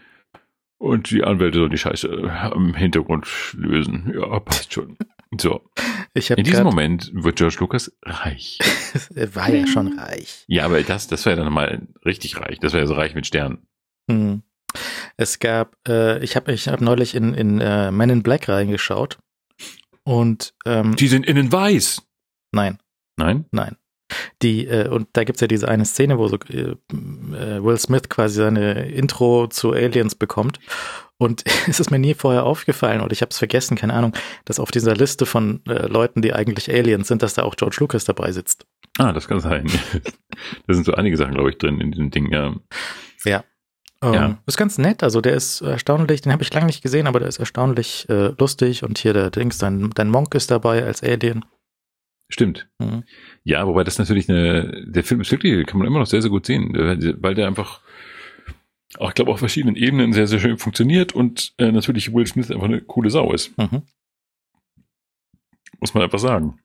Und 0.77 1.11
die 1.11 1.25
Anwälte 1.25 1.59
sollen 1.59 1.71
die 1.71 1.79
Scheiße 1.79 2.09
äh, 2.09 2.29
am 2.29 2.75
Hintergrund 2.75 3.27
lösen. 3.57 4.13
Ja, 4.15 4.41
passt 4.41 4.75
schon. 4.75 4.99
So. 5.41 5.63
In 6.15 6.45
diesem 6.45 6.65
Moment 6.65 7.11
wird 7.15 7.37
George 7.37 7.57
Lucas 7.61 7.91
reich. 8.05 8.59
er 9.15 9.35
war 9.35 9.49
ja 9.51 9.67
schon 9.67 9.99
reich. 9.99 10.45
Ja, 10.47 10.67
aber 10.67 10.83
das, 10.83 11.07
das 11.09 11.25
wäre 11.25 11.37
dann 11.43 11.53
mal 11.53 11.89
richtig 12.05 12.39
reich. 12.39 12.61
Das 12.61 12.73
wäre 12.75 12.87
so 12.87 12.95
reich 12.95 13.15
mit 13.15 13.27
Sternen. 13.27 13.67
Hm. 14.11 14.43
Es 15.17 15.39
gab, 15.39 15.77
äh, 15.89 16.23
ich 16.25 16.35
habe 16.37 16.53
ich 16.53 16.69
hab 16.69 16.81
neulich 16.81 17.15
in, 17.15 17.35
in 17.35 17.61
äh, 17.61 17.91
Men 17.91 18.11
in 18.11 18.23
Black 18.23 18.49
reingeschaut 18.49 19.19
und 20.03 20.55
ähm, 20.67 20.97
Die 20.97 21.09
sind 21.09 21.27
innen 21.27 21.51
weiß. 21.53 22.03
nein, 22.53 22.79
Nein? 23.17 23.45
nein. 23.53 23.77
Die, 24.43 24.67
äh, 24.67 24.89
und 24.89 25.09
da 25.15 25.25
gibt's 25.25 25.41
ja 25.41 25.47
diese 25.47 25.69
eine 25.69 25.85
Szene, 25.87 26.19
wo 26.19 26.29
so 26.29 26.37
äh, 26.51 26.75
äh, 26.93 27.65
Will 27.65 27.79
Smith 27.79 28.09
quasi 28.09 28.37
seine 28.37 28.87
Intro 28.91 29.47
zu 29.47 29.73
Aliens 29.73 30.15
bekommt. 30.15 30.59
Und 31.17 31.45
es 31.69 31.81
ist 31.81 31.91
mir 31.91 31.99
nie 31.99 32.15
vorher 32.15 32.45
aufgefallen 32.45 33.01
und 33.01 33.13
ich 33.13 33.23
habe 33.23 33.31
es 33.31 33.39
vergessen, 33.39 33.77
keine 33.77 33.95
Ahnung, 33.95 34.13
dass 34.45 34.61
auf 34.61 34.71
dieser 34.71 34.95
Liste 34.95 35.25
von 35.27 35.65
äh, 35.67 35.87
Leuten, 35.87 36.21
die 36.21 36.33
eigentlich 36.35 36.69
Aliens 36.71 37.09
sind, 37.09 37.23
dass 37.23 37.35
da 37.35 37.45
auch 37.45 37.57
George 37.57 37.77
Lucas 37.81 38.05
dabei 38.05 38.33
sitzt. 38.33 38.67
Ah, 38.99 39.13
das 39.13 39.27
kann 39.27 39.41
sein. 39.41 39.67
da 40.67 40.75
sind 40.75 40.85
so 40.85 40.93
einige 40.95 41.17
Sachen, 41.17 41.35
glaube 41.35 41.51
ich, 41.51 41.59
drin 41.59 41.81
in 41.81 41.93
diesem 41.93 42.11
Ding. 42.11 42.31
Ja. 42.33 42.55
Ähm, 44.09 44.15
Ja. 44.15 44.39
Ist 44.47 44.57
ganz 44.57 44.79
nett, 44.79 45.03
also 45.03 45.21
der 45.21 45.35
ist 45.35 45.61
erstaunlich, 45.61 46.21
den 46.23 46.33
habe 46.33 46.43
ich 46.43 46.53
lange 46.53 46.67
nicht 46.67 46.83
gesehen, 46.83 47.07
aber 47.07 47.19
der 47.21 47.29
ist 47.29 47.39
erstaunlich 47.39 48.09
äh, 48.09 48.33
lustig 48.39 48.83
und 48.83 48.99
hier 48.99 49.13
der 49.13 49.31
Dings, 49.31 49.59
dein, 49.59 49.91
dein 49.91 50.11
Monk 50.11 50.35
ist 50.35 50.51
dabei 50.51 50.85
als 50.85 51.03
Alien. 51.03 51.45
Stimmt. 52.31 52.69
Mhm. 52.79 53.05
Ja, 53.45 53.67
wobei 53.67 53.85
das 53.85 53.99
natürlich 53.99 54.29
eine, 54.29 54.85
der 54.87 55.05
Film 55.05 55.21
ist 55.21 55.31
wirklich, 55.31 55.67
kann 55.67 55.79
man 55.79 55.87
immer 55.87 55.99
noch 55.99 56.07
sehr, 56.07 56.23
sehr 56.23 56.31
gut 56.31 56.47
sehen, 56.47 56.73
weil 57.21 57.35
der 57.35 57.47
einfach, 57.47 57.81
auch, 58.99 59.09
ich 59.11 59.15
glaube, 59.15 59.31
auf 59.31 59.39
verschiedenen 59.39 59.77
Ebenen 59.77 60.13
sehr, 60.13 60.27
sehr 60.27 60.39
schön 60.41 60.57
funktioniert 60.59 61.13
und 61.15 61.53
äh, 61.59 61.71
natürlich 61.71 62.13
Will 62.15 62.27
Smith 62.27 62.51
einfach 62.51 62.65
eine 62.67 62.81
coole 62.81 63.11
Sau 63.11 63.33
ist, 63.33 63.57
Mhm. 63.59 63.83
muss 65.81 65.95
man 65.95 66.03
einfach 66.03 66.19
sagen. 66.19 66.59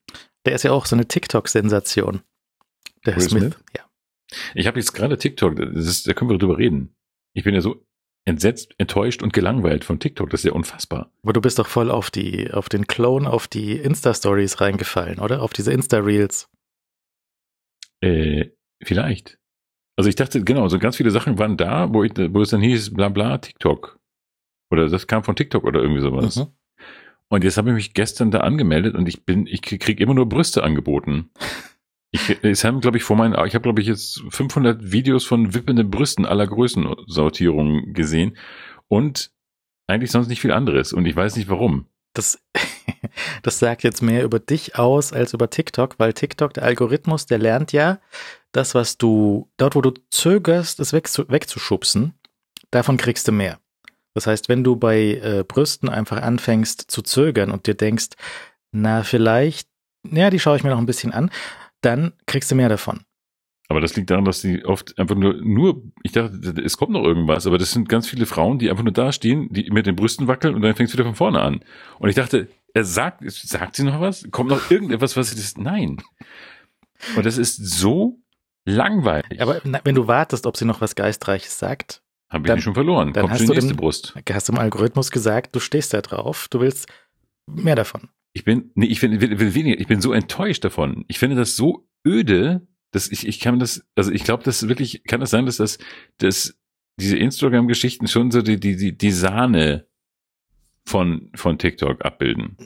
Der 0.46 0.54
ist 0.54 0.62
ja 0.62 0.72
auch 0.72 0.86
so 0.86 0.96
eine 0.96 1.06
TikTok-Sensation. 1.06 2.22
Der 3.04 3.16
Will 3.16 3.22
Smith. 3.22 3.42
Smith? 3.42 3.58
Ja. 3.76 3.82
Ich 4.54 4.66
habe 4.66 4.78
jetzt 4.78 4.92
gerade 4.92 5.18
TikTok, 5.18 5.58
ist, 5.58 6.06
da 6.06 6.12
können 6.14 6.30
wir 6.30 6.38
drüber 6.38 6.56
reden. 6.58 6.94
Ich 7.34 7.44
bin 7.44 7.54
ja 7.54 7.60
so 7.60 7.84
entsetzt, 8.24 8.74
enttäuscht 8.78 9.22
und 9.22 9.32
gelangweilt 9.32 9.84
von 9.84 9.98
TikTok, 9.98 10.30
das 10.30 10.40
ist 10.40 10.44
ja 10.44 10.52
unfassbar. 10.52 11.10
Aber 11.22 11.32
du 11.32 11.40
bist 11.40 11.58
doch 11.58 11.66
voll 11.66 11.90
auf 11.90 12.10
die, 12.10 12.50
auf 12.52 12.68
den 12.68 12.86
Clone, 12.86 13.28
auf 13.28 13.48
die 13.48 13.72
Insta-Stories 13.72 14.60
reingefallen, 14.60 15.18
oder? 15.18 15.42
Auf 15.42 15.52
diese 15.52 15.72
Insta-Reels. 15.72 16.48
Äh, 18.02 18.50
vielleicht. 18.82 19.38
Also 19.96 20.08
ich 20.08 20.16
dachte, 20.16 20.42
genau, 20.42 20.68
so 20.68 20.78
ganz 20.78 20.96
viele 20.96 21.10
Sachen 21.10 21.38
waren 21.38 21.56
da, 21.56 21.92
wo, 21.92 22.04
ich, 22.04 22.12
wo 22.16 22.40
es 22.40 22.50
dann 22.50 22.62
hieß, 22.62 22.94
bla 22.94 23.08
bla, 23.08 23.38
TikTok. 23.38 23.98
Oder 24.70 24.88
das 24.88 25.06
kam 25.06 25.24
von 25.24 25.36
TikTok 25.36 25.64
oder 25.64 25.80
irgendwie 25.82 26.00
sowas. 26.00 26.36
Mhm. 26.36 26.46
Und 27.28 27.44
jetzt 27.44 27.56
habe 27.58 27.70
ich 27.70 27.74
mich 27.74 27.94
gestern 27.94 28.30
da 28.30 28.40
angemeldet 28.40 28.94
und 28.94 29.08
ich 29.08 29.24
bin, 29.24 29.46
ich 29.46 29.62
krieg 29.62 30.00
immer 30.00 30.14
nur 30.14 30.28
Brüste 30.28 30.62
angeboten. 30.62 31.30
Ich, 32.12 32.42
es 32.42 32.64
haben, 32.64 32.80
glaube 32.80 32.96
ich, 32.96 33.04
vor 33.04 33.16
meinen, 33.16 33.34
ich 33.46 33.54
habe, 33.54 33.62
glaube 33.62 33.80
ich, 33.80 33.86
jetzt 33.86 34.22
500 34.30 34.90
Videos 34.90 35.24
von 35.24 35.54
wippenden 35.54 35.90
Brüsten 35.90 36.26
aller 36.26 36.46
Größensortierungen 36.46 37.92
gesehen 37.92 38.36
und 38.88 39.30
eigentlich 39.86 40.10
sonst 40.10 40.28
nicht 40.28 40.40
viel 40.40 40.52
anderes 40.52 40.92
und 40.92 41.06
ich 41.06 41.14
weiß 41.14 41.36
nicht 41.36 41.48
warum. 41.48 41.86
Das, 42.14 42.42
das 43.42 43.58
sagt 43.58 43.84
jetzt 43.84 44.02
mehr 44.02 44.24
über 44.24 44.40
dich 44.40 44.76
aus 44.76 45.12
als 45.12 45.34
über 45.34 45.50
TikTok, 45.50 45.96
weil 45.98 46.12
TikTok, 46.12 46.54
der 46.54 46.64
Algorithmus, 46.64 47.26
der 47.26 47.38
lernt 47.38 47.72
ja, 47.72 48.00
das, 48.52 48.74
was 48.74 48.98
du, 48.98 49.48
dort, 49.56 49.76
wo 49.76 49.80
du 49.80 49.92
zögerst, 50.10 50.80
es 50.80 50.92
wegzu, 50.92 51.28
wegzuschubsen, 51.28 52.14
davon 52.70 52.96
kriegst 52.96 53.28
du 53.28 53.32
mehr. 53.32 53.60
Das 54.14 54.26
heißt, 54.26 54.48
wenn 54.48 54.64
du 54.64 54.76
bei 54.76 55.20
äh, 55.22 55.44
Brüsten 55.46 55.88
einfach 55.88 56.20
anfängst 56.20 56.90
zu 56.90 57.02
zögern 57.02 57.52
und 57.52 57.66
dir 57.66 57.74
denkst, 57.74 58.08
na, 58.72 59.04
vielleicht, 59.04 59.68
ja, 60.10 60.30
die 60.30 60.40
schaue 60.40 60.56
ich 60.56 60.64
mir 60.64 60.70
noch 60.70 60.78
ein 60.78 60.86
bisschen 60.86 61.12
an, 61.12 61.30
dann 61.80 62.12
kriegst 62.26 62.50
du 62.50 62.54
mehr 62.54 62.68
davon. 62.68 63.00
Aber 63.68 63.80
das 63.80 63.94
liegt 63.94 64.10
daran, 64.10 64.24
dass 64.24 64.40
die 64.40 64.64
oft 64.64 64.98
einfach 64.98 65.14
nur, 65.14 65.34
nur, 65.34 65.82
ich 66.02 66.10
dachte, 66.10 66.34
es 66.64 66.76
kommt 66.76 66.90
noch 66.90 67.04
irgendwas, 67.04 67.46
aber 67.46 67.56
das 67.56 67.70
sind 67.70 67.88
ganz 67.88 68.08
viele 68.08 68.26
Frauen, 68.26 68.58
die 68.58 68.68
einfach 68.68 68.82
nur 68.82 68.92
da 68.92 69.12
stehen, 69.12 69.48
die 69.52 69.70
mit 69.70 69.86
den 69.86 69.94
Brüsten 69.94 70.26
wackeln 70.26 70.56
und 70.56 70.62
dann 70.62 70.74
fängst 70.74 70.92
du 70.92 70.98
wieder 70.98 71.06
von 71.06 71.14
vorne 71.14 71.40
an. 71.40 71.60
Und 72.00 72.08
ich 72.08 72.16
dachte, 72.16 72.48
er 72.74 72.84
sagt, 72.84 73.22
sagt 73.30 73.76
sie 73.76 73.84
noch 73.84 74.00
was? 74.00 74.26
Kommt 74.32 74.50
noch 74.50 74.70
irgendetwas, 74.72 75.16
was 75.16 75.30
sie 75.30 75.36
das, 75.36 75.56
nein. 75.56 76.02
Und 77.16 77.24
das 77.24 77.38
ist 77.38 77.56
so 77.56 78.18
langweilig. 78.64 79.40
Aber 79.40 79.60
wenn 79.84 79.94
du 79.94 80.06
wartest, 80.08 80.46
ob 80.46 80.56
sie 80.56 80.64
noch 80.64 80.80
was 80.80 80.96
Geistreiches 80.96 81.56
sagt, 81.58 82.02
Habe 82.28 82.42
ich 82.42 82.46
dann- 82.48 82.56
mich 82.56 82.64
schon 82.64 82.74
verloren. 82.74 83.12
dann 83.12 83.22
Kommt 83.22 83.32
hast 83.34 83.38
schon 83.38 83.46
die 83.46 83.52
du 83.52 83.54
nächste 83.54 83.72
den- 83.74 83.76
Brust. 83.76 84.14
hast 84.32 84.48
du 84.48 84.52
im 84.52 84.58
Algorithmus 84.58 85.10
gesagt, 85.12 85.54
du 85.54 85.60
stehst 85.60 85.94
da 85.94 86.00
drauf, 86.00 86.48
du 86.50 86.58
willst 86.60 86.88
mehr 87.46 87.76
davon. 87.76 88.08
Ich 88.32 88.44
bin, 88.44 88.70
nee, 88.74 88.86
ich 88.86 89.00
bin, 89.00 89.20
weniger, 89.20 89.80
ich 89.80 89.86
bin 89.86 90.00
so 90.00 90.12
enttäuscht 90.12 90.64
davon. 90.64 91.04
Ich 91.08 91.18
finde 91.18 91.36
das 91.36 91.56
so 91.56 91.88
öde, 92.06 92.66
dass 92.92 93.10
ich, 93.10 93.26
ich 93.26 93.40
kann 93.40 93.58
das, 93.58 93.84
also 93.96 94.12
ich 94.12 94.24
glaube, 94.24 94.44
das 94.44 94.68
wirklich, 94.68 95.02
kann 95.04 95.20
das 95.20 95.30
sein, 95.30 95.46
dass 95.46 95.56
das, 95.56 95.78
dass 96.18 96.54
diese 96.98 97.16
Instagram-Geschichten 97.16 98.08
schon 98.08 98.30
so 98.30 98.42
die, 98.42 98.60
die, 98.60 98.76
die, 98.76 98.96
die 98.96 99.10
Sahne 99.10 99.86
von, 100.84 101.30
von 101.34 101.58
TikTok 101.58 102.04
abbilden. 102.04 102.56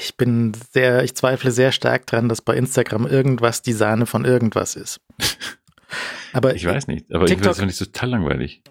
Ich 0.00 0.16
bin 0.16 0.52
sehr, 0.72 1.02
ich 1.02 1.14
zweifle 1.14 1.50
sehr 1.50 1.72
stark 1.72 2.06
dran, 2.06 2.28
dass 2.28 2.42
bei 2.42 2.56
Instagram 2.56 3.06
irgendwas 3.06 3.62
die 3.62 3.72
Sahne 3.72 4.06
von 4.06 4.24
irgendwas 4.24 4.76
ist. 4.76 5.00
Aber 6.32 6.54
ich 6.54 6.66
weiß 6.66 6.86
nicht, 6.86 7.12
aber 7.12 7.26
TikTok, 7.26 7.52
ich 7.52 7.58
finde 7.58 7.72
es 7.72 7.78
total 7.78 8.10
langweilig. 8.10 8.62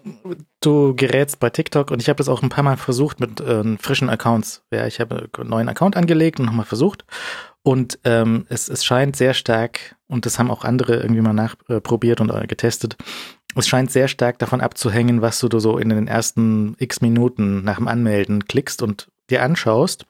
Du 0.60 0.94
gerätst 0.94 1.40
bei 1.40 1.50
TikTok 1.50 1.90
und 1.90 2.00
ich 2.00 2.08
habe 2.08 2.16
das 2.16 2.28
auch 2.28 2.42
ein 2.42 2.48
paar 2.48 2.64
Mal 2.64 2.76
versucht 2.76 3.20
mit 3.20 3.40
äh, 3.40 3.76
frischen 3.78 4.08
Accounts. 4.08 4.62
Ja, 4.72 4.86
ich 4.86 5.00
habe 5.00 5.28
einen 5.38 5.48
neuen 5.50 5.68
Account 5.68 5.96
angelegt 5.96 6.40
und 6.40 6.46
nochmal 6.46 6.66
versucht. 6.66 7.04
Und 7.62 7.98
ähm, 8.04 8.46
es, 8.48 8.68
es 8.68 8.84
scheint 8.84 9.16
sehr 9.16 9.34
stark, 9.34 9.96
und 10.06 10.24
das 10.24 10.38
haben 10.38 10.50
auch 10.50 10.64
andere 10.64 10.96
irgendwie 10.96 11.20
mal 11.20 11.34
nachprobiert 11.34 12.20
und 12.20 12.30
äh, 12.30 12.46
getestet, 12.46 12.96
es 13.54 13.68
scheint 13.68 13.90
sehr 13.90 14.08
stark 14.08 14.38
davon 14.38 14.60
abzuhängen, 14.60 15.22
was 15.22 15.40
du 15.40 15.58
so 15.58 15.76
in 15.78 15.88
den 15.88 16.06
ersten 16.06 16.76
x 16.78 17.00
Minuten 17.00 17.64
nach 17.64 17.76
dem 17.76 17.88
Anmelden 17.88 18.46
klickst 18.46 18.82
und 18.82 19.08
dir 19.28 19.42
anschaust. 19.42 20.06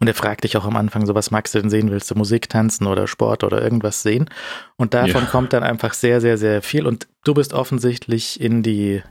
Und 0.00 0.06
er 0.06 0.14
fragt 0.14 0.44
dich 0.44 0.56
auch 0.56 0.64
am 0.64 0.76
Anfang 0.76 1.06
so, 1.06 1.14
was 1.14 1.30
magst 1.30 1.54
du 1.54 1.60
denn 1.60 1.70
sehen? 1.70 1.90
Willst 1.90 2.10
du 2.10 2.14
Musik, 2.14 2.48
tanzen 2.48 2.86
oder 2.86 3.06
Sport 3.06 3.44
oder 3.44 3.62
irgendwas 3.62 4.02
sehen? 4.02 4.28
Und 4.76 4.94
davon 4.94 5.24
ja. 5.24 5.30
kommt 5.30 5.52
dann 5.52 5.62
einfach 5.62 5.94
sehr, 5.94 6.20
sehr, 6.20 6.38
sehr 6.38 6.62
viel. 6.62 6.86
Und 6.86 7.08
du 7.24 7.34
bist 7.34 7.52
offensichtlich 7.52 8.40
in 8.40 8.62
die 8.62 9.02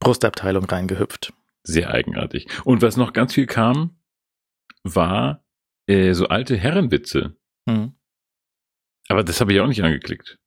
Brustabteilung 0.00 0.64
reingehüpft. 0.64 1.32
Sehr 1.64 1.92
eigenartig. 1.92 2.48
Und 2.64 2.82
was 2.82 2.96
noch 2.96 3.12
ganz 3.12 3.34
viel 3.34 3.46
kam, 3.46 3.96
war 4.82 5.44
äh, 5.86 6.12
so 6.12 6.28
alte 6.28 6.56
Herrenwitze. 6.56 7.36
Mhm. 7.66 7.92
Aber 9.08 9.22
das 9.22 9.40
habe 9.40 9.52
ich 9.52 9.60
auch 9.60 9.66
nicht 9.66 9.82
angeklickt. 9.82 10.38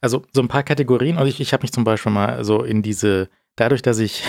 Also 0.00 0.24
so 0.32 0.40
ein 0.40 0.48
paar 0.48 0.62
Kategorien. 0.62 1.18
Also 1.18 1.28
ich, 1.28 1.40
ich 1.40 1.52
habe 1.52 1.62
mich 1.62 1.72
zum 1.72 1.84
Beispiel 1.84 2.12
mal 2.12 2.44
so 2.44 2.62
in 2.62 2.82
diese, 2.82 3.28
dadurch, 3.56 3.82
dass 3.82 3.98
ich 3.98 4.22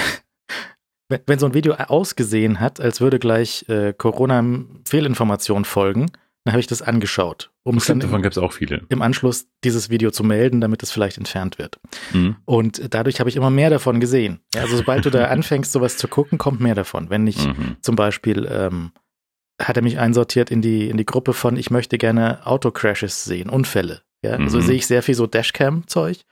wenn, 1.10 1.22
wenn 1.26 1.40
so 1.40 1.48
ein 1.48 1.54
Video 1.54 1.74
ausgesehen 1.74 2.60
hat, 2.60 2.80
als 2.80 3.02
würde 3.02 3.20
gleich 3.20 3.68
äh, 3.68 3.94
Corona-Fehlinformation 3.94 5.66
folgen, 5.66 6.12
dann 6.46 6.54
habe 6.54 6.62
ich 6.62 6.68
das 6.68 6.82
angeschaut. 6.82 7.52
Um 7.64 7.78
es 7.78 7.86
dann 7.86 8.00
davon 8.00 8.22
gab 8.22 8.32
es 8.32 8.38
auch 8.38 8.54
viele. 8.54 8.84
Im 8.90 9.02
Anschluss 9.02 9.48
dieses 9.64 9.90
Video 9.90 10.10
zu 10.10 10.24
melden, 10.24 10.62
damit 10.62 10.82
es 10.82 10.92
vielleicht 10.92 11.18
entfernt 11.18 11.60
wird. 11.60 11.80
Mhm. 12.14 12.38
Und 12.46 12.94
dadurch 12.94 13.20
habe 13.20 13.30
ich 13.30 13.36
immer 13.36 13.50
mehr 13.50 13.70
davon 13.70 14.00
gesehen. 14.00 14.40
Also 14.56 14.78
sobald 14.78 15.06
du 15.06 15.10
da 15.10 15.26
anfängst, 15.30 15.72
sowas 15.72 15.98
zu 15.98 16.08
gucken, 16.08 16.38
kommt 16.38 16.62
mehr 16.62 16.76
davon. 16.76 17.10
Wenn 17.10 17.28
ich 17.28 17.46
mhm. 17.46 17.76
zum 17.82 17.96
Beispiel 17.96 18.48
ähm, 18.50 18.92
hat 19.62 19.76
er 19.76 19.84
mich 19.84 20.00
einsortiert 20.00 20.50
in 20.50 20.62
die, 20.62 20.90
in 20.90 20.98
die 20.98 21.06
Gruppe 21.06 21.34
von, 21.34 21.58
ich 21.58 21.70
möchte 21.70 21.98
gerne 21.98 22.46
Autocrashes 22.48 23.26
sehen, 23.26 23.50
Unfälle. 23.50 24.02
Ja, 24.24 24.32
also 24.32 24.58
mhm. 24.58 24.64
sehe 24.64 24.76
ich 24.76 24.88
sehr 24.88 25.04
viel 25.04 25.16
so 25.16 25.28
Dashcam-Zeug, 25.28 26.26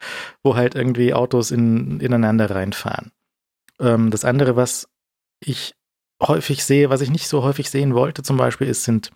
wo 0.43 0.55
halt 0.55 0.75
irgendwie 0.75 1.13
Autos 1.13 1.51
in, 1.51 1.99
ineinander 1.99 2.49
reinfahren. 2.49 3.11
Ähm, 3.79 4.11
das 4.11 4.25
andere, 4.25 4.55
was 4.55 4.89
ich 5.39 5.75
häufig 6.21 6.63
sehe, 6.63 6.89
was 6.89 7.01
ich 7.01 7.09
nicht 7.09 7.27
so 7.27 7.43
häufig 7.43 7.69
sehen 7.69 7.93
wollte, 7.93 8.23
zum 8.23 8.37
Beispiel, 8.37 8.67
ist, 8.67 8.83
sind 8.83 9.11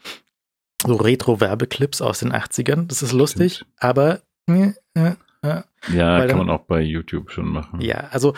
so 0.85 0.95
Retro-Werbeclips 0.95 2.01
aus 2.01 2.19
den 2.19 2.33
80ern. 2.33 2.87
Das 2.87 3.01
ist 3.01 3.11
lustig, 3.11 3.55
Stimmt. 3.55 3.71
aber 3.77 4.21
äh, 4.47 4.73
äh, 4.93 5.15
äh, 5.43 5.61
ja, 5.93 6.19
kann 6.19 6.27
dann, 6.27 6.37
man 6.37 6.49
auch 6.49 6.65
bei 6.65 6.81
YouTube 6.81 7.31
schon 7.31 7.47
machen. 7.47 7.81
Ja, 7.81 8.09
also 8.11 8.35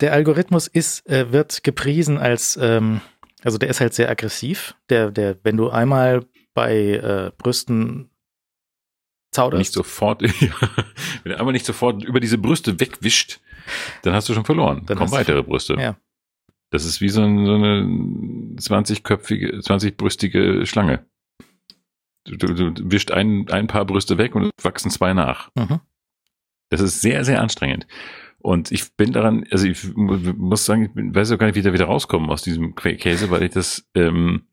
der 0.00 0.12
Algorithmus 0.12 0.66
ist, 0.66 1.08
äh, 1.08 1.32
wird 1.32 1.62
gepriesen 1.62 2.18
als, 2.18 2.58
ähm, 2.60 3.00
also 3.42 3.58
der 3.58 3.68
ist 3.68 3.80
halt 3.80 3.94
sehr 3.94 4.08
aggressiv. 4.08 4.74
Der, 4.88 5.10
der, 5.10 5.36
wenn 5.42 5.56
du 5.56 5.68
einmal 5.68 6.24
bei 6.54 6.74
äh, 6.74 7.32
Brüsten 7.36 8.10
zauderst. 9.30 9.58
Nicht 9.58 9.72
sofort, 9.72 10.22
wenn 11.22 11.32
du 11.32 11.38
einmal 11.38 11.52
nicht 11.52 11.66
sofort 11.66 12.02
über 12.02 12.20
diese 12.20 12.38
Brüste 12.38 12.80
wegwischt, 12.80 13.40
dann 14.02 14.14
hast 14.14 14.28
du 14.28 14.34
schon 14.34 14.44
verloren. 14.44 14.82
Dann 14.86 14.98
kommen 14.98 15.12
weitere 15.12 15.42
Brüste. 15.42 15.74
Ja. 15.74 15.96
Das 16.70 16.84
ist 16.84 17.00
wie 17.00 17.08
so, 17.08 17.22
ein, 17.22 17.46
so 17.46 17.54
eine 17.54 17.82
20-köpfige, 18.58 19.60
20-brüstige 19.60 20.66
Schlange. 20.66 21.06
Du, 22.24 22.36
du, 22.36 22.70
du 22.70 22.90
wischst 22.90 23.12
ein, 23.12 23.48
ein 23.50 23.68
paar 23.68 23.84
Brüste 23.84 24.18
weg 24.18 24.34
und 24.34 24.50
wachsen 24.60 24.90
zwei 24.90 25.12
nach. 25.12 25.50
Mhm. 25.54 25.80
Das 26.70 26.80
ist 26.80 27.00
sehr, 27.00 27.24
sehr 27.24 27.40
anstrengend. 27.40 27.86
Und 28.38 28.72
ich 28.72 28.94
bin 28.96 29.12
daran, 29.12 29.46
also 29.50 29.66
ich 29.66 29.94
muss 29.94 30.66
sagen, 30.66 30.84
ich 30.84 31.14
weiß 31.14 31.32
auch 31.32 31.38
gar 31.38 31.46
nicht, 31.46 31.56
wie 31.56 31.62
da 31.62 31.72
wieder 31.72 31.86
rauskommen 31.86 32.30
aus 32.30 32.42
diesem 32.42 32.74
Käse, 32.74 33.30
weil 33.30 33.44
ich 33.44 33.52
das 33.52 33.88
ähm, 33.94 34.46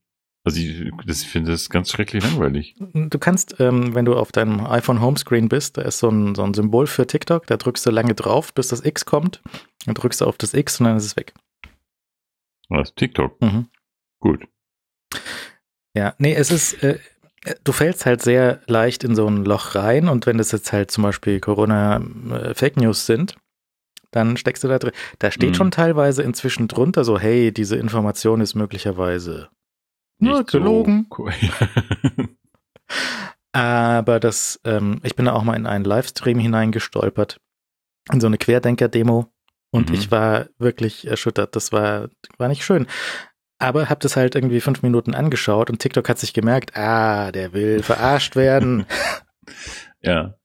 also 0.46 0.60
ich, 0.60 0.92
das, 1.06 1.22
ich 1.22 1.30
finde 1.30 1.52
das 1.52 1.70
ganz 1.70 1.90
schrecklich 1.90 2.24
langweilig. 2.24 2.76
Du 2.94 3.18
kannst, 3.18 3.60
ähm, 3.60 3.96
wenn 3.96 4.04
du 4.04 4.16
auf 4.16 4.32
deinem 4.32 4.66
iPhone 4.66 5.00
Homescreen 5.00 5.48
bist, 5.48 5.78
da 5.78 5.84
ist 5.84 6.00
so 6.00 6.10
ein, 6.10 6.36
so 6.36 6.44
ein 6.44 6.54
Symbol 6.54 6.86
für 6.86 7.08
TikTok, 7.08 7.48
da 7.48 7.56
drückst 7.56 7.86
du 7.86 7.92
lange 7.92 8.14
drauf, 8.14 8.54
bis 8.54 8.68
das 8.68 8.84
X 8.84 9.06
kommt. 9.06 9.42
Dann 9.86 9.96
drückst 9.96 10.22
du 10.22 10.26
auf 10.26 10.38
das 10.38 10.54
X 10.54 10.80
und 10.80 10.88
dann 10.88 10.98
ist 10.98 11.06
es 11.06 11.16
weg. 11.16 11.34
Was? 12.68 12.94
TikTok? 12.94 13.42
Mhm. 13.42 13.68
Gut. 14.20 14.46
Ja, 15.96 16.14
nee, 16.18 16.34
es 16.34 16.52
ist, 16.52 16.84
äh, 16.84 17.00
du 17.64 17.72
fällst 17.72 18.06
halt 18.06 18.22
sehr 18.22 18.62
leicht 18.68 19.04
in 19.06 19.16
so 19.16 19.28
ein 19.28 19.46
Loch 19.46 19.76
rein 19.76 20.10
und 20.10 20.26
wenn 20.26 20.38
das 20.38 20.52
jetzt 20.52 20.74
halt 20.74 20.92
zum 20.92 21.04
Beispiel 21.04 21.40
Corona-Fake 21.40 22.78
äh, 22.78 22.80
News 22.82 23.06
sind, 23.06 23.38
dann 24.12 24.36
steckst 24.36 24.64
du 24.64 24.68
da 24.68 24.78
drin. 24.78 24.94
Da 25.20 25.32
steht 25.32 25.52
mhm. 25.52 25.56
schon 25.56 25.72
teilweise 25.72 26.22
inzwischen 26.22 26.68
drunter 26.68 27.06
so, 27.06 27.18
hey, 27.18 27.52
diese 27.52 27.78
Information 27.78 28.42
ist 28.42 28.56
möglicherweise 28.56 29.50
nur 30.20 30.44
gelogen. 30.44 31.08
So 31.10 31.24
cool. 31.24 31.34
Aber 33.54 34.20
das, 34.20 34.60
ähm, 34.64 35.00
ich 35.04 35.16
bin 35.16 35.26
da 35.26 35.34
auch 35.34 35.44
mal 35.44 35.56
in 35.56 35.68
einen 35.68 35.86
Livestream 35.86 36.40
hineingestolpert, 36.40 37.40
in 38.12 38.20
so 38.20 38.28
eine 38.28 38.38
Querdenker-Demo. 38.38 39.32
Und 39.72 39.90
mhm. 39.90 39.96
ich 39.96 40.12
war 40.12 40.48
wirklich 40.58 41.08
erschüttert. 41.08 41.56
Das 41.56 41.72
war, 41.72 42.10
war 42.38 42.48
nicht 42.48 42.66
schön. 42.66 42.88
Aber 43.60 43.90
hab 43.90 44.00
das 44.02 44.16
halt 44.16 44.36
irgendwie 44.36 44.60
fünf 44.60 44.82
Minuten 44.82 45.14
angeschaut 45.14 45.70
und 45.70 45.80
TikTok 45.80 46.10
hat 46.10 46.20
sich 46.20 46.34
gemerkt, 46.34 46.76
ah, 46.76 47.32
der 47.32 47.54
will 47.54 47.82
verarscht 47.84 48.36
werden. 48.36 48.86
ja. 50.02 50.36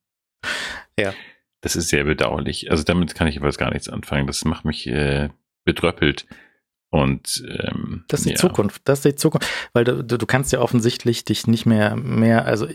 Ja. 0.99 1.13
Das 1.61 1.77
ist 1.77 1.89
sehr 1.89 2.05
bedauerlich. 2.05 2.71
Also 2.71 2.85
damit 2.85 3.15
kann 3.15 3.27
ich 3.27 3.35
jeweils 3.35 3.59
gar 3.59 3.73
nichts 3.73 3.89
anfangen. 3.89 4.27
Das 4.27 4.45
macht 4.45 4.65
mich 4.65 4.87
äh, 4.87 5.31
bedröppelt. 5.65 6.27
Und 6.91 7.45
ähm, 7.47 8.05
das 8.09 8.21
ist 8.21 8.27
die 8.27 8.31
ja. 8.33 8.37
Zukunft, 8.37 8.83
das 8.85 9.01
ist 9.01 9.05
die 9.05 9.15
Zukunft, 9.15 9.49
weil 9.75 9.85
du, 9.85 10.03
du, 10.03 10.17
du 10.17 10.27
kannst 10.27 10.53
ja 10.53 10.61
offensichtlich 10.61 11.25
dich 11.25 11.47
nicht 11.47 11.67
mehr 11.67 11.97
mehr, 11.97 12.47
also 12.47 12.67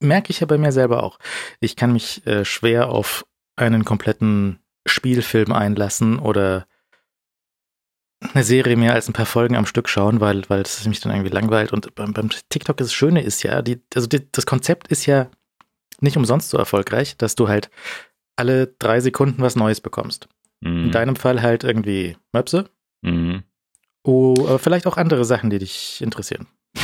merke 0.00 0.30
ich 0.30 0.40
ja 0.40 0.46
bei 0.46 0.58
mir 0.58 0.72
selber 0.72 1.02
auch. 1.02 1.18
Ich 1.60 1.74
kann 1.74 1.92
mich 1.92 2.26
äh, 2.26 2.44
schwer 2.44 2.88
auf 2.90 3.26
einen 3.56 3.84
kompletten 3.84 4.60
Spielfilm 4.86 5.52
einlassen 5.52 6.18
oder 6.18 6.66
eine 8.32 8.44
Serie 8.44 8.76
mehr 8.76 8.94
als 8.94 9.08
ein 9.08 9.12
paar 9.12 9.26
Folgen 9.26 9.56
am 9.56 9.66
Stück 9.66 9.88
schauen, 9.88 10.20
weil 10.20 10.48
weil 10.48 10.62
es 10.62 10.86
mich 10.86 11.00
dann 11.00 11.12
irgendwie 11.12 11.34
langweilt. 11.34 11.72
Und 11.72 11.94
beim, 11.96 12.12
beim 12.12 12.30
TikTok 12.48 12.76
das 12.76 12.92
Schöne 12.92 13.22
ist 13.22 13.42
ja, 13.42 13.62
die, 13.62 13.80
also 13.94 14.06
die, 14.06 14.30
das 14.30 14.46
Konzept 14.46 14.88
ist 14.88 15.06
ja 15.06 15.28
nicht 16.00 16.16
umsonst 16.16 16.50
so 16.50 16.58
erfolgreich, 16.58 17.16
dass 17.16 17.34
du 17.34 17.48
halt 17.48 17.70
alle 18.36 18.68
drei 18.78 19.00
Sekunden 19.00 19.42
was 19.42 19.56
Neues 19.56 19.80
bekommst. 19.80 20.28
Mhm. 20.60 20.84
In 20.84 20.90
deinem 20.92 21.16
Fall 21.16 21.42
halt 21.42 21.64
irgendwie 21.64 22.16
Möpse, 22.32 22.70
Mhm. 23.02 23.42
Oh, 24.04 24.58
vielleicht 24.58 24.86
auch 24.86 24.96
andere 24.96 25.24
Sachen, 25.24 25.50
die 25.50 25.58
dich 25.58 26.00
interessieren. 26.02 26.48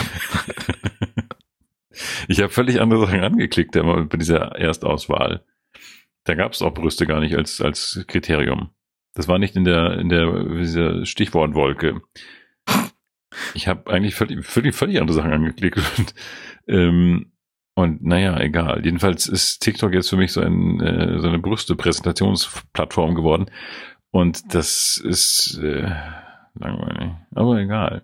ich 2.28 2.40
habe 2.40 2.50
völlig 2.50 2.80
andere 2.80 3.06
Sachen 3.06 3.20
angeklickt 3.20 3.72
bei 3.72 4.16
dieser 4.16 4.56
Erstauswahl. 4.56 5.44
Da 6.24 6.34
gab 6.34 6.52
es 6.52 6.62
auch 6.62 6.74
Brüste 6.74 7.06
gar 7.06 7.20
nicht 7.20 7.34
als, 7.34 7.60
als 7.60 8.04
Kriterium. 8.06 8.70
Das 9.14 9.26
war 9.26 9.38
nicht 9.38 9.56
in 9.56 9.64
der, 9.64 9.98
in 9.98 10.08
der 10.08 10.44
dieser 10.44 11.04
Stichwortwolke. 11.06 12.02
Ich 13.54 13.66
habe 13.66 13.90
eigentlich 13.90 14.14
völlig, 14.14 14.44
völlig, 14.44 14.74
völlig 14.74 15.00
andere 15.00 15.16
Sachen 15.16 15.32
angeklickt. 15.32 15.78
Und, 15.98 16.14
ähm, 16.68 17.32
und 17.74 18.04
naja, 18.04 18.38
egal. 18.40 18.84
Jedenfalls 18.84 19.26
ist 19.26 19.60
TikTok 19.60 19.92
jetzt 19.92 20.10
für 20.10 20.16
mich 20.16 20.32
so, 20.32 20.40
ein, 20.40 20.80
äh, 20.80 21.18
so 21.18 21.28
eine 21.28 21.38
Brüste-Präsentationsplattform 21.38 23.14
geworden. 23.14 23.46
Und 24.10 24.54
das 24.54 24.96
ist 24.96 25.58
äh, 25.62 25.90
langweilig. 26.54 27.12
Aber 27.34 27.58
egal. 27.58 28.02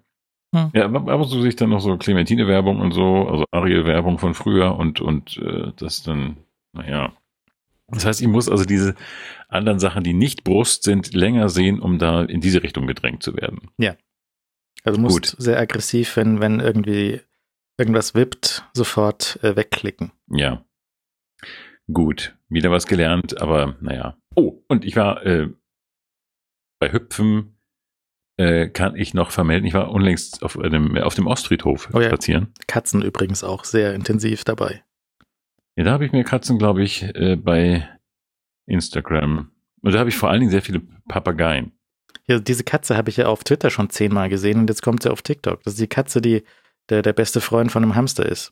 Hm. 0.54 0.70
Ja, 0.72 0.84
aber 0.84 1.24
so 1.24 1.40
sich 1.40 1.56
dann 1.56 1.70
noch 1.70 1.80
so 1.80 1.96
Clementine-Werbung 1.96 2.80
und 2.80 2.92
so, 2.92 3.26
also 3.28 3.44
Ariel-Werbung 3.50 4.18
von 4.18 4.34
früher 4.34 4.76
und, 4.76 5.00
und 5.00 5.36
äh, 5.38 5.72
das 5.76 6.02
dann, 6.02 6.36
naja. 6.72 7.12
Das 7.88 8.06
heißt, 8.06 8.20
ich 8.20 8.28
muss 8.28 8.48
also 8.48 8.64
diese 8.64 8.94
anderen 9.48 9.78
Sachen, 9.78 10.04
die 10.04 10.14
nicht 10.14 10.44
Brust 10.44 10.84
sind, 10.84 11.12
länger 11.12 11.48
sehen, 11.48 11.80
um 11.80 11.98
da 11.98 12.22
in 12.22 12.40
diese 12.40 12.62
Richtung 12.62 12.86
gedrängt 12.86 13.22
zu 13.22 13.36
werden. 13.36 13.70
Ja. 13.78 13.96
Also 14.84 15.00
musst 15.00 15.32
Gut. 15.32 15.42
sehr 15.42 15.58
aggressiv, 15.58 16.16
wenn, 16.16 16.40
wenn 16.40 16.60
irgendwie 16.60 17.20
irgendwas 17.78 18.14
wippt, 18.14 18.64
sofort 18.74 19.42
äh, 19.42 19.56
wegklicken. 19.56 20.12
Ja. 20.30 20.64
Gut. 21.92 22.36
Wieder 22.48 22.70
was 22.70 22.86
gelernt, 22.86 23.40
aber 23.40 23.76
naja. 23.80 24.16
Oh, 24.36 24.62
und 24.68 24.84
ich 24.84 24.96
war 24.96 25.24
äh, 25.26 25.48
bei 26.84 26.92
Hüpfen 26.92 27.56
äh, 28.36 28.68
kann 28.68 28.96
ich 28.96 29.14
noch 29.14 29.30
vermelden. 29.30 29.66
Ich 29.66 29.74
war 29.74 29.90
unlängst 29.90 30.42
auf, 30.42 30.58
einem, 30.58 30.96
auf 30.98 31.14
dem 31.14 31.26
Ostfriedhof 31.26 31.88
Oh 31.92 32.00
ja. 32.00 32.08
spazieren. 32.08 32.52
Katzen 32.66 33.00
übrigens 33.02 33.42
auch 33.44 33.64
sehr 33.64 33.94
intensiv 33.94 34.44
dabei. 34.44 34.84
Ja, 35.76 35.84
da 35.84 35.92
habe 35.92 36.04
ich 36.04 36.12
mir 36.12 36.24
Katzen, 36.24 36.58
glaube 36.58 36.82
ich, 36.82 37.02
äh, 37.14 37.36
bei 37.36 37.88
Instagram. 38.66 39.50
Und 39.80 39.92
da 39.94 39.98
habe 39.98 40.08
ich 40.08 40.16
vor 40.16 40.30
allen 40.30 40.40
Dingen 40.40 40.50
sehr 40.50 40.62
viele 40.62 40.80
Papageien. 41.08 41.72
Ja, 42.26 42.38
diese 42.38 42.64
Katze 42.64 42.96
habe 42.96 43.10
ich 43.10 43.16
ja 43.18 43.26
auf 43.26 43.44
Twitter 43.44 43.70
schon 43.70 43.90
zehnmal 43.90 44.28
gesehen 44.28 44.58
und 44.58 44.68
jetzt 44.70 44.82
kommt 44.82 45.02
sie 45.02 45.10
auf 45.12 45.22
TikTok. 45.22 45.62
Das 45.62 45.74
ist 45.74 45.80
die 45.80 45.86
Katze, 45.88 46.20
die 46.20 46.42
der, 46.90 47.02
der 47.02 47.12
beste 47.12 47.40
Freund 47.40 47.70
von 47.72 47.82
einem 47.82 47.94
Hamster 47.94 48.26
ist. 48.26 48.50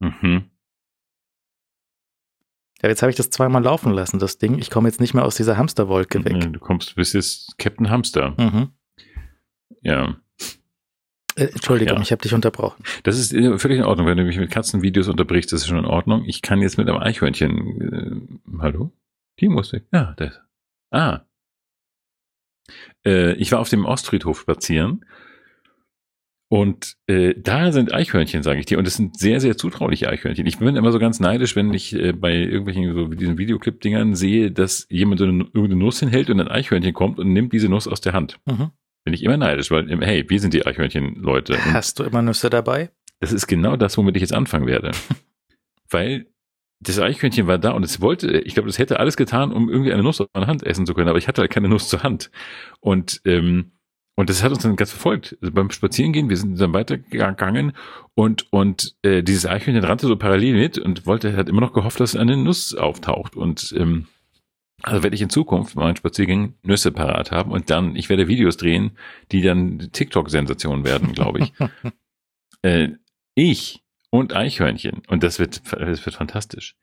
Mhm. 0.00 0.50
Ja, 2.86 2.90
jetzt 2.90 3.02
habe 3.02 3.10
ich 3.10 3.16
das 3.16 3.30
zweimal 3.30 3.64
laufen 3.64 3.92
lassen, 3.92 4.20
das 4.20 4.38
Ding. 4.38 4.58
Ich 4.60 4.70
komme 4.70 4.88
jetzt 4.88 5.00
nicht 5.00 5.12
mehr 5.12 5.24
aus 5.24 5.34
dieser 5.34 5.56
Hamsterwolke 5.56 6.24
weg. 6.24 6.52
Du 6.52 6.60
kommst, 6.60 6.94
bist 6.94 7.14
jetzt 7.14 7.58
Captain 7.58 7.90
Hamster. 7.90 8.32
Mhm. 8.38 8.68
Ja. 9.82 10.16
Äh, 11.34 11.46
Entschuldigung, 11.46 11.96
Ja. 11.96 12.02
ich 12.02 12.12
habe 12.12 12.22
dich 12.22 12.32
unterbrochen. 12.32 12.84
Das 13.02 13.18
ist 13.18 13.32
äh, 13.34 13.58
völlig 13.58 13.78
in 13.78 13.84
Ordnung. 13.84 14.06
Wenn 14.06 14.16
du 14.16 14.22
mich 14.22 14.38
mit 14.38 14.52
Katzenvideos 14.52 15.08
unterbrichst, 15.08 15.52
das 15.52 15.62
ist 15.62 15.66
schon 15.66 15.78
in 15.78 15.84
Ordnung. 15.84 16.22
Ich 16.26 16.42
kann 16.42 16.62
jetzt 16.62 16.78
mit 16.78 16.88
einem 16.88 16.98
Eichhörnchen. 17.00 18.38
Äh, 18.46 18.60
hallo? 18.62 18.92
Die 19.40 19.48
musste. 19.48 19.82
Ja, 19.92 20.14
das. 20.16 20.40
Ah. 20.92 21.22
Äh, 23.04 23.32
ich 23.32 23.50
war 23.50 23.58
auf 23.58 23.68
dem 23.68 23.84
Ostfriedhof 23.84 24.38
spazieren. 24.42 25.04
Und 26.48 26.94
äh, 27.08 27.34
da 27.36 27.72
sind 27.72 27.92
Eichhörnchen, 27.92 28.44
sage 28.44 28.60
ich 28.60 28.66
dir. 28.66 28.78
Und 28.78 28.86
es 28.86 28.96
sind 28.96 29.18
sehr, 29.18 29.40
sehr 29.40 29.56
zutrauliche 29.56 30.08
Eichhörnchen. 30.08 30.46
Ich 30.46 30.58
bin 30.58 30.76
immer 30.76 30.92
so 30.92 31.00
ganz 31.00 31.18
neidisch, 31.18 31.56
wenn 31.56 31.74
ich 31.74 31.92
äh, 31.92 32.12
bei 32.12 32.34
irgendwelchen 32.34 32.94
so 32.94 33.08
diesen 33.08 33.36
Videoclip-Dingern 33.36 34.14
sehe, 34.14 34.52
dass 34.52 34.86
jemand 34.88 35.18
so 35.18 35.26
eine, 35.26 35.44
irgendeine 35.44 35.76
Nuss 35.76 35.98
hinhält 35.98 36.30
und 36.30 36.40
ein 36.40 36.48
Eichhörnchen 36.48 36.94
kommt 36.94 37.18
und 37.18 37.32
nimmt 37.32 37.52
diese 37.52 37.68
Nuss 37.68 37.88
aus 37.88 38.00
der 38.00 38.12
Hand. 38.12 38.38
Mhm. 38.46 38.70
Bin 39.04 39.14
ich 39.14 39.24
immer 39.24 39.36
neidisch, 39.36 39.70
weil, 39.70 39.88
hey, 40.00 40.24
wir 40.28 40.40
sind 40.40 40.54
die 40.54 40.66
Eichhörnchen-Leute. 40.66 41.58
Hast 41.72 41.98
du 41.98 42.04
immer 42.04 42.22
Nüsse 42.22 42.48
dabei? 42.48 42.90
das 43.20 43.32
ist 43.32 43.46
genau 43.46 43.76
das, 43.76 43.96
womit 43.96 44.16
ich 44.16 44.22
jetzt 44.22 44.34
anfangen 44.34 44.66
werde. 44.66 44.92
Weil 45.90 46.26
das 46.80 46.98
Eichhörnchen 46.98 47.46
war 47.46 47.58
da 47.58 47.70
und 47.70 47.84
es 47.84 48.00
wollte, 48.00 48.38
ich 48.40 48.54
glaube, 48.54 48.68
es 48.68 48.78
hätte 48.78 49.00
alles 49.00 49.16
getan, 49.16 49.52
um 49.52 49.70
irgendwie 49.70 49.92
eine 49.92 50.02
Nuss 50.02 50.20
aus 50.20 50.28
meiner 50.34 50.46
Hand 50.46 50.62
essen 50.62 50.84
zu 50.84 50.94
können, 50.94 51.08
aber 51.08 51.18
ich 51.18 51.26
hatte 51.26 51.40
halt 51.40 51.50
keine 51.50 51.68
Nuss 51.68 51.88
zur 51.88 52.02
Hand. 52.02 52.30
Und, 52.80 53.22
ähm, 53.24 53.72
und 54.16 54.30
das 54.30 54.42
hat 54.42 54.50
uns 54.50 54.62
dann 54.62 54.76
ganz 54.76 54.90
verfolgt. 54.90 55.36
Also 55.42 55.52
beim 55.52 55.70
Spazierengehen, 55.70 56.30
wir 56.30 56.38
sind 56.38 56.58
dann 56.58 56.72
weitergegangen 56.72 57.72
und, 58.14 58.50
und 58.50 58.96
äh, 59.02 59.22
dieses 59.22 59.44
Eichhörnchen 59.44 59.84
rannte 59.84 60.06
so 60.06 60.16
parallel 60.16 60.54
mit 60.54 60.78
und 60.78 61.04
wollte, 61.04 61.36
hat 61.36 61.50
immer 61.50 61.60
noch 61.60 61.74
gehofft, 61.74 62.00
dass 62.00 62.16
eine 62.16 62.36
Nuss 62.36 62.74
auftaucht. 62.74 63.36
Und 63.36 63.74
ähm, 63.76 64.06
also 64.82 65.02
werde 65.02 65.14
ich 65.14 65.20
in 65.20 65.28
Zukunft 65.28 65.74
bei 65.74 65.82
meinen 65.82 65.96
Spaziergängen 65.96 66.54
Nüsse 66.62 66.92
parat 66.92 67.30
haben 67.30 67.52
und 67.52 67.68
dann, 67.68 67.94
ich 67.94 68.08
werde 68.08 68.26
Videos 68.26 68.56
drehen, 68.56 68.92
die 69.32 69.42
dann 69.42 69.90
TikTok-Sensationen 69.92 70.84
werden, 70.84 71.12
glaube 71.12 71.40
ich. 71.40 71.52
äh, 72.62 72.88
ich 73.34 73.82
und 74.08 74.34
Eichhörnchen. 74.34 75.02
Und 75.08 75.24
das 75.24 75.38
wird, 75.38 75.60
das 75.72 76.06
wird 76.06 76.16
fantastisch. 76.16 76.74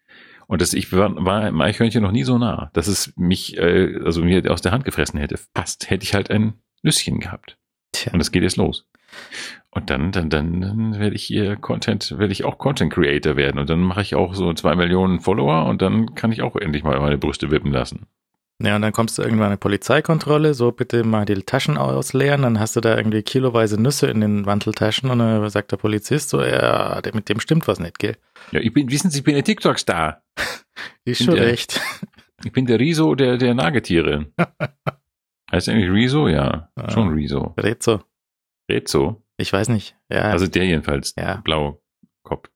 Und 0.45 0.61
das, 0.61 0.73
ich 0.73 0.91
war, 0.91 1.15
war 1.25 1.47
im 1.47 1.61
Eichhörnchen 1.61 2.03
noch 2.03 2.11
nie 2.11 2.25
so 2.25 2.37
nah, 2.37 2.69
dass 2.73 2.85
es 2.87 3.11
mich, 3.15 3.57
äh, 3.57 3.99
also 4.03 4.23
mir 4.23 4.51
aus 4.51 4.61
der 4.61 4.71
Hand 4.71 4.85
gefressen 4.85 5.19
hätte. 5.19 5.39
Fast 5.55 5.89
hätte 5.89 6.03
ich 6.03 6.13
halt 6.13 6.29
ein 6.29 6.61
Nüsschen 6.83 7.19
gehabt. 7.19 7.57
Tja. 7.91 8.13
Und 8.13 8.19
es 8.21 8.31
geht 8.31 8.43
jetzt 8.43 8.57
los. 8.57 8.85
Und 9.71 9.89
dann, 9.89 10.11
dann, 10.11 10.29
dann, 10.29 10.61
dann 10.61 10.99
werde 10.99 11.15
ich 11.15 11.23
hier 11.23 11.55
Content, 11.55 12.17
werde 12.17 12.31
ich 12.31 12.43
auch 12.43 12.57
Content 12.57 12.93
Creator 12.93 13.35
werden. 13.35 13.59
Und 13.59 13.69
dann 13.69 13.79
mache 13.79 14.01
ich 14.01 14.15
auch 14.15 14.33
so 14.35 14.53
zwei 14.53 14.75
Millionen 14.75 15.19
Follower 15.19 15.65
und 15.65 15.81
dann 15.81 16.13
kann 16.15 16.31
ich 16.31 16.41
auch 16.41 16.55
endlich 16.55 16.83
mal 16.83 16.99
meine 16.99 17.17
Brüste 17.17 17.49
wippen 17.51 17.71
lassen. 17.71 18.05
Ja, 18.61 18.75
und 18.75 18.83
dann 18.83 18.93
kommst 18.93 19.17
du 19.17 19.23
irgendwann 19.23 19.47
eine 19.47 19.57
Polizeikontrolle, 19.57 20.53
so 20.53 20.71
bitte 20.71 21.03
mal 21.03 21.25
die 21.25 21.33
Taschen 21.41 21.75
ausleeren, 21.77 22.43
dann 22.43 22.59
hast 22.59 22.75
du 22.75 22.81
da 22.81 22.95
irgendwie 22.95 23.23
kiloweise 23.23 23.81
Nüsse 23.81 24.07
in 24.07 24.21
den 24.21 24.45
Wandeltaschen 24.45 25.09
und 25.09 25.19
dann 25.19 25.49
sagt 25.49 25.71
der 25.71 25.77
Polizist 25.77 26.29
so, 26.29 26.41
ja, 26.43 27.01
mit 27.13 27.29
dem 27.29 27.39
stimmt 27.39 27.67
was 27.67 27.79
nicht, 27.79 27.97
gell? 27.99 28.15
Ja, 28.51 28.59
ich 28.59 28.71
bin, 28.71 28.89
wissen 28.91 29.09
Sie, 29.09 29.17
ich 29.19 29.23
bin 29.23 29.35
ein 29.35 29.43
TikTok-Star. 29.43 30.21
Ist 31.03 31.23
schon 31.23 31.35
der- 31.35 31.47
recht. 31.47 31.81
Ich 32.45 32.51
bin 32.51 32.65
der 32.65 32.79
Riso 32.79 33.15
der, 33.15 33.37
der 33.37 33.53
Nagetiere. 33.53 34.27
heißt 35.53 35.69
eigentlich 35.69 35.89
Riso? 35.89 36.27
Ja, 36.27 36.69
Ah. 36.75 36.91
schon 36.91 37.09
Riso. 37.09 37.53
Red 37.57 37.81
so. 37.83 38.01
Rezo. 38.69 39.21
Ich 39.37 39.51
weiß 39.51 39.69
nicht. 39.69 39.95
Ja, 40.09 40.23
Also 40.23 40.47
der 40.47 40.65
jedenfalls. 40.65 41.13
Ja. 41.17 41.37
Blau 41.43 41.81
Kopf. 42.23 42.49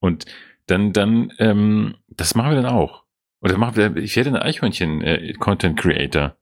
Und 0.00 0.26
dann, 0.66 0.92
dann, 0.92 1.32
ähm, 1.38 1.94
das 2.08 2.34
machen 2.34 2.50
wir 2.54 2.62
dann 2.62 2.72
auch. 2.72 3.04
Oder 3.40 3.56
machen 3.58 3.76
wir, 3.76 3.96
ich 3.96 4.14
werde 4.16 4.30
ein 4.30 4.36
Eichhörnchen 4.36 5.02
äh, 5.02 5.32
Content 5.34 5.78
Creator. 5.78 6.36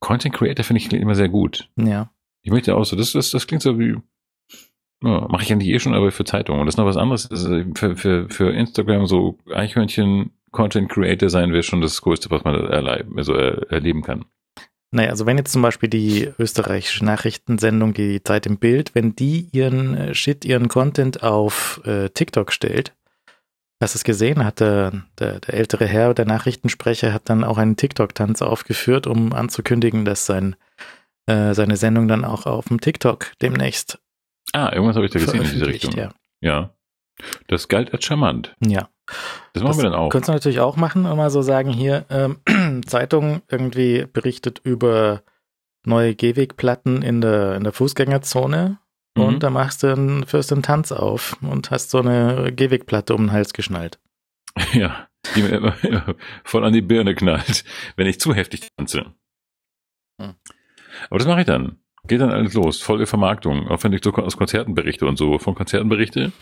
Content 0.00 0.34
Creator 0.34 0.64
finde 0.64 0.80
ich 0.80 0.92
immer 0.92 1.14
sehr 1.14 1.28
gut. 1.28 1.68
ja. 1.76 2.10
Ich 2.44 2.50
möchte 2.50 2.74
auch 2.76 2.82
so, 2.84 2.96
das, 2.96 3.12
das, 3.12 3.30
das 3.30 3.46
klingt 3.46 3.62
so 3.62 3.78
wie, 3.78 3.96
ja, 5.04 5.28
mache 5.28 5.44
ich 5.44 5.52
eigentlich 5.52 5.68
eh 5.72 5.78
schon, 5.78 5.94
aber 5.94 6.10
für 6.10 6.24
Zeitungen. 6.24 6.60
Und 6.60 6.66
das 6.66 6.74
ist 6.74 6.78
noch 6.78 6.86
was 6.86 6.96
anderes. 6.96 7.26
Ist 7.26 7.46
für, 7.78 7.96
für, 7.96 8.28
für 8.28 8.50
Instagram 8.52 9.06
so 9.06 9.38
Eichhörnchen 9.54 10.32
Content 10.50 10.90
Creator 10.90 11.30
sein 11.30 11.52
wäre 11.52 11.62
schon 11.62 11.80
das 11.80 12.02
Größte, 12.02 12.30
was 12.32 12.42
man 12.42 12.56
erleben, 12.66 13.16
also 13.16 13.32
er, 13.34 13.70
erleben 13.70 14.02
kann. 14.02 14.24
Naja, 14.92 15.10
also 15.10 15.26
wenn 15.26 15.38
jetzt 15.38 15.52
zum 15.52 15.62
Beispiel 15.62 15.88
die 15.88 16.30
österreichische 16.38 17.04
Nachrichtensendung, 17.04 17.94
die 17.94 18.22
Zeit 18.22 18.46
im 18.46 18.58
Bild, 18.58 18.94
wenn 18.94 19.16
die 19.16 19.48
ihren 19.52 19.96
äh, 19.96 20.14
Shit, 20.14 20.44
ihren 20.44 20.68
Content 20.68 21.22
auf 21.22 21.80
äh, 21.84 22.10
TikTok 22.10 22.52
stellt, 22.52 22.94
hast 23.80 23.94
du 23.94 23.98
es 23.98 24.04
gesehen, 24.04 24.44
hat 24.44 24.60
der, 24.60 24.92
der, 25.18 25.40
der 25.40 25.54
ältere 25.54 25.86
Herr, 25.86 26.14
der 26.14 26.26
Nachrichtensprecher, 26.26 27.12
hat 27.12 27.30
dann 27.30 27.42
auch 27.42 27.58
einen 27.58 27.76
TikTok-Tanz 27.76 28.42
aufgeführt, 28.42 29.06
um 29.06 29.32
anzukündigen, 29.32 30.04
dass 30.04 30.26
sein, 30.26 30.56
äh, 31.26 31.54
seine 31.54 31.76
Sendung 31.76 32.06
dann 32.06 32.24
auch 32.24 32.46
auf 32.46 32.66
dem 32.68 32.80
TikTok 32.80 33.32
demnächst 33.40 33.98
Ah, 34.52 34.70
irgendwas 34.72 34.96
habe 34.96 35.06
ich 35.06 35.12
da 35.12 35.18
gesehen 35.18 35.42
in 35.42 35.50
diese. 35.50 35.66
Richtung. 35.66 35.94
Ja. 35.96 36.10
Ja. 36.40 36.70
Das 37.48 37.68
galt 37.68 37.92
als 37.92 38.04
charmant. 38.04 38.54
ja. 38.60 38.88
Das 39.52 39.62
machen 39.62 39.76
wir 39.78 39.84
dann 39.84 39.94
auch. 39.94 40.08
Könntest 40.08 40.28
du 40.28 40.32
natürlich 40.32 40.60
auch 40.60 40.76
machen 40.76 41.02
mal 41.02 41.28
so 41.28 41.42
sagen, 41.42 41.70
hier, 41.70 42.06
ähm, 42.08 42.38
Zeitung 42.86 43.42
irgendwie 43.48 44.06
berichtet 44.10 44.60
über 44.64 45.22
neue 45.84 46.14
Gehwegplatten 46.14 47.02
in 47.02 47.20
der, 47.20 47.56
in 47.56 47.64
der 47.64 47.72
Fußgängerzone 47.72 48.78
Mhm. 49.16 49.22
und 49.22 49.42
da 49.42 49.50
machst 49.50 49.82
du 49.82 49.88
einen, 49.92 50.26
führst 50.26 50.52
einen 50.52 50.62
Tanz 50.62 50.92
auf 50.92 51.36
und 51.42 51.70
hast 51.70 51.90
so 51.90 51.98
eine 51.98 52.52
Gehwegplatte 52.52 53.14
um 53.14 53.24
den 53.26 53.32
Hals 53.32 53.52
geschnallt. 53.52 53.98
Ja, 54.74 55.08
die 55.34 55.42
mir 55.42 55.48
immer, 55.50 55.84
immer 55.84 56.14
voll 56.44 56.64
an 56.64 56.72
die 56.72 56.82
Birne 56.82 57.14
knallt, 57.14 57.64
wenn 57.96 58.06
ich 58.06 58.20
zu 58.20 58.34
heftig 58.34 58.68
tanze. 58.76 59.14
Hm. 60.20 60.34
Aber 61.08 61.18
das 61.18 61.26
mache 61.26 61.40
ich 61.40 61.46
dann. 61.46 61.78
Geht 62.06 62.20
dann 62.20 62.30
alles 62.32 62.52
los. 62.54 62.80
Folge 62.82 63.06
Vermarktung. 63.06 63.68
Auch 63.68 63.82
wenn 63.84 63.92
ich 63.92 64.02
so 64.02 64.12
aus 64.12 64.36
Konzerten 64.36 64.74
berichte 64.74 65.06
und 65.06 65.16
so. 65.16 65.38
Von 65.38 65.54
Konzerten 65.54 65.88
berichte, 65.88 66.32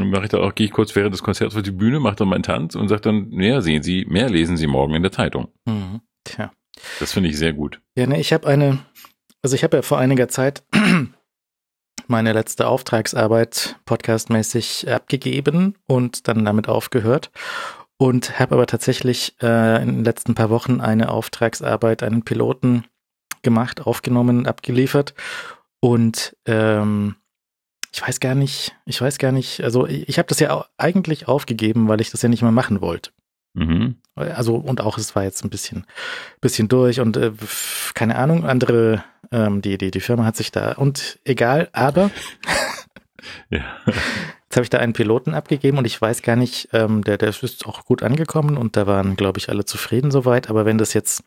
dann 0.00 0.10
mache 0.10 0.24
ich 0.24 0.30
da 0.30 0.38
auch, 0.38 0.54
gehe 0.54 0.66
ich 0.66 0.72
kurz 0.72 0.94
während 0.96 1.14
des 1.14 1.22
Konzerts 1.22 1.56
auf 1.56 1.62
die 1.62 1.70
Bühne, 1.70 2.00
mache 2.00 2.16
dann 2.16 2.28
meinen 2.28 2.42
Tanz 2.42 2.74
und 2.74 2.88
sage 2.88 3.02
dann, 3.02 3.28
mehr 3.30 3.62
sehen 3.62 3.82
Sie, 3.82 4.04
mehr 4.06 4.28
lesen 4.28 4.56
Sie 4.56 4.66
morgen 4.66 4.94
in 4.94 5.02
der 5.02 5.12
Zeitung. 5.12 5.48
Mhm. 5.66 6.00
Tja. 6.24 6.50
Das 6.98 7.12
finde 7.12 7.28
ich 7.28 7.38
sehr 7.38 7.52
gut. 7.52 7.80
Ja, 7.96 8.06
ne, 8.06 8.20
ich 8.20 8.32
habe 8.32 8.46
eine, 8.46 8.78
also 9.42 9.54
ich 9.54 9.64
habe 9.64 9.78
ja 9.78 9.82
vor 9.82 9.98
einiger 9.98 10.28
Zeit 10.28 10.62
meine 12.06 12.32
letzte 12.32 12.66
Auftragsarbeit 12.66 13.76
podcastmäßig 13.84 14.90
abgegeben 14.90 15.76
und 15.86 16.28
dann 16.28 16.44
damit 16.44 16.68
aufgehört 16.68 17.30
und 17.98 18.38
habe 18.38 18.54
aber 18.54 18.66
tatsächlich 18.66 19.36
äh, 19.42 19.82
in 19.82 19.88
den 19.88 20.04
letzten 20.04 20.34
paar 20.34 20.50
Wochen 20.50 20.80
eine 20.80 21.10
Auftragsarbeit, 21.10 22.02
einen 22.02 22.22
Piloten 22.22 22.84
gemacht, 23.42 23.86
aufgenommen, 23.86 24.46
abgeliefert 24.46 25.14
und 25.80 26.36
ähm, 26.46 27.16
ich 27.92 28.02
weiß 28.02 28.20
gar 28.20 28.34
nicht, 28.34 28.74
ich 28.86 29.00
weiß 29.00 29.18
gar 29.18 29.32
nicht, 29.32 29.62
also 29.62 29.86
ich, 29.86 30.18
habe 30.18 30.28
das 30.28 30.40
ja 30.40 30.64
eigentlich 30.76 31.28
aufgegeben, 31.28 31.88
weil 31.88 32.00
ich 32.00 32.10
das 32.10 32.22
ja 32.22 32.28
nicht 32.28 32.42
mehr 32.42 32.52
machen 32.52 32.80
wollte. 32.80 33.10
Mhm. 33.54 33.96
Also 34.14 34.54
und 34.56 34.80
auch 34.80 34.96
es 34.98 35.16
war 35.16 35.24
jetzt 35.24 35.42
ein 35.44 35.50
bisschen, 35.50 35.84
bisschen 36.40 36.68
durch 36.68 37.00
und 37.00 37.16
äh, 37.16 37.32
keine 37.94 38.16
Ahnung, 38.16 38.44
andere, 38.44 39.02
ähm, 39.32 39.60
die, 39.60 39.76
die, 39.76 39.90
die 39.90 40.00
Firma 40.00 40.24
hat 40.24 40.36
sich 40.36 40.52
da 40.52 40.72
und 40.72 41.18
egal, 41.24 41.68
aber 41.72 42.10
Ja. 43.50 43.64
jetzt 43.86 44.56
habe 44.56 44.62
ich 44.62 44.70
da 44.70 44.78
einen 44.78 44.92
Piloten 44.92 45.34
abgegeben 45.34 45.78
und 45.78 45.84
ich 45.84 46.00
weiß 46.00 46.22
gar 46.22 46.36
nicht, 46.36 46.68
ähm, 46.72 47.02
der, 47.04 47.18
der 47.18 47.28
ist 47.30 47.66
auch 47.66 47.84
gut 47.84 48.02
angekommen 48.02 48.56
und 48.56 48.76
da 48.76 48.86
waren, 48.86 49.16
glaube 49.16 49.38
ich, 49.38 49.48
alle 49.48 49.64
zufrieden 49.64 50.10
soweit, 50.10 50.48
aber 50.48 50.64
wenn 50.64 50.78
das 50.78 50.94
jetzt, 50.94 51.24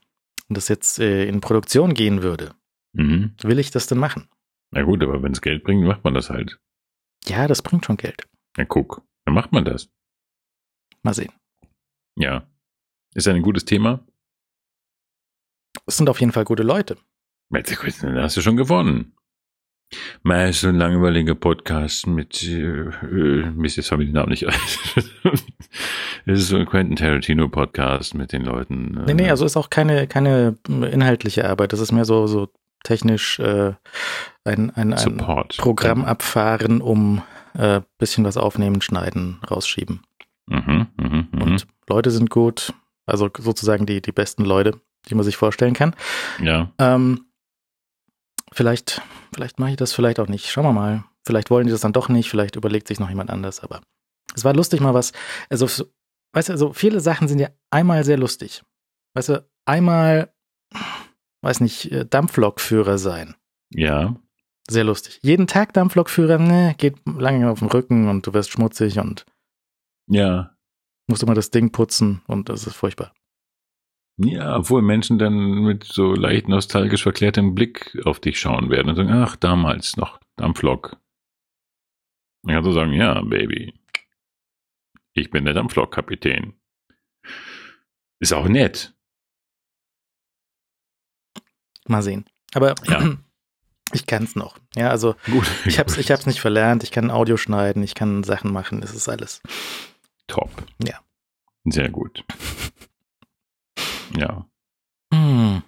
wenn 0.48 0.56
das 0.56 0.70
jetzt 0.70 1.00
äh, 1.00 1.26
in 1.26 1.42
Produktion 1.42 1.94
gehen 1.94 2.24
würde, 2.24 2.52
Mhm. 2.96 3.34
will 3.42 3.58
ich 3.60 3.72
das 3.72 3.88
denn 3.88 3.98
machen? 3.98 4.28
Na 4.74 4.82
gut, 4.84 5.04
aber 5.04 5.22
wenn 5.22 5.32
es 5.34 5.42
Geld 5.42 5.64
bringt, 5.64 5.86
macht 5.86 6.04
man 6.04 6.14
das 6.14 6.30
halt. 6.30 6.60
Ja, 7.26 7.48
das 7.48 7.62
bringt 7.62 7.86
schon 7.86 7.98
Geld. 7.98 8.28
Na 8.58 8.66
guck, 8.66 9.02
dann 9.26 9.36
macht 9.36 9.52
man 9.52 9.66
das. 9.66 9.90
Mal 11.04 11.14
sehen. 11.14 11.32
Ja. 12.18 12.48
Ist 13.16 13.28
ein 13.28 13.42
gutes 13.42 13.66
Thema. 13.66 14.06
Es 15.86 15.98
sind 15.98 16.10
auf 16.10 16.20
jeden 16.20 16.32
Fall 16.32 16.46
gute 16.46 16.64
Leute. 16.64 16.98
Dann 17.50 18.18
hast 18.22 18.38
du 18.38 18.42
schon 18.42 18.58
gewonnen. 18.58 19.16
Mal 20.24 20.52
so 20.54 20.70
ein 20.70 20.76
langweiliger 20.76 21.36
Podcast 21.36 22.08
mit, 22.08 22.42
äh, 22.44 22.62
äh, 22.90 23.52
Mist, 23.52 23.78
jetzt 23.78 23.92
habe 23.92 24.04
ich 24.04 24.10
den 24.10 24.16
Namen 24.16 24.30
nicht. 24.30 24.46
Es 26.26 26.40
ist 26.40 26.48
so 26.48 26.58
ein 26.58 26.66
Quentin 26.66 26.96
Tarantino 26.96 27.50
Podcast 27.50 28.16
mit 28.16 28.32
den 28.32 28.44
Leuten. 28.44 28.96
äh, 28.98 29.06
Nee, 29.08 29.14
nee, 29.14 29.30
also 29.30 29.46
ist 29.46 29.58
auch 29.58 29.70
keine, 29.70 30.08
keine 30.08 30.58
inhaltliche 30.68 31.50
Arbeit. 31.50 31.74
Das 31.74 31.82
ist 31.82 31.92
mehr 31.92 32.06
so, 32.06 32.28
so 32.28 32.50
technisch 32.84 33.40
äh, 33.40 33.74
ein, 34.44 34.70
ein, 34.76 34.94
ein. 34.94 35.18
Programm 35.58 36.06
abfahren, 36.06 36.82
um 36.82 37.22
äh, 37.56 37.82
bisschen 37.98 38.26
was 38.26 38.38
aufnehmen, 38.38 38.82
schneiden, 38.82 39.40
rausschieben. 39.50 40.02
Mhm, 40.48 40.88
mhm, 40.98 41.28
mhm. 41.32 41.42
Und 41.42 41.68
Leute 41.88 42.12
sind 42.12 42.30
gut, 42.30 42.74
also 43.06 43.30
sozusagen 43.38 43.86
die, 43.86 44.02
die 44.02 44.12
besten 44.12 44.44
Leute, 44.44 44.80
die 45.10 45.16
man 45.16 45.24
sich 45.24 45.38
vorstellen 45.38 45.74
kann. 45.74 45.96
ja. 46.42 46.72
Ähm, 46.80 47.26
vielleicht, 48.52 49.02
vielleicht 49.34 49.60
mache 49.60 49.72
ich 49.72 49.78
das 49.78 49.94
vielleicht 49.94 50.20
auch 50.20 50.28
nicht. 50.28 50.50
Schauen 50.52 50.66
wir 50.66 50.74
mal. 50.74 51.04
Vielleicht 51.26 51.50
wollen 51.50 51.66
die 51.66 51.72
das 51.72 51.82
dann 51.82 51.94
doch 51.94 52.10
nicht, 52.10 52.30
vielleicht 52.30 52.56
überlegt 52.58 52.88
sich 52.88 53.00
noch 53.00 53.10
jemand 53.10 53.30
anders, 53.30 53.62
aber 53.62 53.82
es 54.36 54.44
war 54.44 54.54
lustig 54.54 54.82
mal 54.82 54.94
was. 54.94 55.14
Also, 55.50 55.68
so- 55.68 55.86
weißt 56.34 56.50
du, 56.50 56.54
also 56.54 56.74
viele 56.74 57.00
Sachen 57.00 57.28
sind 57.28 57.40
ja 57.40 57.48
einmal 57.72 58.04
sehr 58.04 58.18
lustig. 58.18 58.62
Weißt 59.16 59.30
du, 59.30 59.46
einmal, 59.66 60.34
weiß 61.44 61.60
nicht, 61.60 61.92
äh, 61.92 62.06
Dampflokführer 62.06 62.98
sein. 62.98 63.36
Ja. 63.70 64.16
Sehr 64.70 64.86
lustig. 64.86 65.20
Jeden 65.22 65.46
Tag 65.48 65.74
Dampflokführer, 65.74 66.38
ne, 66.40 66.74
geht 66.78 66.96
lange 67.06 67.50
auf 67.52 67.60
den 67.60 67.68
Rücken 67.68 68.08
und 68.08 68.26
du 68.26 68.34
wirst 68.34 68.52
schmutzig 68.52 68.98
und 69.00 69.26
Ja. 70.08 70.56
musst 71.08 71.22
immer 71.24 71.34
das 71.34 71.52
Ding 71.52 71.72
putzen 71.72 72.22
und 72.28 72.50
das 72.50 72.66
ist 72.66 72.76
furchtbar. 72.76 73.14
Ja, 74.18 74.58
obwohl 74.58 74.82
Menschen 74.84 75.18
dann 75.18 75.64
mit 75.64 75.84
so 75.86 76.14
leicht 76.14 76.48
nostalgisch 76.48 77.04
verklärtem 77.04 77.56
Blick 77.56 77.98
auf 78.06 78.20
dich 78.20 78.40
schauen 78.40 78.70
werden 78.70 78.90
und 78.90 78.96
sagen, 78.96 79.10
ach, 79.12 79.36
damals 79.36 79.98
noch, 79.98 80.20
Dampflok. 80.36 80.98
Man 82.44 82.56
kann 82.56 82.64
so 82.64 82.72
sagen, 82.72 82.94
ja, 82.94 83.22
Baby. 83.22 83.74
Ich 85.14 85.30
bin 85.32 85.46
der 85.46 85.54
Dampflok-Kapitän. 85.56 86.54
Ist 88.20 88.34
auch 88.34 88.48
nett. 88.48 88.94
Mal 91.88 92.02
sehen. 92.02 92.26
Aber 92.54 92.76
Ja. 92.88 93.18
ich 93.94 94.06
kann 94.06 94.24
es 94.24 94.36
noch. 94.36 94.58
Ja, 94.76 94.90
also 94.90 95.16
Gut. 95.32 95.50
ich 95.66 95.80
hab's, 95.80 95.98
ich 95.98 96.12
hab's 96.12 96.26
nicht 96.26 96.40
verlernt. 96.40 96.84
Ich 96.84 96.92
kann 96.92 97.12
Audio 97.12 97.38
schneiden, 97.38 97.84
ich 97.84 97.96
kann 97.96 98.24
Sachen 98.24 98.52
machen. 98.52 98.82
Das 98.82 98.94
ist 98.94 99.10
alles. 99.10 99.42
Top. 100.28 100.50
Ja. 100.84 101.00
Sehr 101.66 101.90
gut. 101.90 102.24
Ja. 104.18 104.46
Hm. 105.14 105.64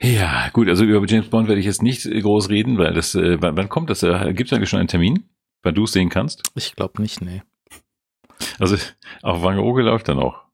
Ja, 0.00 0.50
gut, 0.50 0.68
also 0.68 0.84
über 0.84 1.04
James 1.06 1.28
Bond 1.30 1.48
werde 1.48 1.58
ich 1.60 1.66
jetzt 1.66 1.82
nicht 1.82 2.04
äh, 2.06 2.20
groß 2.20 2.50
reden, 2.50 2.76
weil 2.78 2.92
das, 2.92 3.14
äh, 3.14 3.40
wann, 3.40 3.56
wann 3.56 3.68
kommt 3.68 3.88
das? 3.90 4.02
Äh, 4.02 4.34
Gibt 4.34 4.50
es 4.50 4.56
eigentlich 4.56 4.68
schon 4.68 4.78
einen 4.78 4.88
Termin, 4.88 5.28
wann 5.62 5.74
du 5.74 5.84
es 5.84 5.92
sehen 5.92 6.10
kannst? 6.10 6.42
Ich 6.54 6.76
glaube 6.76 7.00
nicht, 7.00 7.22
nee. 7.22 7.42
Also 8.58 8.76
auf 9.22 9.42
Wangerooge 9.42 9.82
läuft 9.82 10.08
er 10.08 10.14
noch. 10.14 10.45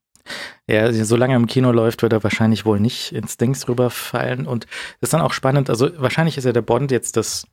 Ja, 0.68 0.92
solange 0.92 1.34
er 1.34 1.38
im 1.38 1.46
Kino 1.46 1.72
läuft, 1.72 2.02
wird 2.02 2.12
er 2.12 2.22
wahrscheinlich 2.22 2.64
wohl 2.64 2.80
nicht 2.80 3.12
ins 3.12 3.36
Dings 3.36 3.68
rüberfallen. 3.68 4.46
Und 4.46 4.64
das 5.00 5.08
ist 5.08 5.12
dann 5.12 5.20
auch 5.20 5.32
spannend. 5.32 5.70
Also 5.70 5.90
wahrscheinlich 6.00 6.38
ist 6.38 6.44
ja 6.44 6.52
der 6.52 6.62
Bond 6.62 6.90
jetzt 6.90 7.16
das, 7.16 7.46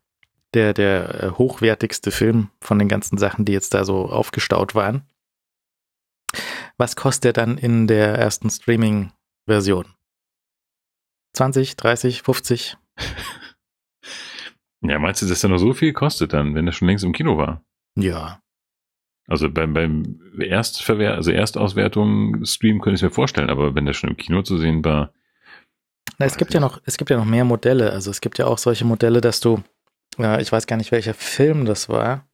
der, 0.54 0.74
der 0.74 1.24
äh, 1.24 1.32
hochwertigste 1.32 2.12
Film 2.12 2.50
von 2.62 2.80
den 2.80 2.88
ganzen 2.88 3.18
Sachen, 3.18 3.46
die 3.46 3.54
jetzt 3.54 3.74
da 3.74 3.84
so 3.84 4.10
aufgestaut 4.10 4.76
waren. 4.76 5.04
Was 6.78 6.96
kostet 6.96 7.26
er 7.26 7.34
dann 7.34 7.58
in 7.58 7.88
der 7.88 8.16
ersten 8.16 8.50
Streaming-Version? 8.50 9.86
20, 11.34 11.76
30, 11.76 12.22
50? 12.22 12.78
Ja, 14.82 14.98
meinst 14.98 15.22
du, 15.22 15.28
dass 15.28 15.42
der 15.42 15.50
noch 15.50 15.58
so 15.58 15.74
viel 15.74 15.94
kostet 15.94 16.34
dann, 16.34 16.56
wenn 16.56 16.66
er 16.66 16.74
schon 16.74 16.88
längst 16.88 17.04
im 17.04 17.12
Kino 17.12 17.38
war? 17.38 17.62
Ja. 17.98 18.42
Also 19.30 19.50
beim, 19.50 19.74
beim 19.74 20.20
Erstverwer 20.40 21.14
also 21.14 21.32
Erstauswertung 21.32 22.44
Stream 22.46 22.82
könnte 22.82 22.96
ich 22.96 23.04
mir 23.04 23.12
vorstellen, 23.12 23.50
aber 23.50 23.76
wenn 23.76 23.86
der 23.86 23.94
schon 23.94 24.10
im 24.10 24.18
Kino 24.18 24.42
zu 24.42 24.58
sehen 24.58 24.84
war, 24.84 25.14
Na, 26.18 26.26
es 26.26 26.36
gibt 26.36 26.54
ja 26.54 26.60
noch, 26.60 26.82
es 26.86 26.98
gibt 26.98 27.12
ja 27.12 27.18
noch 27.18 27.26
mehr 27.26 27.46
Modelle. 27.46 27.92
Also 27.92 28.10
es 28.10 28.22
gibt 28.22 28.40
ja 28.40 28.48
auch 28.48 28.58
solche 28.58 28.86
Modelle, 28.86 29.22
dass 29.22 29.40
du, 29.40 29.62
ja, 30.18 30.40
ich 30.40 30.52
weiß 30.52 30.66
gar 30.66 30.78
nicht, 30.78 30.92
welcher 30.92 31.14
Film 31.14 31.66
das 31.66 31.90
war, 31.90 32.28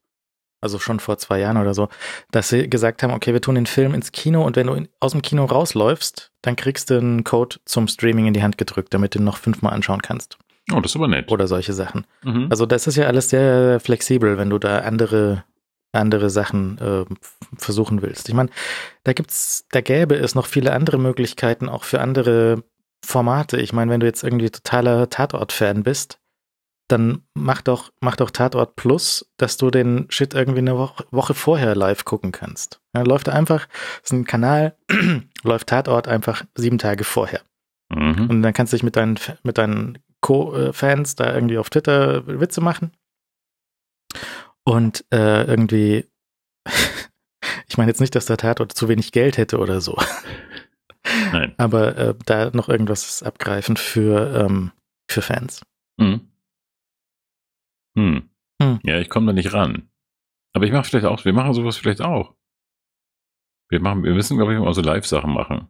also 0.61 0.79
schon 0.79 1.01
vor 1.01 1.17
zwei 1.17 1.39
Jahren 1.39 1.57
oder 1.57 1.73
so, 1.73 1.89
dass 2.31 2.47
sie 2.47 2.69
gesagt 2.69 3.03
haben, 3.03 3.13
okay, 3.13 3.33
wir 3.33 3.41
tun 3.41 3.55
den 3.55 3.65
Film 3.65 3.93
ins 3.93 4.13
Kino 4.13 4.43
und 4.43 4.55
wenn 4.55 4.67
du 4.67 4.73
in, 4.73 4.87
aus 5.01 5.11
dem 5.11 5.21
Kino 5.21 5.43
rausläufst, 5.43 6.31
dann 6.41 6.55
kriegst 6.55 6.89
du 6.89 6.97
einen 6.97 7.25
Code 7.25 7.57
zum 7.65 7.89
Streaming 7.89 8.27
in 8.27 8.33
die 8.33 8.41
Hand 8.41 8.57
gedrückt, 8.57 8.93
damit 8.93 9.15
du 9.15 9.19
ihn 9.19 9.25
noch 9.25 9.37
fünfmal 9.37 9.73
anschauen 9.73 10.01
kannst. 10.01 10.37
oh, 10.71 10.79
das 10.79 10.91
ist 10.91 10.95
aber 10.95 11.09
nett. 11.09 11.29
Oder 11.29 11.47
solche 11.47 11.73
Sachen. 11.73 12.07
Mhm. 12.23 12.47
Also 12.49 12.65
das 12.65 12.87
ist 12.87 12.95
ja 12.95 13.07
alles 13.07 13.29
sehr 13.29 13.81
flexibel, 13.81 14.37
wenn 14.37 14.49
du 14.49 14.59
da 14.59 14.79
andere 14.79 15.43
andere 15.95 16.29
Sachen 16.29 16.77
äh, 16.77 17.05
versuchen 17.57 18.01
willst. 18.01 18.29
Ich 18.29 18.35
meine, 18.35 18.49
da 19.03 19.13
gibt's, 19.13 19.65
da 19.71 19.81
gäbe 19.81 20.15
es 20.15 20.35
noch 20.35 20.45
viele 20.45 20.73
andere 20.73 20.97
Möglichkeiten, 20.97 21.69
auch 21.69 21.83
für 21.83 22.01
andere 22.01 22.63
Formate. 23.03 23.57
Ich 23.57 23.73
meine, 23.73 23.91
wenn 23.91 23.99
du 23.99 24.05
jetzt 24.05 24.23
irgendwie 24.23 24.49
totaler 24.49 25.09
Tatort-Fan 25.09 25.83
bist, 25.83 26.19
dann 26.87 27.23
mach 27.33 27.61
doch, 27.61 27.91
mach 27.99 28.15
doch 28.15 28.29
Tatort 28.29 28.75
Plus, 28.75 29.31
dass 29.37 29.57
du 29.57 29.71
den 29.71 30.05
Shit 30.09 30.33
irgendwie 30.33 30.59
eine 30.59 30.77
Woche, 30.77 31.05
Woche 31.11 31.33
vorher 31.33 31.75
live 31.75 32.05
gucken 32.05 32.31
kannst. 32.31 32.79
Ja, 32.95 33.01
läuft 33.01 33.29
einfach, 33.29 33.67
ist 34.03 34.13
ein 34.13 34.25
Kanal, 34.25 34.75
läuft 35.43 35.67
Tatort 35.67 36.07
einfach 36.07 36.43
sieben 36.55 36.77
Tage 36.77 37.03
vorher. 37.03 37.41
Mhm. 37.89 38.29
Und 38.29 38.41
dann 38.41 38.53
kannst 38.53 38.73
du 38.73 38.77
dich 38.77 38.83
mit 38.83 38.95
deinen, 38.95 39.19
mit 39.43 39.57
deinen 39.57 39.97
Co-Fans 40.21 41.15
da 41.15 41.33
irgendwie 41.33 41.57
auf 41.57 41.69
Twitter 41.69 42.25
Witze 42.27 42.61
machen. 42.61 42.91
Und 44.65 45.05
äh, 45.13 45.43
irgendwie, 45.45 46.09
ich 47.67 47.77
meine 47.77 47.91
jetzt 47.91 48.01
nicht, 48.01 48.15
dass 48.15 48.25
der 48.25 48.37
Tatort 48.37 48.73
zu 48.73 48.89
wenig 48.89 49.11
Geld 49.11 49.37
hätte 49.37 49.59
oder 49.59 49.79
so, 49.79 49.95
Nein. 51.31 51.53
aber 51.57 51.95
äh, 51.97 52.15
da 52.25 52.49
noch 52.51 52.67
irgendwas 52.67 53.21
abgreifen 53.23 53.77
für, 53.77 54.43
ähm, 54.45 54.71
für 55.09 55.21
Fans. 55.21 55.61
Mhm. 55.97 56.31
Hm. 57.97 58.29
Hm. 58.61 58.79
Ja, 58.83 58.99
ich 58.99 59.09
komme 59.09 59.27
da 59.27 59.33
nicht 59.33 59.53
ran. 59.53 59.89
Aber 60.53 60.65
ich 60.65 60.71
mache 60.71 60.85
vielleicht 60.89 61.05
auch, 61.05 61.23
wir 61.25 61.33
machen 61.33 61.53
sowas 61.53 61.77
vielleicht 61.77 62.01
auch. 62.01 62.33
Wir 63.69 63.79
machen, 63.81 64.03
wir 64.03 64.13
müssen, 64.13 64.37
glaube 64.37 64.53
ich, 64.53 64.59
mal 64.59 64.73
so 64.73 64.81
Live-Sachen 64.81 65.31
machen. 65.33 65.69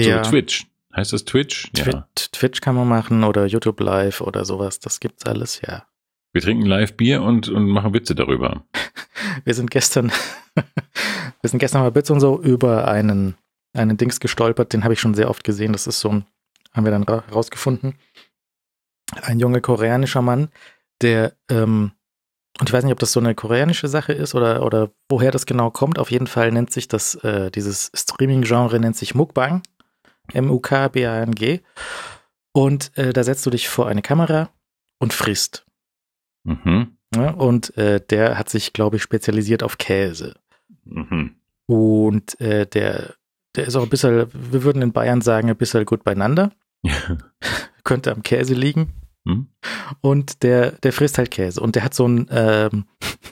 So 0.00 0.08
ja, 0.08 0.22
Twitch. 0.22 0.66
Heißt 0.94 1.12
das 1.12 1.24
Twitch? 1.24 1.70
Ja. 1.76 1.84
Twi- 1.84 2.30
Twitch 2.32 2.60
kann 2.60 2.74
man 2.74 2.88
machen 2.88 3.24
oder 3.24 3.46
YouTube 3.46 3.80
Live 3.80 4.20
oder 4.20 4.44
sowas, 4.44 4.80
das 4.80 5.00
gibt's 5.00 5.24
alles, 5.26 5.60
ja. 5.62 5.86
Wir 6.32 6.40
trinken 6.40 6.64
live 6.64 6.96
Bier 6.96 7.22
und, 7.22 7.48
und 7.48 7.68
machen 7.68 7.92
Witze 7.92 8.14
darüber. 8.14 8.64
Wir 9.44 9.54
sind 9.54 9.70
gestern, 9.70 10.10
wir 10.54 11.48
sind 11.48 11.58
gestern 11.58 11.82
mal 11.82 11.90
Bits 11.90 12.10
und 12.10 12.20
so 12.20 12.42
über 12.42 12.88
einen, 12.88 13.34
einen 13.72 13.96
Dings 13.96 14.20
gestolpert, 14.20 14.72
den 14.72 14.84
habe 14.84 14.94
ich 14.94 15.00
schon 15.00 15.14
sehr 15.14 15.30
oft 15.30 15.44
gesehen. 15.44 15.72
Das 15.72 15.86
ist 15.86 16.00
so 16.00 16.10
ein, 16.10 16.24
haben 16.72 16.84
wir 16.84 16.90
dann 16.90 17.04
ra 17.04 17.24
rausgefunden. 17.32 17.94
Ein 19.22 19.38
junger 19.38 19.60
koreanischer 19.60 20.20
Mann, 20.20 20.48
der, 21.02 21.34
ähm, 21.48 21.92
und 22.60 22.68
ich 22.68 22.72
weiß 22.72 22.84
nicht, 22.84 22.92
ob 22.92 22.98
das 22.98 23.12
so 23.12 23.20
eine 23.20 23.34
koreanische 23.34 23.88
Sache 23.88 24.12
ist 24.12 24.34
oder, 24.34 24.64
oder 24.64 24.90
woher 25.08 25.30
das 25.30 25.46
genau 25.46 25.70
kommt. 25.70 25.98
Auf 25.98 26.10
jeden 26.10 26.26
Fall 26.26 26.50
nennt 26.50 26.72
sich 26.72 26.88
das, 26.88 27.14
äh, 27.16 27.50
dieses 27.50 27.90
Streaming-Genre 27.94 28.78
nennt 28.80 28.96
sich 28.96 29.14
Mukbang. 29.14 29.62
M-U-K-B-A-N-G. 30.32 31.60
Und 32.52 32.96
äh, 32.98 33.12
da 33.12 33.24
setzt 33.24 33.46
du 33.46 33.50
dich 33.50 33.68
vor 33.68 33.88
eine 33.88 34.02
Kamera 34.02 34.50
und 34.98 35.12
frisst. 35.12 35.64
Mhm. 36.44 36.96
Ja, 37.14 37.30
und 37.30 37.76
äh, 37.76 38.00
der 38.00 38.38
hat 38.38 38.48
sich, 38.48 38.72
glaube 38.72 38.96
ich, 38.96 39.02
spezialisiert 39.02 39.62
auf 39.62 39.78
Käse. 39.78 40.34
Mhm. 40.84 41.36
Und 41.66 42.40
äh, 42.40 42.66
der, 42.66 43.14
der 43.54 43.66
ist 43.66 43.76
auch 43.76 43.82
ein 43.82 43.90
bisschen, 43.90 44.26
wir 44.32 44.64
würden 44.64 44.82
in 44.82 44.92
Bayern 44.92 45.20
sagen, 45.20 45.48
ein 45.48 45.56
bisschen 45.56 45.84
gut 45.84 46.04
beieinander. 46.04 46.52
Könnte 47.84 48.12
am 48.12 48.22
Käse 48.22 48.54
liegen. 48.54 48.92
Hm? 49.26 49.48
Und 50.00 50.42
der, 50.42 50.72
der 50.72 50.92
frisst 50.92 51.18
halt 51.18 51.30
Käse. 51.30 51.60
Und 51.60 51.76
der 51.76 51.84
hat 51.84 51.94
so 51.94 52.06
ein, 52.06 52.26
ähm, 52.30 52.84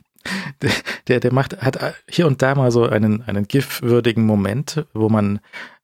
der, 0.62 0.70
der, 1.08 1.20
der 1.20 1.32
macht, 1.32 1.60
hat 1.60 1.94
hier 2.08 2.26
und 2.26 2.42
da 2.42 2.54
mal 2.54 2.70
so 2.70 2.84
einen, 2.84 3.22
einen 3.22 3.48
gif-würdigen 3.48 4.24
Moment, 4.24 4.86
wo 4.92 5.08
man 5.08 5.40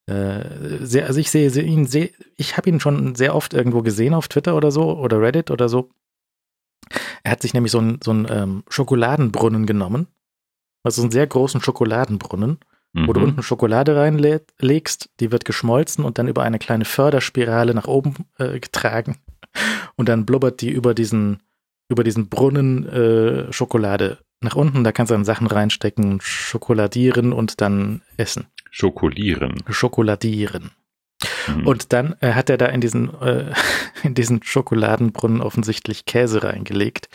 äh, 0.06 0.44
sehr, 0.80 1.06
also 1.06 1.18
ich 1.18 1.30
sehe, 1.30 1.50
sehe 1.50 1.64
ihn 1.64 1.86
sehr, 1.86 2.10
ich 2.36 2.56
habe 2.56 2.68
ihn 2.70 2.78
schon 2.78 3.14
sehr 3.14 3.34
oft 3.34 3.54
irgendwo 3.54 3.82
gesehen 3.82 4.14
auf 4.14 4.28
Twitter 4.28 4.54
oder 4.56 4.70
so 4.70 4.96
oder 4.98 5.20
Reddit 5.20 5.50
oder 5.50 5.68
so. 5.68 5.90
Er 7.22 7.32
hat 7.32 7.43
sich 7.43 7.55
nämlich 7.55 7.72
so 7.72 7.78
einen, 7.78 8.01
so 8.02 8.10
einen 8.10 8.26
ähm, 8.30 8.62
Schokoladenbrunnen 8.68 9.66
genommen. 9.66 10.06
Also 10.82 11.02
einen 11.02 11.10
sehr 11.10 11.26
großen 11.26 11.60
Schokoladenbrunnen 11.60 12.59
wo 13.05 13.12
du 13.12 13.20
Mhm. 13.20 13.26
unten 13.26 13.43
Schokolade 13.43 13.94
reinlegst, 13.97 15.10
die 15.20 15.30
wird 15.30 15.44
geschmolzen 15.44 16.05
und 16.05 16.18
dann 16.18 16.28
über 16.28 16.43
eine 16.44 16.59
kleine 16.59 16.86
Förderspirale 16.86 17.74
nach 17.74 17.86
oben 17.86 18.14
äh, 18.38 18.59
getragen. 18.59 19.16
Und 19.97 20.09
dann 20.09 20.24
blubbert 20.24 20.60
die 20.62 20.70
über 20.70 20.94
diesen, 20.94 21.40
über 21.88 22.05
diesen 22.05 22.28
Brunnen 22.28 22.88
äh, 22.88 23.52
Schokolade 23.52 24.18
nach 24.40 24.56
unten. 24.56 24.82
Da 24.82 24.93
kannst 24.93 25.10
du 25.10 25.14
dann 25.14 25.24
Sachen 25.24 25.47
reinstecken, 25.47 26.20
schokoladieren 26.22 27.32
und 27.32 27.60
dann 27.60 28.02
essen. 28.16 28.47
Schokolieren. 28.70 29.62
Schokoladieren. 29.68 30.70
Mhm. 31.48 31.66
Und 31.66 31.93
dann 31.93 32.16
äh, 32.20 32.32
hat 32.32 32.51
er 32.51 32.56
da 32.56 32.66
in 32.66 32.81
diesen, 32.81 33.12
äh, 33.20 33.52
in 34.02 34.14
diesen 34.14 34.43
Schokoladenbrunnen 34.43 35.40
offensichtlich 35.40 36.05
Käse 36.05 36.43
reingelegt, 36.43 37.09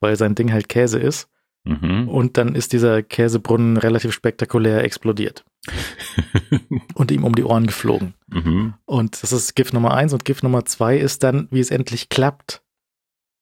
weil 0.00 0.16
sein 0.16 0.34
Ding 0.34 0.52
halt 0.52 0.68
Käse 0.68 0.98
ist. 0.98 1.28
Mhm. 1.64 2.08
Und 2.08 2.36
dann 2.38 2.54
ist 2.54 2.72
dieser 2.72 3.02
Käsebrunnen 3.02 3.76
relativ 3.76 4.12
spektakulär 4.12 4.84
explodiert 4.84 5.44
und 6.94 7.10
ihm 7.10 7.24
um 7.24 7.34
die 7.34 7.44
Ohren 7.44 7.66
geflogen. 7.66 8.14
Mhm. 8.28 8.74
Und 8.86 9.22
das 9.22 9.32
ist 9.32 9.54
GIF 9.54 9.72
Nummer 9.72 9.94
eins 9.94 10.12
und 10.12 10.24
GIF 10.24 10.42
Nummer 10.42 10.64
zwei 10.64 10.96
ist 10.96 11.22
dann, 11.22 11.48
wie 11.50 11.60
es 11.60 11.70
endlich 11.70 12.08
klappt. 12.08 12.62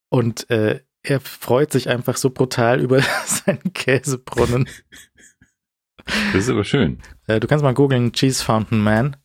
Und 0.09 0.51
äh, 0.51 0.81
er 1.03 1.21
freut 1.21 1.73
sich 1.73 1.89
einfach 1.89 2.17
so 2.17 2.31
brutal 2.31 2.81
über 2.83 3.01
seinen 3.27 3.73
Käsebrunnen. 3.73 4.69
Das 6.05 6.45
ist 6.45 6.51
aber 6.51 6.65
schön. 6.65 7.01
Äh, 7.27 7.41
du 7.41 7.47
kannst 7.47 7.63
mal 7.63 7.75
googeln 7.75 8.13
Cheese 8.13 8.45
Fountain 8.45 8.83
Man 8.83 9.17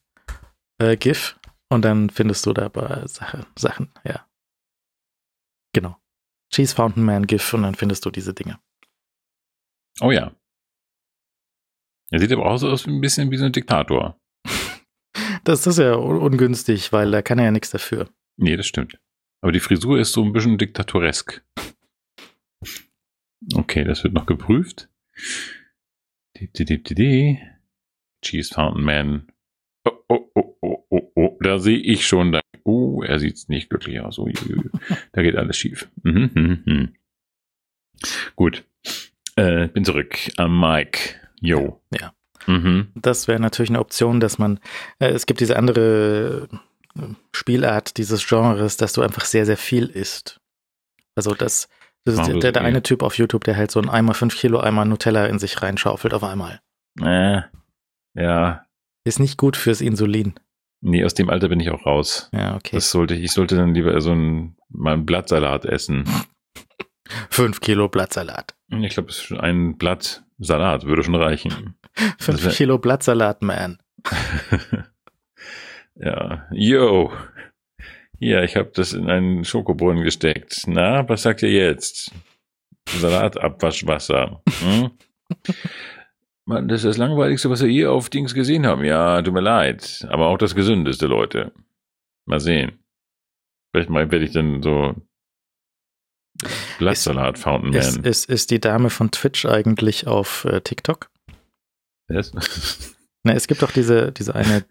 äh, 0.82 0.98
GIF 0.98 1.40
und 1.70 1.84
dann 1.84 2.10
findest 2.10 2.46
du 2.46 2.54
da 2.54 2.66
aber 2.66 3.08
Sache, 3.08 3.46
Sachen, 3.58 3.92
ja. 4.04 4.28
Genau. 5.74 5.98
Cheese 6.54 6.76
Fountain 6.76 7.04
Man 7.06 7.28
GIF 7.28 7.54
und 7.54 7.64
dann 7.64 7.76
findest 7.76 8.06
du 8.06 8.12
diese 8.12 8.34
Dinge. 8.34 8.60
Oh 10.02 10.12
ja. 10.12 10.36
Er 12.12 12.20
sieht 12.20 12.32
aber 12.34 12.46
auch 12.46 12.58
so 12.58 12.70
aus 12.70 12.86
wie 12.88 12.92
ein 12.92 13.00
bisschen 13.02 13.32
wie 13.32 13.38
so 13.38 13.46
ein 13.46 13.52
Diktator. 13.54 14.18
Das 15.44 15.66
ist 15.66 15.80
ja 15.80 15.96
un- 15.96 16.20
ungünstig, 16.20 16.94
weil 16.94 17.10
da 17.10 17.24
kann 17.24 17.40
er 17.40 17.46
ja 17.46 17.52
nichts 17.52 17.72
dafür. 17.72 18.10
Nee, 18.38 18.56
das 18.58 18.68
stimmt. 18.68 19.00
Aber 19.42 19.52
die 19.52 19.60
Frisur 19.60 19.98
ist 20.00 20.12
so 20.14 20.24
ein 20.24 20.34
bisschen 20.34 20.60
diktatoresk. 20.60 21.44
Okay, 23.56 23.84
das 23.84 24.04
wird 24.04 24.14
noch 24.14 24.28
geprüft. 24.28 24.88
Cheese 28.24 28.54
Fountain 28.54 28.84
Man. 28.84 29.31
Oh, 29.84 29.92
oh, 30.10 30.32
oh, 30.36 30.56
oh, 30.62 30.84
oh, 30.90 31.12
oh. 31.16 31.38
Da 31.42 31.60
sehe 31.60 31.78
ich 31.78 32.06
schon. 32.06 32.32
Da, 32.32 32.42
oh, 32.64 33.04
er 33.04 33.20
sieht 33.20 33.50
nicht 33.50 33.70
glücklich 33.70 34.00
aus. 34.00 34.20
Oh, 34.20 34.28
ju, 34.28 34.34
ju, 34.48 34.62
ju. 34.64 34.70
da 35.12 35.22
geht 35.22 35.36
alles 35.36 35.58
schief. 35.58 35.90
Mhm, 36.04 36.32
mhm, 36.34 36.64
mhm. 36.66 36.96
Gut. 38.36 38.64
Äh, 39.36 39.68
bin 39.68 39.86
zurück 39.86 40.18
am 40.38 40.60
Mic. 40.60 41.16
Jo. 41.40 41.82
Ja. 41.94 42.14
Mhm. 42.48 42.92
Das 42.96 43.28
wäre 43.28 43.40
natürlich 43.40 43.70
eine 43.70 43.80
Option, 43.80 44.20
dass 44.20 44.38
man, 44.38 44.60
äh, 45.00 45.10
es 45.10 45.26
gibt 45.26 45.40
diese 45.40 45.58
andere 45.58 46.48
äh, 46.96 47.02
Spielart 47.34 47.98
dieses 47.98 48.28
Genres, 48.28 48.78
dass 48.78 48.94
du 48.94 49.02
einfach 49.02 49.26
sehr, 49.26 49.46
sehr 49.46 49.58
viel 49.58 49.88
isst. 49.88 50.40
Also 51.16 51.34
das, 51.34 51.70
das 52.04 52.16
ist 52.16 52.42
der, 52.42 52.52
der, 52.52 52.62
eine 52.64 52.82
Typ 52.82 53.04
auf 53.04 53.18
YouTube, 53.18 53.44
der 53.44 53.56
halt 53.56 53.72
so 53.72 53.80
ein 53.80 53.90
Eimer 53.90 54.14
5 54.14 54.36
Kilo 54.36 54.60
Eimer 54.60 54.86
Nutella 54.86 55.26
in 55.28 55.40
sich 55.40 55.62
reinschaufelt 55.62 56.14
auf 56.14 56.24
einmal. 56.24 56.62
Äh, 57.00 57.42
ja. 58.16 58.66
Ist 59.04 59.20
nicht 59.20 59.38
gut 59.38 59.58
fürs 59.58 59.82
Insulin. 59.82 60.34
Nee, 60.82 61.04
aus 61.06 61.14
dem 61.14 61.30
Alter 61.30 61.48
bin 61.50 61.60
ich 61.60 61.70
auch 61.70 61.86
raus. 61.86 62.30
Ja, 62.34 62.56
okay. 62.56 62.72
Das 62.74 62.90
sollte 62.92 63.14
ich, 63.16 63.24
ich 63.24 63.32
sollte 63.32 63.56
dann 63.56 63.74
lieber 63.74 64.00
so 64.02 64.12
ein, 64.14 64.56
mal 64.70 64.94
ein 64.96 65.06
Blattsalat 65.06 65.66
essen. 65.66 66.06
5 67.30 67.60
Kilo 67.60 67.90
Blattsalat. 67.90 68.56
Ich 68.70 68.94
glaube, 68.94 69.12
ein 69.40 69.78
Blatt 69.78 70.24
Salat 70.40 70.86
würde 70.86 71.04
schon 71.04 71.16
reichen. 71.16 71.76
5 72.20 72.44
wär- 72.46 72.52
Kilo 72.52 72.78
Blattsalat, 72.80 73.42
man. 73.42 73.78
ja, 75.96 76.48
yo. 76.52 77.12
Ja, 78.20 78.44
ich 78.44 78.56
habe 78.56 78.72
das 78.74 78.94
in 78.94 79.10
einen 79.10 79.44
Schokobrunnen 79.46 80.04
gesteckt. 80.04 80.64
Na, 80.68 81.08
was 81.10 81.24
sagt 81.24 81.42
ihr 81.44 81.52
jetzt? 81.52 82.12
Salatabwaschwasser. 82.88 84.42
Hm? 84.62 84.92
Mann, 86.46 86.68
das 86.68 86.80
ist 86.82 86.86
das 86.86 86.98
Langweiligste, 86.98 87.50
was 87.50 87.62
wir 87.62 87.70
hier 87.70 87.92
auf 87.92 88.10
Dings 88.10 88.34
gesehen 88.34 88.66
haben. 88.66 88.84
Ja, 88.84 89.22
tut 89.22 89.34
mir 89.34 89.42
leid. 89.42 90.06
Aber 90.10 90.28
auch 90.28 90.38
das 90.38 90.56
Gesündeste, 90.56 91.08
Leute. 91.08 91.52
Mal 92.26 92.40
sehen. 92.40 92.80
Vielleicht 93.72 93.90
mal 93.90 94.12
werde 94.12 94.26
ich 94.26 94.32
dann 94.32 94.62
so 94.62 94.96
Blattsalat 96.80 97.38
Fountain 97.38 97.74
Ist, 97.74 97.98
Man. 97.98 98.06
ist, 98.06 98.30
ist 98.30 98.52
die 98.52 98.60
Dame 98.60 98.90
von 98.90 99.12
Twitch 99.12 99.46
eigentlich 99.46 100.08
auf 100.08 100.46
äh, 100.46 100.62
TikTok? 100.62 101.10
Was? 102.08 102.32
Ne, 103.24 103.36
es 103.36 103.46
gibt 103.46 103.62
doch 103.62 103.72
diese, 103.72 104.12
diese 104.12 104.34
eine? 104.34 104.66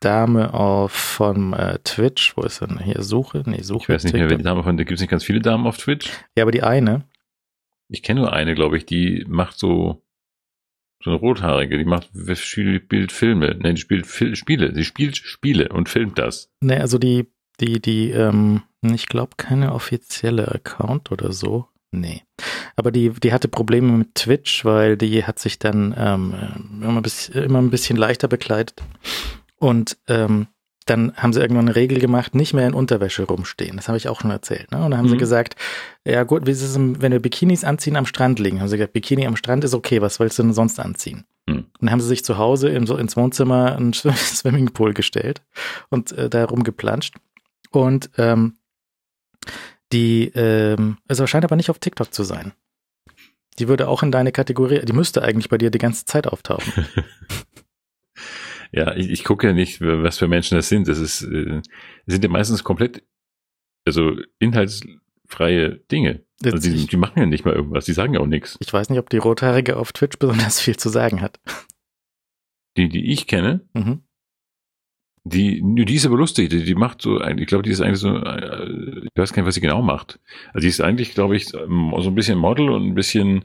Dame 0.00 0.52
auf 0.52 0.90
von 0.90 1.52
äh, 1.52 1.78
Twitch. 1.84 2.36
Wo 2.36 2.42
ist 2.42 2.60
denn 2.60 2.80
hier 2.80 3.02
Suche? 3.04 3.44
Nee, 3.46 3.62
Suche. 3.62 3.84
Ich 3.84 3.88
weiß 3.88 4.02
nicht 4.02 4.14
mehr, 4.14 4.22
wer 4.22 4.30
die 4.30 4.34
TikTok. 4.38 4.50
Dame 4.50 4.62
von, 4.64 4.76
da 4.76 4.82
gibt 4.82 4.96
es 4.96 5.00
nicht 5.00 5.10
ganz 5.10 5.22
viele 5.22 5.38
Damen 5.40 5.64
auf 5.68 5.78
Twitch. 5.78 6.10
Ja, 6.36 6.42
aber 6.42 6.50
die 6.50 6.64
eine. 6.64 7.04
Ich 7.88 8.02
kenne 8.02 8.22
nur 8.22 8.32
eine, 8.32 8.56
glaube 8.56 8.76
ich, 8.78 8.84
die 8.84 9.24
macht 9.28 9.60
so, 9.60 10.01
so 11.02 11.10
eine 11.10 11.18
rothaarige, 11.18 11.78
die 11.78 11.84
macht, 11.84 12.10
spielt 12.34 13.12
Filme, 13.12 13.56
ne, 13.56 13.74
die 13.74 13.80
spielt 13.80 14.06
Fil 14.06 14.36
Spiele, 14.36 14.74
sie 14.74 14.84
spielt 14.84 15.16
Spiele 15.16 15.68
und 15.68 15.88
filmt 15.88 16.18
das. 16.18 16.50
Ne, 16.60 16.80
also 16.80 16.98
die, 16.98 17.26
die, 17.60 17.80
die, 17.80 18.10
ähm, 18.10 18.62
ich 18.82 19.06
glaube, 19.06 19.32
keine 19.36 19.72
offizielle 19.72 20.48
Account 20.48 21.12
oder 21.12 21.32
so. 21.32 21.68
Nee. 21.92 22.22
Aber 22.74 22.90
die, 22.90 23.10
die 23.10 23.32
hatte 23.32 23.48
Probleme 23.48 23.92
mit 23.92 24.14
Twitch, 24.14 24.64
weil 24.64 24.96
die 24.96 25.24
hat 25.24 25.38
sich 25.38 25.58
dann 25.58 25.94
ähm, 25.96 26.34
äh, 26.34 26.84
immer, 26.86 26.96
ein 26.96 27.02
bisschen, 27.02 27.44
immer 27.44 27.60
ein 27.60 27.70
bisschen 27.70 27.98
leichter 27.98 28.28
bekleidet. 28.28 28.82
Und 29.58 29.98
ähm, 30.08 30.46
dann 30.84 31.14
haben 31.16 31.32
sie 31.32 31.40
irgendwann 31.40 31.66
eine 31.66 31.76
Regel 31.76 31.98
gemacht, 32.00 32.34
nicht 32.34 32.54
mehr 32.54 32.66
in 32.66 32.74
Unterwäsche 32.74 33.24
rumstehen. 33.24 33.76
Das 33.76 33.88
habe 33.88 33.98
ich 33.98 34.08
auch 34.08 34.20
schon 34.20 34.30
erzählt. 34.30 34.70
Ne? 34.72 34.78
Und 34.84 34.90
dann 34.90 34.98
haben 34.98 35.08
sie 35.08 35.14
Mhm. 35.14 35.20
gesagt, 35.20 35.56
ja 36.06 36.22
gut, 36.24 36.46
wie 36.46 36.50
ist 36.50 36.62
es, 36.62 36.74
wenn 36.76 37.12
wir 37.12 37.20
Bikinis 37.20 37.64
anziehen 37.64 37.96
am 37.96 38.06
Strand 38.06 38.38
liegen? 38.38 38.60
Haben 38.60 38.68
sie 38.68 38.76
gesagt, 38.76 38.92
Bikini 38.92 39.26
am 39.26 39.36
Strand 39.36 39.64
ist 39.64 39.74
okay, 39.74 40.00
was 40.02 40.18
willst 40.20 40.38
du 40.38 40.42
denn 40.42 40.52
sonst 40.52 40.80
anziehen? 40.80 41.24
Mhm. 41.46 41.56
Und 41.56 41.66
dann 41.80 41.90
haben 41.92 42.00
sie 42.00 42.08
sich 42.08 42.24
zu 42.24 42.38
Hause 42.38 42.68
im, 42.70 42.86
so 42.86 42.96
ins 42.96 43.16
Wohnzimmer 43.16 43.76
einen 43.76 43.92
Swimmingpool 43.94 44.92
gestellt 44.94 45.42
und 45.90 46.12
äh, 46.12 46.28
da 46.28 46.44
rumgeplanscht. 46.44 47.14
Und 47.70 48.10
ähm, 48.18 48.56
die, 49.92 50.28
ähm, 50.34 50.98
es 51.08 51.28
scheint 51.28 51.44
aber 51.44 51.56
nicht 51.56 51.70
auf 51.70 51.78
TikTok 51.78 52.12
zu 52.12 52.22
sein. 52.24 52.52
Die 53.58 53.68
würde 53.68 53.88
auch 53.88 54.02
in 54.02 54.10
deine 54.10 54.32
Kategorie, 54.32 54.80
die 54.84 54.92
müsste 54.94 55.22
eigentlich 55.22 55.48
bei 55.50 55.58
dir 55.58 55.70
die 55.70 55.78
ganze 55.78 56.06
Zeit 56.06 56.26
auftauchen. 56.26 56.72
Ja, 58.72 58.94
ich, 58.96 59.10
ich 59.10 59.24
gucke 59.24 59.46
ja 59.48 59.52
nicht, 59.52 59.80
was 59.80 60.18
für 60.18 60.28
Menschen 60.28 60.56
das 60.56 60.68
sind. 60.68 60.88
Das 60.88 60.98
ist, 60.98 61.22
äh, 61.22 61.60
sind 62.06 62.24
ja 62.24 62.30
meistens 62.30 62.64
komplett, 62.64 63.04
also 63.86 64.16
inhaltsfreie 64.38 65.76
Dinge. 65.90 66.24
Also 66.44 66.58
die, 66.58 66.86
die 66.86 66.96
machen 66.96 67.18
ja 67.20 67.26
nicht 67.26 67.44
mal 67.44 67.54
irgendwas, 67.54 67.84
die 67.84 67.92
sagen 67.92 68.14
ja 68.14 68.20
auch 68.20 68.26
nichts. 68.26 68.56
ich 68.60 68.72
weiß 68.72 68.88
nicht, 68.88 68.98
ob 68.98 69.10
die 69.10 69.18
Rothaarige 69.18 69.76
auf 69.76 69.92
Twitch 69.92 70.18
besonders 70.18 70.60
viel 70.60 70.76
zu 70.76 70.88
sagen 70.88 71.20
hat. 71.20 71.38
Die, 72.76 72.88
die 72.88 73.12
ich 73.12 73.26
kenne, 73.26 73.60
Mhm. 73.74 74.02
die, 75.24 75.62
die 75.84 75.94
ist 75.94 76.06
aber 76.06 76.16
lustig, 76.16 76.48
die, 76.50 76.64
die 76.64 76.74
macht 76.74 77.02
so, 77.02 77.20
ich 77.20 77.46
glaube, 77.46 77.62
die 77.62 77.70
ist 77.70 77.80
eigentlich 77.82 77.98
so, 78.00 78.16
äh, 78.16 79.02
ich 79.02 79.10
weiß 79.14 79.32
gar 79.32 79.42
nicht, 79.42 79.48
was 79.48 79.54
sie 79.54 79.60
genau 79.60 79.82
macht. 79.82 80.18
Also 80.54 80.62
die 80.64 80.68
ist 80.68 80.80
eigentlich, 80.80 81.12
glaube 81.14 81.36
ich, 81.36 81.52
ähm, 81.54 81.92
so 81.98 82.08
ein 82.08 82.14
bisschen 82.14 82.38
Model 82.38 82.70
und 82.70 82.86
ein 82.86 82.94
bisschen, 82.94 83.44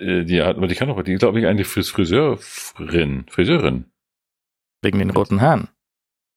äh, 0.00 0.24
die 0.24 0.42
hat, 0.42 0.56
aber 0.56 0.66
die 0.66 0.74
kann 0.74 0.90
auch, 0.90 1.02
die 1.02 1.14
glaube 1.16 1.38
ich 1.38 1.46
eigentlich 1.46 1.66
Fris 1.68 1.90
Friseurin, 1.90 3.26
Friseurin. 3.28 3.84
Wegen 4.82 4.98
den 4.98 5.10
roten 5.10 5.40
Haaren. 5.40 5.68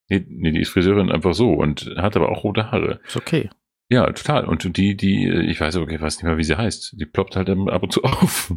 Nee, 0.10 0.24
nee, 0.30 0.52
die 0.52 0.62
ist 0.62 0.70
Friseurin 0.70 1.12
einfach 1.12 1.34
so 1.34 1.54
und 1.54 1.92
hat 1.98 2.16
aber 2.16 2.30
auch 2.30 2.44
rote 2.44 2.72
Haare. 2.72 3.00
Ist 3.08 3.18
okay. 3.18 3.50
Ja, 3.90 4.06
total. 4.12 4.46
Und 4.46 4.78
die, 4.78 4.96
die, 4.96 5.26
äh, 5.26 5.42
ich 5.50 5.60
weiß 5.60 5.76
aber 5.76 5.90
ich 5.90 6.00
weiß 6.02 6.18
nicht 6.18 6.24
mehr, 6.24 6.38
wie 6.38 6.44
sie 6.44 6.58
heißt. 6.58 6.96
Die 7.00 7.06
ploppt 7.06 7.36
halt 7.36 7.50
ab 7.50 7.84
und 7.84 7.92
zu 7.92 8.04
auf. 8.04 8.54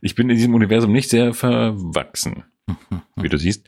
Ich 0.00 0.14
bin 0.14 0.30
in 0.30 0.36
diesem 0.36 0.54
Universum 0.54 0.92
nicht 0.92 1.10
sehr 1.10 1.34
verwachsen, 1.34 2.44
wie 3.16 3.28
du 3.28 3.38
siehst. 3.38 3.66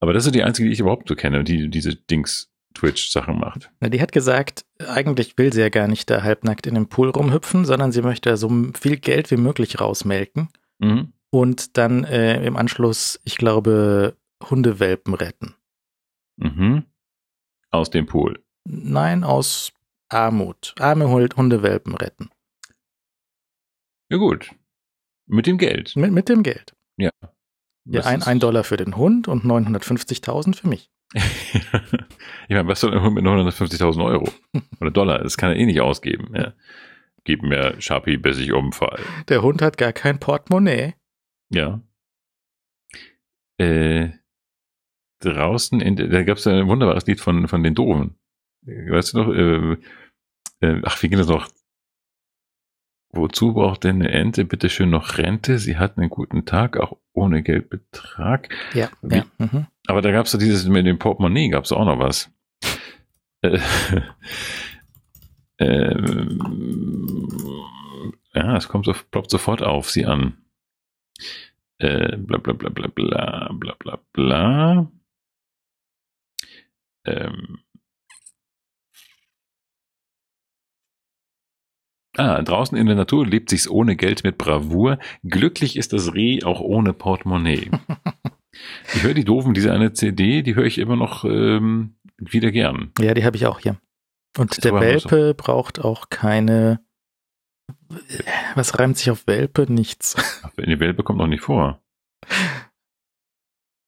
Aber 0.00 0.12
das 0.12 0.26
ist 0.26 0.34
die 0.34 0.42
einzige, 0.42 0.68
die 0.68 0.72
ich 0.72 0.80
überhaupt 0.80 1.08
so 1.08 1.14
kenne, 1.14 1.44
die 1.44 1.68
diese 1.68 1.94
Dings 1.94 2.50
Twitch-Sachen 2.74 3.38
macht. 3.38 3.70
Na, 3.80 3.88
die 3.90 4.00
hat 4.00 4.12
gesagt, 4.12 4.64
eigentlich 4.88 5.36
will 5.36 5.52
sie 5.52 5.60
ja 5.60 5.68
gar 5.68 5.88
nicht 5.88 6.08
da 6.08 6.22
halbnackt 6.22 6.66
in 6.66 6.74
dem 6.74 6.88
Pool 6.88 7.10
rumhüpfen, 7.10 7.66
sondern 7.66 7.92
sie 7.92 8.00
möchte 8.02 8.36
so 8.38 8.50
viel 8.80 8.96
Geld 8.96 9.30
wie 9.30 9.36
möglich 9.36 9.78
rausmelken 9.80 10.48
Mhm. 10.78 11.12
und 11.30 11.76
dann 11.76 12.02
äh, 12.04 12.42
im 12.44 12.56
Anschluss, 12.56 13.20
ich 13.24 13.36
glaube, 13.36 14.16
Hundewelpen 14.50 15.14
retten. 15.14 15.54
Mhm. 16.36 16.84
Aus 17.70 17.90
dem 17.90 18.06
Pool. 18.06 18.42
Nein, 18.64 19.24
aus 19.24 19.72
Armut. 20.08 20.74
Arme 20.78 21.08
Hund- 21.08 21.36
Hundewelpen 21.36 21.94
retten. 21.94 22.30
Ja 24.10 24.18
gut. 24.18 24.50
Mit 25.26 25.46
dem 25.46 25.58
Geld. 25.58 25.96
Mit, 25.96 26.12
mit 26.12 26.28
dem 26.28 26.42
Geld. 26.42 26.74
Ja, 26.98 27.10
Was 27.84 28.06
ein, 28.06 28.22
ein 28.22 28.38
Dollar 28.38 28.62
für 28.62 28.76
den 28.76 28.96
Hund 28.96 29.26
und 29.26 29.44
950.000 29.44 30.54
für 30.56 30.68
mich. 30.68 30.88
ich 31.14 31.70
meine, 32.48 32.68
was 32.68 32.80
soll 32.80 32.92
ein 32.94 33.02
Hund 33.02 33.14
mit 33.16 33.24
950.000 33.24 34.04
Euro? 34.04 34.28
Oder 34.80 34.90
Dollar? 34.92 35.18
Das 35.18 35.36
kann 35.36 35.50
er 35.50 35.56
eh 35.56 35.66
nicht 35.66 35.80
ausgeben. 35.80 36.32
Ja. 36.34 36.52
Gib 37.24 37.42
mir 37.42 37.80
Sharpie, 37.80 38.18
bis 38.18 38.38
ich 38.38 38.52
umfall. 38.52 39.00
Der 39.28 39.42
Hund 39.42 39.62
hat 39.62 39.78
gar 39.78 39.92
kein 39.92 40.20
Portemonnaie. 40.20 40.94
Ja. 41.50 41.80
Äh, 43.58 44.10
draußen, 45.24 45.80
in, 45.80 45.96
da 45.96 46.22
gab 46.24 46.38
es 46.38 46.46
ein 46.46 46.68
wunderbares 46.68 47.06
Lied 47.06 47.20
von, 47.20 47.48
von 47.48 47.62
den 47.62 47.74
Doofen. 47.74 48.16
Weißt 48.66 49.14
du 49.14 49.18
noch? 49.22 49.32
Äh, 49.34 49.76
äh, 50.60 50.80
ach, 50.84 51.02
wie 51.02 51.08
ging 51.08 51.18
das 51.18 51.28
noch? 51.28 51.48
Wozu 53.14 53.52
braucht 53.52 53.84
denn 53.84 53.96
eine 53.96 54.10
Ente 54.10 54.44
bitte 54.44 54.70
schön 54.70 54.88
noch 54.90 55.18
Rente? 55.18 55.58
Sie 55.58 55.76
hat 55.76 55.98
einen 55.98 56.08
guten 56.08 56.46
Tag, 56.46 56.78
auch 56.78 56.96
ohne 57.12 57.42
Geldbetrag. 57.42 58.48
Ja, 58.72 58.88
Wie- 59.02 59.16
ja. 59.16 59.24
Mhm. 59.38 59.66
Aber 59.86 60.00
da 60.00 60.12
gab 60.12 60.26
es 60.26 60.32
so 60.32 60.38
dieses 60.38 60.66
mit 60.66 60.86
dem 60.86 60.98
Portemonnaie, 60.98 61.50
gab 61.50 61.64
es 61.64 61.72
auch 61.72 61.84
noch 61.84 61.98
was. 61.98 62.30
Äh, 63.42 63.58
ähm, 65.58 66.38
ja, 68.34 68.56
es 68.56 68.68
kommt 68.68 68.86
so, 68.86 68.94
ploppt 69.10 69.30
sofort 69.30 69.62
auf 69.62 69.90
sie 69.90 70.06
an. 70.06 70.38
Äh, 71.78 72.16
bla 72.16 72.38
bla 72.38 72.52
bla 72.54 72.70
bla 72.70 72.88
bla 72.88 73.50
bla 73.52 73.74
bla 73.78 73.98
bla. 74.12 74.90
Ähm, 77.04 77.58
Ah, 82.16 82.42
draußen 82.42 82.76
in 82.76 82.86
der 82.86 82.96
Natur 82.96 83.26
lebt 83.26 83.48
sich's 83.48 83.68
ohne 83.68 83.96
Geld 83.96 84.22
mit 84.22 84.36
Bravour. 84.36 84.98
Glücklich 85.22 85.76
ist 85.76 85.94
das 85.94 86.12
Reh 86.12 86.42
auch 86.42 86.60
ohne 86.60 86.92
Portemonnaie. 86.92 87.70
ich 88.94 89.02
höre 89.02 89.14
die 89.14 89.24
doofen, 89.24 89.54
diese 89.54 89.72
eine 89.72 89.94
CD, 89.94 90.42
die 90.42 90.54
höre 90.54 90.66
ich 90.66 90.76
immer 90.76 90.96
noch 90.96 91.24
ähm, 91.24 91.96
wieder 92.18 92.50
gern. 92.50 92.92
Ja, 92.98 93.14
die 93.14 93.24
habe 93.24 93.36
ich 93.36 93.46
auch 93.46 93.60
hier. 93.60 93.78
Und 94.36 94.52
Ist 94.52 94.64
der 94.64 94.72
aber 94.72 94.98
so. 94.98 95.10
Welpe 95.10 95.34
braucht 95.34 95.80
auch 95.80 96.10
keine. 96.10 96.80
Was 98.54 98.78
reimt 98.78 98.98
sich 98.98 99.10
auf 99.10 99.26
Welpe? 99.26 99.72
Nichts. 99.72 100.16
Die 100.58 100.80
Welpe 100.80 101.02
kommt 101.02 101.18
noch 101.18 101.26
nicht 101.26 101.42
vor. 101.42 101.82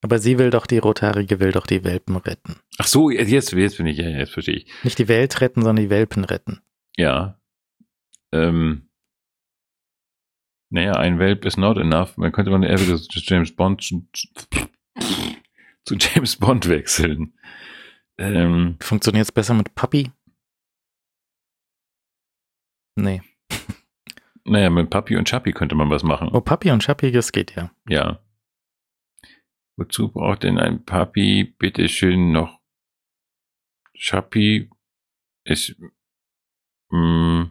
Aber 0.04 0.18
sie 0.18 0.36
will 0.38 0.50
doch, 0.50 0.66
die 0.66 0.76
Rothaarige 0.76 1.40
will 1.40 1.50
doch 1.50 1.66
die 1.66 1.82
Welpen 1.82 2.18
retten. 2.18 2.56
Ach 2.76 2.86
so, 2.86 3.08
jetzt, 3.08 3.30
jetzt 3.30 3.78
bin 3.78 3.86
ich, 3.86 3.96
jetzt 3.96 4.32
verstehe 4.32 4.56
ich. 4.56 4.66
Nicht 4.82 4.98
die 4.98 5.08
Welt 5.08 5.40
retten, 5.40 5.62
sondern 5.62 5.82
die 5.82 5.88
Welpen 5.88 6.24
retten. 6.24 6.60
Ja. 6.94 7.40
Ähm, 8.30 8.90
naja, 10.68 10.92
ein 10.92 11.18
Welp 11.18 11.46
is 11.46 11.56
not 11.56 11.78
enough. 11.78 12.18
Man 12.18 12.32
könnte 12.32 12.50
man 12.50 12.62
eher 12.62 12.78
wieder 12.78 12.98
zu 12.98 13.18
James 13.18 13.56
Bond 13.56 13.80
zu, 13.80 14.06
James 15.98 16.36
Bond 16.36 16.68
wechseln. 16.68 17.32
Ähm, 18.18 18.76
Funktioniert 18.82 19.24
es 19.24 19.32
besser 19.32 19.54
mit 19.54 19.74
Papi? 19.74 20.12
Nee. 22.96 23.22
naja, 24.44 24.68
mit 24.68 24.90
Papi 24.90 25.16
und 25.16 25.30
Chappi 25.30 25.52
könnte 25.52 25.74
man 25.74 25.88
was 25.88 26.02
machen. 26.02 26.28
Oh, 26.30 26.42
Papi 26.42 26.72
und 26.72 26.82
Schappi, 26.82 27.10
das 27.10 27.32
geht 27.32 27.56
ja. 27.56 27.70
Ja. 27.88 28.20
Wozu 29.76 30.10
braucht 30.10 30.44
denn 30.44 30.58
ein 30.58 30.84
Papi 30.84 31.54
bitteschön 31.58 32.32
noch 32.32 32.60
Chappi? 33.96 34.70
Ich, 35.44 35.76
mh, 36.90 37.50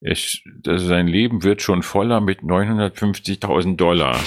ich, 0.00 0.44
das, 0.60 0.82
sein 0.82 1.08
Leben 1.08 1.42
wird 1.42 1.62
schon 1.62 1.82
voller 1.82 2.20
mit 2.20 2.40
950.000 2.40 3.76
Dollar. 3.76 4.18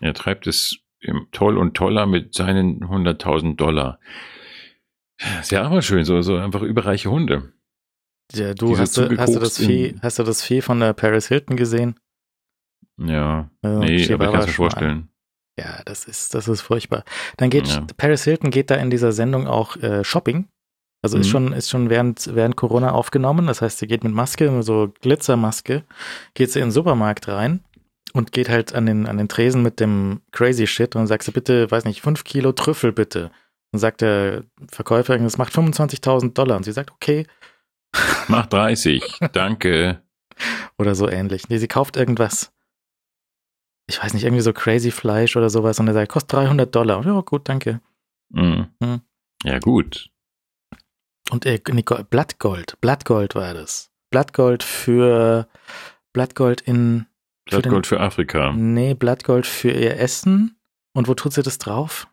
Er 0.00 0.14
treibt 0.14 0.46
es 0.46 0.78
im 1.00 1.28
toll 1.32 1.58
und 1.58 1.74
toller 1.74 2.06
mit 2.06 2.34
seinen 2.34 2.84
100.000 2.84 3.56
Dollar. 3.56 4.00
Ist 5.40 5.52
ja 5.52 5.62
aber 5.62 5.82
schön, 5.82 6.04
so, 6.04 6.22
so 6.22 6.36
einfach 6.36 6.62
überreiche 6.62 7.10
Hunde. 7.10 7.52
Ja, 8.32 8.54
du, 8.54 8.68
Diese 8.68 8.80
hast 8.80 8.96
du, 8.96 9.16
hast, 9.18 9.34
du 9.34 9.38
das 9.40 9.58
Vieh, 9.58 9.96
hast 10.00 10.18
du 10.18 10.22
das 10.22 10.42
Vieh 10.42 10.62
von 10.62 10.80
der 10.80 10.94
Paris 10.94 11.28
Hilton 11.28 11.56
gesehen? 11.56 12.00
Ja, 13.08 13.50
Ja, 13.62 13.70
nee, 13.70 13.70
aber 13.74 13.86
ich 13.90 14.06
Chihuahua 14.06 14.30
kann 14.32 14.40
es 14.40 14.46
mir 14.46 14.52
vorstellen. 14.52 15.08
Ja, 15.58 15.82
das 15.84 16.04
ist, 16.06 16.34
das 16.34 16.48
ist 16.48 16.62
furchtbar. 16.62 17.04
Dann 17.36 17.50
geht, 17.50 17.68
Ja. 17.68 17.86
Paris 17.96 18.24
Hilton 18.24 18.50
geht 18.50 18.70
da 18.70 18.76
in 18.76 18.90
dieser 18.90 19.12
Sendung 19.12 19.46
auch 19.46 19.76
äh, 19.76 20.02
Shopping. 20.04 20.48
Also 21.04 21.18
ist 21.18 21.26
Mhm. 21.26 21.30
schon, 21.30 21.52
ist 21.52 21.68
schon 21.68 21.90
während, 21.90 22.34
während 22.34 22.56
Corona 22.56 22.92
aufgenommen. 22.92 23.46
Das 23.48 23.60
heißt, 23.60 23.78
sie 23.78 23.86
geht 23.86 24.04
mit 24.04 24.12
Maske, 24.14 24.50
mit 24.50 24.64
so 24.64 24.92
Glitzermaske, 25.00 25.82
geht 26.34 26.50
sie 26.52 26.60
in 26.60 26.66
den 26.66 26.70
Supermarkt 26.72 27.28
rein 27.28 27.60
und 28.12 28.32
geht 28.32 28.48
halt 28.48 28.74
an 28.74 28.86
den, 28.86 29.06
an 29.06 29.18
den 29.18 29.28
Tresen 29.28 29.62
mit 29.62 29.80
dem 29.80 30.20
Crazy 30.30 30.66
Shit 30.66 30.94
und 30.96 31.06
sagt 31.08 31.24
sie 31.24 31.32
bitte, 31.32 31.70
weiß 31.70 31.84
nicht, 31.84 32.02
fünf 32.02 32.24
Kilo 32.24 32.52
Trüffel 32.52 32.92
bitte. 32.92 33.30
Und 33.72 33.78
sagt 33.80 34.00
der 34.02 34.44
Verkäufer, 34.70 35.18
das 35.18 35.38
macht 35.38 35.52
25.000 35.52 36.34
Dollar. 36.34 36.56
Und 36.56 36.62
sie 36.64 36.72
sagt, 36.72 36.92
okay, 36.92 37.26
Mach 38.28 38.46
30, 38.46 39.02
danke. 39.32 40.02
oder 40.78 40.94
so 40.94 41.08
ähnlich. 41.08 41.48
Nee, 41.48 41.58
sie 41.58 41.68
kauft 41.68 41.96
irgendwas. 41.96 42.51
Ich 43.86 44.02
weiß 44.02 44.14
nicht, 44.14 44.24
irgendwie 44.24 44.42
so 44.42 44.52
Crazy 44.52 44.90
Fleisch 44.90 45.36
oder 45.36 45.50
sowas. 45.50 45.78
Und 45.80 45.88
er 45.88 45.94
sagt, 45.94 46.12
kostet 46.12 46.32
300 46.34 46.74
Dollar. 46.74 47.04
Ja, 47.04 47.20
gut, 47.20 47.48
danke. 47.48 47.80
Mhm. 48.30 48.68
Mhm. 48.80 49.00
Ja, 49.44 49.58
gut. 49.58 50.10
Und 51.30 51.46
äh, 51.46 51.60
nee, 51.72 51.82
Go- 51.82 52.02
Blattgold. 52.04 52.80
Blattgold 52.80 53.34
war 53.34 53.54
das. 53.54 53.90
Blattgold 54.10 54.62
für 54.62 55.48
Blattgold 56.12 56.60
in. 56.60 57.06
Für 57.48 57.56
den- 57.56 57.62
Blattgold 57.62 57.86
für 57.86 58.00
Afrika. 58.00 58.52
Nee, 58.52 58.94
Blattgold 58.94 59.46
für 59.46 59.70
ihr 59.72 59.98
Essen. 59.98 60.56
Und 60.94 61.08
wo 61.08 61.14
tut 61.14 61.32
sie 61.32 61.42
das 61.42 61.58
drauf? 61.58 62.06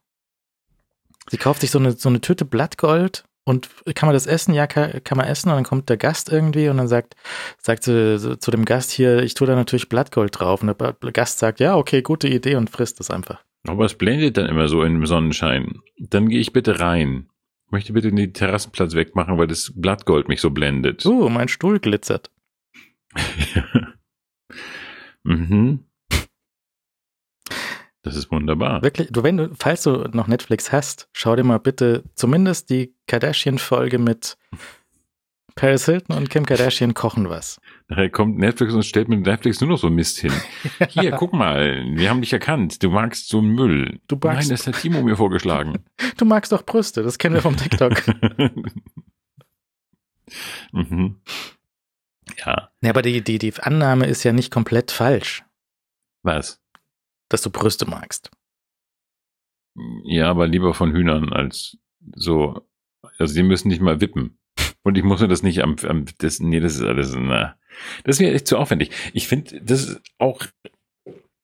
Sie 1.29 1.37
kauft 1.37 1.61
sich 1.61 1.69
so 1.71 1.77
eine, 1.79 1.91
so 1.91 2.09
eine 2.09 2.21
Tüte 2.21 2.45
Blattgold 2.45 3.25
und 3.49 3.67
kann 3.95 4.05
man 4.05 4.13
das 4.13 4.27
essen? 4.27 4.53
Ja, 4.53 4.67
kann, 4.67 5.03
kann 5.03 5.17
man 5.17 5.26
essen. 5.26 5.49
Und 5.49 5.55
dann 5.55 5.63
kommt 5.63 5.89
der 5.89 5.97
Gast 5.97 6.31
irgendwie 6.31 6.69
und 6.69 6.77
dann 6.77 6.88
sagt, 6.88 7.15
sagt 7.57 7.84
sie 7.84 8.38
zu 8.38 8.51
dem 8.51 8.63
Gast 8.63 8.91
hier, 8.91 9.23
ich 9.23 9.34
tue 9.34 9.47
da 9.47 9.55
natürlich 9.55 9.89
Blattgold 9.89 10.39
drauf. 10.39 10.61
Und 10.61 10.80
der 10.80 11.11
Gast 11.11 11.39
sagt, 11.39 11.59
ja, 11.59 11.76
okay, 11.76 12.03
gute 12.03 12.27
Idee 12.27 12.55
und 12.55 12.69
frisst 12.69 12.99
es 12.99 13.09
einfach. 13.09 13.43
Aber 13.67 13.85
es 13.85 13.95
blendet 13.95 14.38
dann 14.38 14.45
immer 14.45 14.67
so 14.67 14.84
im 14.84 15.03
Sonnenschein. 15.07 15.80
Dann 15.97 16.30
gehe 16.30 16.39
ich 16.39 16.53
bitte 16.53 16.80
rein. 16.80 17.27
Ich 17.65 17.71
möchte 17.71 17.93
bitte 17.93 18.11
den 18.11 18.34
Terrassenplatz 18.34 18.93
wegmachen, 18.93 19.39
weil 19.39 19.47
das 19.47 19.73
Blattgold 19.76 20.27
mich 20.27 20.41
so 20.41 20.51
blendet. 20.51 21.03
Uh, 21.07 21.27
mein 21.30 21.47
Stuhl 21.47 21.80
glitzert. 21.80 22.30
mhm. 25.23 25.85
Das 28.01 28.15
ist 28.15 28.31
wunderbar. 28.31 28.81
Wirklich, 28.81 29.09
du, 29.11 29.23
wenn 29.23 29.38
du, 29.38 29.53
falls 29.59 29.84
du 29.84 30.07
noch 30.13 30.27
Netflix 30.27 30.71
hast, 30.71 31.09
schau 31.11 31.35
dir 31.35 31.43
mal 31.43 31.59
bitte 31.59 32.03
zumindest 32.15 32.69
die 32.69 32.95
Kardashian-Folge 33.07 33.99
mit 33.99 34.38
Paris 35.55 35.84
Hilton 35.85 36.15
und 36.15 36.30
Kim 36.30 36.45
Kardashian 36.45 36.93
kochen 36.93 37.27
was. 37.27 37.59
Nachher 37.89 38.09
kommt 38.09 38.38
Netflix 38.38 38.73
und 38.73 38.84
stellt 38.85 39.09
mit 39.09 39.26
Netflix 39.26 39.59
nur 39.59 39.71
noch 39.71 39.77
so 39.77 39.89
Mist 39.89 40.19
hin. 40.19 40.31
Hier, 40.89 41.11
guck 41.11 41.34
mal, 41.34 41.84
wir 41.95 42.09
haben 42.09 42.21
dich 42.21 42.31
erkannt. 42.31 42.81
Du 42.81 42.89
magst 42.89 43.27
so 43.27 43.39
einen 43.39 43.49
Müll. 43.49 43.99
Du 44.07 44.15
magst- 44.15 44.47
Nein, 44.47 44.57
das 44.57 44.65
hat 44.67 44.80
Timo 44.81 45.01
mir 45.01 45.17
vorgeschlagen. 45.17 45.84
Du 46.17 46.26
magst 46.26 46.51
doch 46.51 46.65
Brüste, 46.65 47.01
das 47.03 47.17
kennen 47.17 47.35
wir 47.35 47.41
vom 47.41 47.55
TikTok. 47.57 47.93
mhm. 50.71 51.21
Ja, 52.45 52.69
nee, 52.81 52.89
aber 52.89 53.01
die, 53.01 53.21
die, 53.21 53.38
die 53.39 53.53
Annahme 53.59 54.05
ist 54.05 54.23
ja 54.23 54.31
nicht 54.34 54.51
komplett 54.51 54.91
falsch, 54.91 55.43
was? 56.23 56.59
Dass 57.30 57.41
du 57.41 57.49
Brüste 57.49 57.85
magst. 57.85 58.31
Ja, 60.03 60.30
aber 60.30 60.47
lieber 60.47 60.73
von 60.73 60.91
Hühnern 60.91 61.31
als 61.31 61.77
so. 62.15 62.68
Also 63.18 63.34
die 63.34 63.43
müssen 63.43 63.69
nicht 63.69 63.81
mal 63.81 64.01
wippen. 64.01 64.38
Und 64.84 64.97
ich 64.97 65.03
muss 65.03 65.22
mir 65.22 65.27
das 65.27 65.43
nicht 65.43 65.61
am, 65.61 65.76
am 65.88 66.06
das, 66.19 66.39
nee, 66.39 66.60
das 66.60 66.76
ist 66.76 66.84
alles, 66.84 67.15
na, 67.15 67.56
das 68.03 68.15
ist 68.15 68.22
mir 68.22 68.34
echt 68.34 68.47
zu 68.47 68.57
aufwendig. 68.57 68.91
Ich 69.14 69.27
finde, 69.27 69.61
das 69.61 69.88
ist 69.88 70.01
auch, 70.18 70.45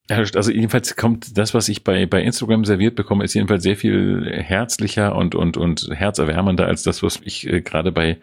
also 0.08 0.50
jedenfalls 0.50 0.96
kommt 0.96 1.36
das, 1.36 1.54
was 1.54 1.68
ich 1.68 1.84
bei, 1.84 2.06
bei 2.06 2.22
Instagram 2.22 2.64
serviert 2.64 2.94
bekomme, 2.94 3.24
ist 3.24 3.34
jedenfalls 3.34 3.62
sehr 3.62 3.76
viel 3.76 4.30
herzlicher 4.32 5.14
und, 5.14 5.34
und, 5.34 5.56
und 5.56 5.88
herzerwärmender 5.92 6.66
als 6.66 6.82
das, 6.82 7.02
was 7.02 7.20
ich 7.24 7.46
äh, 7.46 7.60
gerade 7.60 7.92
bei 7.92 8.18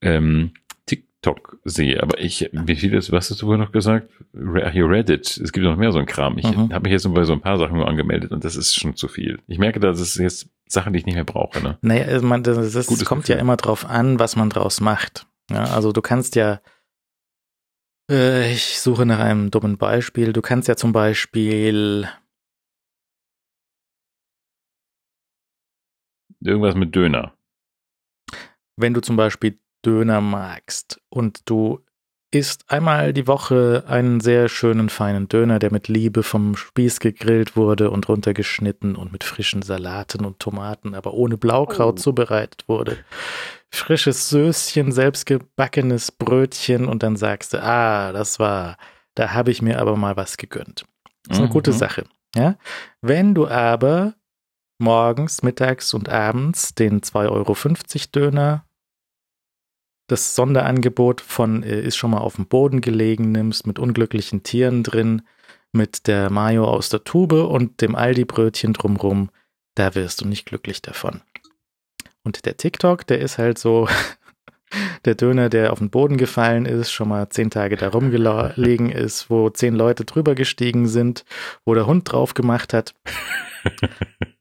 ähm, 0.00 0.52
TikTok 1.24 1.58
sehe. 1.64 2.02
Aber 2.02 2.20
ich, 2.20 2.50
wie 2.52 2.76
viel 2.76 2.92
ist, 2.94 3.10
was 3.10 3.30
hast 3.30 3.40
du 3.40 3.46
wohl 3.46 3.56
noch 3.58 3.72
gesagt? 3.72 4.10
Re- 4.34 4.70
Hier 4.70 4.88
Reddit. 4.88 5.26
Es 5.38 5.52
gibt 5.52 5.64
noch 5.64 5.76
mehr 5.76 5.90
so 5.92 5.98
ein 5.98 6.06
Kram. 6.06 6.36
Ich 6.38 6.44
Mhm. 6.44 6.72
habe 6.72 6.82
mich 6.84 6.92
jetzt 6.92 7.12
bei 7.12 7.24
so 7.24 7.32
ein 7.32 7.40
paar 7.40 7.58
Sachen 7.58 7.76
nur 7.76 7.88
angemeldet 7.88 8.30
und 8.32 8.44
das 8.44 8.56
ist 8.56 8.74
schon 8.74 8.94
zu 8.96 9.08
viel. 9.08 9.40
Ich 9.46 9.58
merke, 9.58 9.80
das 9.80 10.00
ist 10.00 10.16
jetzt 10.16 10.48
Sachen, 10.68 10.92
die 10.92 10.98
ich 10.98 11.06
nicht 11.06 11.14
mehr 11.14 11.24
brauche. 11.24 11.62
Ne? 11.62 11.78
Naja, 11.82 12.04
also 12.06 12.26
man, 12.26 12.42
das, 12.42 12.86
Gutes 12.86 13.04
kommt 13.04 13.22
Gefühl. 13.22 13.36
ja 13.36 13.40
immer 13.40 13.56
drauf 13.56 13.86
an, 13.86 14.18
was 14.18 14.36
man 14.36 14.50
draus 14.50 14.80
macht. 14.80 15.26
Ja, 15.50 15.64
also 15.64 15.92
du 15.92 16.00
kannst 16.02 16.36
ja, 16.36 16.60
äh, 18.10 18.52
ich 18.52 18.80
suche 18.80 19.06
nach 19.06 19.18
einem 19.18 19.50
dummen 19.50 19.76
Beispiel, 19.78 20.32
du 20.32 20.42
kannst 20.42 20.68
ja 20.68 20.76
zum 20.76 20.92
Beispiel, 20.92 22.08
Irgendwas 26.40 26.74
mit 26.74 26.94
Döner. 26.94 27.34
wenn 28.76 28.92
du 28.92 29.00
zum 29.00 29.16
Beispiel 29.16 29.58
Döner 29.84 30.20
magst 30.20 31.00
und 31.08 31.40
du 31.48 31.80
isst 32.30 32.64
einmal 32.68 33.12
die 33.12 33.28
Woche 33.28 33.84
einen 33.86 34.18
sehr 34.20 34.48
schönen, 34.48 34.88
feinen 34.88 35.28
Döner, 35.28 35.60
der 35.60 35.70
mit 35.70 35.86
Liebe 35.86 36.24
vom 36.24 36.56
Spieß 36.56 36.98
gegrillt 36.98 37.56
wurde 37.56 37.90
und 37.90 38.08
runtergeschnitten 38.08 38.96
und 38.96 39.12
mit 39.12 39.22
frischen 39.22 39.62
Salaten 39.62 40.24
und 40.24 40.40
Tomaten, 40.40 40.94
aber 40.96 41.14
ohne 41.14 41.36
Blaukraut 41.36 41.94
Oh. 41.94 42.02
zubereitet 42.02 42.64
wurde. 42.66 42.96
Frisches 43.70 44.28
Söschen, 44.30 44.90
selbstgebackenes 44.90 46.10
Brötchen 46.12 46.86
und 46.86 47.02
dann 47.04 47.14
sagst 47.16 47.52
du, 47.54 47.62
ah, 47.62 48.12
das 48.12 48.40
war, 48.40 48.76
da 49.14 49.32
habe 49.32 49.52
ich 49.52 49.62
mir 49.62 49.80
aber 49.80 49.96
mal 49.96 50.16
was 50.16 50.36
gegönnt. 50.36 50.84
Das 51.28 51.36
ist 51.36 51.38
eine 51.38 51.46
Mhm. 51.48 51.52
gute 51.52 51.72
Sache. 51.72 52.04
Ja? 52.34 52.56
Wenn 53.00 53.34
du 53.34 53.46
aber 53.46 54.14
morgens, 54.78 55.42
mittags 55.44 55.94
und 55.94 56.08
abends 56.08 56.74
den 56.74 57.00
2,50 57.02 57.30
Euro 57.30 58.30
Döner, 58.30 58.64
das 60.06 60.34
Sonderangebot 60.34 61.20
von 61.20 61.62
äh, 61.62 61.80
ist 61.80 61.96
schon 61.96 62.10
mal 62.10 62.18
auf 62.18 62.36
dem 62.36 62.46
Boden 62.46 62.80
gelegen 62.80 63.32
nimmst, 63.32 63.66
mit 63.66 63.78
unglücklichen 63.78 64.42
Tieren 64.42 64.82
drin, 64.82 65.22
mit 65.72 66.06
der 66.06 66.30
Mayo 66.30 66.64
aus 66.64 66.88
der 66.88 67.04
Tube 67.04 67.32
und 67.32 67.80
dem 67.80 67.94
Aldi-Brötchen 67.94 68.72
drumrum, 68.72 69.30
da 69.74 69.94
wirst 69.94 70.20
du 70.20 70.28
nicht 70.28 70.46
glücklich 70.46 70.82
davon. 70.82 71.22
Und 72.22 72.46
der 72.46 72.56
TikTok, 72.56 73.06
der 73.06 73.20
ist 73.20 73.38
halt 73.38 73.58
so, 73.58 73.88
der 75.04 75.14
Döner, 75.14 75.48
der 75.48 75.72
auf 75.72 75.78
den 75.78 75.90
Boden 75.90 76.16
gefallen 76.16 76.64
ist, 76.64 76.90
schon 76.90 77.08
mal 77.08 77.28
zehn 77.28 77.50
Tage 77.50 77.76
da 77.76 77.88
rumgelegen 77.88 78.90
ist, 78.90 79.30
wo 79.30 79.50
zehn 79.50 79.74
Leute 79.74 80.04
drüber 80.04 80.34
gestiegen 80.34 80.86
sind, 80.86 81.24
wo 81.64 81.74
der 81.74 81.86
Hund 81.86 82.10
drauf 82.10 82.34
gemacht 82.34 82.72
hat. 82.72 82.94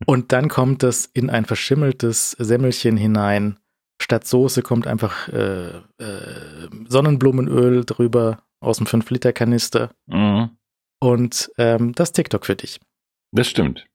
Und 0.05 0.31
dann 0.31 0.49
kommt 0.49 0.83
es 0.83 1.05
in 1.05 1.29
ein 1.29 1.45
verschimmeltes 1.45 2.31
Semmelchen 2.31 2.97
hinein. 2.97 3.57
Statt 4.03 4.27
Soße 4.27 4.63
kommt 4.63 4.85
einfach 4.85 5.29
äh, 5.29 5.77
äh, 5.97 6.67
Sonnenblumenöl 6.89 7.85
drüber 7.85 8.43
aus 8.59 8.75
dem 8.75 8.85
5-Liter-Kanister. 8.85 9.91
Mhm. 10.07 10.49
Und 10.99 11.49
ähm, 11.57 11.93
das 11.93 12.11
TikTok 12.11 12.45
für 12.45 12.57
dich. 12.57 12.81
Das 13.31 13.47
stimmt. 13.47 13.87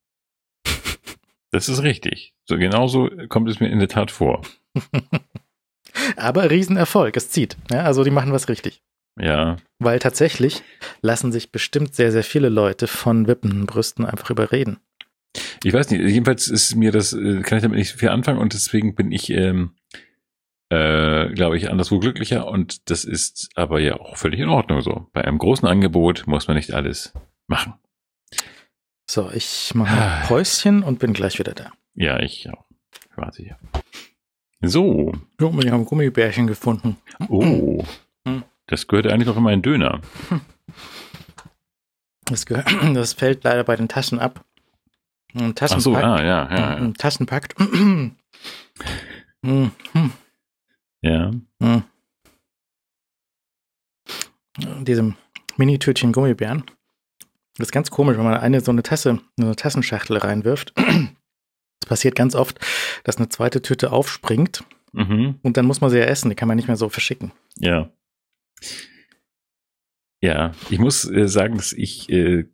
Das 1.51 1.68
ist 1.68 1.82
richtig. 1.82 2.32
So 2.48 2.56
genauso 2.56 3.10
kommt 3.28 3.51
es 3.51 3.60
mir 3.60 3.68
in 3.68 3.80
der 3.80 3.89
Tat 3.89 4.10
vor. 4.10 4.40
Aber 6.16 6.51
Riesenerfolg, 6.51 7.14
es 7.14 7.28
zieht. 7.28 7.59
Ja, 7.70 7.82
also 7.82 8.02
die 8.02 8.10
machen 8.10 8.32
was 8.32 8.48
richtig. 8.48 8.82
Ja. 9.20 9.59
Weil 9.78 9.98
tatsächlich 9.98 10.62
lassen 11.02 11.32
sich 11.32 11.52
bestimmt 11.52 11.94
sehr, 11.94 12.12
sehr 12.12 12.24
viele 12.24 12.48
Leute 12.48 12.86
von 12.86 13.26
wippenden 13.26 13.66
Brüsten 13.66 14.06
einfach 14.06 14.30
überreden. 14.30 14.78
Ich 15.64 15.74
weiß 15.74 15.90
nicht, 15.90 16.01
jedenfalls 16.01 16.48
ist 16.48 16.76
mir 16.76 16.93
das, 16.93 17.12
äh, 17.12 17.43
kann 17.43 17.59
ich 17.59 17.62
damit 17.62 17.78
nicht 17.78 17.93
viel 17.93 18.09
anfangen 18.09 18.39
und 18.39 18.55
deswegen 18.55 18.94
bin 18.94 19.12
ich, 19.12 19.28
ähm, 19.28 19.74
äh, 20.70 21.28
glaube 21.31 21.57
ich, 21.57 21.70
anderswo 21.70 21.99
glücklicher 21.99 22.47
und 22.47 22.90
das 22.90 23.05
ist 23.05 23.51
aber 23.55 23.81
ja 23.81 23.99
auch 23.99 24.16
völlig 24.16 24.40
in 24.40 24.49
Ordnung 24.49 24.82
so. 24.82 25.07
Bei 25.12 25.24
einem 25.24 25.39
großen 25.39 25.66
Angebot 25.66 26.27
muss 26.27 26.47
man 26.47 26.57
nicht 26.57 26.73
alles 26.74 27.12
machen. 27.47 27.74
So, 29.11 29.31
ich 29.32 29.74
mache 29.74 29.97
ein 29.97 30.27
Päuschen 30.27 30.82
und 30.82 30.99
bin 30.99 31.15
gleich 31.15 31.39
wieder 31.39 31.55
da. 31.55 31.73
Ja, 31.95 32.20
ich 32.20 32.49
auch. 32.51 32.65
Quasi. 33.15 33.55
So. 34.61 35.12
So, 35.40 35.62
wir 35.62 35.73
haben 35.73 35.86
Gummibärchen 35.86 36.47
gefunden. 36.47 36.99
Oh. 37.28 37.82
Hm. 38.27 38.43
Das 38.66 38.86
gehört 38.86 39.07
eigentlich 39.07 39.27
noch 39.27 39.36
in 39.36 39.43
meinen 39.43 39.62
Döner. 39.62 40.03
Das, 42.27 42.45
gehört, 42.45 42.69
das 42.95 43.15
fällt 43.15 43.45
leider 43.45 43.65
bei 43.65 43.77
den 43.77 43.89
Taschen 43.89 44.19
ab. 44.19 44.45
Ein 45.35 45.55
Ach 45.59 45.69
so, 45.69 45.93
Taschenpack. 45.95 46.05
ah, 46.05 46.23
ja, 46.23 46.51
ja, 46.51 46.59
ja. 46.59 46.77
Ein 46.77 46.95
Taschenpakt. 46.95 47.55
Hm, 49.47 49.70
hm, 49.93 50.12
Ja. 51.02 51.30
hm. 51.62 51.82
In 54.60 54.84
diesem 54.84 55.14
Mini-Tütchen 55.56 56.12
Gummibären. 56.12 56.64
Das 57.56 57.68
ist 57.68 57.72
ganz 57.72 57.90
komisch, 57.90 58.16
wenn 58.16 58.24
man 58.24 58.34
eine 58.34 58.60
so 58.60 58.70
eine 58.72 58.82
Tasse, 58.82 59.20
eine 59.38 59.54
Tassenschachtel 59.56 60.16
reinwirft. 60.18 60.72
Es 61.82 61.88
passiert 61.88 62.16
ganz 62.16 62.34
oft, 62.34 62.58
dass 63.04 63.16
eine 63.18 63.28
zweite 63.28 63.62
Tüte 63.62 63.92
aufspringt 63.92 64.64
Mhm. 64.92 65.34
und 65.42 65.56
dann 65.56 65.66
muss 65.66 65.80
man 65.82 65.90
sie 65.90 65.98
ja 65.98 66.04
essen. 66.04 66.30
Die 66.30 66.34
kann 66.34 66.48
man 66.48 66.56
nicht 66.56 66.66
mehr 66.66 66.76
so 66.76 66.88
verschicken. 66.88 67.30
Ja. 67.56 67.90
Ja, 70.20 70.52
ich 70.70 70.78
muss 70.78 71.08
äh, 71.08 71.28
sagen, 71.28 71.56
dass 71.58 71.72
ich, 71.72 72.08
äh, 72.10 72.46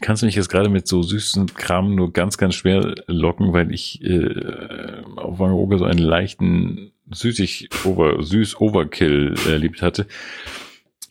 kannst 0.00 0.22
du 0.22 0.26
mich 0.26 0.34
jetzt 0.34 0.48
gerade 0.48 0.68
mit 0.70 0.88
so 0.88 1.02
süßen 1.02 1.54
Kram 1.54 1.94
nur 1.94 2.12
ganz, 2.12 2.38
ganz 2.38 2.54
schwer 2.54 2.94
locken, 3.06 3.52
weil 3.52 3.72
ich 3.72 4.02
äh, 4.02 5.02
auf 5.16 5.38
Wangerooge 5.38 5.78
so 5.78 5.84
einen 5.84 5.98
leichten 6.00 6.92
süßig 7.12 7.68
over, 7.84 8.22
süß 8.22 8.60
Overkill 8.60 9.34
erlebt 9.46 9.82
hatte. 9.82 10.06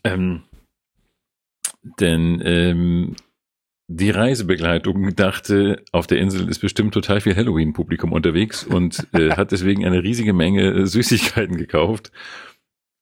Ähm, 0.04 0.44
denn 2.00 2.42
ähm, 2.46 3.16
die 3.88 4.10
Reisebegleitung 4.12 5.16
dachte, 5.16 5.84
auf 5.92 6.08
der 6.08 6.20
Insel 6.20 6.48
ist 6.48 6.60
bestimmt 6.60 6.94
total 6.94 7.20
viel 7.22 7.36
Halloween-Publikum 7.36 8.14
unterwegs 8.14 8.64
und 8.64 9.08
äh, 9.14 9.32
hat 9.36 9.52
deswegen 9.52 9.86
eine 9.86 10.04
riesige 10.04 10.34
Menge 10.34 10.88
Süßigkeiten 10.88 11.58
gekauft. 11.58 12.12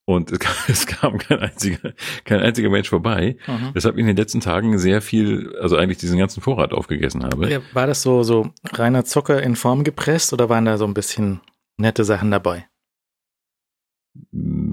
Und 0.06 0.32
es 0.32 0.40
kam, 0.40 0.56
es 0.68 0.88
kam 0.88 1.18
kein 1.20 1.38
einziger, 1.40 1.94
kein 2.26 2.40
einziger 2.40 2.72
Mensch 2.72 2.90
vorbei, 2.90 3.38
Mhm. 3.46 3.70
weshalb 3.74 3.96
ich 3.96 4.02
in 4.02 4.08
den 4.08 4.18
letzten 4.18 4.40
Tagen 4.40 4.80
sehr 4.80 5.04
viel, 5.04 5.56
also 5.62 5.76
eigentlich 5.76 6.00
diesen 6.00 6.18
ganzen 6.18 6.42
Vorrat 6.42 6.74
aufgegessen 6.74 7.24
habe. 7.24 7.62
War 7.74 7.86
das 7.86 8.02
so, 8.02 8.24
so 8.24 8.52
reiner 8.72 9.06
Zucker 9.06 9.44
in 9.44 9.56
Form 9.56 9.84
gepresst 9.84 10.34
oder 10.34 10.50
waren 10.50 10.66
da 10.66 10.80
so 10.80 10.86
ein 10.86 10.96
bisschen 10.96 11.42
nette 11.78 12.04
Sachen 12.06 12.32
dabei? 12.32 12.66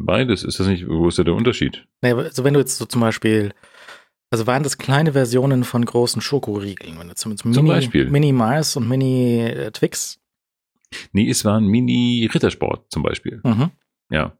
Beides, 0.06 0.44
ist 0.44 0.60
das 0.60 0.68
nicht, 0.68 0.88
wo 0.88 1.08
ist 1.08 1.18
da 1.18 1.24
der 1.24 1.34
Unterschied? 1.34 1.86
Naja, 2.00 2.16
also 2.16 2.44
wenn 2.44 2.54
du 2.54 2.60
jetzt 2.60 2.78
so 2.78 2.86
zum 2.86 3.00
Beispiel, 3.00 3.52
also 4.30 4.46
waren 4.46 4.62
das 4.62 4.78
kleine 4.78 5.12
Versionen 5.12 5.64
von 5.64 5.84
großen 5.84 6.22
Schokoriegeln, 6.22 6.98
wenn 6.98 7.08
du 7.08 7.14
zumindest 7.14 7.44
Mini, 7.44 7.56
Zum 7.56 7.66
Beispiel. 7.66 8.10
Mini 8.10 8.32
Mars 8.32 8.76
und 8.76 8.88
Mini 8.88 9.40
äh, 9.40 9.70
Twix. 9.72 10.20
Nee, 11.12 11.28
es 11.28 11.44
war 11.44 11.58
ein 11.58 11.66
Mini-Rittersport 11.66 12.90
zum 12.90 13.02
Beispiel. 13.02 13.40
Mhm. 13.44 13.70
Ja. 14.10 14.38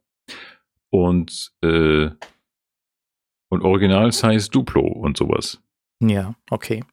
Und, 0.89 1.51
äh, 1.61 2.09
und 3.49 3.61
Original-Size 3.61 4.49
Duplo 4.49 4.81
und 4.81 5.17
sowas. 5.17 5.61
Ja, 5.99 6.35
okay. 6.49 6.83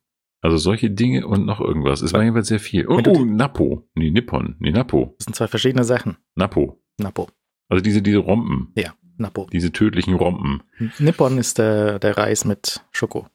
Also 0.41 0.57
solche 0.59 0.91
Dinge 0.91 1.27
und 1.27 1.47
noch 1.47 1.61
irgendwas. 1.61 2.03
Es 2.03 2.13
war 2.13 2.23
jedenfalls 2.23 2.49
sehr 2.49 2.61
viel. 2.61 2.87
Oh, 2.89 3.01
du 3.01 3.13
oh 3.13 3.25
Napo. 3.25 3.89
Nee, 3.95 4.11
Nippon. 4.11 4.57
Nee, 4.59 4.73
Napo. 4.73 5.15
Das 5.19 5.25
sind 5.25 5.35
zwei 5.35 5.47
verschiedene 5.47 5.85
Sachen. 5.85 6.19
Napo. 6.35 6.83
Napo. 6.99 7.29
Also 7.69 7.83
diese, 7.83 8.03
diese 8.03 8.19
Rompen. 8.19 8.73
Ja, 8.77 8.95
Napo. 9.17 9.47
Diese 9.53 9.73
tödlichen 9.73 10.15
Rompen. 10.15 10.63
Nippon 10.99 11.39
ist 11.39 11.59
der, 11.59 11.99
der 11.99 12.17
Reis 12.17 12.45
mit 12.45 12.85
Schoko. 12.91 13.29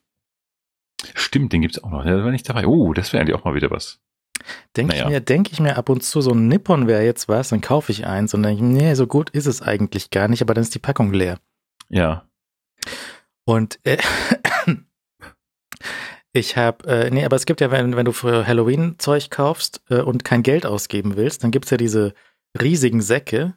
Stimmt, 1.15 1.53
den 1.53 1.61
gibt's 1.61 1.81
auch 1.81 1.89
noch. 1.89 2.03
Der 2.03 2.23
war 2.23 2.31
nicht 2.31 2.47
dabei. 2.49 2.67
Oh, 2.67 2.93
das 2.93 3.13
wäre 3.13 3.21
eigentlich 3.21 3.35
auch 3.35 3.45
mal 3.45 3.55
wieder 3.55 3.71
was. 3.71 3.99
Denke 4.75 4.93
Naja. 4.93 5.03
ich 5.03 5.09
mir, 5.09 5.21
denke 5.21 5.51
ich 5.51 5.59
mir 5.59 5.77
ab 5.77 5.89
und 5.89 6.03
zu, 6.03 6.21
so 6.21 6.31
ein 6.31 6.47
Nippon 6.47 6.87
wäre 6.87 7.03
jetzt 7.03 7.27
was, 7.27 7.49
dann 7.49 7.61
kaufe 7.61 7.91
ich 7.91 8.05
eins 8.05 8.33
und 8.33 8.43
denke, 8.43 8.63
nee, 8.63 8.93
so 8.93 9.05
gut 9.07 9.29
ist 9.31 9.47
es 9.47 9.61
eigentlich 9.61 10.11
gar 10.11 10.27
nicht, 10.27 10.41
aber 10.41 10.53
dann 10.53 10.61
ist 10.61 10.73
die 10.75 10.79
Packung 10.79 11.11
leer. 11.11 11.39
Ja. 11.89 12.25
Und 13.45 13.79
äh, 13.83 13.97
ich 16.33 16.55
habe, 16.55 16.87
äh, 16.87 17.09
nee, 17.09 17.25
aber 17.25 17.35
es 17.35 17.45
gibt 17.45 17.61
ja, 17.61 17.71
wenn, 17.71 17.95
wenn 17.95 18.05
du 18.05 18.11
für 18.11 18.47
Halloween 18.47 18.95
Zeug 18.97 19.29
kaufst 19.29 19.81
äh, 19.89 20.01
und 20.01 20.23
kein 20.23 20.43
Geld 20.43 20.65
ausgeben 20.65 21.17
willst, 21.17 21.43
dann 21.43 21.51
gibt's 21.51 21.69
ja 21.71 21.77
diese 21.77 22.13
riesigen 22.59 23.01
Säcke, 23.01 23.55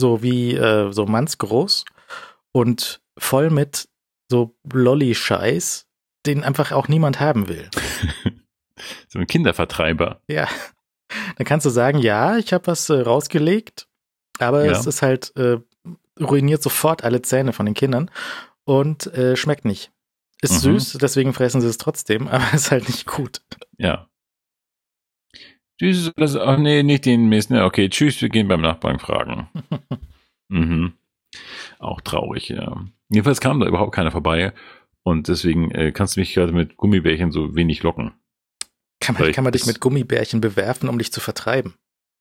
so 0.00 0.22
wie 0.22 0.54
äh, 0.56 0.90
so 0.92 1.06
mannsgroß 1.06 1.84
und 2.52 3.00
voll 3.18 3.50
mit 3.50 3.88
so 4.30 4.56
Lolli-Scheiß, 4.72 5.86
den 6.26 6.42
einfach 6.42 6.72
auch 6.72 6.88
niemand 6.88 7.20
haben 7.20 7.48
will. 7.48 7.68
So 9.08 9.18
ein 9.18 9.26
Kindervertreiber. 9.26 10.22
Ja. 10.26 10.48
Dann 11.36 11.44
kannst 11.44 11.66
du 11.66 11.70
sagen, 11.70 11.98
ja, 11.98 12.38
ich 12.38 12.54
habe 12.54 12.66
was 12.68 12.88
äh, 12.88 13.00
rausgelegt, 13.00 13.86
aber 14.38 14.64
Ja. 14.64 14.72
es 14.72 14.86
ist 14.86 15.02
halt, 15.02 15.36
äh, 15.36 15.58
ruiniert 16.18 16.62
sofort 16.62 17.04
alle 17.04 17.20
Zähne 17.20 17.52
von 17.52 17.66
den 17.66 17.74
Kindern 17.74 18.10
und 18.64 19.06
äh, 19.12 19.36
schmeckt 19.36 19.66
nicht. 19.66 19.92
Ist 20.40 20.64
Mhm. 20.64 20.78
süß, 20.78 20.92
deswegen 21.02 21.34
fressen 21.34 21.60
sie 21.60 21.66
es 21.66 21.76
trotzdem, 21.76 22.26
aber 22.28 22.54
ist 22.54 22.70
halt 22.70 22.88
nicht 22.88 23.06
gut. 23.06 23.42
Ja. 23.76 24.08
Tschüss. 25.80 26.12
Das, 26.14 26.36
ach 26.36 26.58
nee, 26.58 26.82
nicht 26.82 27.06
den 27.06 27.30
Mist. 27.30 27.50
Ne, 27.50 27.64
okay, 27.64 27.88
tschüss, 27.88 28.20
wir 28.20 28.28
gehen 28.28 28.48
beim 28.48 28.60
Nachbarn 28.60 28.98
fragen. 28.98 29.48
mhm. 30.48 30.92
Auch 31.78 32.02
traurig, 32.02 32.50
ja. 32.50 32.84
Jedenfalls 33.08 33.40
kam 33.40 33.60
da 33.60 33.66
überhaupt 33.66 33.94
keiner 33.94 34.10
vorbei. 34.10 34.52
Und 35.04 35.28
deswegen 35.28 35.70
äh, 35.70 35.90
kannst 35.90 36.16
du 36.16 36.20
mich 36.20 36.34
gerade 36.34 36.52
mit 36.52 36.76
Gummibärchen 36.76 37.32
so 37.32 37.54
wenig 37.54 37.82
locken. 37.82 38.12
Kann 39.00 39.16
man, 39.18 39.32
kann 39.32 39.42
man 39.42 39.54
dich 39.54 39.64
mit 39.64 39.80
Gummibärchen 39.80 40.42
bewerfen, 40.42 40.90
um 40.90 40.98
dich 40.98 41.14
zu 41.14 41.20
vertreiben? 41.20 41.72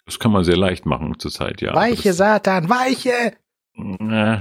Das 0.05 0.19
kann 0.19 0.31
man 0.31 0.45
sehr 0.45 0.55
leicht 0.55 0.85
machen 0.85 1.19
zurzeit, 1.19 1.59
ja. 1.59 1.75
weiche 1.75 2.13
Satan, 2.13 2.69
weiche! 2.69 3.33
Äh, 3.75 4.37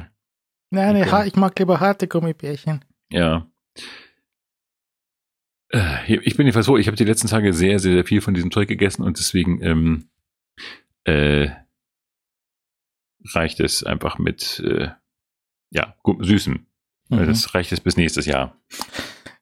Nein, 0.71 0.95
nee, 0.95 1.03
Okay. 1.03 1.27
ich 1.27 1.35
mag 1.35 1.59
lieber 1.59 1.81
harte 1.81 2.07
Gummibärchen. 2.07 2.85
Ja. 3.11 3.49
Äh, 5.71 6.15
Ich 6.23 6.37
bin 6.37 6.47
jedenfalls 6.47 6.67
froh, 6.67 6.77
ich 6.79 6.87
habe 6.87 6.97
die 6.97 7.05
letzten 7.05 7.29
Tage 7.29 7.53
sehr, 7.53 7.79
sehr, 7.79 7.93
sehr 7.93 8.05
viel 8.05 8.21
von 8.21 8.35
diesem 8.35 8.51
Zeug 8.51 8.69
gegessen 8.69 9.03
und 9.03 9.19
deswegen 9.19 9.63
ähm, 9.63 10.09
äh, 11.05 11.49
reicht 13.35 13.61
es 13.61 13.83
einfach 13.85 14.19
mit 14.19 14.61
äh, 14.65 14.89
ja. 15.71 15.95
Weil 16.03 17.25
Mhm. 17.25 17.27
Das 17.27 17.55
reicht 17.55 17.73
es 17.73 17.81
bis 17.81 17.97
nächstes 17.97 18.27
Jahr. 18.27 18.55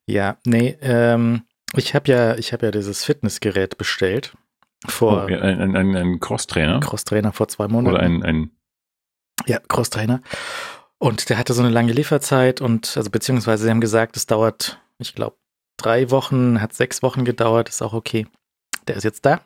Ja, 0.05 0.37
nee, 0.45 0.77
ähm, 0.81 1.43
ich 1.75 1.93
habe 1.95 2.09
ja, 2.09 2.37
ich 2.37 2.53
habe 2.53 2.65
ja 2.67 2.71
dieses 2.71 3.03
Fitnessgerät 3.03 3.77
bestellt 3.77 4.33
vor 4.85 5.25
Oh, 5.25 5.29
ja, 5.29 5.39
ein, 5.41 5.59
ein, 5.59 5.75
ein, 5.75 5.95
ein 5.95 6.19
Crosstrainer 6.21 6.79
Crosstrainer 6.79 7.33
vor 7.33 7.49
zwei 7.49 7.67
Monaten. 7.67 7.93
oder 7.95 8.03
ein, 8.03 8.23
ein 8.23 8.51
Ja, 9.47 9.59
Crosstrainer. 9.59 10.21
Und 10.97 11.29
der 11.29 11.37
hatte 11.37 11.53
so 11.53 11.61
eine 11.61 11.71
lange 11.71 11.91
Lieferzeit 11.91 12.61
und, 12.61 12.95
also 12.95 13.09
beziehungsweise 13.09 13.65
sie 13.65 13.69
haben 13.69 13.81
gesagt, 13.81 14.15
es 14.15 14.25
dauert, 14.27 14.79
ich 14.97 15.13
glaube, 15.13 15.35
drei 15.77 16.11
Wochen, 16.11 16.61
hat 16.61 16.73
sechs 16.73 17.01
Wochen 17.03 17.25
gedauert, 17.25 17.69
ist 17.69 17.81
auch 17.81 17.93
okay. 17.93 18.27
Der 18.87 18.95
ist 18.95 19.03
jetzt 19.03 19.25
da. 19.25 19.41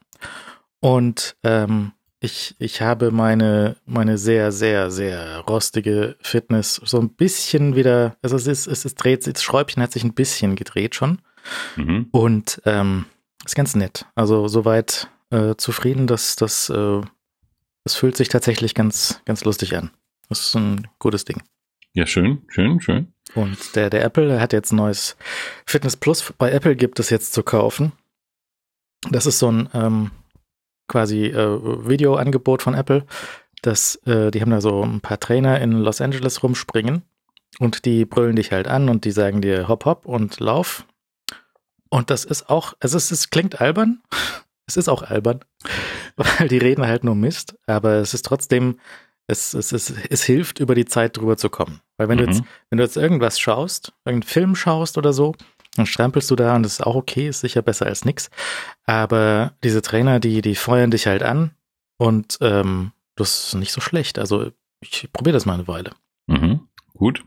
Und 0.80 1.36
ähm, 1.44 1.92
ich, 2.20 2.56
ich 2.60 2.82
habe 2.82 3.12
meine, 3.12 3.76
meine 3.86 4.18
sehr, 4.18 4.52
sehr, 4.52 4.92
sehr 4.92 5.40
rostige 5.40 6.16
Fitness 6.22 6.76
so 6.76 7.00
ein 7.00 7.10
bisschen 7.10 7.76
wieder, 7.76 8.16
also 8.22 8.36
es 8.36 8.48
ist, 8.48 8.68
es 8.68 8.86
ist 8.86 8.96
dreht, 8.96 9.26
das 9.28 9.44
Schräubchen 9.44 9.82
hat 9.82 9.92
sich 9.92 10.04
ein 10.04 10.14
bisschen 10.14 10.56
gedreht 10.56 10.96
schon. 10.96 11.20
mhm. 11.76 12.08
Und 12.12 12.62
ähm, 12.66 13.06
ist 13.46 13.56
ganz 13.56 13.76
nett. 13.76 14.06
Also 14.16 14.48
soweit 14.48 15.10
äh, 15.32 15.56
zufrieden, 15.56 16.08
dass 16.08 16.36
das 16.36 16.70
äh, 16.70 17.02
Das 17.84 17.96
fühlt 17.96 18.16
sich 18.16 18.30
tatsächlich 18.30 18.76
ganz, 18.76 19.22
ganz 19.26 19.44
lustig 19.44 19.76
an. 19.76 19.90
Das 20.30 20.40
ist 20.42 20.56
ein 20.56 20.88
gutes 21.00 21.26
Ding. 21.26 21.42
Ja, 21.94 22.06
schön, 22.06 22.44
schön, 22.48 22.80
schön. 22.80 23.14
Und 23.36 23.76
der, 23.76 23.90
der 23.90 24.04
Apple, 24.04 24.28
der 24.28 24.40
hat 24.40 24.54
jetzt 24.54 24.72
ein 24.72 24.78
neues 24.78 25.18
Fitness 25.66 25.98
Plus. 25.98 26.34
Bei 26.38 26.52
Apple 26.52 26.76
gibt 26.76 27.00
es 27.00 27.10
jetzt 27.10 27.34
zu 27.34 27.44
kaufen. 27.44 27.92
Das 29.10 29.26
ist 29.26 29.40
so 29.40 29.52
ein 29.52 29.70
ähm, 29.74 30.12
quasi 30.88 31.26
äh, 31.26 31.88
Videoangebot 31.88 32.62
von 32.62 32.76
Apple. 32.76 33.06
Das, 33.62 33.96
äh, 34.06 34.32
die 34.32 34.42
haben 34.42 34.52
da 34.52 34.62
so 34.62 34.84
ein 34.84 35.02
paar 35.02 35.20
Trainer 35.20 35.60
in 35.60 35.74
Los 35.74 36.02
Angeles 36.02 36.44
rumspringen 36.44 37.04
und 37.60 37.86
die 37.86 38.06
brüllen 38.06 38.36
dich 38.36 38.52
halt 38.52 38.68
an 38.68 38.90
und 38.90 39.06
die 39.06 39.12
sagen 39.12 39.42
dir 39.42 39.68
hopp 39.68 39.86
hopp 39.86 40.06
und 40.06 40.40
lauf. 40.40 40.86
Und 41.90 42.10
das 42.10 42.24
ist 42.24 42.50
auch, 42.50 42.74
also 42.80 42.98
es, 42.98 43.12
es 43.12 43.30
klingt 43.30 43.62
albern. 43.62 44.02
Es 44.68 44.78
ist 44.78 44.88
auch 44.88 45.02
albern, 45.02 45.44
weil 46.16 46.48
die 46.48 46.60
reden 46.60 46.86
halt 46.86 47.04
nur 47.04 47.16
Mist, 47.16 47.58
aber 47.66 47.96
es 47.96 48.14
ist 48.14 48.24
trotzdem 48.24 48.80
es, 49.32 49.54
es, 49.54 49.72
es, 49.72 49.94
es 50.10 50.24
hilft, 50.24 50.60
über 50.60 50.76
die 50.76 50.86
Zeit 50.86 51.18
drüber 51.18 51.38
zu 51.38 51.50
kommen. 51.50 51.80
Weil 51.98 52.10
wenn 52.10 52.18
mhm. 52.18 52.26
du 52.26 52.28
jetzt, 52.30 52.44
wenn 52.70 52.78
du 52.78 52.84
jetzt 52.84 52.98
irgendwas 52.98 53.40
schaust, 53.40 53.94
irgendeinen 54.06 54.30
Film 54.30 54.56
schaust 54.56 54.98
oder 54.98 55.14
so, 55.14 55.34
dann 55.76 55.86
strampelst 55.86 56.30
du 56.30 56.36
da 56.36 56.56
und 56.56 56.64
das 56.64 56.74
ist 56.74 56.82
auch 56.82 56.96
okay, 56.96 57.30
ist 57.30 57.40
sicher 57.40 57.62
besser 57.62 57.86
als 57.86 58.04
nix. 58.04 58.30
Aber 58.86 59.54
diese 59.64 59.82
Trainer, 59.82 60.20
die, 60.20 60.42
die 60.42 60.56
feuern 60.56 60.92
dich 60.92 61.08
halt 61.08 61.24
an 61.24 61.52
und 61.98 62.38
ähm, 62.42 62.92
das 63.16 63.48
ist 63.48 63.56
nicht 63.56 63.72
so 63.72 63.80
schlecht. 63.80 64.20
Also 64.20 64.52
ich 64.82 65.08
probiere 65.14 65.34
das 65.34 65.46
mal 65.46 65.54
eine 65.54 65.68
Weile. 65.68 65.92
Mhm. 66.28 66.68
Gut. 66.94 67.24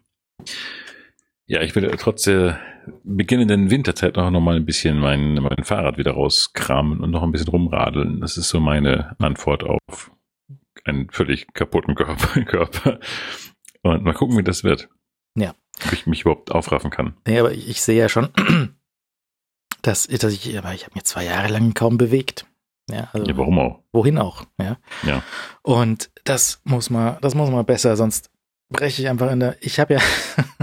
Ja, 1.47 1.63
ich 1.63 1.75
will 1.75 1.91
trotz 1.99 2.23
der 2.23 2.59
beginnenden 3.03 3.71
Winterzeit 3.71 4.17
noch 4.17 4.31
mal 4.41 4.57
ein 4.57 4.67
bisschen 4.67 4.99
mein, 4.99 5.35
mein 5.35 5.65
Fahrrad 5.65 5.97
wieder 5.97 6.13
rauskramen 6.13 7.01
und 7.01 7.11
noch 7.11 7.23
ein 7.23 7.33
bisschen 7.33 7.49
rumradeln. 7.49 8.21
Das 8.21 8.37
ist 8.37 8.51
so 8.51 8.61
meine 8.61 9.17
Antwort 9.19 9.65
auf 9.65 10.11
einen 10.85 11.11
völlig 11.11 11.53
kaputten 11.55 11.95
Körper. 12.47 13.01
Und 13.83 14.05
mal 14.05 14.15
gucken, 14.15 14.37
wie 14.39 14.43
das 14.43 14.65
wird. 14.65 14.89
Ja. 15.35 15.55
Ob 15.85 15.93
ich 15.93 16.07
mich 16.07 16.23
überhaupt 16.23 16.53
aufraffen 16.53 16.91
kann. 16.91 17.15
Nee, 17.27 17.41
aber 17.41 17.53
ich, 17.53 17.69
ich 17.69 17.83
sehe 17.83 17.99
ja 17.99 18.09
schon, 18.09 18.29
dass, 19.83 20.07
dass 20.07 20.33
ich, 20.33 20.57
aber 20.57 20.73
ich 20.73 20.85
habe 20.85 20.95
mich 20.95 21.05
zwei 21.05 21.25
Jahre 21.25 21.49
lang 21.49 21.75
kaum 21.75 21.99
bewegt. 21.99 22.47
Ja, 22.91 23.09
also 23.13 23.27
ja, 23.27 23.37
warum 23.37 23.59
auch? 23.59 23.83
Wohin 23.93 24.19
auch, 24.19 24.45
ja. 24.61 24.77
Ja. 25.05 25.23
Und 25.63 26.11
das 26.25 26.61
muss 26.65 26.91
mal, 26.91 27.19
das 27.23 27.35
muss 27.35 27.51
mal 27.51 27.65
besser, 27.65 27.97
sonst 27.97 28.31
breche 28.69 29.03
ich 29.03 29.09
einfach 29.09 29.31
in 29.31 29.41
der. 29.41 29.57
Ich 29.61 29.81
habe 29.81 29.95
ja 29.95 30.01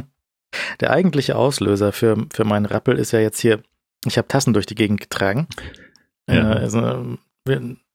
der 0.80 0.92
eigentliche 0.92 1.36
Auslöser 1.36 1.92
für, 1.92 2.28
für 2.32 2.46
meinen 2.46 2.66
Rappel 2.66 2.98
ist 2.98 3.12
ja 3.12 3.20
jetzt 3.20 3.40
hier, 3.40 3.64
ich 4.06 4.18
habe 4.18 4.28
Tassen 4.28 4.54
durch 4.54 4.68
die 4.68 4.76
Gegend 4.76 5.02
getragen. 5.02 5.48
Ja. 6.28 6.54
Äh, 6.54 6.60
also, 6.60 7.18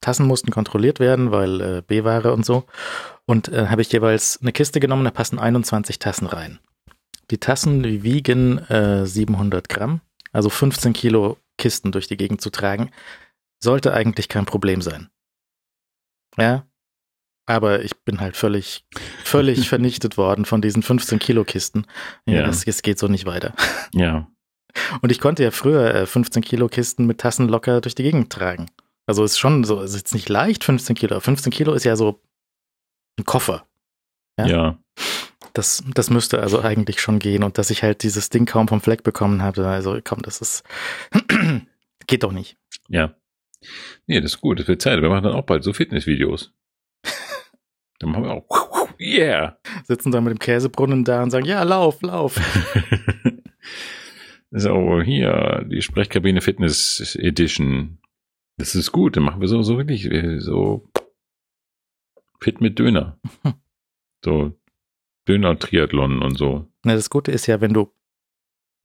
Tassen 0.01 0.27
mussten 0.27 0.51
kontrolliert 0.51 1.01
werden, 1.01 1.31
weil 1.31 1.61
äh, 1.61 1.83
B-Ware 1.87 2.33
und 2.33 2.45
so. 2.45 2.65
Und 3.27 3.49
äh, 3.49 3.69
habe 3.69 3.83
ich 3.83 3.93
jeweils 3.93 4.41
eine 4.41 4.53
Kiste 4.53 4.81
genommen, 4.81 5.05
da 5.05 5.11
passen 5.11 5.39
21 5.39 5.99
Tassen 5.99 6.27
rein. 6.27 6.59
Die 7.31 7.39
Tassen, 7.39 7.85
wiegen 8.03 8.59
äh, 8.69 9.07
700 9.07 9.69
Gramm, 9.69 10.01
also 10.33 10.49
15 10.49 10.93
Kilo 10.93 11.39
Kisten 11.59 11.93
durch 11.93 12.07
die 12.07 12.17
Gegend 12.17 12.41
zu 12.41 12.51
tragen, 12.51 12.91
sollte 13.63 13.93
eigentlich 13.93 14.29
kein 14.29 14.47
Problem 14.47 14.81
sein. 14.83 15.09
Ja, 16.37 16.67
aber 17.47 17.83
ich 17.83 17.97
bin 18.05 18.21
halt 18.21 18.37
völlig, 18.37 18.85
völlig 19.25 19.69
vernichtet 19.69 20.17
worden 20.17 20.45
von 20.45 20.61
diesen 20.61 20.83
15 20.83 21.19
Kilo 21.19 21.45
Kisten. 21.45 21.87
Ja, 22.27 22.37
ja. 22.37 22.47
Das, 22.47 22.65
das 22.65 22.83
geht 22.83 22.99
so 22.99 23.09
nicht 23.09 23.27
weiter. 23.27 23.55
Ja. 23.95 24.29
Und 25.01 25.11
ich 25.11 25.21
konnte 25.21 25.43
ja 25.43 25.51
früher 25.51 26.07
15 26.07 26.43
äh, 26.43 26.47
Kilo 26.47 26.69
Kisten 26.69 27.07
mit 27.07 27.19
Tassen 27.19 27.49
locker 27.49 27.81
durch 27.81 27.95
die 27.95 28.03
Gegend 28.03 28.31
tragen. 28.31 28.67
Also 29.07 29.25
ist 29.25 29.39
schon 29.39 29.65
so, 29.65 29.81
ist 29.81 29.95
jetzt 29.95 30.15
nicht 30.15 30.29
leicht 30.29 30.65
15 30.65 30.97
Kilo. 30.97 31.19
15 31.21 31.53
Kilo 31.53 31.73
ist 31.75 31.85
ja 31.85 31.97
so 31.97 32.21
ein 33.19 33.25
Koffer. 33.25 33.67
Ja. 34.39 34.47
ja. 34.47 34.79
Das, 35.53 35.83
das 35.95 36.11
müsste 36.11 36.41
also 36.41 36.61
eigentlich 36.61 37.01
schon 37.01 37.19
gehen 37.19 37.43
und 37.43 37.57
dass 37.57 37.71
ich 37.71 37.83
halt 37.83 38.03
dieses 38.03 38.29
Ding 38.29 38.45
kaum 38.45 38.69
vom 38.69 38.81
Fleck 38.81 39.05
bekommen 39.05 39.43
habe. 39.43 39.67
Also 39.67 39.99
komm, 40.05 40.21
das 40.23 40.41
ist, 40.41 40.65
geht 42.07 42.25
doch 42.25 42.33
nicht. 42.33 42.59
Ja. 42.89 43.15
Nee, 44.07 44.21
das 44.21 44.35
ist 44.35 44.41
gut, 44.41 44.61
das 44.61 44.69
wird 44.69 44.83
Zeit. 44.83 45.01
Wir 45.01 45.09
machen 45.09 45.25
dann 45.25 45.35
auch 45.35 45.47
bald 45.47 45.65
so 45.65 45.73
Fitnessvideos. 45.73 46.53
dann 47.99 48.11
machen 48.11 48.25
wir 48.25 48.33
auch, 48.33 48.89
yeah. 49.01 49.59
Sitzen 49.85 50.13
dann 50.13 50.25
mit 50.25 50.33
dem 50.33 50.39
Käsebrunnen 50.39 51.05
da 51.05 51.23
und 51.23 51.31
sagen, 51.31 51.47
ja, 51.47 51.63
lauf, 51.63 52.03
lauf. 52.03 52.39
so, 54.51 55.01
hier, 55.01 55.65
die 55.71 55.83
Sprechkabine 55.83 56.41
Fitness 56.41 57.17
Edition. 57.17 57.99
Das 58.59 58.75
ist 58.75 58.93
gut, 58.93 59.17
dann 59.17 59.25
machen 59.25 59.41
wir 59.41 59.49
so, 59.49 59.63
so 59.63 59.77
wirklich 59.77 60.09
so 60.43 60.89
fit 62.41 62.61
mit 62.61 62.79
Döner. 62.79 63.19
so 64.25 64.53
Döner-Triathlon 65.29 66.23
und 66.23 66.39
so. 66.39 66.67
Na, 66.85 66.95
das 66.95 67.11
Gute 67.11 67.33
ist 67.33 67.47
ja, 67.47 67.61
wenn 67.61 67.75
du, 67.75 67.93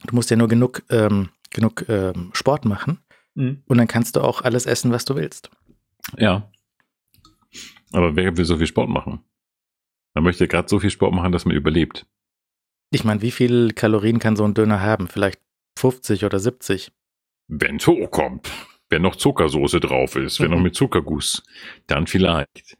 du 0.05 0.15
musst 0.15 0.29
ja 0.29 0.35
nur 0.35 0.47
genug, 0.47 0.83
ähm, 0.89 1.29
genug 1.51 1.85
ähm, 1.87 2.31
Sport 2.33 2.65
machen 2.65 2.99
mhm. 3.35 3.63
und 3.65 3.77
dann 3.77 3.87
kannst 3.87 4.15
du 4.15 4.21
auch 4.21 4.41
alles 4.41 4.65
essen, 4.65 4.91
was 4.91 5.05
du 5.05 5.15
willst. 5.15 5.49
Ja. 6.17 6.51
Aber 7.93 8.15
wer 8.15 8.35
will 8.35 8.45
so 8.45 8.57
viel 8.57 8.67
Sport 8.67 8.89
machen? 8.89 9.23
Man 10.13 10.23
möchte 10.23 10.47
gerade 10.47 10.67
so 10.67 10.79
viel 10.79 10.89
Sport 10.89 11.13
machen, 11.13 11.31
dass 11.31 11.45
man 11.45 11.55
überlebt. 11.55 12.05
Ich 12.89 13.05
meine, 13.05 13.21
wie 13.21 13.31
viel 13.31 13.71
Kalorien 13.71 14.19
kann 14.19 14.35
so 14.35 14.43
ein 14.43 14.53
Döner 14.53 14.81
haben? 14.81 15.07
Vielleicht 15.07 15.39
50 15.77 16.25
oder 16.25 16.39
70? 16.39 16.91
Wenn 17.47 17.77
es 17.77 17.87
hochkommt 17.87 18.51
wenn 18.91 19.01
noch 19.01 19.15
Zuckersoße 19.15 19.79
drauf 19.79 20.15
ist, 20.15 20.39
wenn 20.39 20.51
noch 20.51 20.57
mhm. 20.57 20.63
mit 20.63 20.75
Zuckerguss, 20.75 21.43
dann 21.87 22.07
vielleicht. 22.07 22.77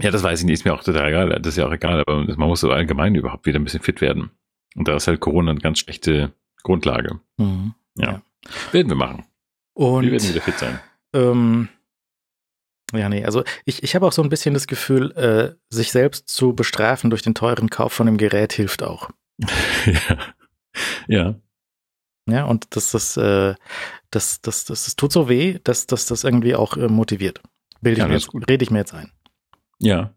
Ja, 0.00 0.10
das 0.10 0.22
weiß 0.22 0.40
ich 0.40 0.44
nicht, 0.44 0.54
ist 0.54 0.64
mir 0.64 0.74
auch 0.74 0.84
total 0.84 1.08
egal, 1.08 1.28
das 1.40 1.54
ist 1.54 1.56
ja 1.56 1.66
auch 1.66 1.72
egal, 1.72 2.00
aber 2.00 2.24
man 2.24 2.48
muss 2.48 2.60
so 2.60 2.70
allgemein 2.70 3.14
überhaupt 3.14 3.46
wieder 3.46 3.58
ein 3.58 3.64
bisschen 3.64 3.82
fit 3.82 4.00
werden. 4.02 4.30
Und 4.74 4.88
da 4.88 4.96
ist 4.96 5.06
halt 5.06 5.20
Corona 5.20 5.52
eine 5.52 5.60
ganz 5.60 5.78
schlechte 5.78 6.34
Grundlage. 6.62 7.20
Mhm. 7.38 7.74
Ja. 7.96 8.12
ja. 8.12 8.22
Werden 8.72 8.90
wir 8.90 8.96
machen. 8.96 9.24
Und, 9.72 10.04
wir 10.04 10.12
werden 10.12 10.28
wieder 10.28 10.42
fit 10.42 10.58
sein. 10.58 10.80
Ähm, 11.14 11.68
ja, 12.92 13.08
nee, 13.08 13.24
also 13.24 13.42
ich, 13.64 13.82
ich 13.82 13.94
habe 13.94 14.06
auch 14.06 14.12
so 14.12 14.22
ein 14.22 14.28
bisschen 14.28 14.52
das 14.52 14.66
Gefühl, 14.66 15.12
äh, 15.12 15.54
sich 15.74 15.92
selbst 15.92 16.28
zu 16.28 16.54
bestrafen 16.54 17.10
durch 17.10 17.22
den 17.22 17.34
teuren 17.34 17.70
Kauf 17.70 17.92
von 17.92 18.06
dem 18.06 18.18
Gerät 18.18 18.52
hilft 18.52 18.82
auch. 18.82 19.10
ja. 19.86 20.18
Ja. 21.08 21.34
Ja, 22.28 22.44
und 22.44 22.74
das, 22.74 22.90
das, 22.90 23.16
äh, 23.16 23.54
das, 24.16 24.40
das, 24.40 24.64
das, 24.64 24.84
das 24.84 24.96
tut 24.96 25.12
so 25.12 25.28
weh, 25.28 25.58
dass, 25.62 25.86
dass 25.86 26.06
das 26.06 26.24
irgendwie 26.24 26.54
auch 26.54 26.76
äh, 26.76 26.88
motiviert. 26.88 27.42
Bilde 27.82 27.98
ich 27.98 28.02
ja, 28.02 28.08
mir 28.08 28.14
jetzt, 28.14 28.30
rede 28.48 28.64
ich 28.64 28.70
mir 28.70 28.78
jetzt 28.78 28.94
ein. 28.94 29.12
Ja. 29.78 30.14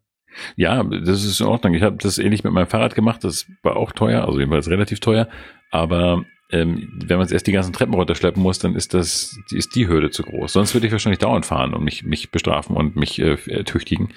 Ja, 0.55 0.83
das 0.83 1.23
ist 1.25 1.41
in 1.41 1.47
Ordnung. 1.47 1.73
Ich 1.73 1.83
habe 1.83 1.97
das 1.97 2.17
ähnlich 2.17 2.43
mit 2.43 2.53
meinem 2.53 2.67
Fahrrad 2.67 2.95
gemacht. 2.95 3.23
Das 3.23 3.45
war 3.61 3.75
auch 3.75 3.91
teuer, 3.91 4.25
also 4.25 4.39
jedenfalls 4.39 4.69
relativ 4.69 5.01
teuer. 5.01 5.27
Aber 5.69 6.23
ähm, 6.51 7.01
wenn 7.05 7.17
man 7.17 7.25
es 7.25 7.31
erst 7.31 7.47
die 7.47 7.51
ganzen 7.51 7.73
Treppen 7.73 7.93
runterschleppen 7.93 8.41
muss, 8.41 8.59
dann 8.59 8.75
ist 8.75 8.93
das 8.93 9.37
ist 9.51 9.75
die 9.75 9.87
Hürde 9.87 10.11
zu 10.11 10.23
groß. 10.23 10.53
Sonst 10.53 10.73
würde 10.73 10.87
ich 10.87 10.93
wahrscheinlich 10.93 11.19
dauernd 11.19 11.45
fahren 11.45 11.73
und 11.73 11.83
mich, 11.83 12.03
mich 12.03 12.31
bestrafen 12.31 12.77
und 12.77 12.95
mich 12.95 13.19
äh, 13.19 13.63
tüchtigen. 13.63 14.13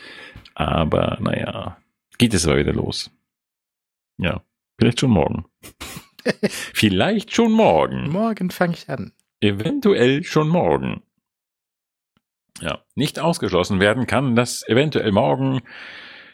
Aber 0.54 1.18
naja, 1.20 1.78
geht 2.18 2.34
es 2.34 2.46
aber 2.46 2.58
wieder 2.58 2.72
los. 2.72 3.10
Ja, 4.18 4.42
vielleicht 4.78 5.00
schon 5.00 5.10
morgen. 5.10 5.46
Vielleicht 6.72 7.34
schon 7.34 7.50
morgen. 7.50 8.08
Morgen 8.10 8.50
fange 8.50 8.74
ich 8.74 8.88
an. 8.88 9.12
Eventuell 9.42 10.22
schon 10.22 10.48
morgen. 10.48 11.02
Ja, 12.60 12.78
nicht 12.94 13.18
ausgeschlossen 13.18 13.80
werden 13.80 14.06
kann, 14.06 14.36
dass 14.36 14.66
eventuell 14.68 15.10
morgen 15.10 15.62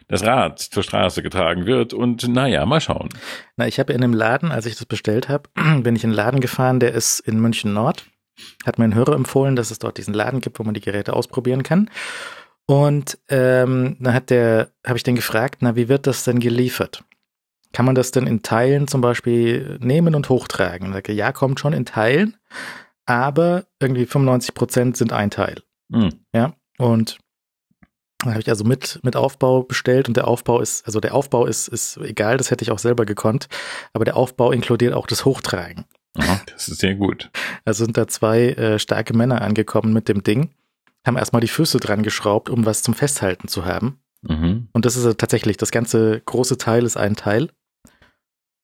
das 0.08 0.24
Rad 0.24 0.58
zur 0.58 0.82
Straße 0.82 1.22
getragen 1.22 1.64
wird 1.64 1.94
und 1.94 2.28
naja, 2.28 2.66
mal 2.66 2.82
schauen. 2.82 3.08
Na, 3.56 3.66
ich 3.66 3.78
habe 3.78 3.94
in 3.94 4.04
einem 4.04 4.12
Laden, 4.12 4.52
als 4.52 4.66
ich 4.66 4.76
das 4.76 4.84
bestellt 4.84 5.30
habe, 5.30 5.48
bin 5.82 5.96
ich 5.96 6.04
in 6.04 6.10
einen 6.10 6.16
Laden 6.16 6.40
gefahren, 6.40 6.80
der 6.80 6.92
ist 6.92 7.20
in 7.20 7.40
München 7.40 7.72
Nord. 7.72 8.04
Hat 8.66 8.78
mir 8.78 8.84
ein 8.84 8.94
Hörer 8.94 9.14
empfohlen, 9.14 9.56
dass 9.56 9.70
es 9.70 9.78
dort 9.78 9.96
diesen 9.96 10.12
Laden 10.12 10.42
gibt, 10.42 10.58
wo 10.58 10.64
man 10.64 10.74
die 10.74 10.82
Geräte 10.82 11.14
ausprobieren 11.14 11.62
kann. 11.62 11.90
Und 12.66 13.18
ähm, 13.30 13.96
dann 14.00 14.12
hat 14.12 14.28
der, 14.28 14.68
habe 14.86 14.98
ich 14.98 15.02
den 15.02 15.16
gefragt, 15.16 15.58
na, 15.60 15.76
wie 15.76 15.88
wird 15.88 16.06
das 16.06 16.24
denn 16.24 16.40
geliefert? 16.40 17.04
Kann 17.72 17.86
man 17.86 17.94
das 17.94 18.10
denn 18.10 18.26
in 18.26 18.42
Teilen 18.42 18.86
zum 18.86 19.00
Beispiel 19.00 19.78
nehmen 19.80 20.14
und 20.14 20.28
hochtragen? 20.28 20.88
Und 20.88 20.92
sage, 20.92 21.12
ja, 21.12 21.32
kommt 21.32 21.58
schon 21.58 21.72
in 21.72 21.86
Teilen, 21.86 22.36
aber 23.08 23.64
irgendwie 23.80 24.04
95 24.04 24.54
Prozent 24.54 24.96
sind 24.96 25.12
ein 25.12 25.30
Teil. 25.30 25.62
Mhm. 25.88 26.20
Ja, 26.34 26.52
und 26.76 27.18
dann 28.18 28.32
habe 28.32 28.42
ich 28.42 28.50
also 28.50 28.64
mit, 28.64 29.00
mit 29.02 29.16
Aufbau 29.16 29.62
bestellt 29.62 30.08
und 30.08 30.16
der 30.16 30.28
Aufbau 30.28 30.60
ist, 30.60 30.84
also 30.84 31.00
der 31.00 31.14
Aufbau 31.14 31.46
ist, 31.46 31.68
ist 31.68 31.96
egal, 31.98 32.36
das 32.36 32.50
hätte 32.50 32.64
ich 32.64 32.70
auch 32.70 32.78
selber 32.78 33.06
gekonnt, 33.06 33.48
aber 33.94 34.04
der 34.04 34.16
Aufbau 34.16 34.52
inkludiert 34.52 34.92
auch 34.92 35.06
das 35.06 35.24
Hochtragen. 35.24 35.86
Aha, 36.18 36.40
das 36.52 36.68
ist 36.68 36.80
sehr 36.80 36.96
gut. 36.96 37.30
Also 37.64 37.84
sind 37.84 37.96
da 37.96 38.08
zwei 38.08 38.50
äh, 38.50 38.78
starke 38.78 39.16
Männer 39.16 39.40
angekommen 39.40 39.94
mit 39.94 40.08
dem 40.08 40.22
Ding, 40.22 40.50
haben 41.06 41.16
erstmal 41.16 41.40
die 41.40 41.48
Füße 41.48 41.78
dran 41.78 42.02
geschraubt, 42.02 42.50
um 42.50 42.66
was 42.66 42.82
zum 42.82 42.92
Festhalten 42.92 43.48
zu 43.48 43.64
haben. 43.64 44.00
Mhm. 44.20 44.68
Und 44.72 44.84
das 44.84 44.96
ist 44.96 45.18
tatsächlich, 45.18 45.56
das 45.56 45.70
ganze 45.70 46.20
große 46.26 46.58
Teil 46.58 46.84
ist 46.84 46.98
ein 46.98 47.16
Teil. 47.16 47.48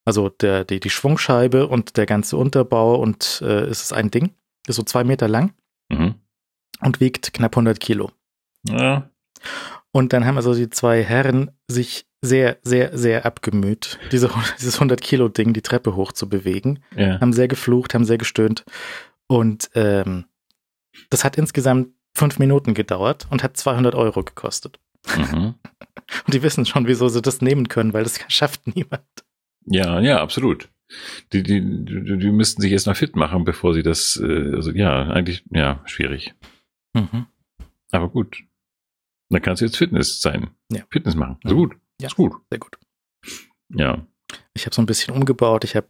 Also 0.04 0.28
der, 0.28 0.64
die, 0.64 0.80
die 0.80 0.90
Schwungscheibe 0.90 1.66
und 1.66 1.96
der 1.96 2.06
ganze 2.06 2.36
Unterbau 2.36 2.96
und 2.96 3.42
äh, 3.44 3.68
ist 3.68 3.82
es 3.82 3.92
ein 3.92 4.10
Ding. 4.10 4.34
Ist 4.66 4.76
so 4.76 4.82
zwei 4.82 5.04
Meter 5.04 5.28
lang 5.28 5.52
mhm. 5.88 6.14
und 6.80 7.00
wiegt 7.00 7.32
knapp 7.32 7.52
100 7.52 7.80
Kilo. 7.80 8.10
Ja. 8.66 9.10
Und 9.92 10.12
dann 10.12 10.26
haben 10.26 10.36
also 10.36 10.54
die 10.54 10.70
zwei 10.70 11.02
Herren 11.02 11.50
sich 11.68 12.06
sehr, 12.20 12.58
sehr, 12.62 12.96
sehr 12.96 13.26
abgemüht, 13.26 13.98
diese, 14.10 14.30
dieses 14.58 14.80
100-Kilo-Ding 14.80 15.52
die 15.52 15.62
Treppe 15.62 15.94
hoch 15.94 16.12
zu 16.12 16.28
bewegen. 16.28 16.80
Ja. 16.96 17.20
Haben 17.20 17.32
sehr 17.32 17.48
geflucht, 17.48 17.94
haben 17.94 18.04
sehr 18.04 18.18
gestöhnt. 18.18 18.64
Und 19.26 19.70
ähm, 19.74 20.24
das 21.10 21.24
hat 21.24 21.36
insgesamt 21.36 21.88
fünf 22.16 22.38
Minuten 22.38 22.74
gedauert 22.74 23.26
und 23.30 23.42
hat 23.42 23.56
200 23.56 23.94
Euro 23.94 24.22
gekostet. 24.22 24.78
Mhm. 25.16 25.54
Und 26.26 26.34
die 26.34 26.42
wissen 26.42 26.66
schon, 26.66 26.86
wieso 26.86 27.08
sie 27.08 27.22
das 27.22 27.40
nehmen 27.40 27.68
können, 27.68 27.92
weil 27.92 28.04
das 28.04 28.18
schafft 28.28 28.66
niemand. 28.66 29.02
Ja, 29.66 30.00
ja, 30.00 30.20
absolut. 30.20 30.68
Die, 31.32 31.42
die, 31.42 31.60
die, 31.60 32.18
die 32.18 32.30
müssten 32.30 32.60
sich 32.62 32.70
erst 32.72 32.86
mal 32.86 32.94
fit 32.94 33.16
machen, 33.16 33.44
bevor 33.44 33.74
sie 33.74 33.82
das, 33.82 34.16
äh, 34.22 34.52
also 34.54 34.70
ja, 34.70 35.08
eigentlich, 35.08 35.44
ja, 35.50 35.80
schwierig. 35.86 36.34
Mhm. 36.92 37.26
Aber 37.90 38.08
gut. 38.08 38.42
Dann 39.30 39.42
kannst 39.42 39.62
du 39.62 39.66
jetzt 39.66 39.76
Fitness 39.76 40.20
sein. 40.20 40.50
Ja. 40.70 40.82
Fitness 40.90 41.14
machen. 41.16 41.38
So 41.44 41.54
Mhm. 41.54 41.58
gut. 41.58 41.76
Ja. 42.00 42.06
Ist 42.08 42.16
gut. 42.16 42.34
Sehr 42.50 42.58
gut. 42.58 42.76
Ja. 43.70 44.06
Ich 44.52 44.66
habe 44.66 44.74
so 44.74 44.82
ein 44.82 44.86
bisschen 44.86 45.14
umgebaut. 45.14 45.64
Ich 45.64 45.74
habe 45.74 45.86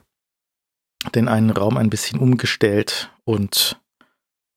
den 1.15 1.29
einen 1.29 1.51
Raum 1.51 1.77
ein 1.77 1.91
bisschen 1.91 2.19
umgestellt 2.19 3.11
und 3.25 3.81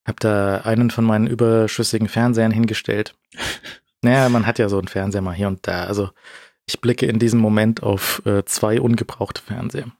habe 0.07 0.17
da 0.19 0.57
einen 0.61 0.91
von 0.91 1.03
meinen 1.03 1.27
überschüssigen 1.27 2.07
Fernsehern 2.07 2.51
hingestellt. 2.51 3.15
Naja, 4.03 4.29
man 4.29 4.45
hat 4.45 4.59
ja 4.59 4.69
so 4.69 4.77
einen 4.77 4.87
Fernseher 4.87 5.23
mal 5.23 5.33
hier 5.33 5.47
und 5.47 5.65
da. 5.67 5.85
Also 5.85 6.11
ich 6.67 6.81
blicke 6.81 7.05
in 7.05 7.17
diesem 7.19 7.39
Moment 7.39 7.81
auf 7.81 8.21
äh, 8.25 8.43
zwei 8.45 8.79
ungebrauchte 8.81 9.41
Fernseher. 9.41 9.91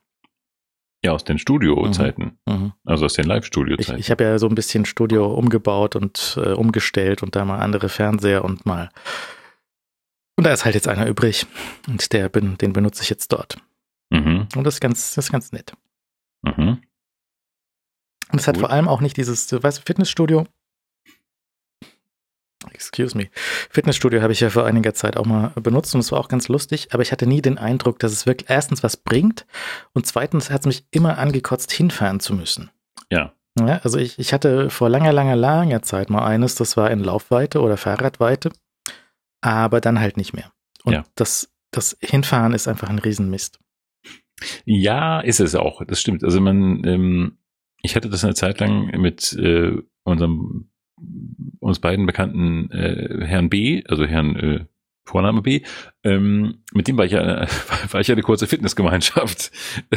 Ja, 1.04 1.12
aus 1.14 1.24
den 1.24 1.40
Studiozeiten. 1.40 2.38
Mhm. 2.48 2.74
Also 2.84 3.06
aus 3.06 3.14
den 3.14 3.24
Ich, 3.24 3.30
Live-Studio-Zeiten. 3.30 4.00
ich 4.00 4.12
habe 4.12 4.24
ja 4.24 4.40
so 4.40 4.48
ein 4.48 4.56
bisschen 4.56 4.86
Studio 4.86 5.34
umgebaut 5.34 5.96
und 5.96 6.38
äh, 6.42 6.54
umgestellt 6.54 7.24
und 7.24 7.36
da 7.36 7.46
mal 7.46 7.60
andere 7.60 7.88
Fernseher 7.88 8.44
und 8.44 8.66
mal. 8.66 8.90
Und 10.36 10.46
da 10.46 10.52
ist 10.52 10.66
halt 10.66 10.76
jetzt 10.76 10.88
einer 10.88 11.08
übrig. 11.08 11.46
Und 11.88 12.12
der 12.14 12.30
bin, 12.30 12.58
den 12.58 12.74
benutze 12.74 13.04
ich 13.04 13.10
jetzt 13.10 13.32
dort. 13.32 13.58
Mhm. 14.10 14.48
Und 14.56 14.64
das 14.64 14.76
ist 14.76 14.82
ganz, 14.82 15.16
das 15.16 15.26
ist 15.26 15.32
ganz 15.32 15.52
nett. 15.52 15.74
Mhm. 16.42 16.82
Und 18.32 18.40
es 18.40 18.48
hat 18.48 18.58
vor 18.58 18.72
allem 18.72 18.88
auch 18.88 19.00
nicht 19.00 19.18
dieses, 19.18 19.48
du 19.48 19.62
weißt, 19.62 19.86
Fitnessstudio. 19.86 20.46
Excuse 22.74 23.18
me. 23.18 23.28
Fitnessstudio 23.70 24.22
habe 24.22 24.34
ich 24.34 24.40
ja 24.40 24.50
vor 24.50 24.66
einiger 24.66 24.94
Zeit 24.94 25.18
auch 25.18 25.26
mal 25.26 25.52
benutzt 25.56 25.94
und 25.96 26.02
es 26.02 26.12
war 26.12 26.20
auch 26.20 26.28
ganz 26.30 26.48
lustig, 26.48 26.90
aber 26.94 27.02
ich 27.02 27.12
hatte 27.12 27.28
nie 27.28 27.42
den 27.42 27.58
Eindruck, 27.58 28.00
dass 28.00 28.12
es 28.12 28.26
wirklich 28.26 28.50
erstens 28.50 28.84
was 28.84 28.98
bringt 28.98 29.46
und 29.94 30.06
zweitens 30.06 30.50
hat 30.50 30.62
es 30.62 30.66
mich 30.68 30.86
immer 30.92 31.18
angekotzt, 31.18 31.72
hinfahren 31.72 32.20
zu 32.20 32.34
müssen. 32.34 32.70
Ja. 33.12 33.34
Ja, 33.60 33.80
also 33.84 33.98
ich, 33.98 34.20
ich 34.20 34.34
hatte 34.34 34.70
vor 34.70 34.88
langer, 34.90 35.12
langer, 35.14 35.36
langer 35.36 35.82
Zeit 35.82 36.12
mal 36.12 36.24
eines, 36.24 36.54
das 36.56 36.78
war 36.78 36.92
in 36.92 37.00
Laufweite 37.04 37.60
oder 37.62 37.76
Fahrradweite, 37.76 38.52
aber 39.42 39.82
dann 39.82 40.00
halt 40.00 40.18
nicht 40.18 40.34
mehr. 40.34 40.52
Und 40.84 40.94
Ja. 40.94 41.04
das, 41.16 41.52
das 41.72 41.98
Hinfahren 42.00 42.54
ist 42.54 42.68
einfach 42.68 42.90
ein 42.90 43.00
Riesenmist. 43.00 43.60
Ja, 44.66 45.20
ist 45.22 45.40
es 45.40 45.56
auch. 45.56 45.84
Das 45.86 46.00
stimmt. 46.00 46.24
Also 46.24 46.40
man, 46.40 46.84
ähm, 46.86 47.38
ich 47.82 47.96
hatte 47.96 48.10
das 48.10 48.24
eine 48.24 48.36
Zeit 48.36 48.60
lang 48.60 48.86
mit 49.02 49.34
äh, 49.34 49.74
unserem 50.04 50.70
uns 51.60 51.80
beiden 51.80 52.06
bekannten 52.06 52.72
äh, 52.72 53.26
Herrn 53.26 53.50
B, 53.50 53.84
also 53.88 54.06
Herrn 54.06 54.36
äh, 54.36 54.66
Vorname 55.04 55.42
B, 55.42 55.62
ähm, 56.04 56.60
mit 56.74 56.88
dem 56.88 56.98
war 56.98 57.06
ich 57.06 57.14
ja, 57.14 57.48
war 57.92 58.02
ich 58.02 58.08
ja 58.08 58.14
eine 58.14 58.24
kurze 58.24 58.48
Fitnessgemeinschaft, 58.48 59.52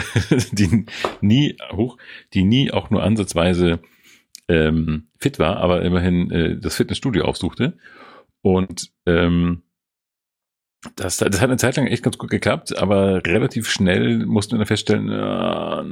die 0.52 0.86
nie 1.20 1.56
hoch, 1.72 1.98
die 2.32 2.44
nie 2.44 2.70
auch 2.70 2.90
nur 2.90 3.02
ansatzweise 3.02 3.80
ähm, 4.48 5.08
fit 5.18 5.38
war, 5.38 5.56
aber 5.58 5.82
immerhin 5.82 6.30
äh, 6.30 6.56
das 6.58 6.76
Fitnessstudio 6.76 7.24
aufsuchte. 7.24 7.78
Und 8.42 8.90
ähm, 9.06 9.62
das, 10.96 11.18
das 11.18 11.40
hat 11.40 11.50
eine 11.50 11.58
Zeit 11.58 11.76
lang 11.76 11.86
echt 11.86 12.02
ganz 12.02 12.16
gut 12.16 12.30
geklappt, 12.30 12.76
aber 12.78 13.24
relativ 13.26 13.68
schnell 13.68 14.24
mussten 14.24 14.52
wir 14.52 14.58
dann 14.58 14.66
feststellen, 14.66 15.08
ja, 15.08 15.84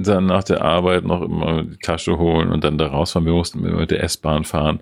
dann 0.00 0.26
nach 0.26 0.42
der 0.42 0.62
Arbeit 0.62 1.04
noch 1.04 1.22
immer 1.22 1.62
die 1.62 1.78
Tasche 1.78 2.18
holen 2.18 2.50
und 2.50 2.64
dann 2.64 2.76
da 2.76 2.88
rausfahren. 2.88 3.26
Wir 3.26 3.32
mussten 3.32 3.64
immer 3.64 3.78
mit 3.78 3.92
der 3.92 4.02
S-Bahn 4.02 4.44
fahren. 4.44 4.80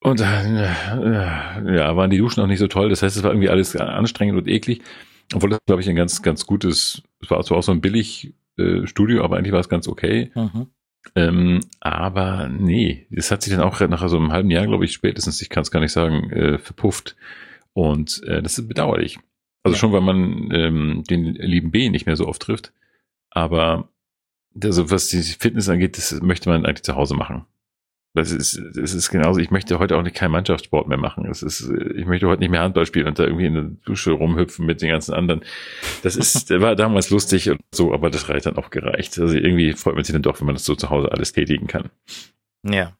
Und 0.00 0.20
dann, 0.20 0.56
äh, 0.56 1.76
ja, 1.76 1.96
waren 1.96 2.10
die 2.10 2.18
Duschen 2.18 2.42
auch 2.42 2.46
nicht 2.48 2.58
so 2.58 2.66
toll. 2.66 2.88
Das 2.88 3.02
heißt, 3.02 3.16
es 3.16 3.22
war 3.22 3.30
irgendwie 3.30 3.50
alles 3.50 3.76
anstrengend 3.76 4.38
und 4.38 4.48
eklig. 4.48 4.82
Obwohl 5.34 5.50
das, 5.50 5.60
glaube 5.66 5.82
ich, 5.82 5.88
ein 5.88 5.96
ganz, 5.96 6.22
ganz 6.22 6.46
gutes, 6.46 7.02
es 7.20 7.30
war 7.30 7.42
zwar 7.44 7.58
auch 7.58 7.62
so 7.62 7.72
ein 7.72 7.80
billig 7.80 8.34
äh, 8.56 8.86
Studio, 8.86 9.22
aber 9.22 9.36
eigentlich 9.36 9.52
war 9.52 9.60
es 9.60 9.68
ganz 9.68 9.86
okay. 9.86 10.32
Mhm. 10.34 10.66
Ähm, 11.14 11.60
aber 11.80 12.48
nee, 12.48 13.06
das 13.10 13.30
hat 13.30 13.42
sich 13.42 13.52
dann 13.52 13.62
auch 13.62 13.78
nach 13.80 14.08
so 14.08 14.16
einem 14.16 14.32
halben 14.32 14.50
Jahr, 14.50 14.66
glaube 14.66 14.84
ich, 14.84 14.92
spätestens, 14.92 15.42
ich 15.42 15.50
kann 15.50 15.62
es 15.62 15.70
gar 15.70 15.80
nicht 15.80 15.92
sagen, 15.92 16.30
äh, 16.30 16.58
verpufft. 16.58 17.16
Und 17.74 18.22
äh, 18.24 18.42
das 18.42 18.58
ist 18.58 18.68
bedauerlich. 18.68 19.18
Also 19.64 19.74
Ja. 19.74 19.78
schon, 19.80 19.92
weil 19.92 20.00
man 20.00 20.50
ähm, 20.52 21.04
den 21.08 21.34
lieben 21.34 21.70
B 21.70 21.88
nicht 21.88 22.06
mehr 22.06 22.16
so 22.16 22.26
oft 22.26 22.42
trifft. 22.42 22.72
Aber 23.30 23.88
also 24.62 24.90
was 24.90 25.08
die 25.08 25.22
Fitness 25.22 25.68
angeht, 25.68 25.96
das 25.96 26.20
möchte 26.20 26.48
man 26.50 26.66
eigentlich 26.66 26.82
zu 26.82 26.94
Hause 26.96 27.14
machen. 27.14 27.46
Das 28.14 28.30
ist, 28.30 28.60
das 28.74 28.92
ist 28.92 29.08
genauso, 29.08 29.40
ich 29.40 29.50
möchte 29.50 29.78
heute 29.78 29.96
auch 29.96 30.02
nicht 30.02 30.14
keinen 30.14 30.32
Mannschaftssport 30.32 30.86
mehr 30.86 30.98
machen. 30.98 31.24
Das 31.24 31.42
ist, 31.42 31.62
ich 31.96 32.04
möchte 32.04 32.26
heute 32.28 32.40
nicht 32.40 32.50
mehr 32.50 32.60
Handball 32.60 32.84
spielen 32.84 33.06
und 33.06 33.18
da 33.18 33.24
irgendwie 33.24 33.46
in 33.46 33.54
der 33.54 33.62
Dusche 33.86 34.10
rumhüpfen 34.12 34.66
mit 34.66 34.82
den 34.82 34.90
ganzen 34.90 35.14
anderen. 35.14 35.40
Das 36.02 36.16
ist, 36.16 36.50
war 36.50 36.76
damals 36.76 37.08
lustig 37.08 37.48
und 37.48 37.60
so, 37.74 37.94
aber 37.94 38.10
das 38.10 38.28
reicht 38.28 38.44
dann 38.44 38.58
auch 38.58 38.68
gereicht. 38.68 39.18
Also 39.18 39.34
irgendwie 39.34 39.72
freut 39.72 39.94
man 39.94 40.04
sich 40.04 40.12
dann 40.12 40.20
doch, 40.20 40.38
wenn 40.40 40.46
man 40.46 40.54
das 40.56 40.66
so 40.66 40.74
zu 40.74 40.90
Hause 40.90 41.10
alles 41.10 41.32
tätigen 41.32 41.68
kann. 41.68 41.88
Ja. 42.68 42.92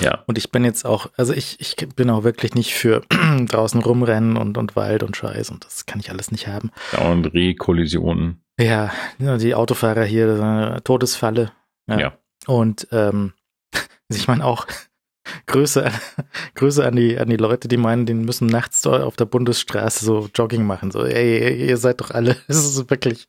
Ja. 0.00 0.24
Und 0.26 0.38
ich 0.38 0.50
bin 0.50 0.64
jetzt 0.64 0.86
auch, 0.86 1.10
also 1.16 1.32
ich, 1.32 1.60
ich 1.60 1.76
bin 1.76 2.08
auch 2.10 2.24
wirklich 2.24 2.54
nicht 2.54 2.74
für 2.74 3.02
draußen 3.46 3.82
rumrennen 3.82 4.36
und, 4.36 4.56
und 4.58 4.74
Wald 4.76 5.02
und 5.02 5.16
Scheiß 5.16 5.50
und 5.50 5.64
das 5.64 5.86
kann 5.86 6.00
ich 6.00 6.10
alles 6.10 6.30
nicht 6.30 6.46
haben. 6.48 6.70
Dauernd 6.92 7.32
Rehkollisionen. 7.34 8.42
Ja, 8.58 8.90
ja, 9.18 9.36
die 9.36 9.54
Autofahrer 9.54 10.04
hier, 10.04 10.80
Todesfalle. 10.84 11.52
Ja. 11.88 12.16
Und 12.46 12.88
ähm, 12.90 13.34
ich 14.08 14.26
meine 14.28 14.44
auch 14.46 14.66
Grüße, 15.46 15.84
an- 15.86 15.92
Grüße 16.54 16.84
an 16.86 16.96
die, 16.96 17.18
an 17.18 17.28
die 17.28 17.36
Leute, 17.36 17.68
die 17.68 17.76
meinen, 17.76 18.06
die 18.06 18.14
müssen 18.14 18.46
nachts 18.46 18.86
auf 18.86 19.16
der 19.16 19.24
Bundesstraße 19.26 20.04
so 20.04 20.30
Jogging 20.34 20.64
machen. 20.64 20.90
So, 20.90 21.04
ey, 21.04 21.66
ihr 21.66 21.76
seid 21.76 22.00
doch 22.00 22.10
alle, 22.12 22.36
es 22.48 22.56
ist 22.56 22.88
wirklich 22.90 23.28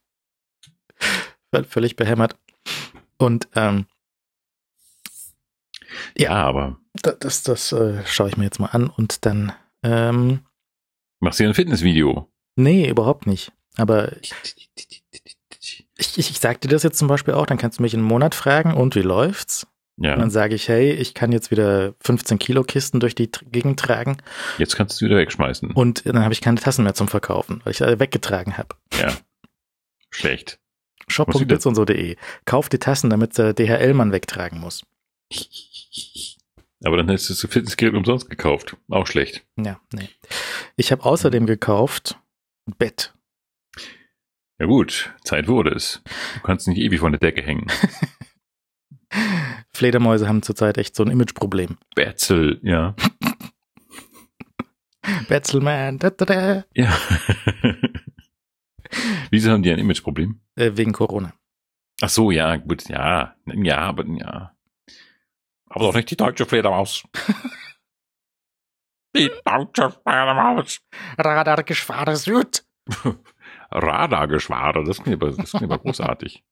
völ- 1.53 1.65
völlig 1.65 1.95
behämmert. 1.97 2.35
Und 3.17 3.47
ähm, 3.55 3.85
Ja, 6.17 6.31
aber 6.31 6.77
da- 7.01 7.13
das, 7.19 7.43
das 7.43 7.71
äh, 7.71 8.01
schaue 8.05 8.29
ich 8.29 8.37
mir 8.37 8.43
jetzt 8.45 8.59
mal 8.59 8.67
an 8.67 8.87
und 8.89 9.25
dann, 9.25 9.51
ähm, 9.83 10.39
machst 11.19 11.39
du 11.39 11.43
ein 11.45 11.53
Fitnessvideo? 11.53 12.29
nee, 12.55 12.89
überhaupt 12.89 13.27
nicht. 13.27 13.51
Aber 13.77 14.11
ich, 14.21 14.33
ich, 15.97 16.17
ich 16.17 16.39
sag 16.39 16.61
dir 16.61 16.67
das 16.69 16.83
jetzt 16.83 16.97
zum 16.97 17.07
Beispiel 17.07 17.33
auch, 17.35 17.45
dann 17.45 17.57
kannst 17.57 17.79
du 17.79 17.83
mich 17.83 17.93
in 17.93 17.99
einem 17.99 18.07
Monat 18.09 18.33
fragen, 18.35 18.73
und 18.73 18.95
wie 18.95 19.01
läuft's? 19.01 19.67
Und 19.97 20.05
Ja, 20.05 20.15
dann 20.15 20.29
sage 20.29 20.53
ich, 20.55 20.67
hey, 20.67 20.91
ich 20.91 21.13
kann 21.15 21.31
jetzt 21.31 21.49
wieder 21.51 21.93
15 22.01 22.37
Kilo 22.39 22.63
Kisten 22.63 22.99
durch 22.99 23.15
die 23.15 23.29
Gegend 23.51 23.79
tragen 23.79 24.17
jetzt 24.59 24.75
kannst 24.75 24.93
du 25.01 25.05
es 25.05 25.09
wieder 25.09 25.17
wegschmeißen. 25.19 25.71
und 25.71 26.05
dann 26.05 26.19
habe 26.23 26.33
ich 26.33 26.41
keine 26.41 26.59
Tassen 26.59 26.83
mehr 26.83 26.93
zum 26.93 27.07
Verkaufen, 27.07 27.61
weil 27.63 27.71
ich 27.71 27.81
alle 27.83 27.99
weggetragen 27.99 28.57
habe. 28.57 28.69
Ja. 28.99 29.13
Schlecht. 30.11 30.59
Muss 30.59 31.17
wieder- 31.17 31.33
Shop.blitzundso.de. 31.57 32.15
Kauf 32.45 32.69
die 32.69 32.79
Tassen, 32.79 33.09
damit 33.09 33.37
der 33.37 33.53
DHL-Mann 33.53 34.11
wegtragen 34.11 34.59
muss. 34.59 34.83
Aber 36.83 36.97
dann 36.97 37.09
hättest 37.09 37.29
du 37.29 37.33
das 37.33 37.51
Fitnessgerät 37.51 37.95
umsonst 37.95 38.29
gekauft. 38.29 38.77
Auch 38.89 39.07
schlecht. 39.07 39.45
Ja, 39.57 39.81
nee. 39.93 40.09
Ich 40.75 40.91
habe 40.91 41.03
außerdem 41.03 41.45
gekauft 41.47 42.19
ein 42.67 42.75
Bett. 42.77 43.13
Ja 44.59 44.65
gut, 44.65 45.13
Zeit 45.23 45.47
wurde 45.47 45.71
es. 45.71 46.01
Du 46.35 46.41
kannst 46.41 46.67
nicht 46.67 46.79
ewig 46.79 46.99
von 46.99 47.11
der 47.11 47.19
Decke 47.19 47.41
hängen. 47.43 47.67
Fledermäuse 49.73 50.27
haben 50.27 50.41
zurzeit 50.41 50.77
echt 50.77 50.95
so 50.95 51.03
ein 51.03 51.11
Imageproblem. 51.11 51.77
Betzel, 51.95 52.59
ja. 52.63 52.95
Betzelman, 55.29 55.99
da, 55.99 56.09
da, 56.09 56.25
da. 56.25 56.63
Ja. 56.73 56.97
Wieso 59.29 59.51
haben 59.51 59.63
die 59.63 59.71
ein 59.71 59.79
Imageproblem? 59.79 60.41
Äh, 60.55 60.71
wegen 60.75 60.91
Corona. 60.91 61.33
Ach 62.01 62.09
so, 62.09 62.31
ja, 62.31 62.57
gut, 62.57 62.89
ja. 62.89 63.35
Ja, 63.45 63.77
aber 63.77 64.05
ja. 64.07 64.56
Aber 65.69 65.85
doch 65.85 65.95
nicht 65.95 66.09
die 66.11 66.17
deutsche 66.17 66.45
Fledermaus. 66.45 67.03
Die 69.15 69.31
deutsche 69.45 69.89
Fledermaus. 70.03 70.79
Radargeschwader 71.17 72.15
Süd. 72.15 72.63
Radargeschwader, 73.71 74.83
das 74.83 75.01
klingt 75.01 75.21
aber, 75.21 75.31
das 75.35 75.51
klingt 75.51 75.71
aber 75.71 75.79
großartig. 75.79 76.43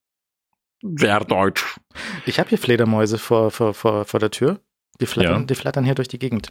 Sehr 0.96 1.20
deutsch. 1.22 1.80
Ich 2.26 2.40
habe 2.40 2.50
hier 2.50 2.58
Fledermäuse 2.58 3.18
vor, 3.18 3.52
vor, 3.52 3.74
vor, 3.74 4.06
vor 4.06 4.20
der 4.20 4.32
Tür. 4.32 4.60
Die 5.00 5.06
flattern, 5.06 5.42
Ja. 5.42 5.46
die 5.46 5.56
flattern 5.56 5.84
hier 5.86 5.96
durch 5.96 6.08
die 6.08 6.20
Gegend. 6.20 6.50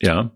Ja, 0.00 0.30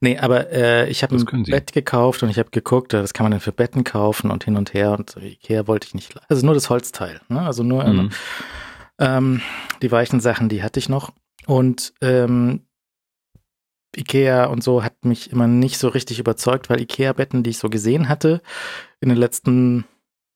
Nee, 0.00 0.18
aber 0.18 0.50
äh, 0.50 0.88
ich 0.90 1.04
habe 1.04 1.14
ein. 1.14 1.44
Bett 1.44 1.72
gekauft 1.72 2.24
und 2.24 2.28
ich 2.28 2.40
habe 2.40 2.50
geguckt, 2.50 2.92
äh, 2.92 3.00
was 3.04 3.14
kann 3.14 3.22
man 3.24 3.30
denn 3.30 3.40
für 3.40 3.52
Betten 3.52 3.84
kaufen 3.84 4.32
und 4.32 4.42
hin 4.42 4.56
und 4.56 4.74
her 4.74 4.90
und 4.98 5.16
Ikea 5.16 5.68
wollte 5.68 5.86
ich 5.86 5.94
nicht. 5.94 6.12
Also 6.28 6.44
nur 6.44 6.54
das 6.54 6.70
Holzteil, 6.70 7.20
ne? 7.28 7.40
Also 7.40 7.62
nur 7.62 7.84
Mhm. 7.84 8.10
Ähm, 8.98 9.40
die 9.82 9.90
weichen 9.90 10.20
Sachen, 10.20 10.48
die 10.48 10.62
hatte 10.62 10.78
ich 10.78 10.88
noch. 10.88 11.12
Und 11.46 11.92
ähm, 12.00 12.66
Ikea 13.96 14.46
und 14.46 14.62
so 14.62 14.82
hat 14.82 15.04
mich 15.04 15.30
immer 15.30 15.46
nicht 15.46 15.78
so 15.78 15.88
richtig 15.88 16.18
überzeugt, 16.18 16.70
weil 16.70 16.80
Ikea-Betten, 16.80 17.42
die 17.42 17.50
ich 17.50 17.58
so 17.58 17.68
gesehen 17.68 18.08
hatte 18.08 18.40
in 19.00 19.08
den 19.08 19.18
letzten 19.18 19.84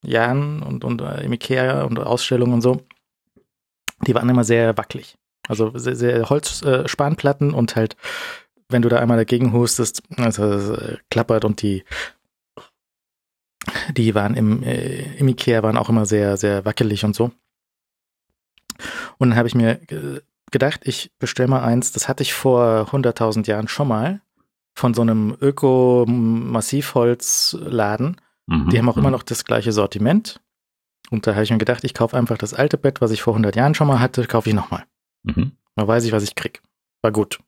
Jahren 0.05 0.63
und, 0.63 0.85
und 0.85 1.01
äh, 1.01 1.25
im 1.25 1.33
Ikea 1.33 1.83
und 1.85 1.99
Ausstellungen 1.99 2.55
und 2.55 2.61
so, 2.61 2.83
die 4.07 4.15
waren 4.15 4.29
immer 4.29 4.45
sehr 4.45 4.77
wackelig. 4.77 5.17
Also 5.49 5.73
sehr, 5.77 5.97
sehr 5.97 6.29
Holzspanplatten 6.29 7.53
äh, 7.53 7.55
und 7.55 7.75
halt, 7.75 7.97
wenn 8.69 8.83
du 8.83 8.89
da 8.89 8.99
einmal 8.99 9.17
dagegen 9.17 9.53
hustest, 9.53 10.03
also 10.17 10.75
äh, 10.75 10.99
klappert 11.11 11.45
und 11.45 11.63
die 11.63 11.85
die 13.91 14.15
waren 14.15 14.35
im, 14.35 14.63
äh, 14.63 15.17
im 15.17 15.29
Ikea 15.29 15.63
waren 15.63 15.77
auch 15.77 15.89
immer 15.89 16.07
sehr, 16.07 16.37
sehr 16.37 16.65
wackelig 16.65 17.05
und 17.05 17.15
so. 17.15 17.33
Und 19.19 19.31
dann 19.31 19.39
habe 19.39 19.49
ich 19.49 19.55
mir 19.55 19.81
gedacht, 20.51 20.81
ich 20.85 21.13
bestelle 21.19 21.49
mal 21.49 21.63
eins, 21.63 21.93
das 21.93 22.09
hatte 22.09 22.23
ich 22.23 22.33
vor 22.33 22.89
100.000 22.91 23.47
Jahren 23.47 23.69
schon 23.69 23.89
mal, 23.89 24.23
von 24.75 24.95
so 24.95 25.03
einem 25.03 25.37
Öko-Massivholzladen. 25.41 28.21
Mhm. 28.47 28.71
Die 28.71 28.79
haben 28.79 28.89
auch 28.89 28.97
immer 28.97 29.09
mhm. 29.09 29.15
noch 29.15 29.25
das 29.25 29.45
gleiche 29.45 29.73
Sortiment. 29.73 30.41
Und 31.11 31.27
da 31.27 31.35
habe 31.35 31.43
ich 31.43 31.51
mir 31.51 31.59
gedacht, 31.59 31.83
ich 31.85 31.95
kaufe 31.95 32.17
einfach 32.17 32.39
das 32.39 32.55
alte 32.55 32.79
Bett, 32.79 33.01
was 33.01 33.11
ich 33.11 33.23
vor 33.23 33.35
100 33.35 33.57
Jahren 33.57 33.75
schon 33.75 33.89
mal 33.89 34.01
hatte, 34.01 34.25
kaufe 34.27 34.49
ich 34.49 34.55
nochmal. 34.55 34.85
Mhm. 35.25 35.53
Dann 35.75 35.89
weiß 35.89 36.05
ich, 36.05 36.13
was 36.13 36.23
ich 36.23 36.35
krieg. 36.35 36.63
War 37.03 37.13
gut. 37.13 37.41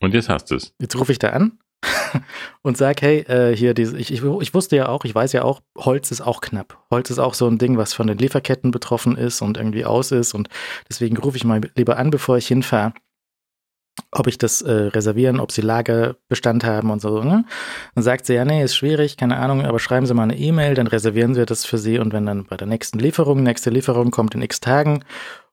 Und 0.00 0.14
jetzt 0.14 0.28
hast 0.28 0.50
du 0.50 0.56
es. 0.56 0.74
Jetzt 0.80 0.96
rufe 0.96 1.12
ich 1.12 1.18
da 1.18 1.30
an 1.30 1.58
und 2.62 2.76
sag, 2.76 3.02
hey, 3.02 3.20
äh, 3.20 3.54
hier, 3.56 3.74
diese, 3.74 3.96
ich, 3.98 4.12
ich, 4.12 4.22
ich 4.22 4.54
wusste 4.54 4.76
ja 4.76 4.88
auch, 4.88 5.04
ich 5.04 5.14
weiß 5.14 5.32
ja 5.32 5.42
auch, 5.42 5.60
Holz 5.76 6.10
ist 6.10 6.20
auch 6.20 6.40
knapp. 6.40 6.78
Holz 6.90 7.10
ist 7.10 7.18
auch 7.18 7.34
so 7.34 7.46
ein 7.46 7.58
Ding, 7.58 7.76
was 7.76 7.94
von 7.94 8.06
den 8.06 8.18
Lieferketten 8.18 8.70
betroffen 8.70 9.16
ist 9.16 9.42
und 9.42 9.56
irgendwie 9.56 9.84
aus 9.84 10.12
ist. 10.12 10.34
Und 10.34 10.48
deswegen 10.88 11.16
rufe 11.16 11.36
ich 11.36 11.44
mal 11.44 11.60
lieber 11.76 11.96
an, 11.96 12.10
bevor 12.10 12.36
ich 12.36 12.46
hinfahre, 12.46 12.92
ob 14.10 14.26
ich 14.26 14.38
das 14.38 14.62
äh, 14.62 14.72
reservieren, 14.72 15.40
ob 15.40 15.52
sie 15.52 15.60
Lagerbestand 15.60 16.64
haben 16.64 16.90
und 16.90 17.00
so. 17.00 17.22
Ne? 17.22 17.44
Dann 17.94 18.04
sagt 18.04 18.26
sie, 18.26 18.34
ja, 18.34 18.44
nee, 18.44 18.62
ist 18.62 18.76
schwierig, 18.76 19.16
keine 19.16 19.36
Ahnung, 19.36 19.64
aber 19.64 19.78
schreiben 19.78 20.06
Sie 20.06 20.14
mal 20.14 20.24
eine 20.24 20.38
E-Mail, 20.38 20.74
dann 20.74 20.86
reservieren 20.86 21.36
wir 21.36 21.46
das 21.46 21.64
für 21.64 21.78
Sie 21.78 21.98
und 21.98 22.12
wenn 22.12 22.26
dann 22.26 22.44
bei 22.44 22.56
der 22.56 22.66
nächsten 22.66 22.98
Lieferung, 22.98 23.42
nächste 23.42 23.70
Lieferung 23.70 24.10
kommt 24.10 24.34
in 24.34 24.42
x 24.42 24.60
Tagen 24.60 25.04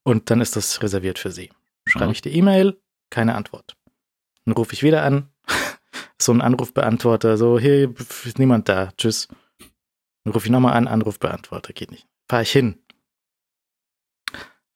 und 0.04 0.30
dann 0.30 0.42
ist 0.42 0.56
das 0.56 0.82
reserviert 0.82 1.20
für 1.20 1.32
Sie. 1.32 1.50
Schreibe 1.86 2.08
mhm. 2.08 2.12
ich 2.12 2.22
die 2.22 2.36
E-Mail, 2.36 2.78
keine 3.10 3.36
Antwort. 3.36 3.76
Dann 4.46 4.54
rufe 4.56 4.74
ich 4.74 4.84
wieder 4.84 5.04
an, 5.04 5.31
so 6.22 6.32
ein 6.32 6.42
Anrufbeantworter, 6.42 7.38
so, 7.38 7.60
hier 7.60 7.94
ist 8.26 8.40
niemand 8.40 8.70
da, 8.70 8.92
tschüss. 8.98 9.28
Dann 10.24 10.34
rufe 10.34 10.46
ich 10.46 10.52
nochmal 10.52 10.74
an, 10.74 10.88
Anrufbeantworter, 10.88 11.74
geht 11.74 11.92
nicht. 11.92 12.08
Fahre 12.30 12.44
ich 12.44 12.52
hin. 12.52 12.78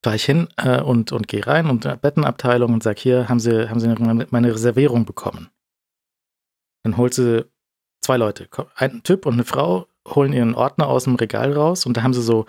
Fahre 0.03 0.15
ich 0.15 0.25
hin 0.25 0.47
äh, 0.57 0.81
und, 0.81 1.11
und 1.11 1.27
gehe 1.27 1.45
rein 1.45 1.69
und 1.69 1.85
äh, 1.85 1.97
Bettenabteilung 1.99 2.73
und 2.73 2.83
sag, 2.83 2.99
hier, 2.99 3.29
haben 3.29 3.39
Sie, 3.39 3.69
haben 3.69 3.79
Sie 3.79 3.87
meine 4.29 4.53
Reservierung 4.53 5.05
bekommen? 5.05 5.49
Dann 6.83 6.97
holt 6.97 7.15
sie 7.15 7.45
zwei 8.01 8.17
Leute, 8.17 8.47
ein 8.75 9.01
Typ 9.01 9.25
und 9.25 9.33
eine 9.33 9.43
Frau, 9.43 9.87
holen 10.07 10.33
ihren 10.33 10.53
Ordner 10.53 10.87
aus 10.87 11.05
dem 11.05 11.15
Regal 11.15 11.51
raus 11.53 11.87
und 11.87 11.97
da 11.97 12.03
haben 12.03 12.13
sie 12.13 12.21
so, 12.21 12.45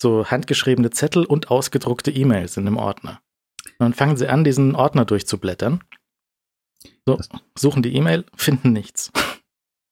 so 0.00 0.26
handgeschriebene 0.26 0.90
Zettel 0.90 1.24
und 1.24 1.50
ausgedruckte 1.50 2.10
E-Mails 2.10 2.58
in 2.58 2.66
dem 2.66 2.76
Ordner. 2.76 3.22
Und 3.64 3.80
dann 3.80 3.94
fangen 3.94 4.18
sie 4.18 4.28
an, 4.28 4.44
diesen 4.44 4.74
Ordner 4.74 5.06
durchzublättern 5.06 5.82
so, 7.06 7.18
suchen 7.56 7.82
die 7.82 7.94
E-Mail, 7.94 8.24
finden 8.36 8.72
nichts. 8.72 9.10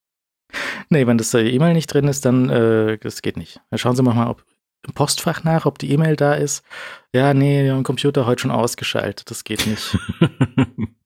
nee, 0.88 1.06
wenn 1.06 1.18
das 1.18 1.34
E-Mail 1.34 1.74
nicht 1.74 1.92
drin 1.92 2.08
ist, 2.08 2.24
dann 2.24 2.48
äh, 2.48 2.98
das 2.98 3.22
geht 3.22 3.36
nicht. 3.36 3.60
Dann 3.70 3.78
schauen 3.78 3.96
Sie 3.96 4.02
mal, 4.02 4.28
ob 4.28 4.44
im 4.86 4.94
Postfach 4.94 5.44
nach, 5.44 5.66
ob 5.66 5.78
die 5.78 5.90
E-Mail 5.90 6.16
da 6.16 6.34
ist. 6.34 6.64
Ja, 7.12 7.34
nee, 7.34 7.64
der 7.64 7.82
Computer 7.82 8.26
heute 8.26 8.42
schon 8.42 8.50
ausgeschaltet, 8.50 9.30
das 9.30 9.44
geht 9.44 9.66
nicht. 9.66 9.98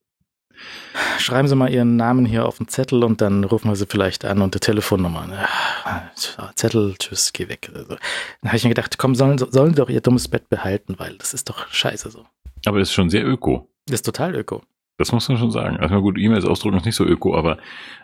Schreiben 1.19 1.49
Sie 1.49 1.55
mal 1.55 1.73
Ihren 1.73 1.97
Namen 1.97 2.27
hier 2.27 2.45
auf 2.47 2.59
den 2.59 2.69
Zettel 2.69 3.03
und 3.05 3.23
dann 3.23 3.45
rufen 3.45 3.71
wir 3.71 3.77
Sie 3.77 3.87
vielleicht 3.87 4.25
an 4.25 4.43
und 4.43 4.55
die 4.55 4.61
Telefonnummer. 4.61 5.27
Ja, 5.31 6.11
Zettel, 6.55 6.95
tschüss, 6.99 7.33
geh 7.33 7.49
weg. 7.49 7.71
Also, 7.75 7.89
dann 7.89 8.49
habe 8.49 8.57
ich 8.57 8.65
mir 8.65 8.71
gedacht, 8.71 8.99
komm, 8.99 9.15
sollen, 9.15 9.39
sollen 9.39 9.71
Sie 9.71 9.77
doch 9.77 9.89
Ihr 9.89 10.03
dummes 10.03 10.29
Bett 10.29 10.49
behalten, 10.51 10.97
weil 10.99 11.17
das 11.17 11.33
ist 11.33 11.49
doch 11.49 11.69
scheiße 11.69 12.11
so. 12.11 12.27
Aber 12.67 12.79
das 12.79 12.89
ist 12.89 12.95
schon 12.95 13.09
sehr 13.09 13.27
öko. 13.27 13.69
Ist 13.89 14.05
total 14.05 14.35
öko. 14.35 14.63
Das 15.01 15.13
muss 15.13 15.31
man 15.31 15.39
schon 15.39 15.51
sagen. 15.51 15.79
Also 15.79 16.03
gut, 16.03 16.19
E-Mails 16.19 16.45
ausdrucken 16.45 16.77
ist 16.77 16.85
nicht 16.85 16.95
so 16.95 17.07
öko, 17.07 17.35
aber, 17.35 17.57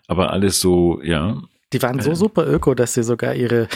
aber 0.08 0.32
alles 0.32 0.60
so, 0.60 1.02
ja. 1.02 1.42
Die 1.74 1.82
waren 1.82 2.00
so 2.00 2.12
äh. 2.12 2.16
super 2.16 2.46
öko, 2.46 2.72
dass 2.72 2.94
sie 2.94 3.02
sogar 3.02 3.34
ihre, 3.34 3.68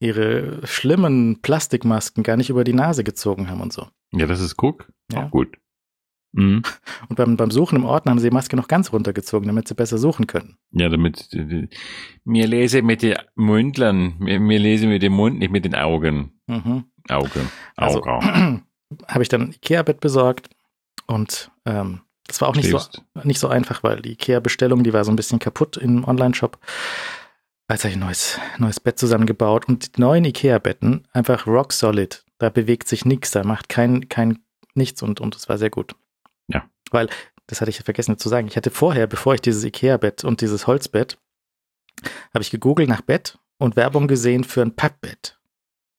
ihre 0.00 0.66
schlimmen 0.66 1.40
Plastikmasken 1.42 2.24
gar 2.24 2.36
nicht 2.36 2.50
über 2.50 2.64
die 2.64 2.72
Nase 2.72 3.04
gezogen 3.04 3.48
haben 3.48 3.60
und 3.60 3.72
so. 3.72 3.86
Ja, 4.10 4.26
das 4.26 4.40
ist 4.40 4.56
guck. 4.56 4.88
Ja. 5.12 5.26
Auch 5.26 5.30
gut. 5.30 5.56
Mhm. 6.32 6.62
Und 7.08 7.14
beim, 7.14 7.36
beim 7.36 7.52
Suchen 7.52 7.76
im 7.76 7.84
Ordner 7.84 8.10
haben 8.10 8.18
sie 8.18 8.30
die 8.30 8.34
Maske 8.34 8.56
noch 8.56 8.66
ganz 8.66 8.92
runtergezogen, 8.92 9.46
damit 9.46 9.68
sie 9.68 9.74
besser 9.76 9.98
suchen 9.98 10.26
können. 10.26 10.56
Ja, 10.72 10.88
damit 10.88 11.28
mir 12.24 12.48
lese 12.48 12.82
mit 12.82 13.02
den 13.02 13.14
Mündlern, 13.36 14.16
mir 14.18 14.58
lese 14.58 14.88
mit 14.88 15.04
dem 15.04 15.12
Mund, 15.12 15.38
nicht 15.38 15.52
mit 15.52 15.64
den 15.64 15.76
Augen. 15.76 16.32
Mhm. 16.48 16.86
Auge. 17.08 17.30
Auge. 17.76 18.02
Also, 18.02 18.02
habe 19.06 19.22
ich 19.22 19.28
dann 19.28 19.42
ein 19.42 19.52
Ikea-Bett 19.52 20.00
besorgt 20.00 20.50
und 21.06 21.52
ähm, 21.64 22.00
das 22.26 22.40
war 22.40 22.48
auch 22.48 22.56
nicht 22.56 22.70
so, 22.70 22.80
nicht 23.22 23.40
so 23.40 23.48
einfach, 23.48 23.82
weil 23.82 24.02
die 24.02 24.12
IKEA-Bestellung, 24.12 24.82
die 24.82 24.92
war 24.92 25.04
so 25.04 25.12
ein 25.12 25.16
bisschen 25.16 25.38
kaputt 25.38 25.76
im 25.76 26.04
Online-Shop. 26.04 26.58
Als 27.68 27.82
habe 27.82 27.90
ich 27.90 27.96
ein 27.96 28.00
neues, 28.00 28.38
neues 28.58 28.80
Bett 28.80 28.98
zusammengebaut 28.98 29.68
und 29.68 29.96
die 29.96 30.00
neuen 30.00 30.24
IKEA-Betten 30.24 31.06
einfach 31.12 31.46
rock 31.46 31.72
solid. 31.72 32.24
Da 32.38 32.50
bewegt 32.50 32.88
sich 32.88 33.04
nichts, 33.04 33.30
da 33.30 33.44
macht 33.44 33.68
kein, 33.68 34.08
kein 34.08 34.38
nichts 34.74 35.02
und, 35.02 35.20
und 35.20 35.34
das 35.34 35.48
war 35.48 35.58
sehr 35.58 35.70
gut. 35.70 35.94
Ja. 36.48 36.68
Weil, 36.90 37.08
das 37.46 37.60
hatte 37.60 37.70
ich 37.70 37.78
vergessen 37.78 38.18
zu 38.18 38.28
sagen, 38.28 38.48
ich 38.48 38.56
hatte 38.56 38.70
vorher, 38.70 39.06
bevor 39.06 39.34
ich 39.34 39.40
dieses 39.40 39.64
IKEA-Bett 39.64 40.24
und 40.24 40.40
dieses 40.40 40.66
Holzbett, 40.66 41.18
habe 42.34 42.42
ich 42.42 42.50
gegoogelt 42.50 42.88
nach 42.88 43.00
Bett 43.00 43.38
und 43.58 43.76
Werbung 43.76 44.06
gesehen 44.06 44.44
für 44.44 44.62
ein 44.62 44.74
Pappbett. 44.74 45.38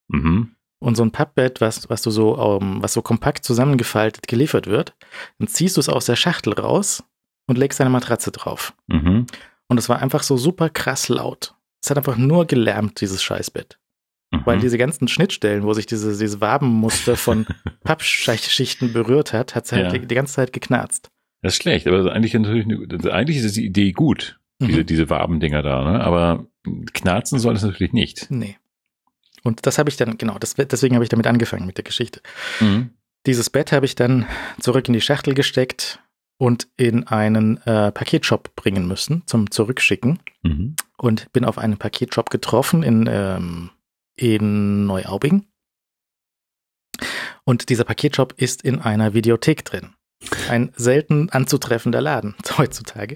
Mhm 0.10 0.57
und 0.80 0.96
so 0.96 1.04
ein 1.04 1.12
Pappbett, 1.12 1.62
was, 1.62 1.90
was 1.90 2.02
du 2.02 2.12
so, 2.12 2.38
um, 2.38 2.76
ähm, 2.76 2.84
was 2.84 2.94
so 2.94 3.02
kompakt 3.02 3.44
zusammengefaltet 3.44 4.28
geliefert 4.28 4.68
wird, 4.68 4.96
dann 5.40 5.48
ziehst 5.48 5.78
du 5.78 5.82
es 5.82 5.90
aus 5.90 6.06
der 6.06 6.16
Schachtel 6.16 6.54
raus 6.54 7.04
und 7.48 7.58
legst 7.58 7.80
deine 7.80 7.90
Matratze 7.90 8.32
drauf. 8.32 8.74
Mhm. 8.88 9.26
Und 9.68 9.78
es 9.78 9.90
war 9.90 10.02
einfach 10.02 10.24
so 10.24 10.38
super 10.38 10.70
krass 10.70 11.10
laut. 11.10 11.56
Es 11.84 11.90
hat 11.90 11.98
einfach 11.98 12.18
nur 12.18 12.46
gelärmt, 12.46 13.02
dieses 13.02 13.24
Scheißbett. 13.24 13.80
Mhm. 14.32 14.42
Weil 14.46 14.60
diese 14.60 14.78
ganzen 14.78 15.08
Schnittstellen, 15.08 15.64
wo 15.64 15.74
sich 15.74 15.86
diese, 15.86 16.18
diese 16.18 16.42
Wabenmuster 16.42 17.16
von 17.16 17.46
Pappschichten 17.84 18.94
berührt 18.94 19.34
hat, 19.34 19.56
hat 19.56 19.66
es 19.66 19.72
halt 19.72 19.86
ja. 19.86 19.92
die, 19.98 20.08
die, 20.08 20.16
ganze 20.16 20.36
Zeit 20.36 20.54
geknarzt. 20.54 21.10
Das 21.42 21.54
ist 21.54 21.62
schlecht, 21.62 21.88
aber 21.88 22.12
eigentlich, 22.12 22.34
natürlich, 22.34 22.68
eigentlich 23.12 23.38
ist 23.38 23.56
die 23.56 23.66
Idee 23.66 23.92
gut, 23.92 24.40
diese, 24.62 24.82
mhm. 24.82 24.86
diese 24.86 25.10
Wabendinger 25.10 25.62
da, 25.62 25.92
ne? 25.92 26.04
aber 26.04 26.48
knarzen 26.94 27.40
soll 27.40 27.56
es 27.56 27.62
natürlich 27.62 27.94
nicht. 27.94 28.30
Nee. 28.30 28.58
Und 29.48 29.66
das 29.66 29.78
habe 29.78 29.90
ich 29.90 29.96
dann, 29.96 30.18
genau, 30.18 30.38
das, 30.38 30.56
deswegen 30.56 30.96
habe 30.96 31.06
ich 31.06 31.10
damit 31.10 31.26
angefangen 31.26 31.66
mit 31.66 31.78
der 31.78 31.86
Geschichte. 31.86 32.22
Mhm. 32.60 32.90
Dieses 33.26 33.50
Bett 33.50 33.72
habe 33.72 33.86
ich 33.86 33.96
dann 33.96 34.26
zurück 34.60 34.90
in 34.90 34.94
die 34.94 35.00
Schachtel 35.00 35.34
gesteckt 35.34 36.00
und 36.38 36.68
in 36.76 37.08
einen 37.08 37.58
äh, 37.66 37.94
Paketshop 37.94 38.56
bringen 38.58 38.90
müssen 38.90 39.24
zum 39.26 39.50
Zurückschicken. 39.50 40.20
Mhm. 40.44 40.76
Und 40.98 41.32
bin 41.32 41.46
auf 41.46 41.58
einen 41.58 41.78
Paketshop 41.78 42.30
getroffen 42.30 42.84
in, 42.84 43.08
ähm, 43.10 43.70
in 44.18 44.86
Neuaubing. 44.86 45.46
Und 47.46 47.70
dieser 47.70 47.86
Paketshop 47.86 48.34
ist 48.36 48.64
in 48.64 48.80
einer 48.82 49.14
Videothek 49.14 49.64
drin. 49.64 49.94
Ein 50.50 50.74
selten 50.76 51.30
anzutreffender 51.30 52.02
Laden 52.02 52.36
heutzutage. 52.58 53.16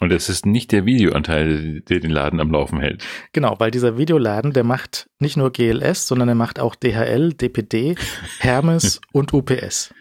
Und 0.00 0.12
es 0.12 0.28
ist 0.28 0.46
nicht 0.46 0.72
der 0.72 0.86
Videoanteil, 0.86 1.80
der 1.80 2.00
den 2.00 2.10
Laden 2.10 2.40
am 2.40 2.50
Laufen 2.50 2.80
hält. 2.80 3.04
Genau, 3.32 3.56
weil 3.58 3.70
dieser 3.70 3.98
Videoladen, 3.98 4.52
der 4.52 4.64
macht 4.64 5.08
nicht 5.18 5.36
nur 5.36 5.52
GLS, 5.52 6.06
sondern 6.06 6.28
er 6.28 6.34
macht 6.34 6.60
auch 6.60 6.74
DHL, 6.74 7.32
DPD, 7.34 7.96
Hermes 8.38 9.00
und 9.12 9.32
UPS. 9.32 9.92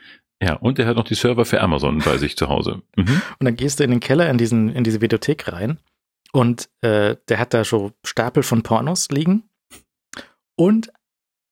Ja, 0.42 0.54
und 0.54 0.78
er 0.78 0.86
hat 0.86 0.98
noch 0.98 1.06
die 1.06 1.16
Server 1.16 1.46
für 1.46 1.62
Amazon 1.62 2.00
bei 2.00 2.18
sich 2.18 2.38
zu 2.38 2.48
Hause. 2.48 2.84
Mhm. 2.96 3.22
Und 3.40 3.46
dann 3.46 3.56
gehst 3.56 3.80
du 3.80 3.84
in 3.84 3.92
den 3.92 4.00
Keller 4.00 4.30
in, 4.30 4.38
diesen, 4.38 4.70
in 4.70 4.84
diese 4.84 5.02
Videothek 5.02 5.52
rein 5.52 5.80
und 6.32 6.70
äh, 6.82 7.16
der 7.28 7.40
hat 7.40 7.54
da 7.54 7.64
so 7.64 7.92
Stapel 8.04 8.44
von 8.44 8.62
Pornos 8.62 9.10
liegen 9.10 9.50
und 10.56 10.92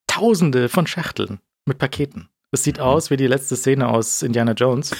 tausende 0.08 0.70
von 0.70 0.86
Schachteln 0.86 1.40
mit 1.66 1.80
Paketen. 1.80 2.30
Das 2.52 2.64
sieht 2.64 2.78
mhm. 2.78 2.84
aus 2.84 3.10
wie 3.10 3.18
die 3.18 3.28
letzte 3.28 3.56
Szene 3.56 3.88
aus 3.88 4.22
Indiana 4.22 4.52
Jones. 4.52 4.96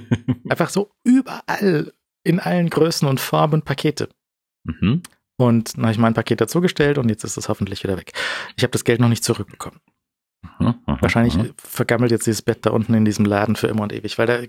Einfach 0.48 0.68
so 0.68 0.90
überall 1.04 1.92
in 2.22 2.40
allen 2.40 2.70
Größen 2.70 3.08
und 3.08 3.20
Farben 3.20 3.62
Pakete. 3.62 4.08
Mhm. 4.64 5.02
Und 5.36 5.76
dann 5.76 5.84
habe 5.84 5.92
ich 5.92 5.98
mein 5.98 6.14
Paket 6.14 6.40
dazugestellt 6.40 6.98
und 6.98 7.08
jetzt 7.08 7.24
ist 7.24 7.36
es 7.38 7.48
hoffentlich 7.48 7.82
wieder 7.82 7.96
weg. 7.96 8.12
Ich 8.56 8.62
habe 8.62 8.72
das 8.72 8.84
Geld 8.84 9.00
noch 9.00 9.08
nicht 9.08 9.24
zurückbekommen. 9.24 9.80
Aha, 10.42 10.78
aha, 10.86 10.98
Wahrscheinlich 11.00 11.36
aha. 11.38 11.46
vergammelt 11.56 12.10
jetzt 12.10 12.26
dieses 12.26 12.42
Bett 12.42 12.66
da 12.66 12.70
unten 12.70 12.92
in 12.94 13.04
diesem 13.04 13.24
Laden 13.24 13.56
für 13.56 13.66
immer 13.68 13.82
und 13.82 13.92
ewig, 13.92 14.18
weil 14.18 14.26
da, 14.26 14.40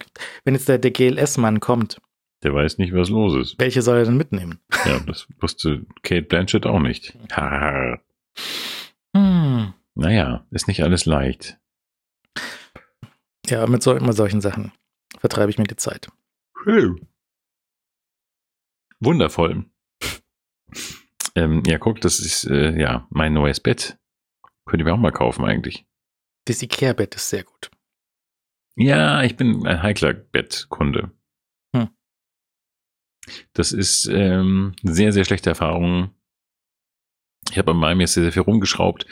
wenn 0.43 0.53
jetzt 0.53 0.67
der, 0.67 0.77
der 0.79 0.91
GLS-Mann 0.91 1.59
kommt, 1.61 2.01
der 2.43 2.53
weiß 2.53 2.77
nicht, 2.79 2.93
was 2.93 3.09
los 3.09 3.35
ist. 3.35 3.59
Welche 3.59 3.81
soll 3.83 3.97
er 3.99 4.05
denn 4.05 4.17
mitnehmen? 4.17 4.59
Ja, 4.85 4.99
das 4.99 5.27
wusste 5.39 5.85
Kate 6.01 6.23
Blanchett 6.23 6.65
auch 6.65 6.79
nicht. 6.79 7.15
hm. 9.15 9.73
Naja, 9.93 10.45
ist 10.49 10.67
nicht 10.67 10.83
alles 10.83 11.05
leicht. 11.05 11.59
Ja, 13.47 13.67
mit, 13.67 13.83
so, 13.83 13.93
mit 13.93 14.15
solchen 14.15 14.41
Sachen 14.41 14.71
vertreibe 15.19 15.51
ich 15.51 15.57
mir 15.57 15.65
die 15.65 15.75
Zeit. 15.75 16.07
Wundervoll. 19.01 19.65
Ähm, 21.35 21.63
ja, 21.65 21.77
guck, 21.77 22.01
das 22.01 22.19
ist 22.19 22.45
äh, 22.45 22.79
ja 22.79 23.07
mein 23.09 23.33
neues 23.33 23.59
Bett. 23.59 23.97
Könnt 24.65 24.81
ihr 24.81 24.85
mir 24.85 24.93
auch 24.93 24.97
mal 24.97 25.11
kaufen 25.11 25.43
eigentlich. 25.43 25.85
Das 26.45 26.61
Ikea-Bett 26.61 27.15
ist 27.15 27.29
sehr 27.29 27.43
gut. 27.43 27.71
Ja, 28.75 29.23
ich 29.23 29.35
bin 29.35 29.65
ein 29.65 29.81
heikler 29.81 30.13
Bettkunde. 30.13 31.11
Hm. 31.75 31.89
Das 33.53 33.71
ist 33.71 34.05
ähm, 34.05 34.73
sehr, 34.83 35.11
sehr 35.11 35.25
schlechte 35.25 35.49
Erfahrung. 35.49 36.13
Ich 37.49 37.57
habe 37.57 37.71
an 37.71 37.77
meinem 37.77 38.01
jetzt 38.01 38.13
sehr, 38.13 38.23
sehr 38.23 38.31
viel 38.31 38.43
rumgeschraubt, 38.43 39.05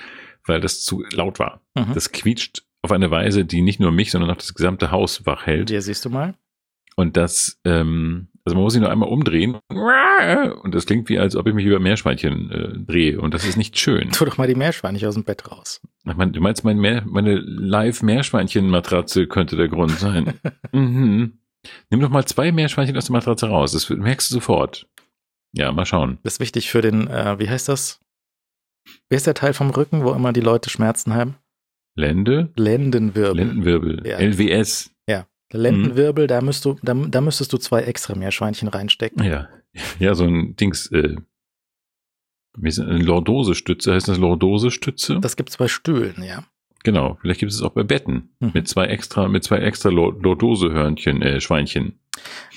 weil 0.45 0.61
das 0.61 0.83
zu 0.83 1.03
laut 1.11 1.39
war. 1.39 1.61
Mhm. 1.75 1.93
Das 1.93 2.11
quietscht 2.11 2.63
auf 2.81 2.91
eine 2.91 3.11
Weise, 3.11 3.43
die 3.43 3.61
nicht 3.61 3.79
nur 3.79 3.91
mich, 3.91 4.11
sondern 4.11 4.31
auch 4.31 4.37
das 4.37 4.53
gesamte 4.53 4.91
Haus 4.91 5.25
wach 5.25 5.45
hält. 5.45 5.69
Hier 5.69 5.81
siehst 5.81 6.05
du 6.05 6.09
mal. 6.09 6.37
Und 6.95 7.17
das, 7.17 7.59
ähm, 7.65 8.29
also 8.49 8.55
man 8.55 8.63
muss 8.63 8.73
sich 8.73 8.81
nur 8.81 8.89
einmal 8.91 9.09
umdrehen 9.09 9.57
und 10.63 10.73
das 10.73 10.87
klingt 10.87 11.07
wie, 11.07 11.19
als 11.19 11.35
ob 11.35 11.45
ich 11.45 11.53
mich 11.53 11.65
über 11.65 11.79
Meerschweinchen 11.79 12.51
äh, 12.51 12.79
drehe 12.79 13.21
und 13.21 13.33
das 13.35 13.45
ist 13.45 13.57
nicht 13.57 13.77
schön. 13.77 14.09
Tu 14.09 14.25
doch 14.25 14.39
mal 14.39 14.47
die 14.47 14.55
Meerschweinchen 14.55 15.07
aus 15.07 15.13
dem 15.13 15.23
Bett 15.23 15.51
raus. 15.51 15.81
Ich 16.03 16.15
mein, 16.15 16.33
du 16.33 16.41
meinst, 16.41 16.63
mein 16.63 16.79
Meer, 16.79 17.03
meine 17.05 17.35
Live-Meerschweinchen-Matratze 17.35 19.27
könnte 19.27 19.55
der 19.55 19.67
Grund 19.67 19.91
sein. 19.91 20.33
mhm. 20.71 21.37
Nimm 21.91 21.99
doch 21.99 22.09
mal 22.09 22.25
zwei 22.25 22.51
Meerschweinchen 22.51 22.97
aus 22.97 23.05
der 23.05 23.13
Matratze 23.13 23.47
raus, 23.49 23.73
das 23.73 23.87
merkst 23.87 24.31
du 24.31 24.33
sofort. 24.35 24.87
Ja, 25.53 25.71
mal 25.71 25.85
schauen. 25.85 26.17
Das 26.23 26.33
ist 26.33 26.39
wichtig 26.39 26.71
für 26.71 26.81
den, 26.81 27.07
äh, 27.07 27.37
wie 27.37 27.49
heißt 27.49 27.69
das? 27.69 27.99
Wer 29.09 29.17
ist 29.17 29.27
der 29.27 29.35
Teil 29.35 29.53
vom 29.53 29.69
Rücken, 29.69 30.03
wo 30.03 30.11
immer 30.13 30.33
die 30.33 30.41
Leute 30.41 30.71
Schmerzen 30.71 31.13
haben? 31.13 31.35
Lende, 31.95 32.51
Lendenwirbel. 32.55 33.35
Lendenwirbel, 33.35 34.07
Ja. 34.07 34.17
LWS. 34.17 34.91
Der 35.51 35.59
Lendenwirbel, 35.59 36.27
da, 36.27 36.41
müsst 36.41 36.65
du, 36.65 36.77
da, 36.83 36.93
da 36.93 37.21
müsstest 37.21 37.51
du 37.53 37.57
zwei 37.57 37.81
extra 37.83 38.15
Meerschweinchen 38.15 38.67
reinstecken. 38.67 39.23
Ja, 39.23 39.47
ja, 39.99 40.13
so 40.15 40.25
ein 40.25 40.55
Dings, 40.55 40.87
äh, 40.91 41.15
eine 42.55 42.97
Lordose-Stütze, 42.99 43.93
heißt 43.93 44.07
das 44.07 44.17
Lordose-Stütze? 44.17 45.19
Das 45.21 45.35
gibt's 45.35 45.57
bei 45.57 45.67
Stühlen, 45.67 46.23
ja. 46.23 46.43
Genau, 46.83 47.17
vielleicht 47.21 47.39
gibt 47.41 47.51
es 47.51 47.57
es 47.57 47.63
auch 47.63 47.71
bei 47.73 47.83
Betten 47.83 48.29
Mhm. 48.39 48.51
mit 48.53 48.67
zwei 48.67 48.85
extra, 48.87 49.27
mit 49.27 49.43
zwei 49.43 49.57
extra 49.59 49.89
Lor- 49.89 50.17
Lordose-Hörnchen, 50.21 51.21
äh, 51.21 51.41
Schweinchen. 51.41 51.99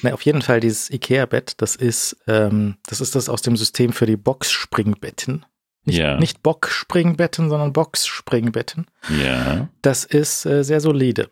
Na, 0.02 0.12
auf 0.12 0.22
jeden 0.22 0.42
Fall 0.42 0.60
dieses 0.60 0.90
Ikea-Bett, 0.90 1.54
das 1.60 1.76
ist, 1.76 2.16
ähm, 2.26 2.76
das 2.86 3.00
ist 3.00 3.14
das 3.14 3.28
aus 3.28 3.42
dem 3.42 3.56
System 3.56 3.92
für 3.92 4.06
die 4.06 4.16
Boxspringbetten. 4.16 5.44
Nicht, 5.84 5.98
Ja. 5.98 6.18
nicht 6.18 6.42
Bockspringbetten, 6.42 7.48
sondern 7.48 7.72
Boxspringbetten. 7.72 8.86
Ja. 9.20 9.68
Das 9.82 10.04
ist 10.04 10.46
äh, 10.46 10.62
sehr 10.62 10.80
solide. 10.80 11.28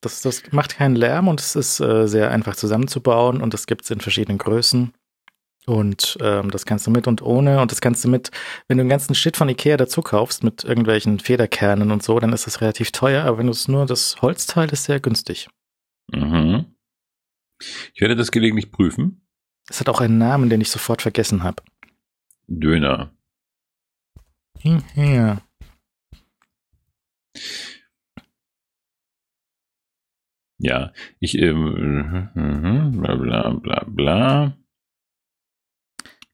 Das, 0.00 0.22
das 0.22 0.42
macht 0.52 0.76
keinen 0.76 0.96
Lärm 0.96 1.28
und 1.28 1.40
es 1.40 1.56
ist 1.56 1.80
äh, 1.80 2.06
sehr 2.06 2.30
einfach 2.30 2.54
zusammenzubauen 2.54 3.40
und 3.40 3.52
das 3.52 3.66
gibt's 3.66 3.90
in 3.90 4.00
verschiedenen 4.00 4.38
Größen. 4.38 4.92
Und 5.66 6.16
ähm, 6.22 6.50
das 6.50 6.64
kannst 6.64 6.86
du 6.86 6.90
mit 6.90 7.06
und 7.06 7.20
ohne 7.20 7.60
und 7.60 7.70
das 7.70 7.82
kannst 7.82 8.02
du 8.02 8.08
mit, 8.08 8.30
wenn 8.68 8.78
du 8.78 8.84
den 8.84 8.88
ganzen 8.88 9.14
Shit 9.14 9.36
von 9.36 9.50
Ikea 9.50 9.76
dazu 9.76 10.00
kaufst, 10.00 10.42
mit 10.42 10.64
irgendwelchen 10.64 11.18
Federkernen 11.18 11.90
und 11.90 12.02
so, 12.02 12.18
dann 12.18 12.32
ist 12.32 12.46
das 12.46 12.62
relativ 12.62 12.90
teuer, 12.90 13.24
aber 13.24 13.38
wenn 13.38 13.46
du 13.46 13.52
es 13.52 13.68
nur 13.68 13.84
das 13.84 14.22
Holzteil 14.22 14.70
ist 14.70 14.84
sehr 14.84 14.98
günstig. 14.98 15.48
Mhm. 16.10 16.74
Ich 17.92 18.00
werde 18.00 18.16
das 18.16 18.30
gelegentlich 18.30 18.70
prüfen. 18.70 19.26
Es 19.68 19.80
hat 19.80 19.90
auch 19.90 20.00
einen 20.00 20.16
Namen, 20.16 20.48
den 20.48 20.62
ich 20.62 20.70
sofort 20.70 21.02
vergessen 21.02 21.42
habe. 21.42 21.62
Döner. 22.46 23.12
Ja. 24.62 25.42
Ja, 30.58 30.92
ich, 31.20 31.38
ähm, 31.38 32.30
bla 33.00 33.14
bla 33.14 33.50
bla 33.50 33.84
bla. 33.86 34.58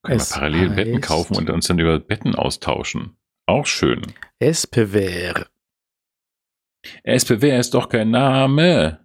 Können 0.02 0.20
wir 0.20 0.26
parallel 0.26 0.70
Betten 0.70 1.00
kaufen 1.00 1.36
und 1.36 1.50
uns 1.50 1.66
dann 1.66 1.78
über 1.78 1.98
Betten 1.98 2.34
austauschen. 2.34 3.16
Auch 3.46 3.66
schön. 3.66 4.02
Espever. 4.38 5.46
SPW 7.02 7.58
ist 7.58 7.74
doch 7.74 7.88
kein 7.88 8.10
Name. 8.10 9.04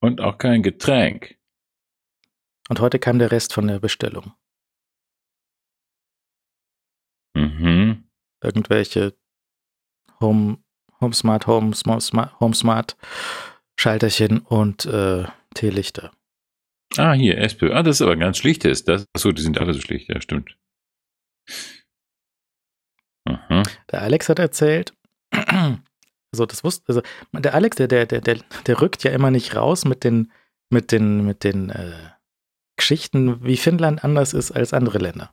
Und 0.00 0.20
auch 0.20 0.38
kein 0.38 0.62
Getränk. 0.62 1.36
Und 2.68 2.80
heute 2.80 2.98
kam 2.98 3.18
der 3.18 3.32
Rest 3.32 3.52
von 3.52 3.66
der 3.66 3.80
Bestellung. 3.80 4.32
Mhm. 7.34 8.08
Irgendwelche 8.42 9.16
Home, 10.20 10.58
Home 11.00 11.14
Smart, 11.14 11.46
Home 11.46 11.74
Smart, 11.74 12.40
Home 12.40 12.54
Smart 12.54 12.96
Schalterchen 13.80 14.40
und 14.40 14.84
äh, 14.84 15.24
Teelichter. 15.54 16.12
Ah, 16.98 17.12
hier, 17.14 17.38
SPW. 17.38 17.72
Ah, 17.72 17.82
das 17.82 17.96
ist 17.96 18.02
aber 18.02 18.16
ganz 18.16 18.36
schlichtes. 18.36 18.84
Das, 18.84 19.06
achso, 19.16 19.32
die 19.32 19.40
sind 19.40 19.58
alle 19.58 19.72
so 19.72 19.80
schlicht, 19.80 20.10
ja, 20.10 20.20
stimmt. 20.20 20.54
Mhm. 23.26 23.62
Der 23.90 24.02
Alex 24.02 24.28
hat 24.28 24.38
erzählt, 24.38 24.92
also 25.32 26.44
das 26.46 26.62
wusste, 26.62 26.84
also 26.88 27.02
der 27.32 27.54
Alex, 27.54 27.76
der, 27.76 27.88
der, 27.88 28.04
der, 28.04 28.20
der, 28.20 28.40
der 28.66 28.80
rückt 28.82 29.02
ja 29.02 29.12
immer 29.12 29.30
nicht 29.30 29.56
raus 29.56 29.86
mit 29.86 30.04
den, 30.04 30.30
mit 30.68 30.92
den, 30.92 31.24
mit 31.24 31.42
den 31.42 31.70
äh, 31.70 32.10
Geschichten, 32.76 33.42
wie 33.42 33.56
Finnland 33.56 34.04
anders 34.04 34.34
ist 34.34 34.52
als 34.52 34.74
andere 34.74 34.98
Länder. 34.98 35.32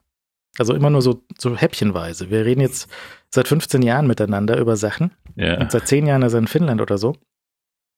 Also 0.58 0.74
immer 0.74 0.88
nur 0.88 1.02
so, 1.02 1.22
so 1.36 1.54
häppchenweise. 1.54 2.30
Wir 2.30 2.46
reden 2.46 2.62
jetzt 2.62 2.88
seit 3.28 3.46
15 3.46 3.82
Jahren 3.82 4.06
miteinander 4.06 4.58
über 4.58 4.76
Sachen 4.76 5.12
Ja. 5.36 5.60
und 5.60 5.70
seit 5.70 5.86
10 5.86 6.06
Jahren 6.06 6.22
ist 6.22 6.32
er 6.32 6.38
in 6.38 6.48
Finnland 6.48 6.80
oder 6.80 6.96
so. 6.96 7.14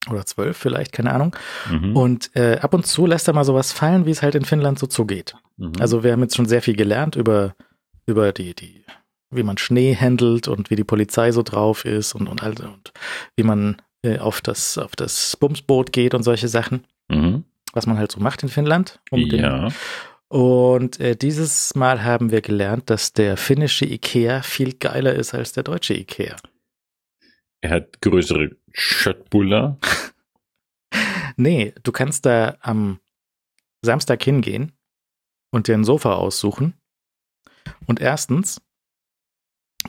Oder 0.08 0.24
12 0.24 0.56
vielleicht, 0.56 0.92
keine 0.92 1.12
Ahnung. 1.12 1.36
Mhm. 1.70 1.96
Und 1.96 2.30
äh, 2.36 2.58
ab 2.60 2.72
und 2.72 2.86
zu 2.86 3.04
lässt 3.06 3.28
er 3.28 3.34
mal 3.34 3.44
sowas 3.44 3.72
fallen, 3.72 4.06
wie 4.06 4.10
es 4.10 4.22
halt 4.22 4.34
in 4.34 4.44
Finnland 4.46 4.78
so 4.78 4.86
zugeht. 4.86 5.34
Mhm. 5.58 5.72
Also 5.78 6.02
wir 6.02 6.12
haben 6.12 6.22
jetzt 6.22 6.36
schon 6.36 6.46
sehr 6.46 6.62
viel 6.62 6.74
gelernt 6.76 7.16
über, 7.16 7.54
über 8.06 8.32
die, 8.32 8.54
die, 8.54 8.84
wie 9.30 9.42
man 9.42 9.58
Schnee 9.58 9.94
handelt 9.94 10.48
und 10.48 10.70
wie 10.70 10.76
die 10.76 10.84
Polizei 10.84 11.32
so 11.32 11.42
drauf 11.42 11.84
ist 11.84 12.14
und, 12.14 12.28
und, 12.28 12.40
halt, 12.42 12.60
und 12.60 12.92
wie 13.36 13.42
man 13.42 13.76
äh, 14.02 14.18
auf 14.18 14.40
das, 14.40 14.78
auf 14.78 14.96
das 14.96 15.36
Bumsboot 15.36 15.92
geht 15.92 16.14
und 16.14 16.22
solche 16.22 16.48
Sachen, 16.48 16.84
Mhm. 17.10 17.44
was 17.74 17.86
man 17.86 17.98
halt 17.98 18.10
so 18.12 18.20
macht 18.20 18.42
in 18.42 18.48
Finnland. 18.48 19.00
um 19.10 19.28
den- 19.28 19.40
ja. 19.40 19.68
Und 20.28 21.00
äh, 21.00 21.16
dieses 21.16 21.74
Mal 21.74 22.04
haben 22.04 22.30
wir 22.30 22.40
gelernt, 22.40 22.88
dass 22.88 23.12
der 23.12 23.36
finnische 23.36 23.84
Ikea 23.84 24.42
viel 24.42 24.74
geiler 24.74 25.12
ist 25.14 25.34
als 25.34 25.52
der 25.52 25.64
deutsche 25.64 25.92
Ikea. 25.94 26.36
Er 27.62 27.70
hat 27.70 28.00
größere 28.00 28.50
Schöttbuller. 28.72 29.78
Nee, 31.36 31.72
du 31.84 31.92
kannst 31.92 32.26
da 32.26 32.58
am 32.60 33.00
Samstag 33.82 34.22
hingehen 34.22 34.72
und 35.50 35.68
dir 35.68 35.74
ein 35.74 35.84
Sofa 35.84 36.14
aussuchen. 36.14 36.74
Und 37.86 38.00
erstens, 38.00 38.60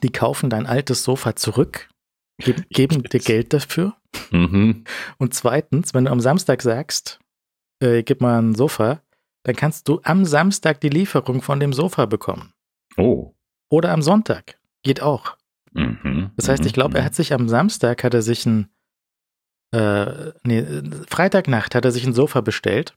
die 0.02 0.12
kaufen 0.12 0.50
dein 0.50 0.66
altes 0.66 1.04
Sofa 1.04 1.36
zurück, 1.36 1.90
geb, 2.38 2.64
geben 2.70 3.04
dir 3.04 3.20
Geld 3.20 3.54
dafür. 3.54 3.98
Mhm. 4.32 4.86
Und 5.18 5.34
zweitens, 5.34 5.94
wenn 5.94 6.06
du 6.06 6.12
am 6.12 6.20
Samstag 6.20 6.62
sagst, 6.62 7.20
äh, 7.82 8.04
gib 8.04 8.22
mal 8.22 8.42
ein 8.42 8.56
Sofa, 8.56 9.02
dann 9.44 9.56
kannst 9.56 9.88
du 9.88 10.00
am 10.04 10.26
Samstag 10.26 10.80
die 10.82 10.90
Lieferung 10.90 11.42
von 11.42 11.60
dem 11.60 11.74
Sofa 11.74 12.06
bekommen. 12.06 12.54
Oh. 12.98 13.34
Oder 13.70 13.92
am 13.92 14.02
Sonntag. 14.02 14.60
Geht 14.84 15.02
auch. 15.02 15.38
Mhm. 15.74 16.32
Das 16.36 16.50
heißt, 16.50 16.66
ich 16.66 16.74
glaube, 16.74 16.98
er 16.98 17.06
hat 17.06 17.16
sich 17.16 17.34
am 17.34 17.48
Samstag 17.48 18.04
hat 18.04 18.14
er 18.14 18.22
sich 18.22 18.46
ein 18.46 18.71
äh, 19.72 20.32
nee, 20.44 20.66
Freitagnacht 21.08 21.76
hat 21.76 21.86
er 21.86 21.92
sich 21.92 22.06
ein 22.06 22.14
Sofa 22.14 22.42
bestellt. 22.42 22.96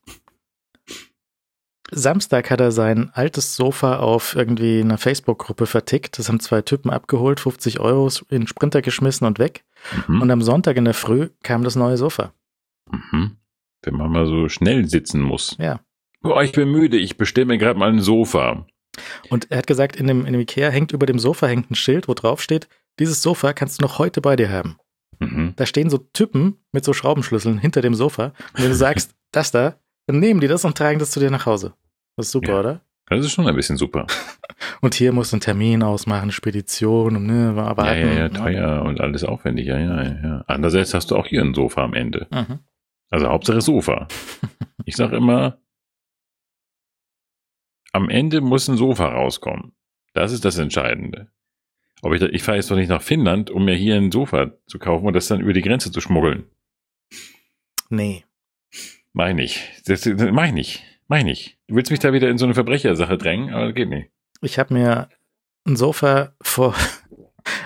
Samstag 1.90 2.50
hat 2.50 2.60
er 2.60 2.72
sein 2.72 3.10
altes 3.12 3.56
Sofa 3.56 3.98
auf 3.98 4.34
irgendwie 4.34 4.80
einer 4.80 4.98
Facebook-Gruppe 4.98 5.66
vertickt. 5.66 6.18
Das 6.18 6.28
haben 6.28 6.40
zwei 6.40 6.62
Typen 6.62 6.90
abgeholt, 6.90 7.40
50 7.40 7.78
Euro 7.78 8.08
in 8.30 8.42
den 8.42 8.46
Sprinter 8.46 8.82
geschmissen 8.82 9.26
und 9.26 9.38
weg. 9.38 9.64
Mhm. 10.08 10.22
Und 10.22 10.30
am 10.30 10.42
Sonntag 10.42 10.76
in 10.76 10.84
der 10.84 10.94
Früh 10.94 11.28
kam 11.42 11.62
das 11.62 11.76
neue 11.76 11.96
Sofa. 11.96 12.32
Mhm. 12.90 13.36
Wenn 13.82 13.94
man 13.94 14.10
mal 14.10 14.26
so 14.26 14.48
schnell 14.48 14.88
sitzen 14.88 15.20
muss. 15.20 15.56
Ja. 15.58 15.80
Boah, 16.22 16.42
ich 16.42 16.52
bin 16.52 16.70
müde, 16.70 16.96
ich 16.96 17.18
bestelle 17.18 17.46
mir 17.46 17.58
gerade 17.58 17.78
mal 17.78 17.90
ein 17.90 18.00
Sofa. 18.00 18.66
Und 19.28 19.50
er 19.50 19.58
hat 19.58 19.66
gesagt, 19.66 19.96
in 19.96 20.06
dem, 20.06 20.24
in 20.24 20.32
dem 20.32 20.40
Ikea 20.40 20.70
hängt 20.70 20.92
über 20.92 21.06
dem 21.06 21.18
Sofa 21.18 21.46
hängt 21.46 21.70
ein 21.70 21.74
Schild, 21.74 22.08
wo 22.08 22.14
drauf 22.14 22.40
steht, 22.40 22.68
dieses 22.98 23.22
Sofa 23.22 23.52
kannst 23.52 23.80
du 23.80 23.82
noch 23.84 23.98
heute 23.98 24.20
bei 24.20 24.36
dir 24.36 24.50
haben. 24.50 24.78
Mhm. 25.24 25.52
Da 25.56 25.66
stehen 25.66 25.90
so 25.90 25.98
Typen 25.98 26.58
mit 26.72 26.84
so 26.84 26.92
Schraubenschlüsseln 26.92 27.58
hinter 27.58 27.80
dem 27.82 27.94
Sofa. 27.94 28.26
Und 28.54 28.62
wenn 28.62 28.68
du 28.70 28.74
sagst, 28.74 29.14
das 29.32 29.50
da, 29.50 29.76
dann 30.06 30.18
nehmen 30.20 30.40
die 30.40 30.48
das 30.48 30.64
und 30.64 30.76
tragen 30.76 30.98
das 30.98 31.10
zu 31.10 31.20
dir 31.20 31.30
nach 31.30 31.46
Hause. 31.46 31.74
Das 32.16 32.26
ist 32.26 32.32
super, 32.32 32.52
Ja. 32.52 32.60
oder? 32.60 32.80
Das 33.06 33.20
ist 33.24 33.32
schon 33.32 33.46
ein 33.46 33.54
bisschen 33.54 33.76
super. 33.76 34.06
Und 34.80 34.94
hier 34.94 35.12
musst 35.12 35.32
du 35.32 35.36
einen 35.36 35.42
Termin 35.42 35.82
ausmachen, 35.82 36.30
Spedition 36.32 37.16
und 37.16 37.26
ne, 37.26 37.52
Ja, 37.54 37.76
warten. 37.76 37.84
ja, 37.84 38.12
ja, 38.14 38.28
teuer 38.30 38.82
und 38.82 39.00
alles 39.00 39.24
aufwendig. 39.24 39.66
Ja, 39.66 39.78
ja, 39.78 40.02
ja. 40.02 40.44
Andererseits 40.46 40.94
hast 40.94 41.10
du 41.10 41.16
auch 41.16 41.26
hier 41.26 41.42
ein 41.42 41.52
Sofa 41.54 41.82
am 41.84 41.92
Ende. 41.92 42.26
Mhm. 42.30 42.60
Also 43.10 43.28
Hauptsache 43.28 43.60
Sofa. 43.60 44.08
Ich 44.86 44.96
sag 44.96 45.12
immer, 45.12 45.58
am 47.92 48.08
Ende 48.10 48.40
muss 48.40 48.68
ein 48.68 48.76
Sofa 48.76 49.06
rauskommen. 49.08 49.72
Das 50.12 50.32
ist 50.32 50.44
das 50.44 50.58
Entscheidende. 50.58 51.28
Ob 52.04 52.12
ich, 52.12 52.20
da, 52.20 52.26
ich 52.26 52.42
fahre 52.42 52.58
jetzt 52.58 52.70
doch 52.70 52.76
nicht 52.76 52.90
nach 52.90 53.00
Finnland, 53.00 53.50
um 53.50 53.64
mir 53.64 53.74
hier 53.74 53.96
ein 53.96 54.12
Sofa 54.12 54.52
zu 54.66 54.78
kaufen 54.78 55.06
und 55.06 55.14
das 55.14 55.26
dann 55.26 55.40
über 55.40 55.54
die 55.54 55.62
Grenze 55.62 55.90
zu 55.90 56.02
schmuggeln. 56.02 56.44
Nee. 57.88 58.26
Mach 59.14 59.28
ich 59.28 59.34
nicht. 59.34 59.82
Das, 59.86 60.02
das 60.02 60.30
mach 60.30 60.44
ich 60.44 60.52
nicht. 60.52 60.84
Mach 61.08 61.16
ich 61.16 61.24
nicht. 61.24 61.58
Du 61.66 61.76
willst 61.76 61.90
mich 61.90 62.00
da 62.00 62.12
wieder 62.12 62.28
in 62.28 62.36
so 62.36 62.44
eine 62.44 62.52
Verbrechersache 62.52 63.16
drängen, 63.16 63.54
aber 63.54 63.66
das 63.66 63.74
geht 63.74 63.88
nicht. 63.88 64.10
Ich 64.42 64.58
habe 64.58 64.74
mir 64.74 65.08
ein 65.66 65.76
Sofa 65.76 66.34
vor, 66.42 66.74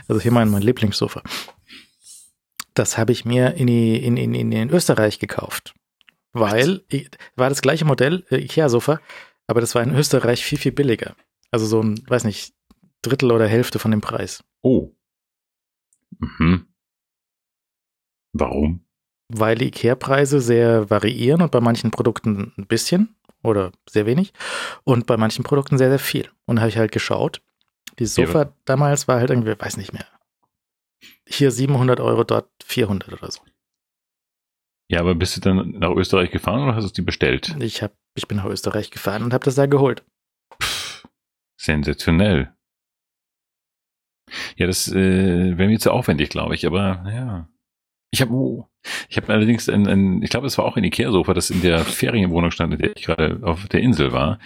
also 0.07 0.21
hier 0.21 0.31
mein, 0.31 0.51
mein 0.51 0.63
Lieblingssofa. 0.63 1.25
Das 2.75 2.97
habe 2.97 3.11
ich 3.11 3.25
mir 3.25 3.55
in, 3.55 3.67
die, 3.67 3.97
in, 3.97 4.17
in, 4.17 4.35
in 4.35 4.71
Österreich 4.71 5.19
gekauft. 5.19 5.75
Weil, 6.33 6.85
ich, 6.91 7.11
war 7.35 7.49
das 7.49 7.61
gleiche 7.61 7.85
Modell, 7.85 8.25
äh, 8.31 8.37
Ikea-Sofa, 8.37 9.01
aber 9.49 9.61
das 9.61 9.75
war 9.75 9.83
in 9.83 9.97
Österreich 9.97 10.45
viel, 10.45 10.59
viel 10.59 10.71
billiger. 10.71 11.17
Also 11.51 11.67
so 11.67 11.83
ein, 11.83 12.01
weiß 12.07 12.23
nicht, 12.23 12.55
Drittel 13.03 13.33
oder 13.33 13.47
Hälfte 13.47 13.79
von 13.79 13.91
dem 13.91 14.01
Preis. 14.01 14.43
Oh. 14.63 14.93
Mhm. 16.19 16.67
Warum? 18.33 18.85
Weil 19.29 19.57
die 19.57 19.67
Ikea-Preise 19.67 20.41
sehr 20.41 20.91
variieren 20.91 21.43
und 21.43 21.51
bei 21.53 21.61
manchen 21.61 21.91
Produkten 21.91 22.53
ein 22.57 22.67
bisschen 22.67 23.15
oder 23.43 23.73
sehr 23.89 24.07
wenig 24.07 24.33
und 24.85 25.07
bei 25.07 25.17
manchen 25.17 25.45
Produkten 25.45 25.79
sehr, 25.79 25.91
sehr 25.91 25.99
viel. 25.99 26.31
Und 26.47 26.57
da 26.57 26.63
habe 26.63 26.71
ich 26.71 26.79
halt 26.79 26.93
geschaut. 26.93 27.43
Dieses 27.99 28.15
Sofa 28.15 28.43
Ja. 28.45 28.53
damals 28.65 29.07
war 29.09 29.19
halt 29.21 29.31
irgendwie, 29.31 29.59
weiß 29.59 29.77
nicht 29.77 29.93
mehr. 29.93 30.07
Hier 31.27 31.51
700 31.51 32.01
Euro, 32.01 32.25
dort 32.25 32.49
400 32.65 33.13
oder 33.13 33.31
so. 33.31 33.41
Ja, 34.91 35.01
aber 35.01 35.15
bist 35.15 35.37
du 35.37 35.41
dann 35.41 35.73
nach 35.73 35.91
Österreich 35.91 36.31
gefahren 36.31 36.63
oder 36.63 36.75
hast 36.75 36.85
du 36.89 36.93
dir 37.03 37.05
bestellt? 37.05 37.55
Ich, 37.61 37.83
hab, 37.83 37.93
ich 38.15 38.27
bin 38.27 38.39
nach 38.39 38.47
Österreich 38.47 38.91
gefahren 38.91 39.23
und 39.23 39.35
habe 39.35 39.45
das 39.45 39.55
da 39.57 39.67
geholt. 39.67 40.03
Sensationell. 41.61 42.55
Ja, 44.57 44.67
das 44.67 44.89
äh, 44.93 45.57
wäre 45.59 45.69
mir 45.69 45.79
zu 45.79 45.91
aufwendig, 45.93 46.29
glaube 46.31 46.55
ich, 46.55 46.67
aber 46.67 47.05
ja. 47.13 47.49
Ich 48.11 48.23
habe 48.23 48.33
oh, 48.33 48.67
ich 49.09 49.17
habe 49.19 49.33
allerdings 49.33 49.69
ein, 49.69 49.87
ein 49.87 50.23
ich 50.23 50.31
glaube, 50.31 50.47
es 50.47 50.57
war 50.57 50.65
auch 50.65 50.77
ein 50.77 50.85
Ikea-Sofa, 50.85 51.35
das 51.35 51.51
in 51.51 51.61
der 51.61 51.81
Ferienwohnung 51.81 52.51
stand, 52.51 52.73
in 52.73 52.79
der 52.81 52.97
ich 52.97 53.05
gerade 53.05 53.41
auf 53.43 53.69
der 53.69 53.81
Insel 53.81 54.13
war. 54.13 54.39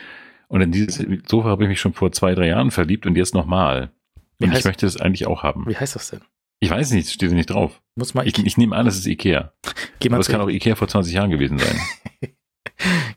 Und 0.48 0.60
in 0.62 0.72
dieses 0.72 1.04
Sofa 1.28 1.48
habe 1.48 1.62
ich 1.62 1.68
mich 1.68 1.80
schon 1.80 1.92
vor 1.94 2.10
zwei, 2.12 2.34
drei 2.34 2.48
Jahren 2.48 2.70
verliebt 2.70 3.06
und 3.06 3.16
jetzt 3.16 3.34
nochmal. 3.34 3.92
Und 4.40 4.52
ich 4.52 4.58
heißt- 4.58 4.66
möchte 4.66 4.86
es 4.86 5.00
eigentlich 5.00 5.26
auch 5.26 5.42
haben. 5.44 5.66
Wie 5.68 5.76
heißt 5.76 5.94
das 5.94 6.10
denn? 6.10 6.20
Ich 6.60 6.70
weiß 6.70 6.90
nicht, 6.92 7.08
steht 7.10 7.32
nicht 7.32 7.50
drauf. 7.50 7.80
Muss 7.96 8.14
mal, 8.14 8.26
Ich, 8.26 8.38
ich 8.44 8.56
nehme 8.56 8.76
an, 8.76 8.86
es 8.86 8.96
ist 8.96 9.06
Ikea. 9.06 9.52
geh 10.00 10.08
Aber 10.08 10.16
mal 10.16 10.20
es 10.20 10.28
kann 10.28 10.40
auch 10.40 10.48
Ikea 10.48 10.74
vor 10.74 10.88
20 10.88 11.12
Jahren 11.14 11.30
gewesen 11.30 11.58
sein. 11.58 11.76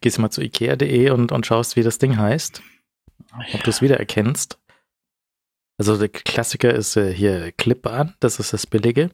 gehst 0.02 0.20
mal 0.20 0.30
zu 0.30 0.42
ikea.de 0.42 1.10
und, 1.10 1.32
und 1.32 1.46
schaust, 1.46 1.76
wie 1.76 1.84
das 1.84 1.98
Ding 1.98 2.18
heißt. 2.18 2.62
Ob 3.54 3.64
du 3.64 3.70
es 3.70 3.82
wiedererkennst. 3.82 4.60
Also 5.78 5.98
der 5.98 6.10
Klassiker 6.10 6.74
ist 6.74 6.96
äh, 6.96 7.14
hier 7.14 7.52
Clip-An, 7.52 8.16
das 8.20 8.40
ist 8.40 8.54
das 8.54 8.66
billige. 8.66 9.12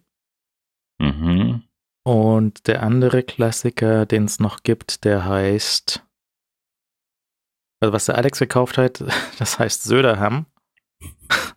Mhm. 1.00 1.64
Und 2.04 2.68
der 2.68 2.84
andere 2.84 3.24
Klassiker, 3.24 4.06
den 4.06 4.26
es 4.26 4.40
noch 4.40 4.64
gibt, 4.64 5.04
der 5.06 5.26
heißt, 5.26 6.06
also 7.80 7.94
was 7.94 8.06
der 8.06 8.18
Alex 8.18 8.40
gekauft 8.40 8.78
hat, 8.78 9.04
das 9.40 9.60
heißt 9.60 9.84
Söderham. 9.84 10.46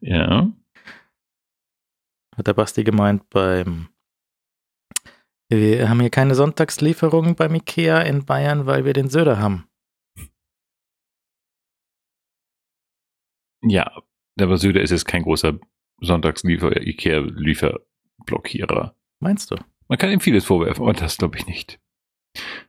Ja. 0.00 0.48
Hat 2.36 2.46
der 2.46 2.54
Basti 2.54 2.84
gemeint 2.84 3.28
beim, 3.30 3.88
wir 5.48 5.88
haben 5.88 5.98
hier 5.98 6.10
keine 6.10 6.36
Sonntagslieferungen 6.36 7.34
beim 7.34 7.56
Ikea 7.56 8.02
in 8.02 8.24
Bayern, 8.24 8.66
weil 8.66 8.84
wir 8.84 8.92
den 8.92 9.08
Söder 9.08 9.40
haben. 9.40 9.68
Ja, 13.68 13.90
aber 14.40 14.56
Söder 14.58 14.80
ist 14.82 14.90
jetzt 14.90 15.06
kein 15.06 15.22
großer 15.22 15.58
Sonntagsliefer, 16.00 16.76
Ikea-Lieferblockierer. 16.86 18.94
Meinst 19.20 19.50
du? 19.50 19.56
Man 19.88 19.98
kann 19.98 20.10
ihm 20.10 20.20
vieles 20.20 20.44
vorwerfen, 20.44 20.82
aber 20.82 20.92
das 20.92 21.16
glaube 21.16 21.38
ich 21.38 21.46
nicht. 21.46 21.78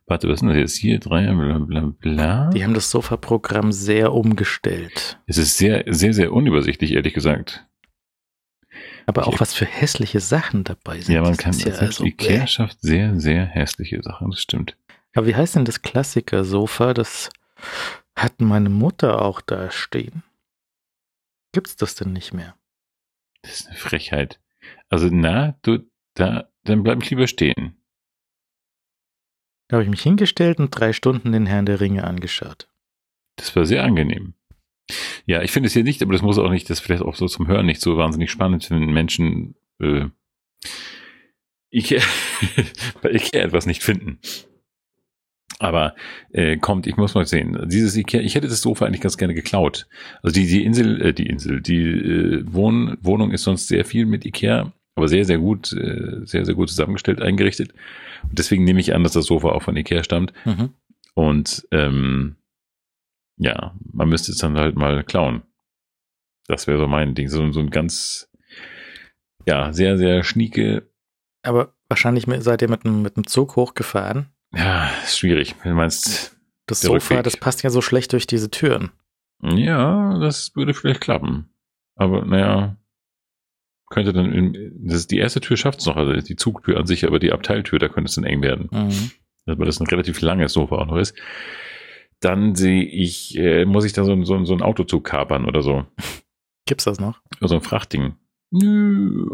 Warte, 0.05 0.27
was 0.29 0.35
ist 0.35 0.39
denn 0.41 0.49
das 0.49 0.57
jetzt 0.57 0.77
hier? 0.77 0.97
Drei, 0.99 1.25
bla 1.33 1.59
bla 1.59 1.91
bla. 1.99 2.49
Die 2.51 2.63
haben 2.63 2.73
das 2.73 2.89
Sofa-Programm 2.89 3.73
sehr 3.73 4.13
umgestellt. 4.13 5.19
Es 5.25 5.37
ist 5.37 5.57
sehr, 5.57 5.83
sehr, 5.87 6.13
sehr 6.13 6.31
unübersichtlich, 6.31 6.93
ehrlich 6.93 7.13
gesagt. 7.13 7.65
Aber 9.07 9.23
Okay. 9.27 9.35
auch 9.35 9.39
was 9.41 9.53
für 9.53 9.65
hässliche 9.65 10.21
Sachen 10.21 10.63
dabei 10.63 11.01
sind. 11.01 11.13
Ja, 11.15 11.21
man 11.21 11.31
Das 11.33 11.37
kann, 11.39 11.53
ja 11.59 11.73
also, 11.73 12.05
Ikea 12.05 12.47
schafft 12.47 12.79
sehr, 12.81 13.19
sehr 13.19 13.45
hässliche 13.45 14.01
Sachen, 14.03 14.31
das 14.31 14.39
stimmt. 14.41 14.77
Aber 15.15 15.27
wie 15.27 15.35
heißt 15.35 15.55
denn 15.55 15.65
das 15.65 15.81
Klassiker-Sofa? 15.81 16.93
Das 16.93 17.29
hat 18.15 18.39
meine 18.39 18.69
Mutter 18.69 19.21
auch 19.21 19.41
da 19.41 19.69
stehen. 19.71 20.23
Gibt's 21.53 21.75
das 21.75 21.95
denn 21.95 22.13
nicht 22.13 22.33
mehr? 22.33 22.55
Das 23.41 23.61
ist 23.61 23.67
eine 23.67 23.77
Frechheit. 23.77 24.39
Also, 24.89 25.09
na, 25.11 25.57
du, 25.61 25.79
da, 26.13 26.49
dann 26.63 26.83
bleib 26.83 27.01
ich 27.01 27.09
lieber 27.09 27.27
stehen. 27.27 27.81
Da 29.67 29.77
habe 29.77 29.83
ich 29.83 29.89
mich 29.89 30.01
hingestellt 30.01 30.59
und 30.59 30.71
drei 30.71 30.93
Stunden 30.93 31.31
den 31.31 31.45
Herrn 31.45 31.65
der 31.65 31.81
Ringe 31.81 32.05
angeschaut. 32.05 32.69
Das 33.35 33.55
war 33.55 33.65
sehr 33.65 33.83
angenehm. 33.83 34.33
Ja, 35.25 35.41
ich 35.41 35.51
finde 35.51 35.67
es 35.67 35.73
hier 35.73 35.83
nicht, 35.83 36.01
aber 36.01 36.13
das 36.13 36.21
muss 36.21 36.37
auch 36.37 36.49
nicht, 36.49 36.69
das 36.69 36.79
ist 36.79 36.85
vielleicht 36.85 37.03
auch 37.03 37.15
so 37.15 37.27
zum 37.27 37.47
Hören 37.47 37.65
nicht 37.65 37.81
so 37.81 37.97
wahnsinnig 37.97 38.31
spannend, 38.31 38.69
wenn 38.69 38.85
Menschen 38.85 39.55
äh, 39.79 40.05
Ikea, 41.69 42.01
bei 43.01 43.11
Ikea 43.11 43.43
etwas 43.43 43.65
nicht 43.65 43.83
finden. 43.83 44.19
Aber 45.59 45.95
äh, 46.31 46.57
kommt, 46.57 46.85
ich 46.87 46.97
muss 46.97 47.15
mal 47.15 47.25
sehen. 47.25 47.57
Dieses 47.67 47.95
Ikea, 47.95 48.21
ich 48.21 48.35
hätte 48.35 48.47
das 48.47 48.61
Sofa 48.61 48.85
eigentlich 48.85 49.01
ganz 49.01 49.17
gerne 49.17 49.33
geklaut. 49.33 49.87
Also 50.21 50.33
die, 50.33 50.45
die 50.45 50.63
Insel, 50.63 51.01
äh, 51.01 51.13
die 51.13 51.27
Insel, 51.27 51.61
die 51.61 51.81
äh, 51.81 52.43
Wohn, 52.45 52.97
Wohnung 53.01 53.31
ist 53.31 53.43
sonst 53.43 53.67
sehr 53.67 53.85
viel 53.85 54.05
mit 54.05 54.25
Ikea, 54.25 54.71
aber 54.95 55.07
sehr, 55.07 55.25
sehr 55.25 55.39
gut, 55.39 55.73
äh, 55.73 56.25
sehr, 56.25 56.45
sehr 56.45 56.53
gut 56.53 56.69
zusammengestellt, 56.69 57.21
eingerichtet. 57.21 57.73
Und 58.23 58.37
deswegen 58.37 58.65
nehme 58.65 58.79
ich 58.79 58.93
an, 58.93 59.03
dass 59.03 59.13
das 59.13 59.25
Sofa 59.25 59.49
auch 59.49 59.63
von 59.63 59.77
Ikea 59.77 60.03
stammt. 60.03 60.33
Mhm. 60.45 60.73
Und 61.15 61.67
ähm, 61.71 62.35
ja, 63.37 63.75
man 63.91 64.09
müsste 64.09 64.31
es 64.31 64.37
dann 64.37 64.57
halt 64.57 64.75
mal 64.75 65.03
klauen. 65.03 65.43
Das 66.47 66.67
wäre 66.67 66.77
so 66.77 66.87
mein 66.87 67.15
Ding. 67.15 67.29
So, 67.29 67.51
so 67.51 67.59
ein 67.59 67.69
ganz, 67.69 68.29
ja, 69.45 69.73
sehr, 69.73 69.97
sehr 69.97 70.23
schnieke. 70.23 70.87
Aber 71.43 71.73
wahrscheinlich 71.89 72.25
seid 72.43 72.61
ihr 72.61 72.69
mit 72.69 72.85
einem 72.85 73.01
mit 73.01 73.17
einem 73.17 73.27
Zug 73.27 73.55
hochgefahren. 73.55 74.27
Ja, 74.53 74.89
ist 75.03 75.17
schwierig. 75.19 75.55
Du 75.63 75.69
meinst, 75.73 76.37
Das 76.67 76.81
Sofa, 76.81 76.93
Rückweg. 77.15 77.23
das 77.23 77.37
passt 77.37 77.63
ja 77.63 77.69
so 77.69 77.81
schlecht 77.81 78.13
durch 78.13 78.27
diese 78.27 78.49
Türen. 78.49 78.91
ja, 79.41 80.17
das 80.19 80.55
würde 80.55 80.73
vielleicht 80.73 81.01
klappen. 81.01 81.49
Aber 81.95 82.25
naja, 82.25 82.77
könnte 83.89 84.13
dann, 84.13 84.31
in, 84.33 84.73
das 84.87 84.97
ist 84.99 85.11
die 85.11 85.17
erste 85.17 85.41
Tür 85.41 85.57
schafft 85.57 85.79
es 85.79 85.85
noch, 85.85 85.95
also 85.95 86.13
die 86.13 86.35
Zugtür 86.35 86.77
an 86.77 86.85
sich, 86.87 87.05
aber 87.05 87.19
die 87.19 87.31
Abteiltür, 87.31 87.79
da 87.79 87.87
könnte 87.87 88.09
es 88.09 88.15
dann 88.15 88.23
eng 88.25 88.41
werden. 88.41 88.67
Mhm. 88.71 89.11
weil 89.45 89.65
das 89.65 89.79
ein 89.79 89.87
relativ 89.87 90.19
langes 90.21 90.53
Sofa 90.53 90.75
auch 90.75 90.85
noch 90.87 90.97
ist. 90.97 91.15
Dann 92.19 92.55
sehe 92.55 92.83
ich, 92.83 93.37
äh, 93.37 93.63
muss 93.65 93.85
ich 93.85 93.93
da 93.93 94.03
so, 94.03 94.11
ein- 94.11 94.25
so, 94.25 94.43
so 94.43 94.53
ein 94.53 94.61
Autozug 94.61 95.03
kapern 95.05 95.45
oder 95.45 95.61
so. 95.61 95.85
Gibt's 96.67 96.83
das 96.85 96.99
noch? 96.99 97.21
So 97.39 97.55
ein 97.55 97.61
Frachtding. 97.61 98.15
Nö. 98.51 99.25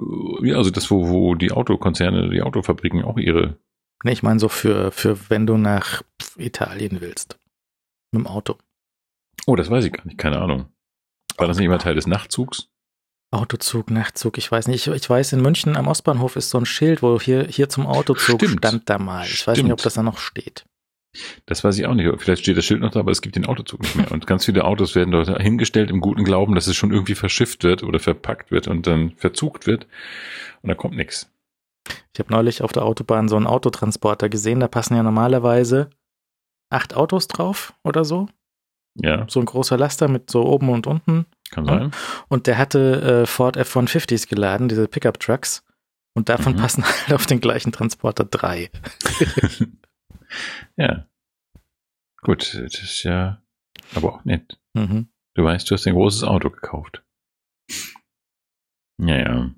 Ja, 0.43 0.57
also 0.57 0.69
das, 0.69 0.91
wo, 0.91 1.07
wo 1.09 1.35
die 1.35 1.51
Autokonzerne, 1.51 2.29
die 2.29 2.41
Autofabriken 2.41 3.03
auch 3.03 3.17
ihre. 3.17 3.57
Nee, 4.03 4.11
ich 4.11 4.23
meine 4.23 4.39
so 4.39 4.49
für, 4.49 4.91
für 4.91 5.29
wenn 5.29 5.47
du 5.47 5.57
nach 5.57 6.03
Italien 6.37 7.01
willst. 7.01 7.37
Mit 8.11 8.21
dem 8.21 8.27
Auto. 8.27 8.57
Oh, 9.45 9.55
das 9.55 9.69
weiß 9.69 9.85
ich 9.85 9.93
gar 9.93 10.05
nicht, 10.05 10.17
keine 10.17 10.39
Ahnung. 10.39 10.67
War 11.37 11.47
das 11.47 11.57
nicht 11.57 11.65
immer 11.65 11.79
Teil 11.79 11.95
des 11.95 12.07
Nachtzugs? 12.07 12.69
Autozug, 13.31 13.89
Nachtzug, 13.89 14.37
ich 14.37 14.51
weiß 14.51 14.67
nicht. 14.67 14.87
Ich, 14.87 14.93
ich 14.93 15.09
weiß, 15.09 15.33
in 15.33 15.41
München 15.41 15.75
am 15.75 15.87
Ostbahnhof 15.87 16.35
ist 16.35 16.51
so 16.51 16.59
ein 16.59 16.67
Schild, 16.67 17.01
wo 17.01 17.19
hier, 17.19 17.45
hier 17.45 17.67
zum 17.67 17.87
Autozug 17.87 18.39
Stimmt. 18.39 18.59
stand 18.59 18.89
da 18.89 18.99
mal. 18.99 19.25
Ich 19.25 19.47
weiß 19.47 19.57
nicht, 19.57 19.71
ob 19.71 19.79
Stimmt. 19.79 19.85
das 19.87 19.93
da 19.95 20.03
noch 20.03 20.19
steht. 20.19 20.65
Das 21.45 21.63
weiß 21.63 21.77
ich 21.77 21.85
auch 21.85 21.93
nicht. 21.93 22.09
Vielleicht 22.21 22.43
steht 22.43 22.57
das 22.57 22.65
Schild 22.65 22.81
noch 22.81 22.91
da, 22.91 22.99
aber 22.99 23.11
es 23.11 23.21
gibt 23.21 23.35
den 23.35 23.45
Autozug 23.45 23.81
nicht 23.81 23.95
mehr. 23.95 24.11
Und 24.11 24.27
ganz 24.27 24.45
viele 24.45 24.65
Autos 24.65 24.95
werden 24.95 25.11
dort 25.11 25.29
hingestellt 25.41 25.89
im 25.89 26.01
guten 26.01 26.23
Glauben, 26.23 26.55
dass 26.55 26.67
es 26.67 26.75
schon 26.75 26.91
irgendwie 26.91 27.15
verschifft 27.15 27.63
wird 27.63 27.83
oder 27.83 27.99
verpackt 27.99 28.51
wird 28.51 28.67
und 28.67 28.85
dann 28.85 29.11
verzugt 29.17 29.65
wird. 29.65 29.87
Und 30.61 30.69
da 30.69 30.75
kommt 30.75 30.95
nichts. 30.95 31.29
Ich 32.13 32.19
habe 32.19 32.31
neulich 32.31 32.61
auf 32.61 32.71
der 32.71 32.83
Autobahn 32.85 33.27
so 33.27 33.35
einen 33.35 33.47
Autotransporter 33.47 34.29
gesehen. 34.29 34.59
Da 34.59 34.67
passen 34.67 34.95
ja 34.95 35.03
normalerweise 35.03 35.89
acht 36.71 36.93
Autos 36.95 37.27
drauf 37.27 37.73
oder 37.83 38.05
so. 38.05 38.27
Ja, 38.95 39.25
So 39.29 39.39
ein 39.39 39.45
großer 39.47 39.77
Laster 39.77 40.07
mit 40.07 40.29
so 40.29 40.43
oben 40.45 40.69
und 40.69 40.85
unten. 40.87 41.25
kann 41.49 41.65
sein. 41.65 41.91
Und 42.29 42.45
der 42.47 42.57
hatte 42.59 43.23
äh, 43.23 43.25
Ford 43.25 43.57
F-150s 43.57 44.27
geladen, 44.29 44.69
diese 44.69 44.87
Pickup-Trucks. 44.87 45.63
Und 46.15 46.29
davon 46.29 46.53
Mhm. 46.53 46.57
passen 46.57 46.83
halt 47.07 47.13
auf 47.13 47.25
den 47.25 47.41
gleichen 47.41 47.71
Transporter 47.71 48.23
drei. 48.25 48.69
Ja. 50.77 51.07
Gut, 52.23 52.53
das 52.55 52.73
ist 52.81 53.03
ja 53.03 53.43
aber 53.93 54.13
auch 54.15 54.25
nett. 54.25 54.59
Mhm. 54.73 55.09
Du 55.35 55.43
weißt, 55.43 55.69
du 55.69 55.75
hast 55.75 55.85
ein 55.85 55.93
großes 55.93 56.23
Auto 56.23 56.49
gekauft. 56.49 57.03
Ja, 58.97 59.15
ja. 59.17 59.51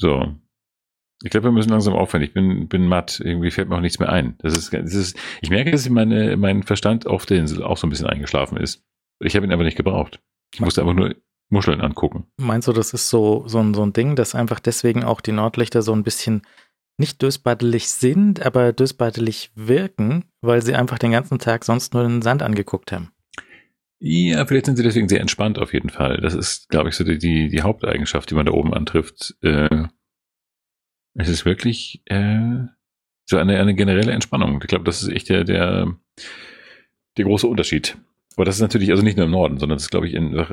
So. 0.00 0.34
Ich 1.24 1.30
glaube, 1.30 1.48
wir 1.48 1.52
müssen 1.52 1.70
langsam 1.70 1.94
aufhören. 1.94 2.22
Ich 2.22 2.32
bin, 2.32 2.68
bin 2.68 2.86
matt. 2.86 3.20
Irgendwie 3.20 3.50
fällt 3.50 3.68
mir 3.68 3.76
auch 3.76 3.80
nichts 3.80 3.98
mehr 3.98 4.10
ein. 4.10 4.36
Das 4.38 4.56
ist, 4.56 4.72
das 4.72 4.94
ist, 4.94 5.18
ich 5.42 5.50
merke, 5.50 5.72
dass 5.72 5.88
meine, 5.88 6.36
mein 6.36 6.62
Verstand 6.62 7.06
auf 7.06 7.26
der 7.26 7.38
Insel 7.38 7.62
auch 7.64 7.76
so 7.76 7.86
ein 7.86 7.90
bisschen 7.90 8.06
eingeschlafen 8.06 8.56
ist. 8.56 8.84
Ich 9.20 9.34
habe 9.34 9.44
ihn 9.44 9.52
aber 9.52 9.64
nicht 9.64 9.76
gebraucht. 9.76 10.20
Ich 10.54 10.60
musste 10.60 10.80
einfach 10.80 10.94
nur 10.94 11.16
Muscheln 11.50 11.80
angucken. 11.80 12.26
Meinst 12.36 12.68
du, 12.68 12.72
das 12.72 12.92
ist 12.92 13.10
so, 13.10 13.48
so, 13.48 13.58
ein, 13.58 13.74
so 13.74 13.82
ein 13.82 13.92
Ding, 13.92 14.14
dass 14.14 14.34
einfach 14.34 14.60
deswegen 14.60 15.02
auch 15.02 15.20
die 15.20 15.32
Nordlichter 15.32 15.82
so 15.82 15.92
ein 15.92 16.04
bisschen 16.04 16.42
nicht 16.98 17.22
dösbaddelig 17.22 17.88
sind, 17.88 18.44
aber 18.44 18.72
dösbaddelig 18.72 19.50
wirken, 19.54 20.24
weil 20.40 20.62
sie 20.62 20.74
einfach 20.74 20.98
den 20.98 21.12
ganzen 21.12 21.38
Tag 21.38 21.64
sonst 21.64 21.94
nur 21.94 22.02
den 22.02 22.22
Sand 22.22 22.42
angeguckt 22.42 22.92
haben. 22.92 23.10
Ja, 24.00 24.46
vielleicht 24.46 24.66
sind 24.66 24.76
sie 24.76 24.84
deswegen 24.84 25.08
sehr 25.08 25.20
entspannt 25.20 25.58
auf 25.58 25.72
jeden 25.72 25.90
Fall. 25.90 26.18
Das 26.18 26.34
ist, 26.34 26.68
glaube 26.68 26.88
ich, 26.88 26.94
so 26.94 27.02
die, 27.04 27.18
die, 27.18 27.48
die 27.48 27.62
Haupteigenschaft, 27.62 28.30
die 28.30 28.34
man 28.34 28.46
da 28.46 28.52
oben 28.52 28.72
antrifft. 28.72 29.36
Äh, 29.42 29.86
es 31.14 31.28
ist 31.28 31.44
wirklich 31.44 32.02
äh, 32.06 32.66
so 33.24 33.36
eine, 33.36 33.58
eine 33.58 33.74
generelle 33.74 34.12
Entspannung. 34.12 34.60
Ich 34.62 34.68
glaube, 34.68 34.84
das 34.84 35.02
ist 35.02 35.08
echt 35.08 35.28
der, 35.28 35.42
der, 35.42 35.96
der 37.16 37.24
große 37.24 37.46
Unterschied. 37.46 37.98
Aber 38.36 38.44
das 38.44 38.54
ist 38.54 38.60
natürlich 38.60 38.90
also 38.90 39.02
nicht 39.02 39.16
nur 39.16 39.26
im 39.26 39.32
Norden, 39.32 39.58
sondern 39.58 39.76
das 39.76 39.84
ist, 39.84 39.90
glaube 39.90 40.06
ich, 40.06 40.14
in, 40.14 40.46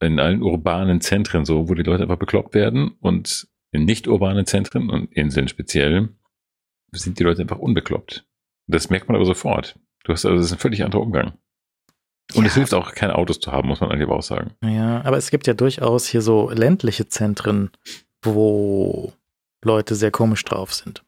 in 0.00 0.18
allen 0.18 0.42
urbanen 0.42 1.02
Zentren 1.02 1.44
so, 1.44 1.68
wo 1.68 1.74
die 1.74 1.82
Leute 1.82 2.04
einfach 2.04 2.16
bekloppt 2.16 2.54
werden 2.54 2.92
und 3.00 3.46
in 3.72 3.84
nicht 3.84 4.08
urbanen 4.08 4.46
Zentren 4.46 4.88
und 4.88 5.12
Inseln 5.12 5.48
speziell 5.48 6.08
sind 6.92 7.18
die 7.18 7.24
Leute 7.24 7.42
einfach 7.42 7.58
unbekloppt. 7.58 8.26
Das 8.66 8.88
merkt 8.88 9.08
man 9.08 9.16
aber 9.16 9.26
sofort. 9.26 9.78
Du 10.04 10.12
hast 10.12 10.24
also, 10.24 10.36
das 10.36 10.46
ist 10.46 10.52
ein 10.52 10.58
völlig 10.58 10.82
anderer 10.82 11.02
Umgang. 11.02 11.34
Und 12.34 12.42
ja. 12.42 12.48
es 12.48 12.54
hilft 12.54 12.74
auch, 12.74 12.94
keine 12.94 13.16
Autos 13.16 13.40
zu 13.40 13.52
haben, 13.52 13.68
muss 13.68 13.80
man 13.80 13.90
eigentlich 13.90 14.08
auch 14.08 14.22
sagen. 14.22 14.52
Ja, 14.62 15.02
aber 15.04 15.16
es 15.16 15.30
gibt 15.30 15.46
ja 15.46 15.54
durchaus 15.54 16.06
hier 16.06 16.22
so 16.22 16.50
ländliche 16.50 17.08
Zentren, 17.08 17.70
wo 18.22 19.12
Leute 19.64 19.94
sehr 19.94 20.10
komisch 20.10 20.44
drauf 20.44 20.72
sind. 20.72 21.04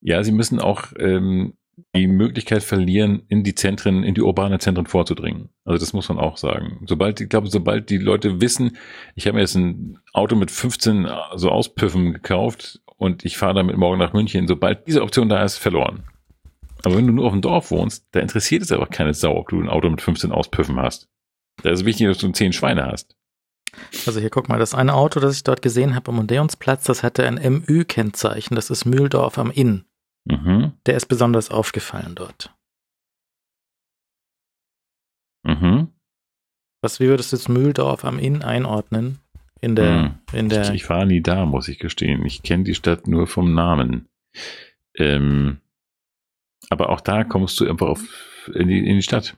Ja, 0.00 0.22
sie 0.24 0.32
müssen 0.32 0.58
auch 0.58 0.88
ähm, 0.98 1.54
die 1.94 2.06
Möglichkeit 2.06 2.62
verlieren, 2.62 3.22
in 3.28 3.44
die 3.44 3.54
Zentren, 3.54 4.02
in 4.02 4.14
die 4.14 4.20
urbanen 4.20 4.60
Zentren 4.60 4.86
vorzudringen. 4.86 5.48
Also 5.64 5.78
das 5.78 5.92
muss 5.92 6.08
man 6.08 6.18
auch 6.18 6.36
sagen. 6.36 6.84
Sobald, 6.86 7.20
ich 7.20 7.28
glaube, 7.28 7.48
sobald 7.48 7.88
die 7.90 7.98
Leute 7.98 8.40
wissen, 8.40 8.76
ich 9.14 9.26
habe 9.26 9.36
mir 9.36 9.42
jetzt 9.42 9.54
ein 9.54 9.98
Auto 10.12 10.36
mit 10.36 10.50
15 10.50 11.08
so 11.36 11.50
Auspüffen 11.50 12.12
gekauft 12.12 12.80
und 12.96 13.24
ich 13.24 13.36
fahre 13.36 13.54
damit 13.54 13.76
morgen 13.76 13.98
nach 13.98 14.12
München, 14.12 14.48
sobald 14.48 14.86
diese 14.86 15.02
Option 15.02 15.28
da 15.28 15.42
ist, 15.44 15.58
verloren. 15.58 16.04
Aber 16.84 16.96
wenn 16.96 17.06
du 17.06 17.12
nur 17.12 17.26
auf 17.26 17.32
dem 17.32 17.42
Dorf 17.42 17.70
wohnst, 17.70 18.06
da 18.12 18.20
interessiert 18.20 18.62
es 18.62 18.72
einfach 18.72 18.90
keine 18.90 19.14
Sau, 19.14 19.36
ob 19.36 19.48
du 19.48 19.60
ein 19.60 19.68
Auto 19.68 19.88
mit 19.88 20.00
15 20.00 20.32
Auspüffen 20.32 20.76
hast. 20.76 21.08
Da 21.62 21.70
ist 21.70 21.84
wichtig, 21.84 22.08
dass 22.08 22.18
du 22.18 22.30
10 22.30 22.52
Schweine 22.52 22.86
hast. 22.86 23.16
Also 24.06 24.20
hier 24.20 24.30
guck 24.30 24.48
mal, 24.48 24.58
das 24.58 24.74
eine 24.74 24.94
Auto, 24.94 25.20
das 25.20 25.36
ich 25.36 25.44
dort 25.44 25.62
gesehen 25.62 25.94
habe 25.94 26.10
am 26.10 26.18
Odeonsplatz, 26.18 26.84
das 26.84 27.02
hatte 27.02 27.26
ein 27.26 27.64
MÜ-Kennzeichen. 27.66 28.54
Das 28.54 28.70
ist 28.70 28.84
Mühldorf 28.84 29.38
am 29.38 29.50
Inn. 29.50 29.84
Mhm. 30.24 30.72
Der 30.86 30.96
ist 30.96 31.06
besonders 31.06 31.50
aufgefallen 31.50 32.14
dort. 32.14 32.54
Mhm. 35.44 35.88
Was, 36.82 37.00
wie 37.00 37.06
würdest 37.06 37.32
du 37.32 37.36
jetzt 37.36 37.48
Mühldorf 37.48 38.04
am 38.04 38.18
Inn 38.18 38.42
einordnen? 38.42 39.18
In 39.60 39.76
der, 39.76 39.92
mhm. 39.92 40.14
in 40.32 40.48
der. 40.48 40.62
Ich, 40.62 40.82
ich, 40.82 40.90
war 40.90 41.04
nie 41.04 41.20
da, 41.20 41.46
muss 41.46 41.68
ich 41.68 41.78
gestehen. 41.78 42.26
Ich 42.26 42.42
kenne 42.42 42.64
die 42.64 42.74
Stadt 42.74 43.06
nur 43.06 43.28
vom 43.28 43.54
Namen. 43.54 44.08
Ähm, 44.96 45.61
aber 46.70 46.90
auch 46.90 47.00
da 47.00 47.24
kommst 47.24 47.58
du 47.60 47.68
einfach 47.68 47.88
auf, 47.88 48.02
in, 48.54 48.68
die, 48.68 48.78
in 48.78 48.96
die 48.96 49.02
Stadt. 49.02 49.36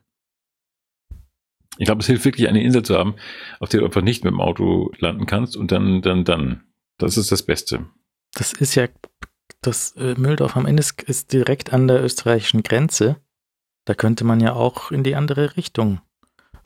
Ich 1.79 1.87
glaube, 1.87 2.01
es 2.01 2.07
hilft 2.07 2.25
wirklich, 2.25 2.49
eine 2.49 2.63
Insel 2.63 2.85
zu 2.85 2.97
haben, 2.97 3.17
auf 3.59 3.69
der 3.69 3.81
du 3.81 3.87
einfach 3.87 4.03
nicht 4.03 4.23
mit 4.25 4.33
dem 4.33 4.41
Auto 4.41 4.93
landen 4.99 5.27
kannst 5.27 5.57
und 5.57 5.73
dann, 5.73 6.03
dann, 6.03 6.25
dann. 6.25 6.65
Das 6.99 7.17
ist 7.17 7.33
das 7.33 7.43
Beste. 7.43 7.87
Das 8.35 8.53
ist 8.53 8.77
ja 8.77 8.87
das 9.63 9.93
äh, 9.97 10.15
Mühldorf 10.17 10.57
am 10.57 10.67
Ende 10.67 10.85
ist, 11.07 11.33
direkt 11.33 11.73
an 11.73 11.89
der 11.89 12.03
österreichischen 12.03 12.63
Grenze. 12.63 13.21
Da 13.85 13.95
könnte 13.95 14.25
man 14.25 14.41
ja 14.41 14.53
auch 14.53 14.93
in 14.93 15.03
die 15.03 15.17
andere 15.17 15.57
Richtung 15.57 16.01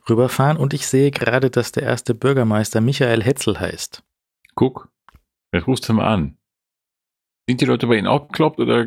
rüberfahren. 0.08 0.56
Und 0.56 0.74
ich 0.74 0.86
sehe 0.86 1.10
gerade, 1.10 1.50
dass 1.50 1.72
der 1.72 1.84
erste 1.84 2.14
Bürgermeister 2.14 2.80
Michael 2.80 3.22
Hetzel 3.22 3.58
heißt. 3.58 4.04
Guck, 4.54 4.90
wer 5.50 5.64
rufst 5.64 5.88
du 5.88 5.94
mal 5.94 6.12
an? 6.12 6.36
Sind 7.48 7.60
die 7.60 7.66
Leute 7.66 7.86
bei 7.86 7.96
Ihnen 7.96 8.06
auch 8.06 8.28
gekloppt 8.28 8.60
oder 8.60 8.86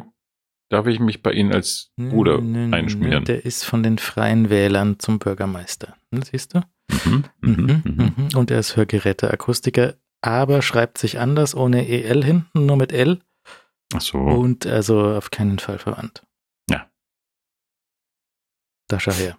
darf 0.71 0.87
ich 0.87 0.99
mich 0.99 1.21
bei 1.21 1.33
Ihnen 1.33 1.53
als 1.53 1.91
Bruder 1.97 2.37
einschmieren? 2.37 3.25
Der 3.25 3.45
ist 3.45 3.63
von 3.65 3.83
den 3.83 3.97
Freien 3.97 4.49
Wählern 4.49 4.99
zum 4.99 5.19
Bürgermeister. 5.19 5.95
Hm, 6.11 6.23
siehst 6.23 6.53
du? 6.53 6.61
Mhm, 7.05 7.23
mhm, 7.41 7.83
mhm. 7.83 8.29
Und 8.35 8.51
er 8.51 8.59
ist 8.59 8.75
Hörgeräteakustiker, 8.75 9.95
aber 10.21 10.61
schreibt 10.61 10.97
sich 10.97 11.19
anders, 11.19 11.55
ohne 11.55 11.87
EL 11.87 12.23
hinten, 12.23 12.65
nur 12.65 12.77
mit 12.77 12.91
L. 12.91 13.19
Ach 13.93 14.01
so. 14.01 14.17
Und 14.17 14.65
also 14.65 15.01
auf 15.01 15.31
keinen 15.31 15.59
Fall 15.59 15.77
verwandt. 15.77 16.25
Ja. 16.69 16.89
Da 18.87 18.99
schau 18.99 19.11
her. 19.11 19.37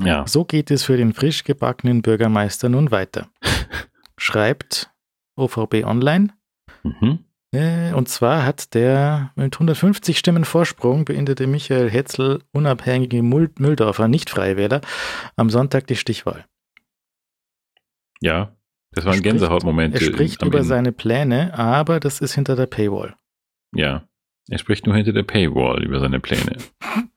Ja. 0.00 0.26
So 0.26 0.44
geht 0.44 0.70
es 0.70 0.84
für 0.84 0.96
den 0.96 1.12
frisch 1.12 1.44
gebackenen 1.44 2.00
Bürgermeister 2.00 2.70
nun 2.70 2.90
weiter. 2.90 3.28
Schreibt 4.16 4.90
OVB 5.36 5.84
Online. 5.84 6.28
Mhm. 6.82 7.24
Äh, 7.52 7.92
und 7.92 8.08
zwar 8.08 8.46
hat 8.46 8.74
der 8.74 9.32
mit 9.36 9.54
150 9.54 10.18
Stimmen 10.18 10.44
Vorsprung 10.44 11.04
beendete 11.04 11.46
Michael 11.46 11.90
Hetzel, 11.90 12.42
unabhängige 12.52 13.22
Mülldorfer 13.22 14.08
Nicht-Freiwähler, 14.08 14.80
am 15.36 15.50
Sonntag 15.50 15.86
die 15.86 15.96
Stichwahl. 15.96 16.46
Ja, 18.20 18.56
das 18.92 19.04
war 19.04 19.12
ein 19.12 19.22
Gänsehautmoment. 19.22 19.94
Er 19.94 20.00
spricht 20.00 20.42
über 20.42 20.64
seine 20.64 20.92
Pläne, 20.92 21.56
aber 21.58 22.00
das 22.00 22.20
ist 22.20 22.34
hinter 22.34 22.56
der 22.56 22.66
Paywall. 22.66 23.16
Ja, 23.74 24.08
er 24.48 24.58
spricht 24.58 24.86
nur 24.86 24.96
hinter 24.96 25.12
der 25.12 25.22
Paywall 25.22 25.82
über 25.82 26.00
seine 26.00 26.20
Pläne. 26.20 26.56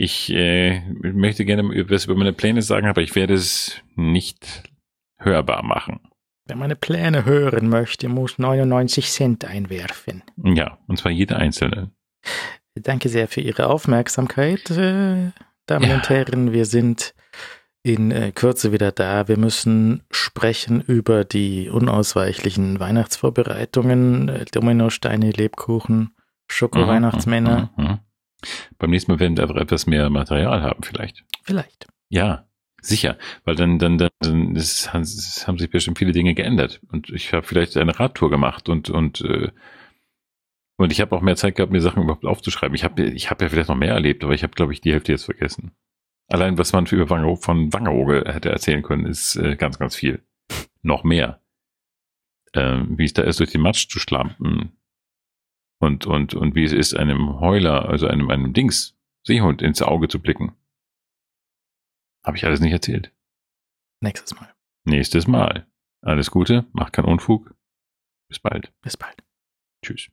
Ich 0.00 0.32
äh, 0.32 0.80
möchte 0.92 1.44
gerne 1.44 1.74
etwas 1.74 2.04
über 2.04 2.14
meine 2.14 2.32
Pläne 2.32 2.62
sagen, 2.62 2.86
aber 2.86 3.02
ich 3.02 3.16
werde 3.16 3.34
es 3.34 3.82
nicht 3.96 4.62
hörbar 5.16 5.64
machen. 5.64 5.98
Wer 6.48 6.56
meine 6.56 6.76
Pläne 6.76 7.26
hören 7.26 7.68
möchte, 7.68 8.08
muss 8.08 8.38
99 8.38 9.10
Cent 9.10 9.44
einwerfen. 9.44 10.22
Ja, 10.42 10.78
und 10.86 10.98
zwar 10.98 11.12
jeder 11.12 11.36
einzelne. 11.36 11.90
Danke 12.74 13.10
sehr 13.10 13.28
für 13.28 13.42
Ihre 13.42 13.66
Aufmerksamkeit, 13.66 14.70
äh, 14.70 15.32
Damen 15.66 15.88
ja. 15.90 15.94
und 15.96 16.08
Herren. 16.08 16.52
Wir 16.52 16.64
sind 16.64 17.14
in 17.82 18.10
äh, 18.10 18.32
Kürze 18.32 18.72
wieder 18.72 18.92
da. 18.92 19.28
Wir 19.28 19.36
müssen 19.36 20.04
sprechen 20.10 20.80
über 20.80 21.26
die 21.26 21.68
unausweichlichen 21.68 22.80
Weihnachtsvorbereitungen, 22.80 24.30
äh, 24.30 24.44
Dominosteine, 24.46 25.32
Lebkuchen, 25.32 26.16
Schoko-Weihnachtsmänner. 26.50 27.70
Mhm, 27.76 27.84
mhm, 27.84 27.90
mhm. 27.90 27.98
Beim 28.78 28.90
nächsten 28.90 29.12
Mal 29.12 29.20
werden 29.20 29.36
wir 29.36 29.42
einfach 29.42 29.60
etwas 29.60 29.86
mehr 29.86 30.08
Material 30.08 30.62
haben, 30.62 30.82
vielleicht. 30.82 31.24
Vielleicht. 31.42 31.88
Ja, 32.08 32.47
sicher, 32.80 33.18
weil 33.44 33.56
dann, 33.56 33.78
dann, 33.78 33.98
dann, 33.98 34.10
dann 34.20 34.56
ist, 34.56 34.92
haben 34.92 35.04
sich 35.04 35.70
bestimmt 35.70 35.98
viele 35.98 36.12
Dinge 36.12 36.34
geändert. 36.34 36.80
Und 36.90 37.10
ich 37.10 37.32
habe 37.32 37.46
vielleicht 37.46 37.76
eine 37.76 37.98
Radtour 37.98 38.30
gemacht 38.30 38.68
und, 38.68 38.90
und, 38.90 39.20
äh, 39.22 39.50
und 40.76 40.92
ich 40.92 41.00
habe 41.00 41.14
auch 41.16 41.20
mehr 41.20 41.36
Zeit 41.36 41.56
gehabt, 41.56 41.72
mir 41.72 41.80
Sachen 41.80 42.04
überhaupt 42.04 42.24
aufzuschreiben. 42.24 42.74
Ich 42.74 42.84
habe 42.84 43.02
ich 43.02 43.30
hab 43.30 43.42
ja 43.42 43.48
vielleicht 43.48 43.68
noch 43.68 43.76
mehr 43.76 43.94
erlebt, 43.94 44.22
aber 44.22 44.34
ich 44.34 44.42
habe, 44.42 44.54
glaube 44.54 44.72
ich, 44.72 44.80
die 44.80 44.92
Hälfte 44.92 45.12
jetzt 45.12 45.24
vergessen. 45.24 45.72
Allein, 46.28 46.58
was 46.58 46.72
man 46.72 46.86
über 46.86 47.10
Wangerooge, 47.10 47.40
von 47.40 47.72
Wangerooge 47.72 48.24
hätte 48.26 48.50
erzählen 48.50 48.82
können, 48.82 49.06
ist 49.06 49.36
äh, 49.36 49.56
ganz, 49.56 49.78
ganz 49.78 49.96
viel. 49.96 50.22
Noch 50.82 51.02
mehr. 51.02 51.40
Ähm, 52.54 52.98
wie 52.98 53.04
es 53.04 53.14
da 53.14 53.22
ist, 53.22 53.40
durch 53.40 53.50
den 53.50 53.62
Matsch 53.62 53.88
zu 53.88 53.98
schlampen. 53.98 54.72
Und, 55.80 56.06
und, 56.06 56.34
und 56.34 56.54
wie 56.54 56.64
es 56.64 56.72
ist, 56.72 56.94
einem 56.94 57.40
Heuler, 57.40 57.88
also 57.88 58.06
einem, 58.06 58.30
einem 58.30 58.52
Dings, 58.52 58.96
Seehund 59.22 59.62
ins 59.62 59.82
Auge 59.82 60.08
zu 60.08 60.20
blicken. 60.20 60.52
Habe 62.28 62.36
ich 62.36 62.44
alles 62.44 62.60
nicht 62.60 62.72
erzählt. 62.72 63.10
Nächstes 64.02 64.38
Mal. 64.38 64.54
Nächstes 64.84 65.26
Mal. 65.26 65.66
Alles 66.04 66.30
Gute, 66.30 66.66
macht 66.72 66.92
keinen 66.92 67.06
Unfug. 67.06 67.54
Bis 68.28 68.38
bald. 68.38 68.70
Bis 68.82 68.98
bald. 68.98 69.24
Tschüss. 69.82 70.10